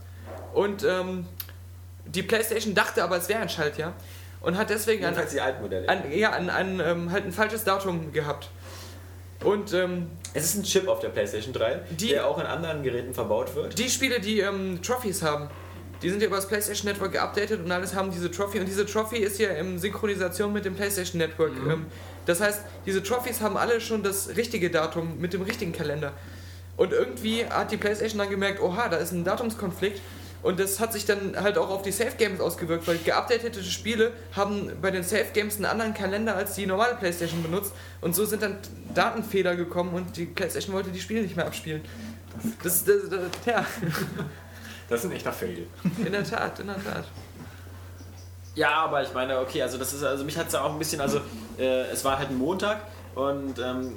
Und 0.55 0.83
ähm, 0.83 1.27
die 2.05 2.23
PlayStation 2.23 2.73
dachte 2.73 3.03
aber, 3.03 3.17
es 3.17 3.29
wäre 3.29 3.41
ein 3.41 3.49
Schaltjahr 3.49 3.93
und 4.41 4.57
hat 4.57 4.71
deswegen 4.71 5.05
an, 5.05 5.13
die 5.31 5.39
alten 5.39 5.61
Modelle. 5.61 5.87
an, 5.87 6.11
ja, 6.11 6.31
an, 6.31 6.49
an 6.49 6.79
ähm, 6.79 7.11
halt 7.11 7.25
ein 7.25 7.31
falsches 7.31 7.63
Datum 7.63 8.11
gehabt. 8.11 8.49
Und 9.43 9.73
ähm, 9.73 10.09
es 10.33 10.45
ist 10.45 10.55
ein 10.55 10.63
Chip 10.63 10.87
auf 10.87 10.99
der 11.01 11.09
PlayStation 11.09 11.53
3, 11.53 11.81
Die- 11.91 12.07
der 12.09 12.25
auch 12.25 12.39
in 12.39 12.45
anderen 12.47 12.81
Geräten 12.81 13.13
verbaut 13.13 13.53
wird. 13.55 13.77
die 13.77 13.89
Spiele, 13.91 14.19
die 14.21 14.39
ähm, 14.39 14.81
Trophies 14.81 15.21
haben, 15.21 15.49
die 16.03 16.09
sind 16.09 16.21
ja 16.21 16.27
über 16.27 16.35
das 16.35 16.47
PlayStation 16.47 16.91
Network 16.91 17.13
geupdatet 17.13 17.63
und 17.63 17.71
alles 17.71 17.95
haben 17.95 18.11
diese 18.11 18.29
Trophy. 18.29 18.59
Und 18.59 18.67
diese 18.67 18.85
Trophy 18.85 19.17
ist 19.17 19.39
ja 19.39 19.49
in 19.51 19.79
Synchronisation 19.79 20.51
mit 20.51 20.65
dem 20.65 20.75
PlayStation 20.75 21.17
Network. 21.17 21.53
Ähm, 21.67 21.85
das 22.25 22.41
heißt, 22.41 22.61
diese 22.85 23.01
Trophies 23.01 23.41
haben 23.41 23.57
alle 23.57 23.79
schon 23.79 24.03
das 24.03 24.35
richtige 24.35 24.69
Datum 24.69 25.19
mit 25.19 25.33
dem 25.33 25.41
richtigen 25.41 25.71
Kalender. 25.71 26.11
Und 26.75 26.91
irgendwie 26.91 27.45
hat 27.45 27.71
die 27.71 27.77
PlayStation 27.77 28.19
dann 28.19 28.29
gemerkt, 28.29 28.61
oha, 28.61 28.89
da 28.89 28.97
ist 28.97 29.11
ein 29.11 29.23
Datumskonflikt. 29.23 30.01
Und 30.41 30.59
das 30.59 30.81
hat 30.81 30.91
sich 30.91 31.05
dann 31.05 31.41
halt 31.41 31.57
auch 31.57 31.69
auf 31.69 31.83
die 31.83 31.91
Safe 31.93 32.17
Games 32.17 32.41
ausgewirkt, 32.41 32.85
weil 32.85 32.97
geupdatete 32.97 33.63
Spiele 33.63 34.11
haben 34.33 34.73
bei 34.81 34.91
den 34.91 35.03
Safe 35.03 35.27
Games 35.33 35.55
einen 35.55 35.65
anderen 35.65 35.93
Kalender 35.93 36.35
als 36.35 36.55
die 36.55 36.65
normale 36.65 36.95
PlayStation 36.95 37.41
benutzt. 37.41 37.71
Und 38.01 38.13
so 38.13 38.25
sind 38.25 38.41
dann 38.41 38.57
Datenfehler 38.93 39.55
gekommen 39.55 39.93
und 39.93 40.17
die 40.17 40.25
PlayStation 40.25 40.75
wollte 40.75 40.89
die 40.89 40.99
Spiele 40.99 41.21
nicht 41.21 41.37
mehr 41.37 41.45
abspielen. 41.45 41.81
Das, 42.61 42.83
das, 42.83 43.09
das, 43.09 43.19
ja, 43.45 43.65
Das 44.89 44.99
ist 45.03 45.05
ein 45.09 45.11
echter 45.15 45.31
Fail. 45.33 45.67
in 46.05 46.11
der 46.11 46.23
Tat, 46.23 46.59
in 46.59 46.67
der 46.67 46.75
Tat. 46.83 47.05
Ja, 48.55 48.71
aber 48.83 49.01
ich 49.01 49.13
meine, 49.13 49.39
okay, 49.39 49.61
also 49.63 49.77
das 49.77 49.93
ist, 49.93 50.03
also 50.03 50.23
mich 50.23 50.37
hat 50.37 50.47
es 50.47 50.53
ja 50.53 50.61
auch 50.61 50.71
ein 50.73 50.77
bisschen, 50.79 51.01
also 51.01 51.19
äh, 51.57 51.81
es 51.91 52.05
war 52.05 52.19
halt 52.19 52.29
ein 52.29 52.37
Montag 52.37 52.81
und 53.15 53.57
ähm, 53.57 53.93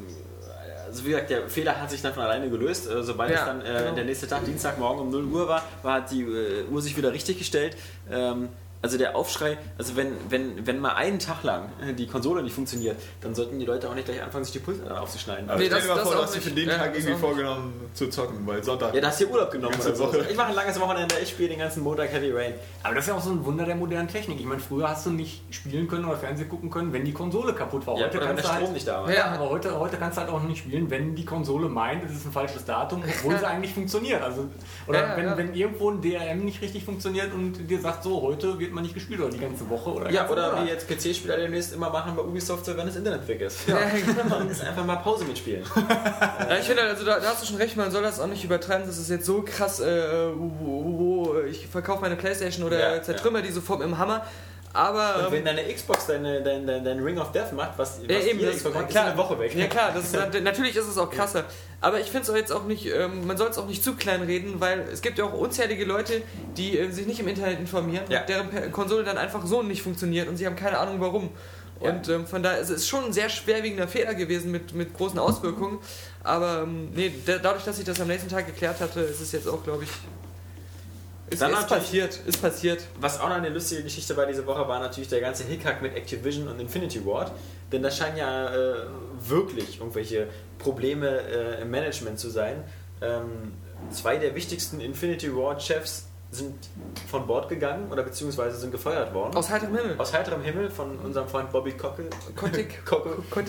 also 0.86 1.04
wie 1.04 1.10
gesagt, 1.10 1.28
der 1.30 1.48
Fehler 1.50 1.78
hat 1.80 1.90
sich 1.90 2.00
dann 2.00 2.14
von 2.14 2.22
alleine 2.22 2.48
gelöst. 2.48 2.88
Äh, 2.88 3.02
sobald 3.02 3.30
Ja, 3.32 3.40
es 3.40 3.44
dann 3.44 3.60
äh, 3.60 3.82
genau. 3.82 3.94
der 3.96 4.04
nächste 4.04 4.28
Tag, 4.28 4.44
Dienstagmorgen 4.44 5.02
um 5.02 5.10
0 5.10 5.24
Uhr 5.24 5.48
war, 5.48 5.62
war 5.82 5.94
hat 5.94 6.10
die 6.10 6.22
äh, 6.22 6.64
Uhr 6.70 6.80
sich 6.80 6.96
wieder 6.96 7.12
richtig 7.12 7.38
gestellt. 7.38 7.76
Ähm, 8.10 8.48
also 8.86 8.98
der 8.98 9.16
Aufschrei, 9.16 9.58
also 9.78 9.96
wenn, 9.96 10.12
wenn, 10.28 10.64
wenn 10.64 10.78
mal 10.78 10.94
einen 10.94 11.18
Tag 11.18 11.42
lang 11.42 11.64
äh, 11.84 11.92
die 11.92 12.06
Konsole 12.06 12.40
nicht 12.42 12.54
funktioniert, 12.54 12.96
dann 13.20 13.34
sollten 13.34 13.58
die 13.58 13.66
Leute 13.66 13.90
auch 13.90 13.94
nicht 13.96 14.06
gleich 14.06 14.22
anfangen, 14.22 14.44
sich 14.44 14.52
die 14.52 14.60
Pulte 14.60 14.98
aufzuschneiden. 15.00 15.50
Aber 15.50 15.58
Nee, 15.58 15.66
stell 15.66 15.78
das- 15.78 15.82
dir 15.86 15.88
mal 15.92 15.94
das 15.96 16.04
vor, 16.04 16.14
du 16.16 16.22
hast 16.22 16.34
dir 16.36 16.40
für 16.40 16.50
den 16.50 16.68
Ja, 16.68 16.76
Tag 16.78 16.94
irgendwie 16.94 17.14
vorgenommen 17.14 17.74
zu 17.94 18.08
zocken, 18.08 18.46
weil 18.46 18.62
Sonntag. 18.62 18.94
Ja, 18.94 19.00
da 19.00 19.08
hast 19.08 19.20
du 19.20 19.26
Urlaub 19.26 19.50
genommen 19.50 19.74
oder 19.80 19.94
so. 19.94 20.12
Ich 20.30 20.36
mache 20.36 20.48
ein 20.50 20.54
langes 20.54 20.78
Wochenende, 20.78 21.16
ich 21.20 21.30
spiele 21.30 21.48
den 21.48 21.58
ganzen 21.58 21.82
Montag 21.82 22.12
Heavy 22.12 22.30
Rain. 22.30 22.54
Aber 22.84 22.94
das 22.94 23.04
ist 23.04 23.08
ja 23.08 23.14
auch 23.16 23.22
so 23.22 23.30
ein 23.30 23.44
Wunder 23.44 23.64
der 23.64 23.74
modernen 23.74 24.06
Technik. 24.08 24.38
Ich 24.38 24.46
meine, 24.46 24.60
früher 24.60 24.88
hast 24.88 25.04
du 25.04 25.10
nicht 25.10 25.42
spielen 25.50 25.88
können 25.88 26.04
oder 26.04 26.16
Fernsehen 26.16 26.48
gucken 26.48 26.70
können, 26.70 26.92
wenn 26.92 27.04
die 27.04 27.12
Konsole 27.12 27.52
kaputt 27.54 27.84
war. 27.88 27.96
Ja, 27.98 28.04
Heute 28.06 28.18
der 28.18 28.26
kannst 28.28 28.44
du 28.44 28.48
Strom 28.48 28.62
halt, 28.62 28.72
nicht 28.72 28.86
da 28.86 29.02
war. 29.02 29.12
Ja. 29.12 29.24
Aber 29.32 29.50
heute, 29.50 29.76
heute 29.78 29.96
kannst 29.96 30.16
du 30.16 30.20
halt 30.22 30.30
auch 30.30 30.42
nicht 30.44 30.58
spielen, 30.58 30.88
wenn 30.90 31.14
die 31.16 31.24
Konsole 31.24 31.68
meint, 31.68 32.04
es 32.04 32.12
ist 32.16 32.26
ein 32.26 32.32
falsches 32.32 32.64
Datum, 32.64 33.02
obwohl 33.04 33.36
sie 33.38 33.46
eigentlich 33.48 33.74
funktioniert. 33.74 34.22
Also, 34.22 34.46
oder 34.86 35.00
ja, 35.08 35.16
wenn, 35.16 35.26
ja. 35.26 35.36
wenn 35.36 35.54
irgendwo 35.54 35.90
ein 35.90 36.00
DRM 36.00 36.44
nicht 36.44 36.62
richtig 36.62 36.84
funktioniert 36.84 37.32
und 37.34 37.68
dir 37.68 37.80
sagt, 37.80 38.04
so, 38.04 38.22
heute 38.22 38.58
wird 38.60 38.72
man 38.76 38.84
nicht 38.84 38.94
gespielt 38.94 39.18
oder 39.20 39.30
die 39.30 39.40
ganze 39.40 39.68
Woche 39.68 39.90
oder 39.90 40.10
Ja, 40.10 40.28
oder 40.28 40.52
Monat. 40.52 40.64
wie 40.66 40.68
jetzt 40.70 40.88
PC-Spieler 40.88 41.36
demnächst 41.36 41.74
immer 41.74 41.90
machen 41.90 42.14
bei 42.14 42.22
Ubisoft, 42.22 42.64
so, 42.64 42.76
wenn 42.76 42.86
das 42.86 42.94
Internet 42.96 43.26
weg 43.26 43.40
ist. 43.40 43.66
Ja, 43.66 43.78
genau. 44.22 44.38
Ist 44.48 44.62
einfach 44.62 44.84
mal 44.84 44.96
Pause 44.96 45.24
mitspielen. 45.24 45.64
Ja, 45.74 46.56
ich 46.60 46.66
finde, 46.66 46.82
also 46.82 47.04
da, 47.04 47.18
da 47.18 47.26
hast 47.30 47.42
du 47.42 47.46
schon 47.46 47.56
recht, 47.56 47.76
man 47.76 47.90
soll 47.90 48.02
das 48.02 48.20
auch 48.20 48.26
nicht 48.28 48.44
übertreiben, 48.44 48.86
das 48.86 48.98
ist 48.98 49.10
jetzt 49.10 49.26
so 49.26 49.42
krass, 49.42 49.80
äh, 49.80 50.28
wo, 50.36 51.34
wo 51.34 51.36
ich 51.50 51.66
verkaufe 51.66 52.00
meine 52.02 52.16
Playstation 52.16 52.64
oder 52.64 52.78
Ja, 52.96 53.02
zertrümmer 53.02 53.42
die 53.42 53.50
sofort 53.50 53.80
mit 53.80 53.88
dem 53.88 53.98
Hammer. 53.98 54.24
Aber. 54.76 55.24
Und 55.26 55.32
wenn 55.32 55.38
ähm, 55.46 55.56
deine 55.56 55.74
Xbox 55.74 56.06
deine, 56.06 56.42
dein, 56.42 56.66
dein, 56.66 56.84
dein 56.84 57.00
Ring 57.02 57.18
of 57.18 57.32
Death 57.32 57.52
macht, 57.52 57.78
was, 57.78 58.00
was 58.00 58.08
ja, 58.08 58.18
eben, 58.30 58.40
das, 58.44 58.56
Xbox 58.56 58.74
macht, 58.74 58.88
klar, 58.90 59.04
ist 59.06 59.10
eine 59.12 59.18
Woche 59.18 59.38
weg. 59.38 59.54
Ja 59.54 59.66
klar, 59.66 59.90
das 59.94 60.04
ist, 60.04 60.12
nat- 60.14 60.42
natürlich 60.42 60.76
ist 60.76 60.86
es 60.86 60.98
auch 60.98 61.10
krasser. 61.10 61.44
Aber 61.80 61.98
ich 62.00 62.06
finde 62.06 62.22
es 62.22 62.30
auch 62.30 62.36
jetzt 62.36 62.52
auch 62.52 62.64
nicht, 62.64 62.86
ähm, 62.86 63.26
man 63.26 63.36
soll 63.36 63.48
es 63.48 63.58
auch 63.58 63.66
nicht 63.66 63.82
zu 63.82 63.94
klein 63.94 64.22
reden, 64.22 64.60
weil 64.60 64.80
es 64.92 65.00
gibt 65.02 65.18
ja 65.18 65.24
auch 65.24 65.32
unzählige 65.32 65.84
Leute, 65.84 66.22
die 66.56 66.78
äh, 66.78 66.90
sich 66.90 67.06
nicht 67.06 67.20
im 67.20 67.28
Internet 67.28 67.58
informieren, 67.60 68.04
Ja. 68.08 68.20
und 68.20 68.28
deren 68.28 68.72
Konsole 68.72 69.04
dann 69.04 69.18
einfach 69.18 69.44
so 69.46 69.62
nicht 69.62 69.82
funktioniert 69.82 70.28
und 70.28 70.36
sie 70.36 70.46
haben 70.46 70.56
keine 70.56 70.78
Ahnung 70.78 71.00
warum. 71.00 71.30
Ja. 71.80 71.90
Und 71.90 72.08
ähm, 72.08 72.26
von 72.26 72.42
daher 72.42 72.58
es 72.60 72.70
ist 72.70 72.76
es 72.78 72.88
schon 72.88 73.04
ein 73.04 73.12
sehr 73.12 73.28
schwerwiegender 73.28 73.86
Fehler 73.86 74.14
gewesen 74.14 74.50
mit, 74.50 74.72
mit 74.74 74.94
großen 74.94 75.18
Auswirkungen. 75.18 75.78
Aber 76.24 76.62
ähm, 76.62 76.88
nee, 76.94 77.12
da, 77.26 77.36
dadurch, 77.36 77.64
dass 77.64 77.78
ich 77.78 77.84
das 77.84 78.00
am 78.00 78.08
nächsten 78.08 78.30
Tag 78.30 78.46
geklärt 78.46 78.80
hatte, 78.80 79.00
ist 79.00 79.20
es 79.20 79.30
jetzt 79.32 79.46
auch, 79.46 79.62
glaube 79.62 79.84
ich, 79.84 79.90
ist, 81.30 81.42
Dann 81.42 81.52
ist 81.52 81.68
passiert. 81.68 82.20
Ist 82.26 82.40
passiert. 82.40 82.84
Was 83.00 83.20
auch 83.20 83.28
noch 83.28 83.36
eine 83.36 83.48
lustige 83.48 83.82
Geschichte 83.82 84.16
war 84.16 84.26
diese 84.26 84.46
Woche, 84.46 84.68
war 84.68 84.78
natürlich 84.78 85.08
der 85.08 85.20
ganze 85.20 85.44
Hickhack 85.44 85.82
mit 85.82 85.94
Activision 85.94 86.48
und 86.48 86.60
Infinity 86.60 87.04
Ward. 87.04 87.32
Denn 87.72 87.82
da 87.82 87.90
scheinen 87.90 88.16
ja 88.16 88.54
äh, 88.54 88.74
wirklich 89.20 89.80
irgendwelche 89.80 90.28
Probleme 90.58 91.08
äh, 91.08 91.62
im 91.62 91.70
Management 91.70 92.18
zu 92.18 92.30
sein. 92.30 92.62
Ähm, 93.02 93.52
zwei 93.90 94.16
der 94.16 94.34
wichtigsten 94.34 94.80
Infinity 94.80 95.34
Ward-Chefs 95.34 96.05
sind 96.30 96.54
von 97.10 97.26
Bord 97.26 97.48
gegangen 97.48 97.90
oder 97.90 98.02
beziehungsweise 98.02 98.56
sind 98.56 98.70
gefeuert 98.72 99.14
worden. 99.14 99.34
Aus 99.36 99.48
heiterem 99.48 99.76
Himmel. 99.76 99.94
Aus 99.98 100.12
heiterem 100.12 100.42
Himmel 100.42 100.70
von 100.70 100.98
unserem 100.98 101.28
Freund 101.28 101.50
Bobby. 101.50 101.72
Cockel. 101.72 102.06
Kotick. 102.34 102.84
Cock. 102.84 103.04
Cock. 103.30 103.44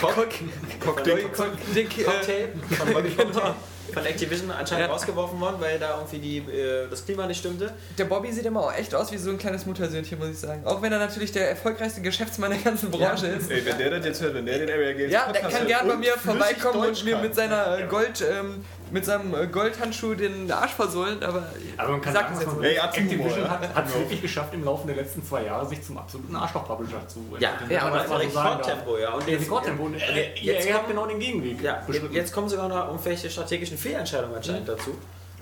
Cocktail. 0.00 1.18
Von 1.32 2.92
Bobby 2.92 3.10
Genau. 3.10 3.30
Cocktail. 3.30 3.54
Von 3.92 4.04
Activision 4.04 4.50
anscheinend 4.50 4.90
rausgeworfen 4.90 5.38
worden, 5.40 5.56
weil 5.60 5.78
da 5.78 5.94
irgendwie 5.96 6.18
die, 6.18 6.38
äh, 6.38 6.88
das 6.90 7.04
Klima 7.04 7.24
nicht 7.26 7.38
stimmte. 7.38 7.72
Der 7.96 8.06
Bobby 8.06 8.32
sieht 8.32 8.44
immer 8.44 8.60
auch 8.64 8.72
echt 8.74 8.92
aus 8.92 9.12
wie 9.12 9.16
so 9.16 9.30
ein 9.30 9.38
kleines 9.38 9.64
Muttersöhnchen, 9.64 10.18
muss 10.18 10.28
ich 10.30 10.38
sagen. 10.40 10.64
Auch 10.64 10.82
wenn 10.82 10.92
er 10.92 10.98
natürlich 10.98 11.30
der 11.30 11.50
erfolgreichste 11.50 12.00
Geschäftsmann 12.02 12.50
der 12.50 12.58
ganzen 12.60 12.90
Branche 12.90 13.28
ist. 13.28 13.48
Ey, 13.48 13.64
wenn 13.64 13.78
der 13.78 13.90
das 13.90 14.04
jetzt 14.04 14.20
hört, 14.22 14.34
wenn 14.34 14.44
der 14.44 14.58
den 14.58 14.70
Area 14.70 14.92
Games 14.92 15.12
Ja, 15.12 15.30
der 15.30 15.40
kann 15.42 15.66
gern 15.68 15.86
bei 15.86 15.94
und 15.94 16.00
mir 16.00 16.14
vorbeikommen 16.14 16.88
und 16.88 17.04
mir 17.04 17.16
mit 17.18 17.34
seiner 17.36 17.82
Gold 17.86 18.24
ähm, 18.28 18.64
mit 18.90 19.04
seinem 19.04 19.34
äh, 19.34 19.46
Goldhandschuh 19.46 20.14
den 20.14 20.50
Arsch 20.50 20.72
versohlen, 20.72 21.22
aber, 21.22 21.46
Aber 21.76 21.92
man 21.92 22.00
kann 22.00 22.12
sag 22.12 22.22
sagen, 22.22 22.34
es 22.34 22.44
dass 22.44 22.48
jetzt 22.48 22.56
man. 22.56 22.64
Ey, 22.64 22.76
Activision 22.76 23.50
hat, 23.50 23.74
hat 23.74 23.86
es 23.86 23.94
wirklich 23.94 24.22
geschafft, 24.22 24.54
im 24.54 24.64
Laufe 24.64 24.86
der 24.86 24.96
letzten 24.96 25.24
zwei 25.24 25.44
Jahre 25.44 25.66
sich 25.66 25.82
zum 25.82 25.98
absoluten 25.98 26.34
Arschloch-Publisher 26.36 27.06
zu 27.08 27.20
Ja, 27.38 27.50
entwickeln, 27.50 27.72
ja, 27.72 27.82
aber 27.82 27.98
das 27.98 28.08
darf. 28.08 28.20
Rekordtempo, 28.20 28.98
ja. 28.98 29.12
Und 29.14 29.26
Rekordtempo. 29.26 29.82
Und 29.84 29.96
jetzt 30.40 30.66
EA 30.68 30.74
hat 30.74 30.88
genau 30.88 31.06
den 31.06 31.18
Gegenweg 31.18 31.62
Ja, 31.62 31.82
jetzt 32.12 32.32
kommen 32.32 32.48
sogar 32.48 32.68
noch 32.68 32.86
irgendwelche 32.88 33.30
strategischen 33.30 33.78
Fehlentscheidungen 33.78 34.36
anscheinend 34.36 34.68
dazu. 34.68 34.96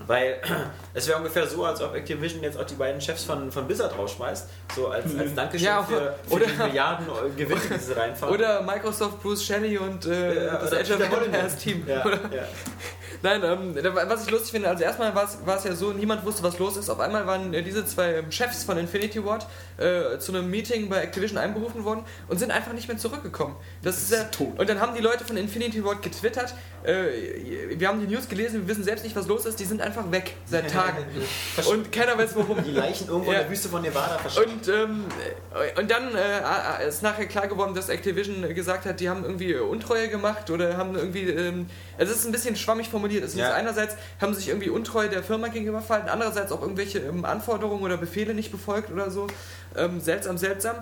Weil 0.06 0.36
es 0.94 1.08
wäre 1.08 1.18
ungefähr 1.18 1.46
so, 1.46 1.64
als 1.64 1.80
ob 1.80 1.94
Activision 1.94 2.42
jetzt 2.42 2.58
auch 2.58 2.64
die 2.64 2.74
beiden 2.74 3.00
Chefs 3.00 3.24
von, 3.24 3.50
von 3.50 3.66
Blizzard 3.66 3.96
rausschmeißt. 3.96 4.48
So 4.76 4.88
als, 4.88 5.16
als 5.18 5.34
Dankeschön 5.34 5.66
Ja, 5.66 5.82
für, 5.82 6.14
für 6.28 6.34
oder- 6.34 6.46
die 6.46 6.62
Milliarden 6.62 7.06
Gewinne, 7.36 7.60
die 7.74 7.78
sie 7.78 7.92
reinfahren. 7.96 8.34
Oder 8.34 8.62
Microsoft, 8.62 9.22
Bruce 9.22 9.44
Shelley 9.44 9.78
und 9.78 10.06
äh, 10.06 10.46
Ja, 10.46 10.56
das 10.58 10.72
Age 10.72 10.90
of. 10.92 11.00
Empires 11.00 11.56
Team. 11.56 11.84
Ja, 11.86 11.96
ja. 12.06 12.44
Nein, 13.22 13.40
ähm, 13.42 13.74
was 13.94 14.24
ich 14.26 14.30
lustig 14.30 14.50
finde, 14.50 14.68
also 14.68 14.84
erstmal 14.84 15.14
war 15.14 15.24
es- 15.24 15.64
ja 15.64 15.74
so, 15.74 15.92
niemand 15.92 16.26
wusste, 16.26 16.42
was 16.42 16.58
los 16.58 16.76
ist. 16.76 16.90
Auf 16.90 17.00
einmal 17.00 17.26
waren 17.26 17.54
äh, 17.54 17.62
diese 17.62 17.86
zwei 17.86 18.16
ähm, 18.16 18.30
Chefs 18.30 18.64
von 18.64 18.76
Infinity 18.76 19.24
Ward 19.24 19.46
äh, 19.78 20.18
zu 20.18 20.32
einem 20.32 20.50
Meeting 20.50 20.90
bei 20.90 21.00
Activision 21.00 21.38
einberufen 21.38 21.84
worden 21.84 22.04
und 22.28 22.38
sind 22.38 22.50
einfach 22.50 22.72
nicht 22.74 22.88
mehr 22.88 22.98
zurückgekommen. 22.98 23.56
Das 23.82 23.96
ist, 24.02 24.12
äh, 24.12 24.24
und 24.58 24.68
dann 24.68 24.78
haben 24.80 24.94
die 24.94 25.00
Leute 25.00 25.24
von 25.24 25.36
Infinity 25.38 25.82
Ward 25.82 26.02
getwittert, 26.02 26.54
äh, 26.82 27.06
wir 27.78 27.88
haben 27.88 28.00
die 28.06 28.12
News 28.12 28.28
gelesen, 28.28 28.60
wir 28.62 28.68
wissen 28.68 28.84
selbst 28.84 29.04
nicht, 29.04 29.16
was 29.16 29.26
los 29.26 29.46
ist, 29.46 29.58
die 29.58 29.64
sind 29.64 29.80
einfach 29.80 29.93
weg 30.10 30.34
seit 30.46 30.70
Tagen. 30.72 31.04
und 31.68 31.92
keiner 31.92 32.16
weiß 32.18 32.30
warum. 32.36 32.62
Die 32.64 32.70
Leichen 32.70 33.08
irgendwo 33.08 33.30
in 33.30 33.36
Ja. 33.36 33.42
der 33.42 33.50
Wüste 33.50 33.68
von 33.68 33.82
Nevada 33.82 34.18
verschwinden. 34.18 34.54
Und, 34.58 34.68
ähm, 34.68 35.04
äh, 35.76 35.80
und 35.80 35.90
dann 35.90 36.14
äh, 36.14 36.86
ist 36.88 37.02
nachher 37.02 37.26
klar 37.26 37.46
geworden, 37.48 37.74
dass 37.74 37.88
Activision 37.88 38.42
gesagt 38.54 38.84
hat, 38.86 39.00
die 39.00 39.08
haben 39.08 39.24
irgendwie 39.24 39.54
Untreue 39.54 40.08
gemacht 40.08 40.50
oder 40.50 40.76
haben 40.76 40.94
irgendwie. 40.96 41.28
Ähm, 41.30 41.66
also 41.98 42.12
es 42.12 42.20
ist 42.20 42.26
ein 42.26 42.32
bisschen 42.32 42.56
schwammig 42.56 42.88
formuliert. 42.88 43.24
Es 43.24 43.32
ist 43.34 43.38
Ja. 43.40 43.52
einerseits 43.54 43.94
haben 44.20 44.32
sie 44.34 44.40
sich 44.40 44.48
irgendwie 44.48 44.70
untreu 44.70 45.08
der 45.08 45.22
Firma 45.22 45.48
gegenüber 45.48 45.80
verhalten, 45.80 46.08
andererseits 46.08 46.50
auch 46.52 46.62
irgendwelche 46.62 46.98
ähm, 46.98 47.24
Anforderungen 47.24 47.82
oder 47.82 47.96
Befehle 47.96 48.34
nicht 48.34 48.50
befolgt 48.50 48.90
oder 48.90 49.10
so. 49.10 49.26
Ähm, 49.76 50.00
seltsam, 50.00 50.38
seltsam. 50.38 50.76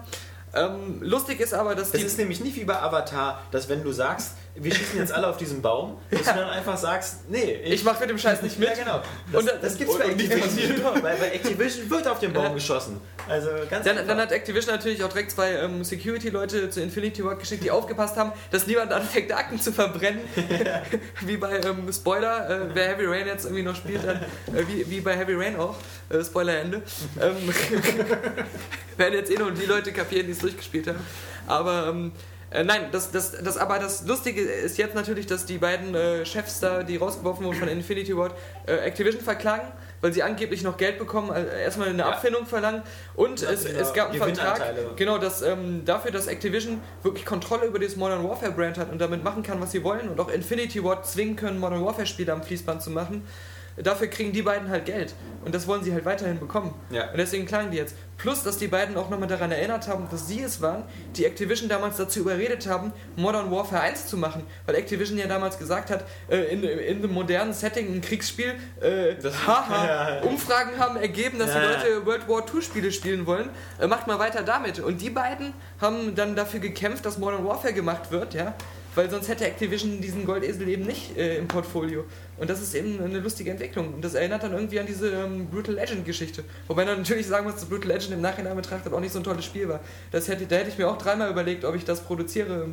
Ähm, 0.54 0.98
lustig 1.00 1.40
ist 1.40 1.54
aber, 1.54 1.74
dass 1.74 1.92
Das 1.92 2.00
die. 2.00 2.06
ist 2.06 2.18
nämlich 2.18 2.40
nicht 2.40 2.56
wie 2.56 2.64
bei 2.64 2.76
Avatar, 2.80 3.40
dass 3.52 3.68
wenn 3.70 3.82
du 3.82 3.90
sagst, 3.90 4.32
wir 4.54 4.74
schießen 4.74 4.98
jetzt 4.98 5.12
alle 5.12 5.26
auf 5.28 5.38
diesen 5.38 5.62
Baum, 5.62 5.96
dass 6.10 6.20
du 6.24 6.34
dann 6.34 6.50
einfach 6.50 6.76
sagst, 6.76 7.28
nee, 7.30 7.54
ich 7.64 7.82
mache 7.84 8.00
mit 8.00 8.10
dem 8.10 8.18
Scheiß 8.18 8.42
nicht 8.42 8.58
mit. 8.58 8.68
Ja, 8.68 8.74
genau. 8.74 9.02
Das, 9.32 9.40
Und- 9.42 9.52
das 9.62 9.78
gibt's 9.78 9.96
bei 9.98 10.04
Activision. 10.04 10.84
Weil 11.00 11.16
bei 11.16 11.30
Activision 11.32 11.88
wird 11.88 12.06
auf 12.06 12.18
den 12.18 12.32
Baum 12.34 12.44
Ja. 12.44 12.52
geschossen. 12.52 13.00
Also 13.28 13.48
ganz 13.70 13.84
Dann, 13.86 14.06
dann 14.06 14.18
hat 14.18 14.30
Activision 14.30 14.74
natürlich 14.74 15.02
auch 15.02 15.08
direkt 15.08 15.30
zwei 15.30 15.52
ähm, 15.52 15.82
Security-Leute 15.84 16.68
zu 16.68 16.82
Infinity 16.82 17.24
Ward 17.24 17.38
geschickt, 17.40 17.64
die 17.64 17.70
aufgepasst 17.70 18.16
haben, 18.16 18.32
dass 18.50 18.66
niemand 18.66 18.92
anfängt, 18.92 19.32
Akten 19.32 19.58
zu 19.58 19.72
verbrennen. 19.72 20.20
wie 21.22 21.36
bei 21.38 21.58
ähm, 21.64 21.90
Spoiler, 21.92 22.50
äh, 22.50 22.66
wer 22.74 22.88
Heavy 22.88 23.06
Rain 23.06 23.26
jetzt 23.26 23.44
irgendwie 23.44 23.62
noch 23.62 23.76
spielt, 23.76 24.04
dann, 24.04 24.16
äh, 24.54 24.66
wie, 24.68 24.88
wie 24.90 25.00
bei 25.00 25.16
Heavy 25.16 25.34
Rain 25.34 25.56
auch. 25.56 25.76
Äh, 26.10 26.22
Spoiler 26.22 26.58
Ende. 26.58 26.82
Ähm, 27.20 27.36
werden 28.96 29.14
jetzt 29.14 29.30
eh 29.30 29.36
nur 29.38 29.50
die 29.52 29.66
Leute 29.66 29.92
kapieren, 29.92 30.26
die 30.26 30.32
es 30.32 30.38
durchgespielt 30.40 30.88
haben. 30.88 31.00
Aber 31.46 31.88
ähm, 31.88 32.12
äh, 32.52 32.64
nein, 32.64 32.86
das, 32.92 33.10
das, 33.10 33.32
das, 33.32 33.56
aber 33.56 33.78
das 33.78 34.06
Lustige 34.06 34.40
ist 34.40 34.78
jetzt 34.78 34.94
natürlich, 34.94 35.26
dass 35.26 35.46
die 35.46 35.58
beiden 35.58 35.94
äh, 35.94 36.24
Chefs 36.24 36.60
da, 36.60 36.82
die 36.82 36.96
rausgeworfen 36.96 37.44
wurden 37.44 37.58
von 37.58 37.68
Infinity 37.68 38.16
Ward, 38.16 38.34
äh, 38.66 38.74
Activision 38.76 39.22
verklagen, 39.22 39.68
weil 40.00 40.12
sie 40.12 40.22
angeblich 40.22 40.62
noch 40.62 40.76
Geld 40.76 40.98
bekommen, 40.98 41.30
also 41.30 41.48
erstmal 41.48 41.88
eine 41.88 41.98
Ja. 41.98 42.08
Abfindung 42.10 42.46
verlangen 42.46 42.82
und 43.14 43.42
es, 43.42 43.64
es 43.64 43.92
gab 43.92 44.10
einen 44.10 44.18
Vertrag, 44.18 44.60
genau, 44.96 45.18
dass, 45.18 45.42
ähm, 45.42 45.84
dafür, 45.84 46.10
dass 46.10 46.26
Activision 46.26 46.80
wirklich 47.02 47.24
Kontrolle 47.24 47.66
über 47.66 47.78
dieses 47.78 47.96
Modern 47.96 48.22
Warfare 48.28 48.52
Brand 48.52 48.78
hat 48.78 48.90
und 48.90 49.00
damit 49.00 49.22
machen 49.22 49.42
kann, 49.42 49.60
was 49.60 49.72
sie 49.72 49.82
wollen 49.84 50.08
und 50.08 50.20
auch 50.20 50.28
Infinity 50.28 50.82
Ward 50.82 51.06
zwingen 51.06 51.36
können, 51.36 51.58
Modern 51.58 51.84
Warfare 51.84 52.06
Spiele 52.06 52.32
am 52.32 52.42
Fließband 52.42 52.82
zu 52.82 52.90
machen. 52.90 53.24
Dafür 53.76 54.08
kriegen 54.08 54.32
die 54.32 54.42
beiden 54.42 54.68
halt 54.68 54.84
Geld 54.84 55.14
und 55.44 55.54
das 55.54 55.66
wollen 55.66 55.82
sie 55.82 55.92
halt 55.92 56.04
weiterhin 56.04 56.38
bekommen. 56.38 56.74
Ja. 56.90 57.10
Und 57.10 57.16
deswegen 57.18 57.46
klagen 57.46 57.70
die 57.70 57.78
jetzt. 57.78 57.94
Plus, 58.18 58.44
dass 58.44 58.56
die 58.58 58.68
beiden 58.68 58.96
auch 58.96 59.10
nochmal 59.10 59.26
daran 59.28 59.50
erinnert 59.50 59.88
haben, 59.88 60.06
dass 60.10 60.28
sie 60.28 60.42
es 60.42 60.60
waren, 60.60 60.84
die 61.16 61.24
Activision 61.24 61.68
damals 61.68 61.96
dazu 61.96 62.20
überredet 62.20 62.68
haben, 62.68 62.92
Modern 63.16 63.50
Warfare 63.50 63.82
1 63.82 64.06
zu 64.06 64.16
machen. 64.16 64.44
Weil 64.66 64.76
Activision 64.76 65.18
ja 65.18 65.26
damals 65.26 65.58
gesagt 65.58 65.90
hat, 65.90 66.04
äh, 66.30 66.52
in, 66.52 66.62
in 66.62 66.98
einem 66.98 67.12
modernen 67.12 67.52
Setting, 67.52 67.92
ein 67.92 68.00
Kriegsspiel, 68.00 68.54
äh, 68.80 69.14
Das- 69.20 69.44
haha, 69.46 69.86
Ja. 70.22 70.28
Umfragen 70.28 70.78
haben 70.78 70.96
ergeben, 70.96 71.38
dass 71.40 71.52
Ja. 71.52 71.60
die 71.60 71.66
Leute 71.66 72.06
World 72.06 72.28
War 72.28 72.44
II 72.54 72.62
Spiele 72.62 72.92
spielen 72.92 73.26
wollen. 73.26 73.48
Äh, 73.80 73.88
macht 73.88 74.06
mal 74.06 74.18
weiter 74.20 74.42
damit. 74.42 74.78
Und 74.78 75.00
die 75.00 75.10
beiden 75.10 75.52
haben 75.80 76.14
dann 76.14 76.36
dafür 76.36 76.60
gekämpft, 76.60 77.04
dass 77.04 77.18
Modern 77.18 77.44
Warfare 77.44 77.72
gemacht 77.72 78.12
wird, 78.12 78.34
ja. 78.34 78.54
Weil 78.94 79.08
sonst 79.10 79.28
hätte 79.28 79.46
Activision 79.46 80.00
diesen 80.02 80.26
Goldesel 80.26 80.68
eben 80.68 80.84
nicht 80.84 81.16
äh, 81.16 81.38
im 81.38 81.48
Portfolio. 81.48 82.04
Und 82.36 82.50
das 82.50 82.60
ist 82.60 82.74
eben 82.74 83.02
eine 83.02 83.20
lustige 83.20 83.50
Entwicklung. 83.50 83.94
Und 83.94 84.04
das 84.04 84.12
erinnert 84.14 84.42
dann 84.42 84.52
irgendwie 84.52 84.78
an 84.80 84.86
diese 84.86 85.10
ähm, 85.10 85.46
Brutal 85.48 85.74
Legend 85.76 86.04
Geschichte. 86.04 86.44
Wobei 86.68 86.84
man 86.84 86.98
natürlich 86.98 87.26
sagen 87.26 87.44
muss, 87.46 87.54
dass 87.54 87.64
Brutal 87.64 87.88
Legend 87.92 88.12
im 88.12 88.20
Nachhinein 88.20 88.54
betrachtet 88.54 88.92
auch 88.92 89.00
nicht 89.00 89.12
so 89.12 89.18
ein 89.20 89.24
tolles 89.24 89.44
Spiel 89.46 89.68
war. 89.68 89.80
Das 90.10 90.28
hätte, 90.28 90.44
da 90.46 90.56
hätte 90.56 90.68
ich 90.68 90.76
mir 90.78 90.88
auch 90.90 90.98
dreimal 90.98 91.30
überlegt, 91.30 91.64
ob 91.64 91.74
ich 91.74 91.84
das 91.84 92.00
produziere. 92.02 92.66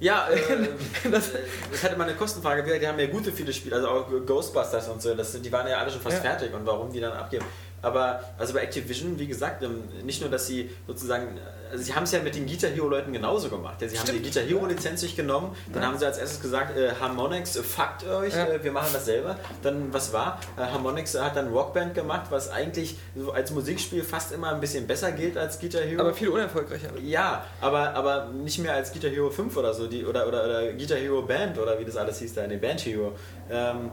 Ja, 0.00 0.28
äh, 0.28 0.36
Das- 1.10 1.30
das, 1.30 1.40
das 1.70 1.84
hatte 1.84 1.96
mal 1.96 2.04
eine 2.08 2.14
Kostenfrage. 2.16 2.66
Wir- 2.66 2.78
Die 2.80 2.86
haben 2.88 2.98
ja 2.98 3.06
gute 3.06 3.30
viele 3.30 3.52
Spiele, 3.52 3.76
also 3.76 3.88
auch 3.88 4.06
Ghostbusters 4.26 4.88
und 4.88 5.00
so. 5.00 5.14
Das, 5.14 5.40
die 5.40 5.52
waren 5.52 5.68
ja 5.68 5.78
alle 5.78 5.90
schon 5.90 6.00
fast 6.00 6.16
Ja. 6.16 6.22
fertig 6.22 6.52
und 6.52 6.66
warum 6.66 6.92
die 6.92 7.00
dann 7.00 7.12
abgeben. 7.12 7.44
Aber 7.82 8.20
also 8.36 8.52
bei 8.52 8.60
Activision, 8.62 9.16
wie 9.18 9.26
gesagt, 9.28 9.62
ähm, 9.62 9.84
nicht 10.04 10.20
nur, 10.20 10.28
dass 10.30 10.46
sie 10.48 10.70
sozusagen, 10.88 11.38
also 11.70 11.82
sie 11.84 11.94
haben 11.94 12.04
es 12.04 12.12
ja 12.12 12.20
mit 12.20 12.34
den 12.34 12.46
Guitar 12.46 12.70
Hero 12.70 12.88
Leuten 12.88 13.12
genauso 13.12 13.48
gemacht. 13.48 13.80
Ja, 13.82 13.88
sie 13.88 13.98
haben 13.98 14.10
die 14.12 14.22
Guitar 14.22 14.42
Hero 14.42 14.66
Lizenz 14.66 15.00
sich 15.00 15.16
genommen, 15.16 15.54
dann 15.72 15.84
haben 15.86 15.98
sie 15.98 16.06
als 16.06 16.18
erstes 16.18 16.40
gesagt, 16.40 16.76
äh, 16.76 16.92
Harmonix, 17.00 17.56
äh, 17.56 17.62
fuckt 17.62 18.06
euch, 18.06 18.34
Ja. 18.34 18.46
äh, 18.46 18.62
wir 18.64 18.72
machen 18.72 18.90
das 18.92 19.04
selber. 19.04 19.36
Dann, 19.62 19.92
was 19.92 20.12
war? 20.12 20.40
Äh, 20.56 20.62
Harmonix 20.62 21.18
hat 21.18 21.36
dann 21.36 21.52
Rockband 21.52 21.94
gemacht, 21.94 22.26
was 22.30 22.50
eigentlich 22.50 22.96
so 23.16 23.32
als 23.32 23.50
Musikspiel 23.50 24.02
fast 24.02 24.32
immer 24.32 24.52
ein 24.52 24.60
bisschen 24.60 24.86
besser 24.86 25.12
gilt 25.12 25.36
als 25.36 25.58
Guitar 25.58 25.82
Hero. 25.82 26.00
Aber 26.00 26.14
viel 26.14 26.28
unerfolgreicher. 26.28 26.88
Ja, 27.02 27.44
aber, 27.60 27.94
aber 27.94 28.26
nicht 28.32 28.58
mehr 28.58 28.74
als 28.74 28.92
Guitar 28.92 29.10
Hero 29.10 29.30
5 29.30 29.56
oder 29.56 29.74
so, 29.74 29.86
die, 29.86 30.04
oder, 30.04 30.26
oder, 30.28 30.44
oder 30.44 30.72
Guitar 30.72 30.98
Hero 30.98 31.22
Band 31.22 31.58
oder 31.58 31.78
wie 31.78 31.84
das 31.84 31.96
alles 31.96 32.18
hieß 32.18 32.34
da, 32.34 32.44
in 32.44 32.50
den 32.50 32.60
Band 32.60 32.80
Hero. 32.84 33.12
Ähm, 33.50 33.90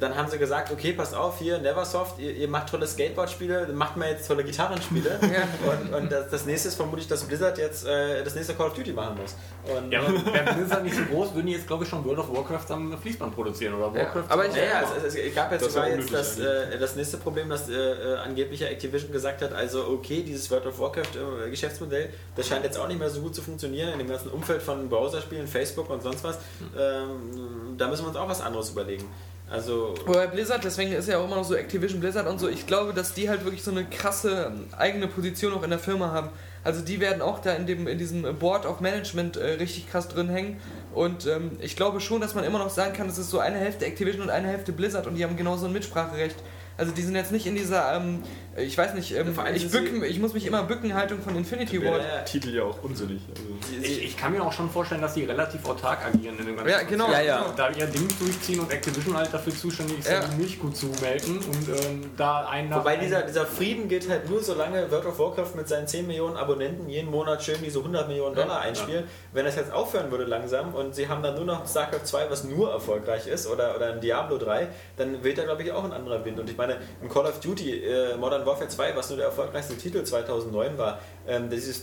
dann 0.00 0.16
haben 0.16 0.28
sie 0.28 0.38
gesagt, 0.38 0.70
okay, 0.72 0.92
passt 0.92 1.14
auf, 1.14 1.38
hier, 1.38 1.58
Neversoft, 1.58 2.18
ihr, 2.18 2.32
ihr 2.32 2.48
macht 2.48 2.70
tolle 2.70 2.86
Skateboard-Spiele, 2.86 3.68
macht 3.72 3.96
mal 3.96 4.08
jetzt 4.10 4.26
tolle 4.26 4.42
Gitarrenspiele. 4.42 5.18
Und, 5.66 5.94
und 5.94 6.12
das, 6.12 6.30
das 6.30 6.46
nächste 6.46 6.68
ist 6.68 6.74
vermutlich, 6.76 7.06
dass 7.08 7.24
Blizzard 7.24 7.58
jetzt 7.58 7.86
äh, 7.86 8.22
das 8.24 8.34
nächste 8.34 8.54
Call 8.54 8.68
of 8.68 8.74
Duty 8.74 8.92
machen 8.92 9.16
muss. 9.20 9.36
Und, 9.76 9.92
Ja, 9.92 10.00
aber 10.00 10.12
wäre 10.32 10.54
Blizzard 10.54 10.82
nicht 10.84 10.96
so 10.96 11.02
groß, 11.04 11.34
würden 11.34 11.46
die 11.46 11.52
jetzt, 11.52 11.66
glaube 11.66 11.84
ich, 11.84 11.90
schon 11.90 12.04
World 12.04 12.18
of 12.20 12.32
Warcraft 12.34 12.70
am 12.70 12.98
Fließband 12.98 13.34
produzieren 13.34 13.74
oder 13.74 13.92
Warcraft. 13.94 14.24
aber 14.28 14.46
ich- 14.46 14.54
Ja, 14.56 14.62
ja, 14.64 14.82
es, 15.06 15.14
es, 15.14 15.34
gab 15.34 15.52
jetzt 15.52 15.64
Das 15.66 15.72
sogar 15.74 15.88
ja 15.88 15.96
jetzt 15.96 16.12
das, 16.12 16.38
äh, 16.38 16.78
das 16.78 16.96
nächste 16.96 17.18
Problem, 17.18 17.48
dass 17.48 17.68
äh, 17.68 17.74
äh, 17.74 18.16
angeblich 18.18 18.60
ja 18.60 18.68
Activision 18.68 19.12
gesagt 19.12 19.42
hat, 19.42 19.52
also 19.52 19.86
okay, 19.88 20.22
dieses 20.22 20.50
World 20.50 20.66
of 20.66 20.78
Warcraft 20.78 21.02
äh, 21.46 21.50
Geschäftsmodell, 21.50 22.08
das 22.34 22.48
scheint 22.48 22.64
jetzt 22.64 22.78
auch 22.78 22.88
nicht 22.88 22.98
mehr 22.98 23.10
so 23.10 23.20
gut 23.20 23.34
zu 23.34 23.42
funktionieren 23.42 23.90
in 23.92 23.98
dem 23.98 24.08
ganzen 24.08 24.30
Umfeld 24.30 24.62
von 24.62 24.88
Browserspielen, 24.88 25.46
Facebook 25.46 25.90
und 25.90 26.02
sonst 26.02 26.24
was. 26.24 26.38
Ähm, 26.78 27.74
da 27.76 27.88
müssen 27.88 28.04
wir 28.04 28.08
uns 28.08 28.16
auch 28.16 28.28
was 28.28 28.40
anderes 28.40 28.70
überlegen. 28.70 29.04
Also 29.48 29.94
Wobei 30.06 30.26
Blizzard, 30.26 30.64
deswegen 30.64 30.92
ist 30.92 31.08
ja 31.08 31.18
auch 31.18 31.24
immer 31.24 31.36
noch 31.36 31.44
so 31.44 31.54
Activision 31.54 32.00
Blizzard 32.00 32.26
und 32.26 32.40
so, 32.40 32.48
ich 32.48 32.66
glaube, 32.66 32.92
dass 32.92 33.14
die 33.14 33.28
halt 33.28 33.44
wirklich 33.44 33.62
so 33.62 33.70
eine 33.70 33.84
krasse 33.84 34.52
eigene 34.76 35.06
Position 35.06 35.52
auch 35.52 35.62
in 35.62 35.70
der 35.70 35.78
Firma 35.78 36.10
haben. 36.10 36.30
Also 36.64 36.80
die 36.80 36.98
werden 36.98 37.22
auch 37.22 37.38
da 37.38 37.52
in, 37.52 37.64
dem, 37.64 37.86
in 37.86 37.96
diesem 37.96 38.22
Board 38.40 38.66
of 38.66 38.80
Management 38.80 39.36
äh, 39.36 39.50
richtig 39.50 39.88
krass 39.88 40.08
drin 40.08 40.28
hängen. 40.28 40.56
Und 40.92 41.26
ähm, 41.26 41.52
ich 41.60 41.76
glaube 41.76 42.00
schon, 42.00 42.20
dass 42.20 42.34
man 42.34 42.42
immer 42.42 42.58
noch 42.58 42.70
sagen 42.70 42.92
kann, 42.92 43.08
es 43.08 43.18
ist 43.18 43.30
so 43.30 43.38
eine 43.38 43.56
Hälfte 43.56 43.86
Activision 43.86 44.24
und 44.24 44.30
eine 44.30 44.48
Hälfte 44.48 44.72
Blizzard 44.72 45.06
und 45.06 45.14
die 45.14 45.22
haben 45.22 45.36
genauso 45.36 45.66
ein 45.66 45.72
Mitspracherecht. 45.72 46.36
Also 46.76 46.90
die 46.90 47.02
sind 47.02 47.14
jetzt 47.14 47.30
nicht 47.30 47.46
in 47.46 47.54
dieser, 47.54 47.94
ähm, 47.94 48.24
ich 48.58 48.76
weiß 48.78 48.94
nicht, 48.94 49.14
ähm, 49.14 49.34
Vor 49.34 49.44
allem 49.44 49.54
ich, 49.56 49.68
sie- 49.68 49.78
bücken, 49.78 50.02
ich 50.04 50.18
muss 50.18 50.32
mich 50.34 50.46
immer 50.46 50.62
bücken 50.62 50.94
Haltung 50.94 51.20
von 51.20 51.36
Infinity 51.36 51.84
Ward. 51.84 52.02
Ja, 52.02 52.22
Titel 52.22 52.54
ja 52.54 52.62
auch 52.64 52.82
unsinnig. 52.82 53.20
Also. 53.28 53.82
Ich, 53.82 54.04
ich 54.04 54.16
kann 54.16 54.32
mir 54.32 54.42
auch 54.42 54.52
schon 54.52 54.70
vorstellen, 54.70 55.00
dass 55.00 55.14
die 55.14 55.24
relativ 55.24 55.64
autark 55.68 56.04
agieren 56.06 56.38
in 56.38 56.46
dem 56.46 56.56
ganzen 56.56 56.70
Ja, 56.70 56.82
genau. 56.82 57.10
Ja, 57.10 57.20
ja. 57.20 57.52
Da 57.56 57.70
ihr 57.70 57.86
Ding 57.86 58.08
durchziehen 58.18 58.60
und 58.60 58.72
Activision 58.72 59.16
halt 59.16 59.32
dafür 59.32 59.54
zuständig 59.54 59.98
ist, 59.98 60.08
Ja. 60.10 60.20
die 60.20 60.36
Milch 60.36 60.58
gut 60.58 60.76
zu 60.76 60.86
melken 61.02 61.36
und 61.38 61.68
ähm, 61.84 62.10
da 62.16 62.46
einen 62.46 62.70
nach 62.70 62.78
Wobei 62.80 62.96
dieser, 62.96 63.22
dieser 63.22 63.46
Frieden 63.46 63.88
geht 63.88 64.08
halt 64.08 64.28
nur, 64.30 64.42
solange 64.42 64.90
World 64.90 65.06
of 65.06 65.18
Warcraft 65.18 65.54
mit 65.56 65.68
seinen 65.68 65.86
10 65.86 66.06
Millionen 66.06 66.36
Abonnenten 66.36 66.88
jeden 66.88 67.10
Monat 67.10 67.42
schön 67.42 67.56
diese 67.64 67.78
100 67.80 68.08
Millionen 68.08 68.34
Dollar 68.34 68.60
einspielen. 68.60 69.04
Wenn 69.32 69.44
das 69.44 69.56
jetzt 69.56 69.72
aufhören 69.72 70.10
würde 70.10 70.24
langsam 70.24 70.74
und 70.74 70.94
sie 70.94 71.08
haben 71.08 71.22
dann 71.22 71.34
nur 71.34 71.44
noch 71.44 71.66
StarCraft 71.68 72.04
2, 72.04 72.30
was 72.30 72.44
nur 72.44 72.70
erfolgreich 72.70 73.26
ist, 73.26 73.46
oder, 73.46 73.76
oder 73.76 73.92
ein 73.92 74.00
Diablo 74.00 74.38
3, 74.38 74.68
dann 74.96 75.22
weht 75.22 75.36
da 75.38 75.42
glaube 75.44 75.62
ich 75.62 75.72
auch 75.72 75.84
ein 75.84 75.92
anderer 75.92 76.24
Wind. 76.24 76.38
Und 76.40 76.48
ich 76.48 76.56
meine, 76.56 76.76
im 77.02 77.08
Call 77.10 77.26
of 77.26 77.40
Duty 77.40 77.84
äh, 77.84 78.16
Modern 78.16 78.45
Warfare 78.46 78.68
2, 78.68 78.96
was 78.96 79.08
nur 79.10 79.18
der 79.18 79.26
erfolgreichste 79.26 79.76
Titel 79.76 80.02
2009 80.04 80.78
war, 80.78 81.00
ähm, 81.28 81.50
dieses, 81.50 81.82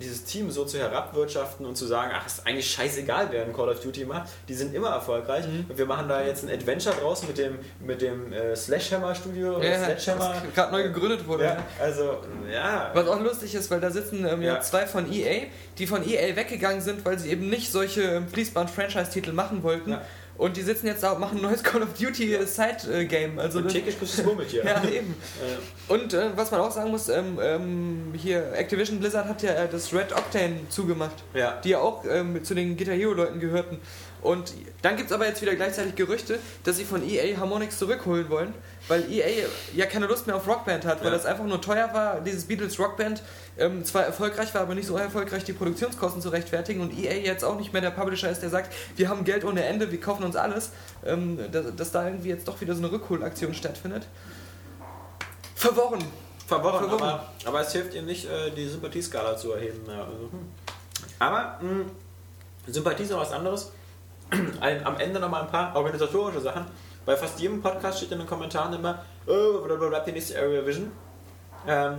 dieses 0.00 0.24
Team 0.24 0.50
so 0.50 0.64
zu 0.64 0.78
herabwirtschaften 0.78 1.66
und 1.66 1.76
zu 1.76 1.86
sagen, 1.86 2.12
ach, 2.14 2.24
ist 2.26 2.46
eigentlich 2.46 2.70
scheißegal, 2.70 3.28
wer 3.30 3.44
ein 3.44 3.52
Call 3.52 3.68
of 3.68 3.80
Duty 3.80 4.04
macht, 4.04 4.28
die 4.48 4.54
sind 4.54 4.74
immer 4.74 4.90
erfolgreich. 4.90 5.44
Und 5.68 5.76
wir 5.76 5.86
machen 5.86 6.08
da 6.08 6.22
jetzt 6.24 6.44
ein 6.44 6.50
Adventure 6.50 6.94
draus 6.94 7.26
mit 7.26 7.36
dem, 7.38 7.58
mit 7.80 8.00
dem 8.00 8.32
äh, 8.32 8.54
Slashhammer 8.54 9.14
Studio, 9.14 9.60
Ja, 9.60 9.84
Sledgehammer. 9.84 10.34
das 10.44 10.54
gerade 10.54 10.72
neu 10.72 10.82
gegründet 10.84 11.26
wurde. 11.26 11.44
Ja, 11.44 11.56
also, 11.80 12.18
ja. 12.52 12.90
Was 12.94 13.08
auch 13.08 13.20
lustig 13.20 13.54
ist, 13.54 13.70
weil 13.70 13.80
da 13.80 13.90
sitzen 13.90 14.24
ähm, 14.26 14.42
ja. 14.42 14.60
Zwei 14.60 14.86
von 14.86 15.12
EA, 15.12 15.46
die 15.78 15.86
von 15.86 16.08
EA 16.08 16.36
weggegangen 16.36 16.80
sind, 16.80 17.04
weil 17.04 17.18
sie 17.18 17.30
eben 17.30 17.48
nicht 17.50 17.72
solche 17.72 18.22
Fließband-Franchise-Titel 18.32 19.32
machen 19.32 19.62
wollten. 19.62 19.90
Ja. 19.92 20.02
Und 20.38 20.56
die 20.56 20.62
sitzen 20.62 20.86
jetzt 20.86 21.02
da 21.02 21.12
und 21.12 21.20
machen 21.20 21.38
ein 21.38 21.42
neues 21.42 21.62
Call 21.62 21.82
of 21.82 21.94
Duty 21.98 22.38
Side-Game. 22.44 23.38
Also 23.38 23.60
das- 23.60 23.72
Tschechisch 23.72 23.98
grüßes 23.98 24.24
Murmeltier. 24.24 24.64
ja, 24.66 24.84
eben. 24.84 25.14
Und 25.88 26.12
äh, 26.12 26.30
was 26.36 26.50
man 26.50 26.60
auch 26.60 26.70
sagen 26.70 26.90
muss, 26.90 27.08
ähm, 27.08 27.38
ähm, 27.42 28.12
hier 28.14 28.52
Activision 28.52 29.00
Blizzard 29.00 29.26
hat 29.28 29.42
ja 29.42 29.52
äh, 29.52 29.68
das 29.70 29.92
Red 29.94 30.12
Octane 30.12 30.60
zugemacht, 30.68 31.24
Ja. 31.34 31.58
die 31.64 31.70
ja 31.70 31.78
auch 31.78 32.04
ähm, 32.08 32.44
zu 32.44 32.54
den 32.54 32.76
Guitar 32.76 32.94
Hero 32.94 33.12
Leuten 33.14 33.40
gehörten. 33.40 33.78
Und 34.22 34.54
dann 34.82 34.96
gibt 34.96 35.10
es 35.10 35.14
aber 35.14 35.26
jetzt 35.26 35.40
wieder 35.40 35.54
gleichzeitig 35.54 35.94
Gerüchte, 35.94 36.38
dass 36.64 36.76
sie 36.78 36.84
von 36.84 37.06
EA 37.08 37.36
Harmonix 37.38 37.78
zurückholen 37.78 38.28
wollen, 38.28 38.52
weil 38.88 39.10
EA 39.10 39.46
ja 39.74 39.86
keine 39.86 40.06
Lust 40.06 40.26
mehr 40.26 40.36
auf 40.36 40.46
Rockband 40.46 40.84
hat, 40.84 41.00
weil 41.00 41.06
Ja. 41.10 41.12
das 41.16 41.26
einfach 41.26 41.44
nur 41.44 41.60
teuer 41.60 41.92
war, 41.92 42.20
dieses 42.20 42.44
Beatles 42.44 42.78
Rockband 42.78 43.22
ähm, 43.58 43.84
zwar 43.84 44.04
erfolgreich 44.04 44.54
war, 44.54 44.62
aber 44.62 44.74
nicht 44.74 44.86
so 44.86 44.96
erfolgreich, 44.96 45.44
die 45.44 45.52
Produktionskosten 45.52 46.20
zu 46.22 46.28
rechtfertigen 46.28 46.80
und 46.80 46.96
EA 46.96 47.14
jetzt 47.14 47.44
auch 47.44 47.56
nicht 47.58 47.72
mehr 47.72 47.82
der 47.82 47.90
Publisher 47.90 48.30
ist, 48.30 48.42
der 48.42 48.50
sagt, 48.50 48.72
wir 48.96 49.08
haben 49.08 49.24
Geld 49.24 49.44
ohne 49.44 49.64
Ende, 49.64 49.90
wir 49.90 50.00
kaufen 50.00 50.24
uns 50.24 50.36
alles, 50.36 50.70
ähm, 51.04 51.38
dass, 51.50 51.74
dass 51.74 51.90
da 51.92 52.04
irgendwie 52.06 52.28
jetzt 52.28 52.46
doch 52.48 52.60
wieder 52.60 52.74
so 52.74 52.82
eine 52.82 52.92
Rückholaktion 52.92 53.54
stattfindet. 53.54 54.06
Verworren. 55.54 56.04
Verworren, 56.46 56.78
Verworren. 56.88 57.02
Aber, 57.02 57.32
aber 57.44 57.60
es 57.62 57.72
hilft 57.72 57.94
ihm 57.94 58.06
nicht, 58.06 58.26
äh, 58.30 58.50
die 58.50 58.68
Sympathieskala 58.68 59.36
zu 59.36 59.52
erheben. 59.52 59.80
Ja, 59.88 60.04
also, 60.04 60.30
hm. 60.30 60.48
Aber 61.18 61.58
mh, 61.60 61.84
Sympathie 62.68 63.02
ist 63.04 63.10
noch 63.10 63.20
was 63.20 63.32
anderes. 63.32 63.72
Ein, 64.60 64.84
am 64.84 64.98
Ende 64.98 65.18
nochmal 65.20 65.42
ein 65.42 65.48
paar 65.50 65.74
organisatorische 65.76 66.40
Sachen. 66.40 66.66
Bei 67.06 67.16
fast 67.16 67.38
jedem 67.38 67.62
Podcast 67.62 67.98
steht 67.98 68.10
in 68.12 68.18
den 68.18 68.26
Kommentaren 68.26 68.72
immer, 68.74 69.04
oh, 69.26 69.60
blablabla, 69.64 70.00
die 70.00 70.12
nächste 70.12 70.38
Area 70.38 70.66
Vision. 70.66 70.90
Ähm, 71.68 71.98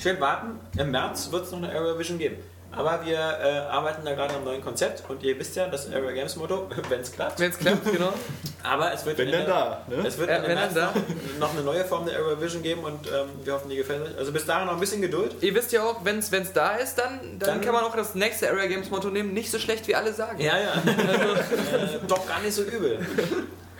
schön 0.00 0.18
warten, 0.20 0.58
im 0.78 0.90
März 0.90 1.30
wird 1.30 1.44
es 1.44 1.50
noch 1.52 1.58
eine 1.58 1.68
Area 1.74 1.98
Vision 1.98 2.18
geben. 2.18 2.36
Aber 2.72 3.04
wir 3.04 3.14
äh, 3.16 3.58
arbeiten 3.70 4.04
da 4.04 4.14
gerade 4.14 4.34
am 4.34 4.42
neuen 4.44 4.60
Konzept 4.64 5.04
und 5.08 5.22
ihr 5.22 5.38
wisst 5.38 5.54
ja, 5.54 5.68
das 5.68 5.92
Area 5.92 6.10
Games 6.10 6.34
Motto, 6.36 6.66
wenn 6.88 7.00
es 7.02 7.12
klappt. 7.12 7.38
Wenn 7.38 7.50
es 7.50 7.58
klappt, 7.58 7.84
genau. 7.92 8.12
Aber 8.64 8.92
es 8.94 9.04
wird 9.04 9.18
Wenn 9.18 9.30
der- 9.30 9.44
da, 9.46 9.82
ne? 9.88 10.04
Es 10.06 10.16
wird 10.18 10.30
der 10.30 10.42
wenn 10.42 10.54
März 10.54 10.72
dann 10.74 10.92
da. 10.94 11.00
noch, 11.38 11.38
noch 11.40 11.50
eine 11.52 11.60
neue 11.62 11.84
Form 11.84 12.06
der 12.06 12.18
Area 12.18 12.40
Vision 12.40 12.62
geben 12.62 12.82
und 12.82 13.06
ähm, 13.06 13.28
wir 13.44 13.52
hoffen, 13.52 13.68
die 13.68 13.76
gefällt 13.76 14.02
euch. 14.08 14.18
Also 14.18 14.32
bis 14.32 14.46
dahin 14.46 14.66
noch 14.66 14.72
ein 14.74 14.80
bisschen 14.80 15.02
Geduld. 15.02 15.36
Ihr 15.42 15.54
wisst 15.54 15.70
ja 15.70 15.82
auch, 15.84 16.02
wenn 16.04 16.18
es 16.18 16.30
da 16.54 16.76
ist, 16.76 16.96
dann, 16.98 17.20
dann, 17.38 17.38
Dann- 17.38 17.60
kann 17.60 17.74
man 17.74 17.84
auch 17.84 17.94
das 17.94 18.14
nächste 18.14 18.48
Area 18.50 18.66
Games 18.66 18.90
Motto 18.90 19.08
nehmen. 19.10 19.34
Nicht 19.34 19.50
so 19.52 19.58
schlecht, 19.58 19.86
wie 19.86 19.94
alle 19.94 20.12
sagen. 20.14 20.40
Ja, 20.40 20.58
ja. 20.58 20.72
äh, 20.72 21.98
doch 22.08 22.26
gar 22.26 22.40
nicht 22.40 22.54
so 22.54 22.62
übel. 22.62 22.98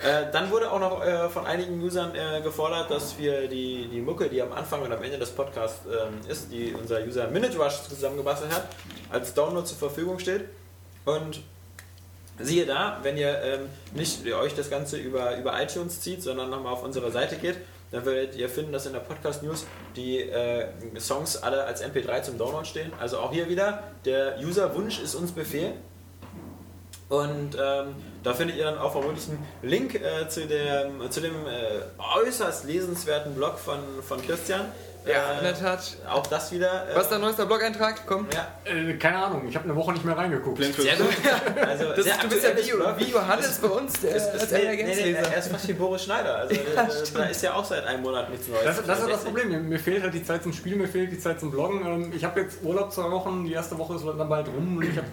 Äh, 0.03 0.31
dann 0.31 0.51
wurde 0.51 0.71
auch 0.71 0.79
noch 0.79 1.03
äh, 1.03 1.29
von 1.29 1.45
einigen 1.45 1.81
Usern 1.81 2.13
äh, 2.15 2.41
gefordert, 2.41 2.91
dass 2.91 3.17
wir 3.17 3.47
die, 3.47 3.87
die 3.87 4.01
Mucke, 4.01 4.27
die 4.27 4.41
am 4.41 4.51
Anfang 4.51 4.81
und 4.81 4.91
am 4.91 5.01
Ende 5.01 5.17
des 5.17 5.31
Podcasts 5.31 5.85
ähm, 5.85 6.19
ist, 6.29 6.51
die 6.51 6.73
unser 6.73 7.01
User 7.01 7.27
Minute 7.29 7.57
Rush 7.57 7.81
zusammengebastelt 7.83 8.53
hat, 8.53 8.67
als 9.09 9.33
Download 9.33 9.65
zur 9.65 9.77
Verfügung 9.77 10.19
steht. 10.19 10.45
Und 11.05 11.41
siehe 12.39 12.65
da, 12.65 12.99
wenn 13.03 13.15
ihr 13.15 13.41
ähm, 13.41 13.69
nicht 13.93 14.27
euch 14.27 14.53
das 14.53 14.69
Ganze 14.69 14.97
über, 14.97 15.37
über 15.37 15.61
iTunes 15.61 16.01
zieht, 16.01 16.21
sondern 16.21 16.49
nochmal 16.49 16.73
auf 16.73 16.83
unsere 16.83 17.11
Seite 17.11 17.37
geht, 17.37 17.55
dann 17.91 18.05
werdet 18.05 18.35
ihr 18.35 18.49
finden, 18.49 18.73
dass 18.73 18.85
in 18.85 18.93
der 18.93 18.99
Podcast 18.99 19.43
News 19.43 19.65
die 19.95 20.19
äh, 20.19 20.67
Songs 20.99 21.37
alle 21.37 21.63
als 21.63 21.81
MP3 21.81 22.23
zum 22.23 22.37
Download 22.37 22.65
stehen. 22.65 22.91
Also 22.99 23.19
auch 23.19 23.31
hier 23.31 23.47
wieder, 23.47 23.83
der 24.03 24.37
User-Wunsch 24.39 24.99
ist 24.99 25.15
uns 25.15 25.31
Befehl. 25.31 25.71
Und 27.07 27.55
ähm, 27.57 27.95
da 28.25 28.33
findet 28.33 28.57
ihr 28.57 28.65
dann 28.65 28.77
auch 28.77 28.91
vermutlich 28.91 29.25
einen 29.29 29.47
Link 29.61 29.95
äh, 29.95 30.27
zu 30.27 30.45
dem, 30.45 31.09
zu 31.09 31.21
dem 31.21 31.33
äh, 31.47 31.81
äußerst 32.25 32.65
lesenswerten 32.65 33.33
Blog 33.35 33.57
von, 33.57 33.79
von 34.05 34.21
Christian. 34.25 34.65
Ja, 35.07 35.33
Äh, 35.33 35.37
in 35.37 35.43
der 35.43 35.53
Tat. 35.59 35.97
Auch 36.09 36.25
das 36.25 36.51
wieder. 36.51 36.89
Äh, 36.89 36.95
Was 36.95 37.03
ist 37.03 37.11
dein 37.11 37.21
neuester 37.21 37.45
Blog-Eintrag? 37.45 38.07
Komm. 38.07 38.25
Ja, 38.33 38.47
Äh, 38.63 38.95
keine 38.95 39.17
Ahnung, 39.23 39.47
ich 39.47 39.55
habe 39.55 39.65
eine 39.65 39.75
Woche 39.75 39.93
nicht 39.93 40.03
mehr 40.03 40.17
reingeguckt. 40.17 40.57
sehr 40.57 40.95
gut. 40.95 41.05
Also, 41.67 41.93
Das, 41.93 42.05
sehr 42.05 42.17
du 42.17 42.27
bist 42.27 42.43
ja 42.43 42.49
wie, 42.57 42.71
Blog. 42.71 42.95
wie 42.97 43.11
Johannes 43.11 43.59
bei 43.59 43.67
uns, 43.67 43.93
der 44.01 44.15
ist, 44.15 44.51
Area 44.51 44.71
nee, 44.71 44.83
nee, 44.95 45.11
er 45.13 45.37
ist 45.37 45.49
fast 45.49 45.67
wie 45.67 45.73
Boris 45.73 46.05
Schneider. 46.05 46.37
Also, 46.37 46.55
äh, 46.59 46.65
da 47.13 47.23
ist 47.25 47.43
ja 47.43 47.53
auch 47.53 47.65
seit 47.65 47.85
einem 47.85 48.01
Monat 48.01 48.31
nichts 48.31 48.47
Neues. 48.47 48.63
Das, 48.63 48.83
das 48.83 48.99
ist 49.01 49.09
das 49.11 49.23
Problem. 49.25 49.49
Mir, 49.49 49.59
mir 49.59 49.79
fehlt 49.79 50.01
halt 50.01 50.15
die 50.15 50.23
Zeit 50.23 50.41
zum 50.41 50.53
Spielen, 50.53 50.79
mir 50.79 50.87
fehlt 50.87 51.11
die 51.11 51.19
Zeit 51.19 51.39
zum 51.39 51.51
Bloggen. 51.51 51.85
Ähm, 51.85 52.11
Ich 52.15 52.23
habe 52.25 52.41
jetzt 52.41 52.63
Urlaub 52.63 52.91
zwei 52.91 53.11
Wochen, 53.11 53.45
die 53.45 53.53
erste 53.53 53.77
Woche 53.77 53.93
ist 53.97 54.03
dann 54.07 54.27
bald 54.27 54.47
rum 54.47 54.77
und 54.77 54.83
ich 54.89 54.97
habe 54.97 55.05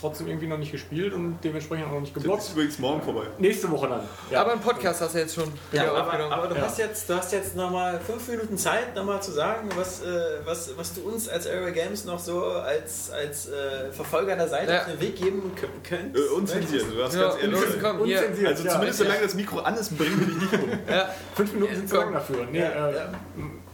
trotzdem 0.00 0.28
irgendwie 0.28 0.46
noch 0.46 0.58
nicht 0.58 0.72
gespielt 0.72 1.12
und 1.12 1.38
dementsprechend 1.42 1.86
auch 1.86 1.92
noch 1.92 2.00
nicht 2.00 2.14
Das 2.14 2.22
gebloggt. 2.22 2.42
ist 2.42 2.52
übrigens 2.52 2.78
morgen 2.78 3.02
vorbei. 3.02 3.22
Nächste 3.38 3.70
Woche 3.70 3.88
dann. 3.88 4.00
Ja. 4.30 4.40
Aber 4.42 4.52
einen 4.52 4.60
Podcast 4.60 5.00
hast 5.00 5.14
du 5.14 5.18
jetzt 5.18 5.34
schon 5.34 5.52
Ja, 5.72 5.90
aber, 5.90 6.04
aufgenommen. 6.06 6.32
aber 6.32 6.46
du, 6.48 6.54
Ja. 6.54 6.62
hast 6.62 6.78
jetzt, 6.78 7.08
du 7.10 7.14
hast 7.14 7.32
jetzt 7.32 7.56
nochmal 7.56 7.98
fünf 8.00 8.26
Minuten 8.28 8.56
Zeit, 8.56 8.94
nochmal 8.94 9.20
zu 9.22 9.32
sagen, 9.32 9.68
was, 9.76 10.02
äh, 10.02 10.06
was, 10.44 10.76
was 10.76 10.94
du 10.94 11.02
uns 11.02 11.28
als 11.28 11.46
Area 11.46 11.70
Games 11.70 12.04
noch 12.04 12.18
so 12.18 12.44
als, 12.44 13.10
als 13.10 13.48
äh, 13.48 13.90
Verfolger 13.92 14.36
der 14.36 14.48
Seite 14.48 14.72
Ja. 14.72 14.80
auf 14.82 14.86
den 14.86 15.00
Weg 15.00 15.16
geben 15.16 15.52
kö- 15.60 15.88
könnt. 15.88 16.16
Äh, 16.16 16.20
unzensiert, 16.36 16.84
du 16.90 16.94
ja, 16.96 17.02
ganz 17.02 17.14
ehrlich 17.42 17.58
komm. 17.82 18.00
Unzensiert, 18.00 18.48
Also 18.48 18.64
ja. 18.64 18.70
zumindest 18.72 18.98
solange 19.00 19.20
das 19.22 19.34
Mikro 19.34 19.58
an 19.60 19.76
ist, 19.76 19.96
bringen 19.98 20.18
wir 20.20 20.26
dich 20.26 20.42
nicht 20.50 20.62
um. 20.62 20.70
Ja, 20.88 21.08
Fünf 21.34 21.52
Minuten 21.54 21.74
sind 21.74 21.88
zu 21.88 21.96
lang 21.96 22.12
dafür. 22.12 22.46
Nee, 22.50 22.58
Ja, 22.60 22.88
äh, 22.88 22.94
ja. 22.96 23.12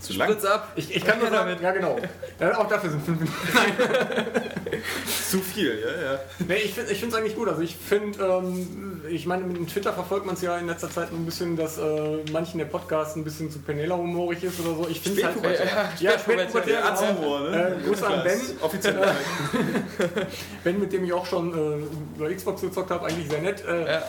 Zu 0.04 0.12
lang. 0.14 0.28
Spritz 0.30 0.44
ab. 0.44 0.72
Ich, 0.76 0.94
ich 0.94 1.04
kann 1.04 1.18
nur 1.18 1.30
sagen, 1.30 1.56
ja 1.62 1.70
genau. 1.72 1.98
Ja, 2.38 2.58
auch 2.58 2.68
dafür 2.68 2.90
sind 2.90 3.04
fünf 3.04 3.20
Minuten. 3.20 3.36
Zu 5.30 5.40
viel, 5.40 5.78
ja, 5.80 6.12
ja. 6.12 6.18
Nee, 6.46 6.56
ich 6.56 6.74
finde 6.74 6.92
es 6.92 7.14
eigentlich 7.14 7.34
gut. 7.34 7.48
Also 7.48 7.62
ich 7.62 7.74
finde, 7.74 8.22
ähm, 8.22 9.00
ich 9.08 9.26
meine, 9.26 9.44
mit 9.44 9.56
dem 9.56 9.66
Twitter 9.66 9.92
verfolgt 9.92 10.26
man 10.26 10.34
es 10.34 10.42
ja 10.42 10.58
in 10.58 10.66
letzter 10.66 10.90
Zeit 10.90 11.10
ein 11.10 11.24
bisschen, 11.24 11.56
dass 11.56 11.78
äh, 11.78 12.18
manchen 12.32 12.58
der 12.58 12.66
Podcast 12.66 13.16
ein 13.16 13.24
bisschen 13.24 13.50
zu 13.50 13.58
Penela-humorig 13.60 14.44
ist 14.44 14.60
oder 14.60 14.76
so. 14.76 14.88
Ich 14.88 15.00
finde 15.00 15.20
es 15.20 15.26
halt... 15.26 15.36
Spätpubertär. 15.38 15.92
Ja, 16.00 16.18
Spätpubertär. 16.18 16.48
Spätpubertär, 16.50 16.72
Der 16.72 16.82
genau. 16.82 16.90
Arzthumor, 16.90 17.40
ne? 17.50 17.76
Äh, 17.82 17.86
Grüße 17.88 18.06
an 18.06 18.22
Ben. 18.24 18.40
Offiziell. 18.60 18.96
Ben, 20.64 20.80
mit 20.80 20.92
dem 20.92 21.04
ich 21.04 21.12
auch 21.12 21.26
schon 21.26 21.52
äh, 21.52 22.18
über 22.18 22.34
Xbox 22.34 22.60
gezockt 22.60 22.90
habe, 22.90 23.06
eigentlich 23.06 23.28
sehr 23.28 23.40
nett. 23.40 23.64
Äh, 23.66 23.92
Ja. 23.92 24.02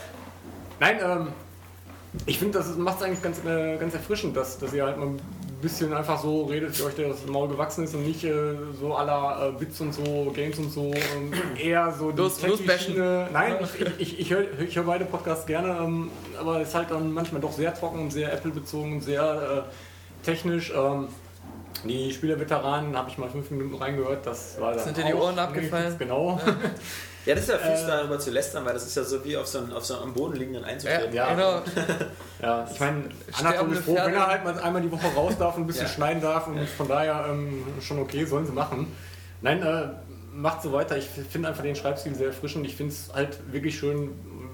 Nein, 0.79 0.97
ähm, 1.01 1.27
ich 2.25 2.37
finde, 2.39 2.57
das 2.57 2.75
macht 2.75 2.97
es 2.97 3.03
eigentlich 3.03 3.21
ganz, 3.21 3.39
äh, 3.45 3.77
ganz 3.77 3.93
erfrischend, 3.93 4.35
dass, 4.35 4.57
dass 4.59 4.73
ihr 4.73 4.85
halt 4.85 4.97
mal 4.97 5.09
bisschen 5.65 5.93
einfach 5.93 6.21
so 6.21 6.43
redet, 6.43 6.77
wie 6.77 6.83
euch 6.83 6.95
das 6.95 7.25
Maul 7.25 7.47
gewachsen 7.47 7.85
ist 7.85 7.95
und 7.95 8.05
nicht 8.05 8.23
äh, 8.23 8.55
so 8.79 8.95
aller 8.95 9.49
äh, 9.49 9.59
Bits 9.59 9.81
und 9.81 9.93
so, 9.93 10.31
Games 10.33 10.59
und 10.59 10.71
so, 10.71 10.91
ähm, 10.93 11.33
eher 11.57 11.91
so 11.91 12.11
die 12.11 12.17
Los-. 12.21 12.39
Nein, 13.33 13.55
ich, 13.97 13.99
ich, 13.99 14.19
ich, 14.19 14.29
höre 14.31 14.45
hör 14.73 14.83
beide 14.83 15.05
Podcasts 15.05 15.47
gerne, 15.47 15.75
ähm, 15.81 16.11
aber 16.39 16.61
es 16.61 16.69
ist 16.69 16.75
halt 16.75 16.91
dann 16.91 17.11
manchmal 17.11 17.41
doch 17.41 17.51
sehr 17.51 17.73
trocken 17.73 17.99
und 17.99 18.11
sehr 18.11 18.31
Apple-bezogen 18.31 18.93
und 18.93 19.01
sehr 19.01 19.65
äh, 19.67 20.25
technisch. 20.25 20.71
Ähm, 20.75 21.07
die 21.83 22.13
Spielerveteranen 22.13 22.95
habe 22.95 23.09
ich 23.09 23.17
mal 23.17 23.29
fünf 23.29 23.49
Minuten 23.49 23.75
reingehört, 23.75 24.25
das 24.25 24.59
war 24.59 24.73
dann 24.73 24.83
Sind 24.83 24.97
dir 24.97 25.05
die 25.05 25.13
Ohren 25.13 25.37
abgefallen? 25.37 25.95
Genau. 25.99 26.39
Ja, 26.45 26.53
das 27.33 27.43
ist 27.43 27.49
ja 27.49 27.57
fies, 27.57 27.81
Äh, 27.83 27.87
darüber 27.87 28.19
zu 28.19 28.29
lästern, 28.31 28.65
weil 28.65 28.73
das 28.73 28.85
ist 28.85 28.95
ja 28.95 29.03
so 29.03 29.23
wie 29.25 29.35
auf 29.35 29.47
so 29.47 29.57
einen, 29.59 29.73
auf 29.73 29.83
so 29.85 29.95
einen 29.95 30.03
am 30.03 30.13
Boden 30.13 30.35
liegenden 30.35 30.61
Ja, 30.63 30.67
einzutreten. 30.69 31.13
Ja. 31.13 31.33
genau. 31.33 31.61
Ja, 32.41 32.67
ich 32.71 32.79
meine, 32.79 33.05
Anatol 33.39 33.71
ist 33.73 33.85
froh, 33.85 33.95
wenn 33.95 34.13
er 34.13 34.27
halt 34.27 34.43
mal 34.43 34.59
einmal 34.59 34.81
die 34.81 34.91
Woche 34.91 35.07
raus 35.15 35.33
darf 35.39 35.55
und 35.55 35.63
ein 35.63 35.67
bisschen 35.67 35.85
Ja. 35.87 35.91
schneiden 35.91 36.21
darf 36.21 36.45
und 36.47 36.59
von 36.69 36.87
daher 36.87 37.25
ähm, 37.29 37.63
schon 37.81 37.97
okay, 37.99 38.25
sollen 38.25 38.45
sie 38.45 38.51
machen. 38.51 38.91
Nein, 39.41 39.63
äh, 39.63 39.87
macht 40.33 40.61
so 40.61 40.71
weiter. 40.73 40.97
Ich 40.97 41.05
finde 41.07 41.47
einfach 41.47 41.63
den 41.63 41.75
Schreibstil 41.75 42.13
sehr 42.13 42.27
erfrischend. 42.27 42.65
Ich 42.67 42.75
finde 42.75 42.93
es 42.93 43.09
halt 43.13 43.37
wirklich 43.51 43.79
schön, 43.79 44.11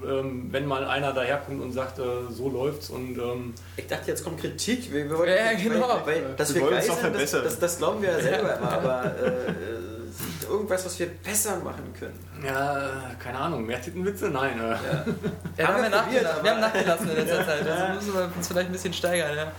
ähm, 0.07 0.47
wenn 0.51 0.65
mal 0.67 0.85
einer 0.85 1.11
daherkommt 1.11 1.61
und 1.61 1.71
sagt, 1.73 1.97
äh, 1.99 2.03
so 2.29 2.49
läuft's 2.49 2.89
und 2.91 3.17
ähm, 3.17 3.53
Ich 3.77 3.87
dachte, 3.87 4.07
jetzt 4.11 4.23
kommt 4.23 4.39
Kritik. 4.39 4.91
Wir, 4.93 5.09
wir 5.09 5.17
wollten, 5.17 5.33
Ja, 5.33 5.53
genau. 5.53 5.87
Weil, 6.05 6.23
weil, 6.23 6.35
dass 6.37 6.49
Wir 6.49 6.55
wir 6.55 6.61
wollen 6.67 6.73
geil 6.75 6.81
es 6.81 6.87
doch 6.87 6.93
sind, 7.01 7.03
das, 7.03 7.11
verbessern. 7.31 7.41
das, 7.43 7.59
das 7.59 7.77
glauben 7.79 8.01
wir 8.01 8.11
ja 8.11 8.19
selber 8.19 8.57
immer, 8.57 8.71
aber 8.71 9.05
äh, 9.05 10.00
äh, 10.41 10.45
irgendwas, 10.51 10.85
was 10.85 10.99
wir 10.99 11.07
besser 11.07 11.57
machen 11.59 11.93
können. 11.99 12.19
ja, 12.45 13.11
keine 13.19 13.37
Ahnung, 13.39 13.65
mehr 13.65 13.81
Tittenwitze? 13.81 14.29
Nein. 14.29 14.57
Ja, 14.57 14.79
wir, 15.57 15.67
Haben 15.67 15.75
wir 15.77 15.83
ja 15.83 15.89
nachgelassen, 15.89 16.27
aber- 16.27 16.43
wir 16.43 16.51
haben 16.51 16.59
nachgelassen 16.61 17.09
in 17.09 17.15
letzter 17.15 17.45
Zeit. 17.45 17.67
Also 17.69 17.93
müssen 17.95 18.13
wir 18.13 18.31
uns 18.37 18.47
vielleicht 18.47 18.69
ein 18.69 18.71
bisschen 18.73 18.93
steigern. 18.93 19.35
Ja. 19.35 19.51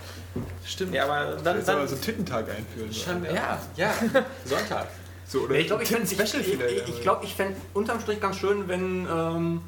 Stimmt. 0.65 0.95
Ja, 0.95 1.05
aber 1.05 1.37
dann, 1.43 1.65
dann 1.65 1.87
so 1.89 1.95
einen 1.95 2.03
Tittentag 2.03 2.47
einführen. 2.49 2.91
so. 2.91 3.11
Ja. 3.35 3.59
ja, 3.77 3.93
Sonntag. 4.45 4.87
So, 5.27 5.41
oder 5.41 5.55
Nee, 5.55 5.61
ich 5.61 5.67
glaube, 5.67 5.83
ich, 5.83 5.91
ich, 5.91 6.11
Special 6.11 6.43
ich, 6.43 6.57
vielleicht, 6.57 6.89
ich, 6.89 6.95
ich, 6.97 7.01
glaub, 7.03 7.23
ich 7.25 7.35
fände 7.35 7.57
unterm 7.75 8.01
Strich 8.01 8.21
ganz 8.21 8.37
schön, 8.37 8.69
wenn 8.69 9.07
ähm, 9.11 9.63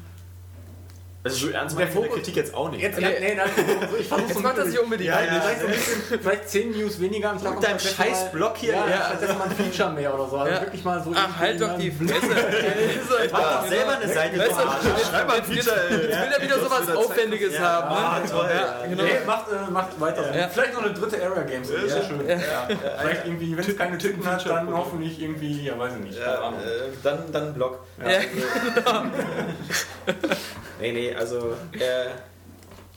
Also 1.25 1.47
so 1.47 1.51
ernst 1.51 1.75
meine 1.75 1.89
Kritik 1.89 2.35
jetzt 2.35 2.53
auch 2.53 2.69
nicht. 2.69 2.83
jetzt, 2.83 2.99
ja, 2.99 3.09
nee, 3.09 3.33
nein, 3.33 3.49
so, 3.89 3.97
ich 3.97 4.07
versuche 4.07 4.27
Jetzt 4.29 4.43
macht 4.43 4.59
er 4.59 4.65
sich 4.67 4.79
unbedingt. 4.79 5.09
Ja, 5.09 5.21
ja. 5.21 5.41
Vielleicht, 5.41 5.59
so 5.59 5.65
ein 5.65 5.71
bisschen, 5.73 6.19
vielleicht 6.21 6.49
10 6.49 6.71
News 6.71 7.01
weniger 7.01 7.31
am 7.31 7.41
Tag. 7.41 7.55
Mit 7.55 7.63
deinem 7.63 7.79
scheiß 7.79 8.31
Blog 8.31 8.53
hier. 8.57 8.73
Ja, 8.73 8.87
Ja. 8.87 9.05
stattdessen 9.07 9.39
mal 9.39 9.45
ein 9.45 9.55
Feature 9.55 9.91
mehr 9.93 10.13
oder 10.13 10.29
so. 10.29 10.37
Also 10.37 10.53
Ja. 10.53 10.61
wirklich 10.61 10.83
mal 10.83 11.03
so. 11.03 11.11
Ach, 11.15 11.39
halt 11.39 11.59
doch 11.59 11.79
die 11.79 11.89
Fresse. 11.89 12.27
Mach 13.31 13.61
doch 13.61 13.67
selber 13.67 13.97
eine 13.97 14.13
Seite. 14.13 14.37
Weißt 14.37 14.51
du 14.51 15.05
Schreib 15.09 15.27
mal 15.27 15.37
ein 15.37 15.43
Feature, 15.43 15.75
jetzt 15.89 16.21
will 16.21 16.31
er 16.37 16.41
wieder 16.43 16.59
sowas 16.59 16.95
Aufwendiges 16.95 17.59
haben. 17.59 17.89
Ne? 17.89 17.99
Ah, 17.99 18.19
toll. 18.29 18.49
Genau. 18.89 19.03
Nee, 19.03 19.09
macht, 19.25 19.45
äh, 19.51 19.71
macht 19.71 19.99
weiter. 19.99 20.49
Vielleicht 20.53 20.73
noch 20.75 20.83
eine 20.83 20.93
dritte 20.93 21.23
Area 21.25 21.41
Games. 21.41 21.69
Ja, 21.71 21.87
sehr 21.89 22.03
schön. 22.03 22.27
Ja. 22.27 22.37
Vielleicht 22.99 23.25
irgendwie, 23.25 23.57
wenn 23.57 23.67
es 23.67 23.75
keine 23.75 23.97
Titten 23.97 24.23
hat, 24.29 24.45
dann 24.47 24.71
hoffentlich 24.71 25.19
irgendwie, 25.19 25.63
ja, 25.65 25.79
weiß 25.79 25.93
ich 25.93 26.03
nicht. 26.03 26.19
äh, 26.19 27.31
dann, 27.31 27.53
Blog. 27.55 27.79
Ja. 28.05 28.19
Nee, 30.79 30.91
nee, 30.91 31.13
also 31.15 31.53
äh, 31.73 32.09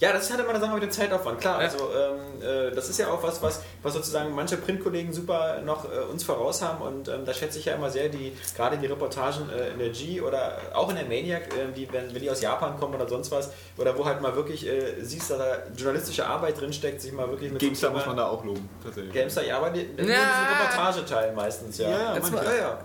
Ja, 0.00 0.12
das 0.12 0.24
ist 0.24 0.30
halt 0.30 0.40
immer 0.40 0.50
eine 0.50 0.60
Sache 0.60 0.74
mit 0.74 0.82
dem 0.84 0.92
Zeitaufwand, 0.92 1.40
klar. 1.40 1.59
Also 1.59 1.76
ähm, 1.92 2.40
äh, 2.40 2.72
das 2.72 2.88
ist 2.88 2.98
ja 3.00 3.09
auch 3.09 3.20
was, 3.20 3.42
was, 3.42 3.62
was 3.82 3.94
sozusagen 3.94 4.32
manche 4.32 4.56
Printkollegen 4.56 5.12
super 5.12 5.60
noch 5.64 5.84
äh, 5.92 5.98
uns 6.10 6.22
voraus 6.22 6.62
haben 6.62 6.80
und 6.82 7.09
ähm, 7.09 7.24
da 7.24 7.34
schätze 7.34 7.59
ich 7.59 7.64
ja 7.64 7.74
immer 7.74 7.90
sehr 7.90 8.09
die, 8.09 8.32
gerade 8.56 8.78
die 8.78 8.86
Reportagen 8.86 9.50
äh, 9.50 9.70
in 9.72 9.78
der 9.80 9.88
G 9.88 10.20
oder 10.20 10.56
auch 10.72 10.88
in 10.90 10.94
der 10.96 11.05
Maniac, 11.05 11.48
äh, 11.52 11.72
die, 11.74 11.92
wenn, 11.92 12.14
wenn 12.14 12.22
die 12.22 12.30
aus 12.30 12.40
Japan 12.40 12.78
kommen 12.78 12.94
oder 12.94 13.09
sonst 13.09 13.32
was, 13.32 13.50
oder 13.76 13.98
wo 13.98 14.05
halt 14.05 14.20
mal 14.20 14.36
wirklich 14.36 14.64
äh, 14.68 15.00
siehst, 15.02 15.30
dass 15.32 15.38
da 15.38 15.56
journalistische 15.76 16.24
Arbeit 16.24 16.60
drinsteckt, 16.60 17.00
sich 17.00 17.10
mal 17.12 17.28
wirklich 17.28 17.50
mit 17.50 17.60
GameStar 17.60 17.90
so 17.90 17.96
muss 17.96 18.06
man 18.06 18.16
da 18.18 18.28
auch 18.28 18.44
loben, 18.44 18.68
tatsächlich. 18.84 19.12
GameStar, 19.12 19.44
ja, 19.44 19.56
aber 19.56 19.70
die, 19.70 19.80
Ja. 19.80 19.86
diesen 19.96 20.06
Reportageteil 20.12 21.32
meistens, 21.34 21.76
ja. 21.78 21.88
Ja, 21.90 22.10
manchmal. 22.12 22.44
ja, 22.44 22.55
ja. 22.55 22.78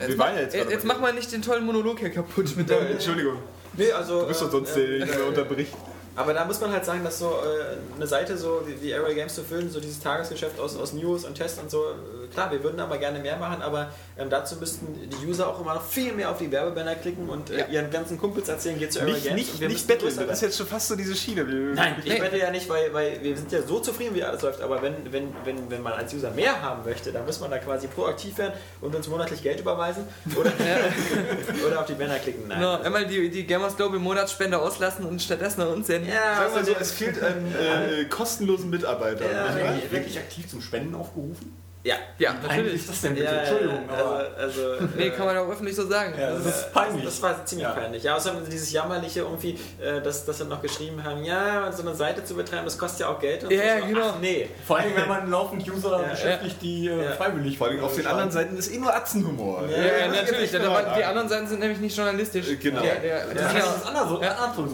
Jetzt, 0.00 0.08
Wir 0.08 0.16
mach, 0.16 0.28
ja 0.34 0.40
jetzt 0.40 0.54
jetzt, 0.54 0.84
mach 0.86 0.98
mal 0.98 1.12
nicht 1.12 1.30
den 1.30 1.42
tollen 1.42 1.64
Monolog 1.66 1.98
hier 2.00 2.10
kaputt 2.10 2.56
mit 2.56 2.70
Ja, 2.70 2.76
deinem. 2.78 2.92
Entschuldigung. 2.92 3.36
Nee, 3.76 3.92
also, 3.92 4.22
Du 4.22 4.28
bist 4.28 4.40
doch 4.40 4.48
äh, 4.48 4.50
sonst 4.50 4.76
äh, 4.76 4.98
der, 4.98 5.06
der 5.06 5.16
immer 5.16 5.26
unterbricht. 5.28 5.72
Aber 6.16 6.32
da 6.32 6.44
muss 6.44 6.60
man 6.60 6.70
halt 6.70 6.84
sagen, 6.84 7.02
dass 7.02 7.18
so 7.18 7.26
äh, 7.26 7.96
eine 7.96 8.06
Seite 8.06 8.36
so 8.38 8.62
wie, 8.66 8.80
wie 8.80 8.94
Area 8.94 9.14
Games 9.14 9.34
zu 9.34 9.42
füllen, 9.42 9.68
so 9.70 9.80
dieses 9.80 10.00
Tagesgeschäft 10.00 10.60
aus, 10.60 10.76
aus 10.76 10.92
News 10.92 11.24
und 11.24 11.34
Tests 11.34 11.58
und 11.58 11.70
so, 11.70 11.78
äh, 11.78 11.92
klar, 12.34 12.50
wir 12.52 12.62
würden 12.62 12.78
aber 12.80 12.98
gerne 12.98 13.18
mehr 13.18 13.36
machen, 13.36 13.62
aber 13.62 13.90
ähm, 14.18 14.28
dazu 14.30 14.56
müssten 14.56 14.86
die 15.08 15.26
User 15.26 15.48
auch 15.48 15.60
immer 15.60 15.74
noch 15.74 15.84
viel 15.84 16.12
mehr 16.12 16.30
auf 16.30 16.38
die 16.38 16.50
Werbebanner 16.52 16.94
klicken 16.96 17.28
und 17.28 17.50
äh, 17.50 17.60
Ja. 17.60 17.66
ihren 17.68 17.90
ganzen 17.90 18.18
Kumpels 18.18 18.48
erzählen, 18.48 18.78
geht 18.78 18.92
zu 18.92 19.02
Nicht, 19.04 19.24
Games. 19.24 19.34
nicht, 19.36 19.60
nicht 19.68 19.86
betteln, 19.86 20.14
das 20.16 20.36
ist 20.36 20.42
jetzt 20.42 20.58
schon 20.58 20.66
fast 20.66 20.88
so 20.88 20.96
diese 20.96 21.14
Schiene. 21.14 21.44
Nein, 21.44 21.96
ich 22.04 22.12
Nee. 22.12 22.20
wette 22.20 22.36
ja 22.38 22.50
nicht, 22.50 22.68
weil, 22.68 22.92
weil 22.92 23.22
wir 23.22 23.36
sind 23.36 23.50
ja 23.52 23.62
so 23.62 23.80
zufrieden, 23.80 24.14
wie 24.14 24.22
alles 24.22 24.42
läuft, 24.42 24.60
aber 24.60 24.82
wenn, 24.82 24.94
wenn, 25.12 25.28
wenn, 25.44 25.70
wenn 25.70 25.82
man 25.82 25.94
als 25.94 26.12
User 26.12 26.30
mehr 26.32 26.60
haben 26.60 26.84
möchte, 26.84 27.10
dann 27.12 27.24
muss 27.24 27.40
man 27.40 27.50
da 27.50 27.58
quasi 27.58 27.86
proaktiv 27.86 28.36
werden 28.38 28.54
und 28.80 28.94
uns 28.94 29.08
monatlich 29.08 29.42
Geld 29.42 29.60
überweisen 29.60 30.04
oder, 30.36 30.52
oder 31.66 31.80
auf 31.80 31.86
die 31.86 31.94
Banner 31.94 32.18
klicken. 32.18 32.48
Nein. 32.48 32.58
Genau, 32.58 32.80
einmal 32.80 33.06
die, 33.06 33.30
die 33.30 33.46
Gamers 33.46 33.76
Global 33.76 33.98
Monatsspende 33.98 34.58
auslassen 34.58 35.04
und 35.04 35.22
stattdessen 35.22 35.62
an 35.62 35.68
uns 35.68 35.86
senden. 35.86 36.08
Ja, 36.08 36.40
wir 36.48 36.56
also 36.56 36.72
so, 36.72 36.78
es 36.80 36.92
fehlt 36.92 37.22
an 37.22 37.46
äh, 37.54 38.04
kostenlosen 38.06 38.70
Mitarbeitern. 38.70 39.28
Ja? 39.32 39.54
Wirklich, 39.54 39.90
wirklich 39.92 40.18
aktiv 40.18 40.48
zum 40.48 40.60
Spenden 40.60 40.94
aufgerufen? 40.94 41.56
Ja. 41.84 41.96
Ja, 42.18 42.34
natürlich. 42.42 42.74
ist 42.74 42.88
das 42.88 43.00
denn 43.02 43.14
bitte? 43.14 43.26
Ja, 43.26 43.32
Entschuldigung, 43.32 43.88
aber 43.90 44.26
also, 44.38 44.70
also, 44.72 44.84
Nee, 44.96 45.10
kann 45.10 45.26
man 45.26 45.36
auch 45.36 45.48
öffentlich 45.48 45.76
so 45.76 45.86
sagen. 45.86 46.14
Ja, 46.18 46.28
Also 46.28 46.44
das 46.44 46.56
ist 46.60 46.72
peinlich. 46.72 47.04
Das 47.04 47.22
war 47.22 47.44
ziemlich 47.44 47.66
Ja. 47.68 47.72
peinlich. 47.74 48.02
Ja, 48.02 48.16
außerdem 48.16 48.40
dieses 48.50 48.72
Jammerliche 48.72 49.20
irgendwie, 49.20 49.58
äh, 49.82 50.00
dass, 50.00 50.24
dass 50.24 50.38
sie 50.38 50.44
noch 50.44 50.62
geschrieben 50.62 51.02
haben, 51.04 51.22
ja, 51.24 51.70
so 51.72 51.82
eine 51.82 51.94
Seite 51.94 52.24
zu 52.24 52.34
betreiben, 52.34 52.64
das 52.64 52.78
kostet 52.78 53.00
ja 53.00 53.08
auch 53.08 53.20
Geld. 53.20 53.44
Und 53.44 53.50
Ja, 53.52 53.58
so. 53.58 53.64
ja, 53.66 53.74
Ach, 53.82 53.88
genau. 53.88 54.14
nee. 54.20 54.48
vor 54.66 54.78
allem, 54.78 54.94
wenn 54.96 55.08
man 55.08 55.30
laufend 55.30 55.68
User 55.68 56.00
Ja, 56.02 56.08
beschäftigt, 56.08 56.56
die 56.62 56.88
äh, 56.88 57.04
Ja. 57.04 57.10
freiwillig 57.12 57.58
Vor 57.58 57.66
allem 57.68 57.80
auf 57.84 57.94
den 57.94 58.06
anderen 58.06 58.30
Seiten 58.30 58.56
ist 58.56 58.72
eh 58.72 58.78
nur 58.78 58.94
Atzenhumor. 58.94 59.64
Ja, 59.68 59.76
Ja, 59.76 59.84
ja, 59.84 60.06
natürlich. 60.22 60.52
Ja, 60.52 60.60
waren- 60.70 60.94
die 60.94 61.00
ja. 61.00 61.08
anderen 61.10 61.28
Seiten 61.28 61.46
sind 61.48 61.60
nämlich 61.60 61.78
nicht 61.80 61.96
journalistisch. 61.96 62.48
Äh, 62.48 62.56
genau. 62.56 62.80
Der, 62.80 62.94
der, 62.96 63.26
Das 63.26 63.34
das 63.34 63.52
ist 63.54 63.66
das 63.82 63.86
andere 63.86 64.08
so, 64.08 64.22
Ja. 64.22 64.52
Toll. 64.54 64.68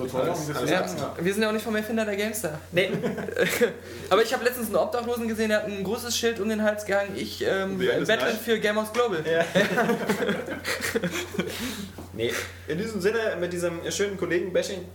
Ja, 0.66 0.66
Ja. 0.66 0.80
ja, 0.80 0.86
wir 1.18 1.32
sind 1.32 1.42
ja 1.42 1.48
auch 1.48 1.52
nicht 1.52 1.64
vom 1.64 1.74
Erfinder 1.76 2.04
der 2.04 2.16
Gamestar. 2.16 2.58
Nee. 2.72 2.90
Aber 4.10 4.22
ich 4.22 4.32
habe 4.32 4.44
letztens 4.44 4.66
einen 4.68 4.76
Obdachlosen 4.76 5.28
gesehen, 5.28 5.48
der 5.48 5.58
hat 5.58 5.66
ein 5.66 5.82
großes 5.84 6.16
Schild 6.16 6.40
um 6.40 6.48
den 6.48 6.62
Hals 6.62 6.84
gehangen. 7.06 7.16
Ich 7.20 7.44
ähm, 7.46 7.78
nein? 7.78 8.38
für 8.44 8.58
Gamers 8.58 8.92
Global. 8.92 9.22
nee. 12.12 12.32
In 12.68 12.78
diesem 12.78 13.00
Sinne, 13.00 13.36
mit 13.38 13.52
diesem 13.52 13.80
schönen 13.90 14.16
Kollegen-Bashing, 14.16 14.86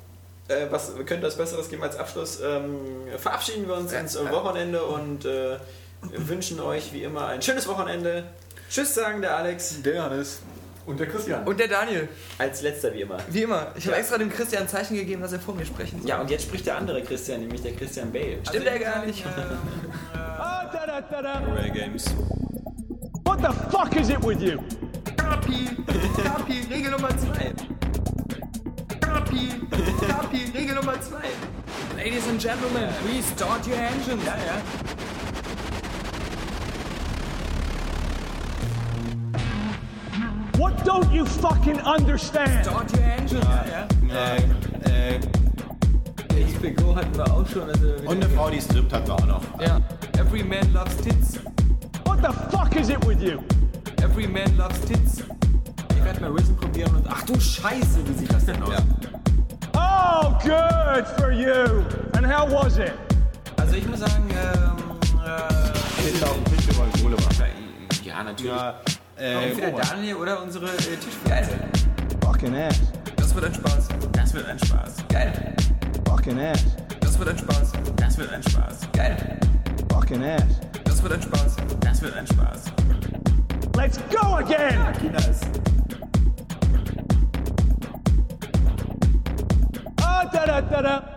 äh, 0.47 0.67
was 0.69 0.93
könnte 0.95 1.21
das 1.21 1.37
Besseres 1.37 1.69
geben 1.69 1.83
als 1.83 1.97
Abschluss, 1.97 2.39
ähm, 2.43 2.77
verabschieden 3.17 3.67
wir 3.67 3.75
uns 3.75 3.91
Ja. 3.91 3.99
ins 3.99 4.17
Wochenende 4.17 4.83
und 4.83 5.25
äh, 5.25 5.57
wünschen 6.01 6.59
euch 6.59 6.93
wie 6.93 7.03
immer 7.03 7.27
ein 7.27 7.41
schönes 7.41 7.67
Wochenende. 7.67 8.25
Tschüss 8.69 8.93
sagen 8.95 9.21
der 9.21 9.37
Alex, 9.37 9.81
Der 9.83 10.03
Hannes. 10.03 10.41
Und 10.85 10.99
der 10.99 11.07
Christian. 11.07 11.43
Und 11.45 11.59
der 11.59 11.67
Daniel, 11.67 12.07
als 12.37 12.61
letzter 12.61 12.93
wie 12.93 13.01
immer. 13.01 13.17
wie 13.29 13.41
immer. 13.41 13.71
Ich 13.75 13.87
habe 13.87 13.97
extra 13.97 14.17
dem 14.17 14.29
Christian 14.29 14.63
ein 14.63 14.69
Zeichen 14.69 14.95
gegeben, 14.95 15.21
dass 15.21 15.33
er 15.33 15.39
vor 15.39 15.55
mir 15.55 15.65
sprechen 15.65 15.99
soll. 15.99 16.09
Ja, 16.09 16.21
und 16.21 16.29
jetzt 16.29 16.43
spricht 16.43 16.67
der 16.67 16.77
andere 16.77 17.01
Christian, 17.01 17.41
nämlich 17.41 17.61
der 17.61 17.73
Christian 17.73 18.11
Bale. 18.11 18.37
Stimmt 18.47 18.67
er 18.67 18.79
gar 18.79 19.05
nicht. 19.05 19.23
Ray 21.55 21.71
Games. 21.71 22.05
What 23.25 23.39
the 23.41 23.51
fuck 23.71 23.95
is 23.99 24.09
it 24.09 24.23
with 24.23 24.41
you? 24.41 24.59
Kapi, 25.17 25.69
Kapi, 26.23 26.67
Regel 26.69 26.91
Nummer 26.91 27.09
2. 27.09 27.53
Kapi, 29.01 29.49
Kapi, 30.07 30.51
Regel 30.53 30.75
Nummer 30.75 30.93
2. 31.01 31.15
Ladies 31.97 32.27
and 32.27 32.39
Gentlemen, 32.39 32.89
please 33.03 33.25
start 33.25 33.65
your 33.67 33.77
engines. 33.77 34.23
Ja, 34.23 34.35
ja. 34.35 34.61
What 40.57 40.85
don't 40.85 41.11
you 41.11 41.25
fucking 41.25 41.79
understand? 41.81 42.65
Start 42.65 42.91
your 42.93 43.03
engines. 43.03 43.43
Ja, 43.43 43.65
ja. 43.67 44.35
Äh, 44.85 45.19
äh, 46.35 46.75
HBO 46.75 46.95
hatten 46.95 47.15
wir 47.17 47.25
auch 47.33 47.47
schon. 47.47 47.69
Also 47.69 47.87
und 48.05 48.23
eine 48.23 48.29
Frau, 48.29 48.49
die 48.49 48.61
strippt 48.61 48.93
hat 48.93 49.07
wir 49.07 49.15
auch 49.15 49.25
noch. 49.25 49.41
Ja. 49.59 49.81
Every 50.17 50.43
man 50.43 50.71
loves 50.73 50.95
tits. 50.97 51.39
What 52.05 52.19
the 52.21 52.31
fuck 52.55 52.75
is 52.75 52.89
it 52.89 53.05
with 53.05 53.21
you? 53.21 53.39
Every 54.01 54.27
man 54.27 54.55
loves 54.57 54.79
tits. 54.81 55.23
ich 55.89 56.03
werde 56.03 56.21
mal 56.21 56.31
Risen 56.31 56.55
probieren 56.55 56.95
und 56.95 57.07
ach 57.09 57.23
du 57.23 57.39
Scheiße, 57.39 57.99
wie 58.07 58.13
sieht 58.13 58.31
das 58.33 58.45
denn 58.45 58.61
aus? 58.63 58.73
Oh, 59.73 60.29
good 60.43 61.05
for 61.17 61.31
you. 61.31 61.83
And 62.13 62.25
how 62.25 62.49
was 62.49 62.77
it? 62.77 62.93
Also 63.57 63.75
ich 63.75 63.87
muss 63.87 63.99
sagen, 63.99 64.29
ähm, 64.29 64.75
äh, 65.25 65.65
ja 68.03 68.23
natürlich. 68.23 68.45
Ja, 68.45 68.75
äh, 69.17 69.49
Entweder 69.49 69.71
Daniel 69.71 70.15
oder 70.15 70.41
unsere 70.41 70.65
äh, 70.67 70.97
Tischgeil. 70.97 71.47
Fucking 72.21 72.55
ass. 72.55 72.79
Das 73.15 73.33
wird 73.33 73.45
ein 73.45 73.53
Spaß. 73.53 73.87
Das 74.11 74.33
wird 74.33 74.45
ein 74.47 74.59
Spaß. 74.59 74.95
Geil. 75.09 75.55
Fucking 76.07 76.39
ass. 76.39 76.65
Das 76.99 77.17
wird 77.19 77.29
ein 77.29 77.37
Spaß. 77.37 77.71
Das 77.95 78.17
wird 78.17 78.33
ein 78.33 78.43
Spaß. 78.43 78.79
Geil. 78.93 79.39
Fucking 79.91 80.23
ass. 80.23 80.43
Das 80.83 81.01
wird 81.03 81.13
ein 81.13 81.21
Spaß. 81.21 81.55
Das 81.79 82.01
wird 82.01 82.15
ein 82.15 82.27
Spaß. 82.27 82.63
Let's 83.75 83.99
go 84.09 84.35
again. 84.35 84.93
Kinders. 84.99 85.41
Ah, 90.01 90.25
da 90.31 90.45
da 90.45 90.61
da 90.61 90.81
da. 90.81 91.14